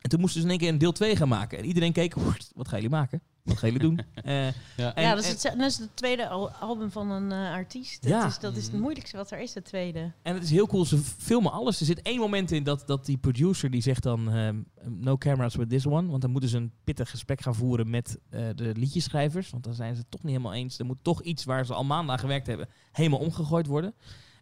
En 0.00 0.10
toen 0.10 0.20
moesten 0.20 0.40
ze 0.40 0.46
in 0.46 0.52
één 0.52 0.60
keer 0.60 0.68
een 0.68 0.78
deel 0.78 0.92
2 0.92 1.16
gaan 1.16 1.28
maken. 1.28 1.58
En 1.58 1.64
iedereen 1.64 1.92
keek, 1.92 2.14
"What, 2.14 2.50
wat 2.54 2.68
gaan 2.68 2.80
jullie 2.80 2.96
maken? 2.96 3.22
Wat 3.48 3.58
gaan 3.58 3.72
jullie 3.72 3.86
doen? 3.88 4.00
Eh, 4.24 4.46
Ja. 4.76 4.94
en- 4.94 5.02
ja, 5.02 5.14
dat 5.14 5.24
is, 5.24 5.44
en- 5.44 5.50
het, 5.50 5.58
dat 5.58 5.70
is 5.70 5.78
het 5.78 5.96
tweede 5.96 6.28
al- 6.28 6.50
album 6.50 6.90
van 6.90 7.10
een 7.10 7.32
eh, 7.32 7.50
artiest. 7.52 8.02
Dat, 8.02 8.10
Ja. 8.10 8.26
is, 8.26 8.38
dat 8.38 8.56
is 8.56 8.62
het 8.62 8.72
Mhm. 8.72 8.82
moeilijkste 8.82 9.16
wat 9.16 9.30
er 9.30 9.38
is, 9.40 9.54
het 9.54 9.64
tweede. 9.64 10.12
En 10.22 10.34
het 10.34 10.42
is 10.42 10.50
heel 10.50 10.66
cool, 10.66 10.84
ze 10.84 10.98
filmen 10.98 11.52
alles. 11.52 11.80
Er 11.80 11.86
zit 11.86 12.02
één 12.02 12.18
moment 12.18 12.50
in 12.50 12.62
dat, 12.64 12.86
dat 12.86 13.06
die 13.06 13.16
producer 13.16 13.70
die 13.70 13.82
zegt 13.82 14.02
dan... 14.02 14.32
ehm, 14.32 14.56
no 14.84 15.16
cameras 15.18 15.54
with 15.54 15.68
this 15.68 15.86
one. 15.86 16.08
Want 16.08 16.22
dan 16.22 16.30
moeten 16.30 16.50
ze 16.50 16.56
een 16.56 16.72
pittig 16.84 17.10
gesprek 17.10 17.40
gaan 17.40 17.54
voeren 17.54 17.90
met 17.90 18.18
eh, 18.30 18.40
de 18.54 18.72
liedjeschrijvers. 18.76 19.50
Want 19.50 19.64
dan 19.64 19.74
zijn 19.74 19.94
ze 19.94 20.00
het 20.00 20.10
toch 20.10 20.22
niet 20.22 20.32
helemaal 20.32 20.54
eens. 20.54 20.78
Er 20.78 20.84
moet 20.86 20.98
toch 21.02 21.22
iets 21.22 21.44
waar 21.44 21.66
ze 21.66 21.74
al 21.74 21.84
maanden 21.84 22.12
aan 22.12 22.18
gewerkt 22.20 22.46
hebben... 22.46 22.68
helemaal 22.92 23.18
omgegooid 23.18 23.66
worden. 23.66 23.94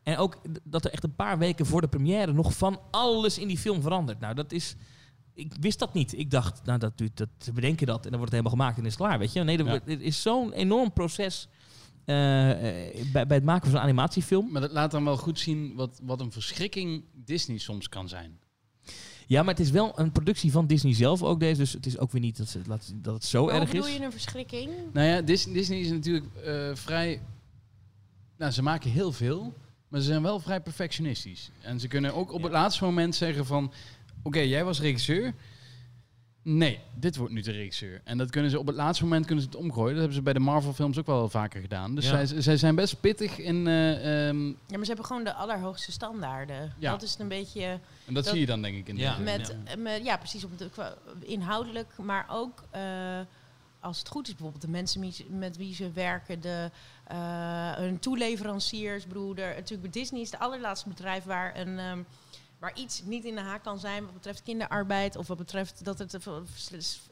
En 0.03 0.17
ook 0.17 0.37
dat 0.65 0.85
er 0.85 0.91
echt 0.93 1.05
een 1.05 1.15
paar 1.15 1.39
weken 1.39 1.67
voor 1.67 1.81
de 1.81 1.89
première 1.89 2.33
nog 2.33 2.57
van 2.57 2.81
alles 2.91 3.39
in 3.39 3.49
die 3.49 3.59
film 3.59 3.83
verandert. 3.83 4.21
Nou, 4.21 4.35
dat 4.35 4.53
is... 4.53 4.77
Ik 5.37 5.53
wist 5.61 5.79
dat 5.79 5.95
niet. 5.95 6.19
Ik 6.19 6.31
dacht, 6.31 6.65
nou, 6.65 6.79
dat, 6.79 6.99
duurt- 6.99 7.17
dat, 7.17 7.29
ze 7.39 7.53
bedenken 7.53 7.87
dat 7.87 8.05
en 8.05 8.11
dan 8.11 8.19
wordt 8.19 8.33
het 8.33 8.43
helemaal 8.43 8.59
gemaakt 8.59 8.79
en 8.79 8.85
is 8.85 8.95
het 8.95 9.03
klaar, 9.03 9.19
weet 9.19 9.33
je. 9.33 9.43
Nee, 9.43 9.59
er, 9.59 9.83
er 9.87 10.01
is 10.03 10.23
zo'n 10.23 10.53
enorm 10.53 10.93
proces 10.93 11.49
eh, 12.05 12.51
eh, 12.51 13.07
bij, 13.13 13.27
bij 13.27 13.37
het 13.37 13.45
maken 13.47 13.63
van 13.63 13.71
zo'n 13.71 13.81
animatiefilm. 13.81 14.51
Maar 14.53 14.61
dat 14.61 14.73
laat 14.73 14.91
dan 14.91 15.05
wel 15.05 15.17
goed 15.17 15.39
zien 15.39 15.75
wat, 15.75 16.01
wat 16.03 16.21
een 16.21 16.33
verschrikking 16.33 17.05
Disney 17.13 17.59
soms 17.59 17.89
kan 17.89 18.09
zijn. 18.09 18.39
Ja, 19.27 19.43
maar 19.43 19.55
het 19.55 19.63
is 19.65 19.71
wel 19.71 19.99
een 19.99 20.13
productie 20.13 20.51
van 20.53 20.67
Disney 20.67 20.95
zelf 20.95 21.23
ook 21.23 21.41
deze. 21.41 21.61
Dus 21.61 21.73
het 21.73 21.87
is 21.87 21.99
ook 21.99 22.13
weer 22.13 22.21
niet 22.21 22.37
dat, 22.37 22.49
ze, 22.49 22.59
het 22.59 22.93
dat 22.95 23.15
het 23.15 23.25
zo 23.25 23.45
Maar 23.45 23.53
hoe 23.53 23.61
erg 23.61 23.71
bedoel 23.71 23.87
is. 23.87 23.97
je 23.97 24.05
een 24.05 24.13
verschrikking? 24.13 24.71
Nou 24.93 25.07
ja, 25.07 25.21
Dis- 25.23 25.45
Disney 25.53 25.79
is 25.81 25.91
natuurlijk 25.91 26.27
eh, 26.45 26.71
vrij... 26.75 27.23
Nou, 28.37 28.53
ze 28.53 28.63
maken 28.63 28.91
heel 28.91 29.13
veel, 29.13 29.55
maar 29.89 30.01
ze 30.01 30.07
zijn 30.07 30.23
wel 30.23 30.41
vrij 30.41 30.61
perfectionistisch. 30.61 31.51
En 31.61 31.81
ze 31.81 31.89
kunnen 31.89 32.15
ook 32.15 32.33
op 32.33 32.43
het 32.43 32.53
laatste 32.53 32.85
moment 32.85 33.15
zeggen 33.15 33.47
van... 33.47 33.73
Oké, 34.27 34.39
jij 34.41 34.65
was 34.65 34.81
regisseur. 34.81 35.35
Nee, 36.43 36.81
dit 36.95 37.17
wordt 37.17 37.33
nu 37.33 37.41
de 37.41 37.51
regisseur. 37.51 38.01
En 38.05 38.19
dat 38.19 38.31
kunnen 38.31 38.51
ze 38.51 38.59
op 38.59 38.67
het 38.67 38.77
laatste 38.77 39.05
moment 39.05 39.27
kunnen 39.27 39.45
ze 39.45 39.51
het 39.51 39.59
omgooien. 39.59 39.89
Dat 39.91 39.99
hebben 39.99 40.15
ze 40.17 40.23
bij 40.23 40.33
de 40.33 40.39
Marvel 40.41 40.73
films 40.73 40.99
ook 40.99 41.07
wel 41.07 41.29
vaker 41.29 41.61
gedaan. 41.61 41.95
Dus 41.95 42.09
Ja. 42.11 42.25
zij, 42.27 42.41
zij 42.43 42.57
zijn 42.57 42.75
best 42.75 43.01
pittig 43.01 43.39
in... 43.39 43.67
eh, 43.67 44.29
ehm, 44.29 44.47
Ja, 44.47 44.55
maar 44.69 44.81
ze 44.81 44.87
hebben 44.87 45.05
gewoon 45.05 45.25
de 45.25 45.33
allerhoogste 45.35 45.93
standaarden. 45.93 46.73
Ja. 46.79 46.91
Dat 46.91 47.03
is 47.03 47.17
een 47.19 47.29
beetje 47.29 47.63
en 47.65 47.81
dat, 48.15 48.15
Dat- 48.15 48.27
zie 48.33 48.41
je 48.41 48.47
dan 48.47 48.63
denk 48.63 48.77
ik 48.77 48.89
in 48.89 48.97
Ja. 48.97 49.13
film, 49.13 49.25
met, 49.25 49.47
ja. 49.65 49.73
eh, 49.73 49.77
met- 49.77 50.05
ja, 50.05 50.17
precies 50.17 50.45
op 50.45 50.59
de, 50.59 50.71
inhoudelijk, 51.21 51.93
maar 51.99 52.27
ook 52.31 52.63
eh, 52.71 52.81
als 53.81 53.99
het 53.99 54.09
goed 54.09 54.27
is, 54.27 54.33
bijvoorbeeld 54.35 54.63
de 54.65 54.71
mensen 54.71 55.13
met 55.29 55.57
wie 55.57 55.75
ze 55.75 55.91
werken, 55.93 56.41
de, 56.41 56.71
eh, 57.07 57.73
hun 57.73 57.99
toeleveranciers. 57.99 59.03
Ik 59.03 59.09
bedoel, 59.09 59.37
er- 59.37 59.55
natuurlijk 59.55 59.83
bij 59.93 60.01
Disney 60.03 60.21
is 60.21 60.31
het 60.31 60.41
allerlaatste 60.41 60.89
bedrijf 60.89 61.25
waar 61.25 61.57
een 61.59 61.79
ehm, 61.79 61.99
waar 62.67 62.79
iets 62.79 63.03
niet 63.05 63.25
in 63.25 63.35
de 63.35 63.41
haak 63.41 63.63
kan 63.63 63.79
zijn 63.79 64.05
wat 64.05 64.13
betreft 64.15 64.43
kinderarbeid 64.43 65.17
of 65.17 65.27
wat 65.27 65.37
betreft 65.37 65.85
dat 65.85 65.99
het 65.99 66.19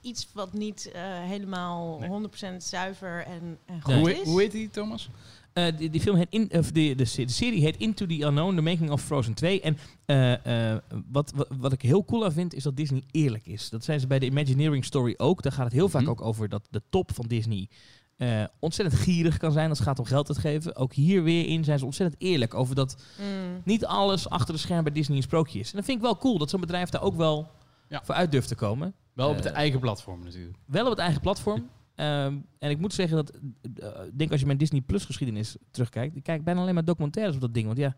iets 0.01 0.29
wat 0.33 0.53
niet 0.53 0.91
eh, 0.95 1.03
helemaal 1.23 1.99
Nee. 1.99 2.29
100% 2.55 2.57
zuiver 2.59 3.25
en, 3.27 3.59
en 3.67 3.83
goed 3.83 3.95
Nee. 3.95 4.01
Hoe, 4.03 4.21
is. 4.21 4.27
hoe 4.29 4.41
heet 4.41 4.53
die, 4.53 4.71
Thomas? 4.71 5.09
Eh, 5.53 5.77
die, 5.77 5.91
die 5.91 6.01
film 6.01 6.17
heet 6.17 6.27
in, 6.31 6.51
of 6.53 6.73
de, 6.73 6.95
de, 6.95 7.05
se- 7.05 7.25
de 7.25 7.33
serie 7.33 7.61
heet 7.61 7.77
Into 7.77 8.07
the 8.07 8.23
Unknown, 8.23 8.55
The 8.57 8.61
Making 8.63 8.91
of 8.91 9.03
Frozen 9.03 9.35
2. 9.35 9.61
En 9.61 9.79
eh, 10.05 10.73
eh, 10.73 10.79
wat, 11.13 11.33
wat, 11.35 11.49
wat 11.59 11.73
ik 11.73 11.83
heel 11.83 12.05
cool 12.05 12.25
aan 12.25 12.33
vind, 12.33 12.55
is 12.55 12.63
dat 12.63 12.77
Disney 12.77 13.03
eerlijk 13.11 13.47
is. 13.47 13.69
Dat 13.69 13.85
zijn 13.85 14.01
ze 14.01 14.07
bij 14.07 14.19
de 14.19 14.27
Imagineering 14.27 14.85
Story 14.85 15.15
ook. 15.17 15.43
Daar 15.43 15.53
gaat 15.53 15.65
het 15.65 15.73
heel 15.73 15.89
vaak 15.89 16.03
Mhm. 16.03 16.11
ook 16.11 16.21
over 16.23 16.49
dat 16.49 16.67
de 16.71 16.83
top 16.91 17.15
van 17.15 17.27
Disney 17.27 17.69
eh, 18.17 18.45
ontzettend 18.59 19.01
gierig 19.03 19.37
kan 19.37 19.53
zijn 19.53 19.69
als 19.69 19.79
het 19.79 19.87
gaat 19.89 19.99
om 19.99 20.05
geld 20.05 20.27
te 20.27 20.35
geven. 20.35 20.77
Ook 20.77 20.93
hier 20.93 21.23
weer 21.23 21.47
in 21.47 21.65
zijn 21.65 21.79
ze 21.79 21.85
ontzettend 21.85 22.23
eerlijk 22.23 22.55
over 22.55 22.75
dat 22.75 23.03
Mm. 23.21 23.61
niet 23.65 23.85
alles 23.87 24.29
achter 24.29 24.55
de 24.55 24.61
schermen 24.61 24.85
bij 24.85 24.93
Disney 24.93 25.17
een 25.17 25.23
sprookje 25.23 25.59
is. 25.59 25.71
En 25.71 25.77
dat 25.77 25.85
vind 25.85 25.97
ik 25.99 26.05
wel 26.05 26.17
cool, 26.19 26.39
dat 26.39 26.51
zo'n 26.51 26.61
bedrijf 26.61 26.89
daar 26.89 27.03
ook 27.03 27.17
wel 27.17 27.51
Ja. 27.89 28.01
voor 28.05 28.15
uit 28.15 28.33
durft 28.33 28.49
te 28.49 28.55
komen. 28.55 28.95
Wel 29.13 29.29
op 29.31 29.43
de 29.43 29.49
Eh, 29.49 29.57
eigen 29.57 29.81
platform 29.81 30.23
natuurlijk. 30.25 30.57
Wel 30.67 30.85
op 30.85 30.91
het 30.91 30.99
eigen 30.99 31.21
platform. 31.21 31.69
Ehm, 31.95 32.37
en 32.59 32.71
ik 32.71 32.79
moet 32.79 32.93
zeggen 32.95 33.17
dat, 33.17 33.31
eh, 33.31 33.89
ik 34.07 34.19
denk 34.19 34.31
als 34.31 34.41
je 34.41 34.47
mijn 34.47 34.59
Disney 34.59 34.81
Plus 34.81 35.05
geschiedenis 35.05 35.57
terugkijkt, 35.71 36.17
ik 36.17 36.23
kijk 36.23 36.45
bijna 36.45 36.61
alleen 36.61 36.75
maar 36.75 36.85
documentaires 36.85 37.35
op 37.35 37.41
dat 37.41 37.55
ding. 37.55 37.67
Want 37.67 37.79
ja, 37.79 37.97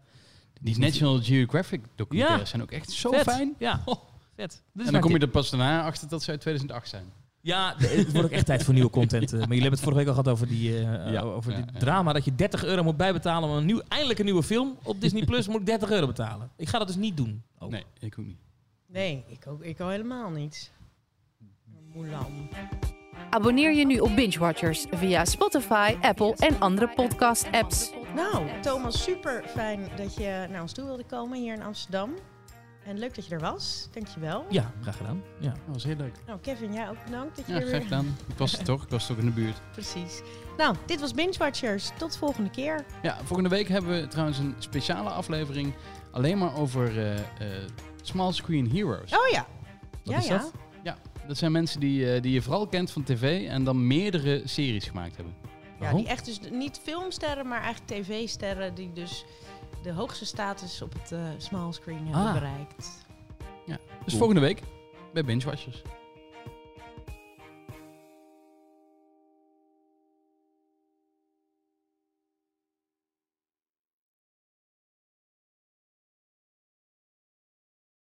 Die 0.60 0.78
National 0.78 1.22
Geographic 1.22 1.84
documentaires 1.94 2.42
Ja. 2.42 2.48
zijn 2.48 2.62
ook 2.62 2.70
echt 2.70 2.90
zo 2.90 3.10
vet. 3.10 3.22
fijn. 3.22 3.54
Ja, 3.58 3.82
Oh. 3.84 3.96
vet. 4.36 4.62
En 4.76 4.92
dan 4.92 5.00
kom 5.00 5.10
je 5.12 5.18
er 5.18 5.28
pas 5.28 5.50
daarna 5.50 5.82
achter 5.84 6.08
dat 6.08 6.22
ze 6.22 6.30
uit 6.30 6.40
2008 6.40 6.88
zijn. 6.88 7.04
Ja, 7.46 7.74
het 7.76 8.12
wordt 8.12 8.26
ook 8.26 8.30
echt 8.34 8.46
tijd 8.46 8.64
voor 8.64 8.74
nieuwe 8.74 8.90
content. 8.90 9.24
eh, 9.32 9.38
maar 9.38 9.38
jullie 9.40 9.62
hebben 9.62 9.70
het 9.70 9.80
vorige 9.80 9.98
week 9.98 10.08
al 10.08 10.14
gehad 10.14 10.28
over 10.32 10.46
die, 10.48 10.78
eh, 10.78 11.12
Ja, 11.12 11.20
over 11.20 11.50
ja, 11.52 11.56
dit 11.56 11.70
ja. 11.72 11.78
drama 11.78 12.12
dat 12.12 12.24
je 12.24 12.34
30 12.34 12.64
euro 12.64 12.82
moet 12.82 12.96
bijbetalen 12.96 13.48
om 13.48 13.56
een 13.56 13.64
nieuw, 13.66 13.80
eindelijk 13.88 14.18
een 14.18 14.24
nieuwe 14.24 14.42
film 14.42 14.76
op 14.82 15.00
Disney 15.00 15.24
Plus 15.24 15.48
moet 15.48 15.60
ik 15.60 15.66
30 15.66 15.90
euro 15.90 16.06
betalen. 16.06 16.50
Ik 16.56 16.68
ga 16.68 16.78
dat 16.78 16.86
dus 16.86 16.96
niet 16.96 17.16
doen. 17.16 17.42
ook. 17.58 17.70
Nee, 17.70 17.84
ik 17.98 18.18
ook 18.18 18.26
niet. 18.26 18.38
Nee, 18.86 19.24
ik 19.28 19.46
ook, 19.46 19.62
ik 19.62 19.80
ook 19.80 19.90
helemaal 19.90 20.30
niet. 20.30 20.70
Mulan. 21.94 22.48
Abonneer 23.30 23.74
je 23.74 23.86
nu 23.86 23.98
op 23.98 24.14
Binge 24.14 24.38
Watchers 24.38 24.86
via 24.90 25.24
Spotify, 25.24 25.94
Apple 26.00 26.34
en 26.36 26.60
andere 26.60 26.88
podcast-apps. 26.94 27.92
Nou, 28.14 28.60
Thomas, 28.62 29.02
super 29.02 29.44
fijn 29.48 29.88
dat 29.96 30.14
je 30.14 30.46
naar 30.50 30.60
ons 30.62 30.72
toe 30.72 30.84
wilde 30.84 31.04
komen 31.04 31.38
hier 31.40 31.54
in 31.54 31.62
Amsterdam. 31.62 32.10
En 32.86 32.98
leuk 32.98 33.14
dat 33.14 33.26
je 33.26 33.34
er 33.34 33.40
was. 33.40 33.88
Dankjewel. 33.92 34.44
Ja, 34.48 34.72
graag 34.82 34.96
gedaan. 34.96 35.22
Ja. 35.38 35.50
Dat 35.50 35.72
was 35.72 35.84
heel 35.84 35.96
leuk. 35.96 36.14
Nou, 36.26 36.40
Kevin, 36.40 36.72
jij 36.72 36.88
ook 36.88 37.04
bedankt 37.04 37.36
dat 37.36 37.46
je 37.46 37.52
Ja, 37.52 37.58
er 37.58 37.66
graag 37.66 37.78
weer... 37.78 37.88
gedaan. 37.88 38.16
Ik 38.28 38.38
was 38.38 38.58
er 38.58 38.64
toch. 38.64 38.82
Ik 38.82 38.88
was 38.88 39.06
toch 39.06 39.16
in 39.16 39.24
de 39.24 39.30
buurt. 39.30 39.60
Precies. 39.72 40.20
Nou, 40.56 40.76
dit 40.86 41.00
was 41.00 41.12
Binge 41.12 41.38
Watchers. 41.38 41.90
Tot 41.98 42.12
de 42.12 42.18
volgende 42.18 42.50
keer. 42.50 42.84
Ja, 43.02 43.18
volgende 43.24 43.50
week 43.50 43.68
hebben 43.68 44.00
we 44.00 44.08
trouwens 44.08 44.38
een 44.38 44.54
speciale 44.58 45.10
aflevering 45.10 45.74
alleen 46.10 46.38
maar 46.38 46.56
over 46.56 46.98
eh, 46.98 47.14
eh, 47.14 47.68
Small 48.02 48.32
Screen 48.32 48.70
Heroes. 48.70 49.12
Oh 49.12 49.28
ja. 49.30 49.46
Wat 50.04 50.14
ja, 50.14 50.18
is 50.18 50.26
ja. 50.26 50.38
dat? 50.38 50.52
Dat 51.26 51.36
zijn 51.36 51.52
mensen 51.52 51.80
die, 51.80 52.12
eh, 52.12 52.22
die 52.22 52.32
je 52.32 52.42
vooral 52.42 52.66
kent 52.66 52.90
van 52.90 53.02
tv 53.02 53.48
en 53.48 53.64
dan 53.64 53.86
meerdere 53.86 54.42
series 54.44 54.84
gemaakt 54.84 55.16
hebben. 55.16 55.34
Ja, 55.42 55.52
Waarom? 55.78 56.00
die 56.00 56.08
echt 56.08 56.24
dus 56.24 56.40
niet 56.50 56.80
filmsterren, 56.82 57.48
maar 57.48 57.62
eigenlijk 57.62 58.02
tv-sterren 58.02 58.74
die 58.74 58.92
dus 58.92 59.24
de 59.86 59.92
hoogste 59.92 60.24
status 60.24 60.82
op 60.82 60.92
het 60.92 61.12
eh 61.12 61.28
small 61.38 61.72
screen 61.72 62.04
hebben 62.06 62.26
Ah. 62.26 62.32
bereikt. 62.32 63.04
Dus 63.66 64.14
Cool. 64.14 64.18
volgende 64.18 64.40
week 64.40 64.62
bij 65.12 65.24
Binge 65.24 65.44
Watchers. 65.44 65.82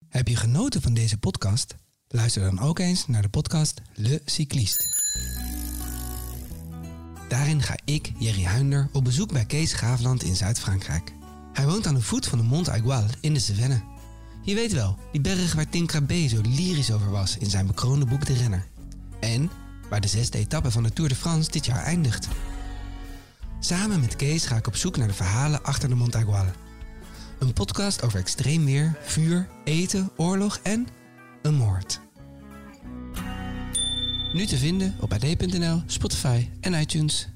Heb 0.09 0.27
je 0.27 0.35
genoten 0.35 0.81
van 0.81 0.93
deze 0.93 1.17
podcast? 1.17 1.75
Luister 2.07 2.41
dan 2.41 2.59
ook 2.59 2.79
eens 2.79 3.07
naar 3.07 3.21
de 3.21 3.29
podcast 3.29 3.81
Le 3.93 4.21
Cycliste. 4.25 4.85
Daarin 7.29 7.61
ga 7.61 7.75
ik, 7.85 8.11
Jerry 8.17 8.43
Huinder, 8.43 8.89
op 8.93 9.03
bezoek 9.03 9.31
bij 9.31 9.45
Kees 9.45 9.73
Graafland 9.73 10.23
in 10.23 10.35
Zuid-Frankrijk. 10.35 11.13
Hij 11.53 11.65
woont 11.65 11.87
aan 11.87 11.93
de 11.93 12.01
voet 12.01 12.27
van 12.27 12.37
de 12.37 12.43
Mont 12.43 12.69
Aigual 12.69 13.05
in 13.19 13.33
de 13.33 13.39
Cevennes. 13.39 13.81
Je 14.41 14.55
weet 14.55 14.71
wel, 14.71 14.97
die 15.11 15.21
berg 15.21 15.53
waar 15.53 15.69
Tim 15.69 15.85
Crabbe 15.85 16.27
zo 16.27 16.41
lyrisch 16.41 16.91
over 16.91 17.09
was 17.09 17.37
in 17.37 17.49
zijn 17.49 17.67
bekroonde 17.67 18.05
boek 18.05 18.25
De 18.25 18.33
Renner. 18.33 18.67
En 19.19 19.51
waar 19.89 20.01
de 20.01 20.07
zesde 20.07 20.37
etappe 20.37 20.71
van 20.71 20.83
de 20.83 20.93
Tour 20.93 21.09
de 21.09 21.15
France 21.15 21.51
dit 21.51 21.65
jaar 21.65 21.83
eindigt. 21.83 22.27
Samen 23.59 23.99
met 23.99 24.15
Kees 24.15 24.45
ga 24.45 24.55
ik 24.55 24.67
op 24.67 24.75
zoek 24.75 24.97
naar 24.97 25.07
de 25.07 25.13
verhalen 25.13 25.63
achter 25.63 25.89
de 25.89 25.95
Mont 25.95 26.15
Aigual. 26.15 26.45
Een 27.39 27.53
podcast 27.53 28.03
over 28.03 28.19
extreem 28.19 28.65
weer, 28.65 28.97
vuur, 29.03 29.47
eten, 29.63 30.11
oorlog 30.15 30.59
en 30.63 30.87
een 31.41 31.55
moord. 31.55 32.01
Nu 34.33 34.45
te 34.45 34.57
vinden 34.57 34.95
op 34.99 35.13
ad.nl, 35.13 35.81
Spotify 35.85 36.49
en 36.61 36.73
iTunes. 36.73 37.32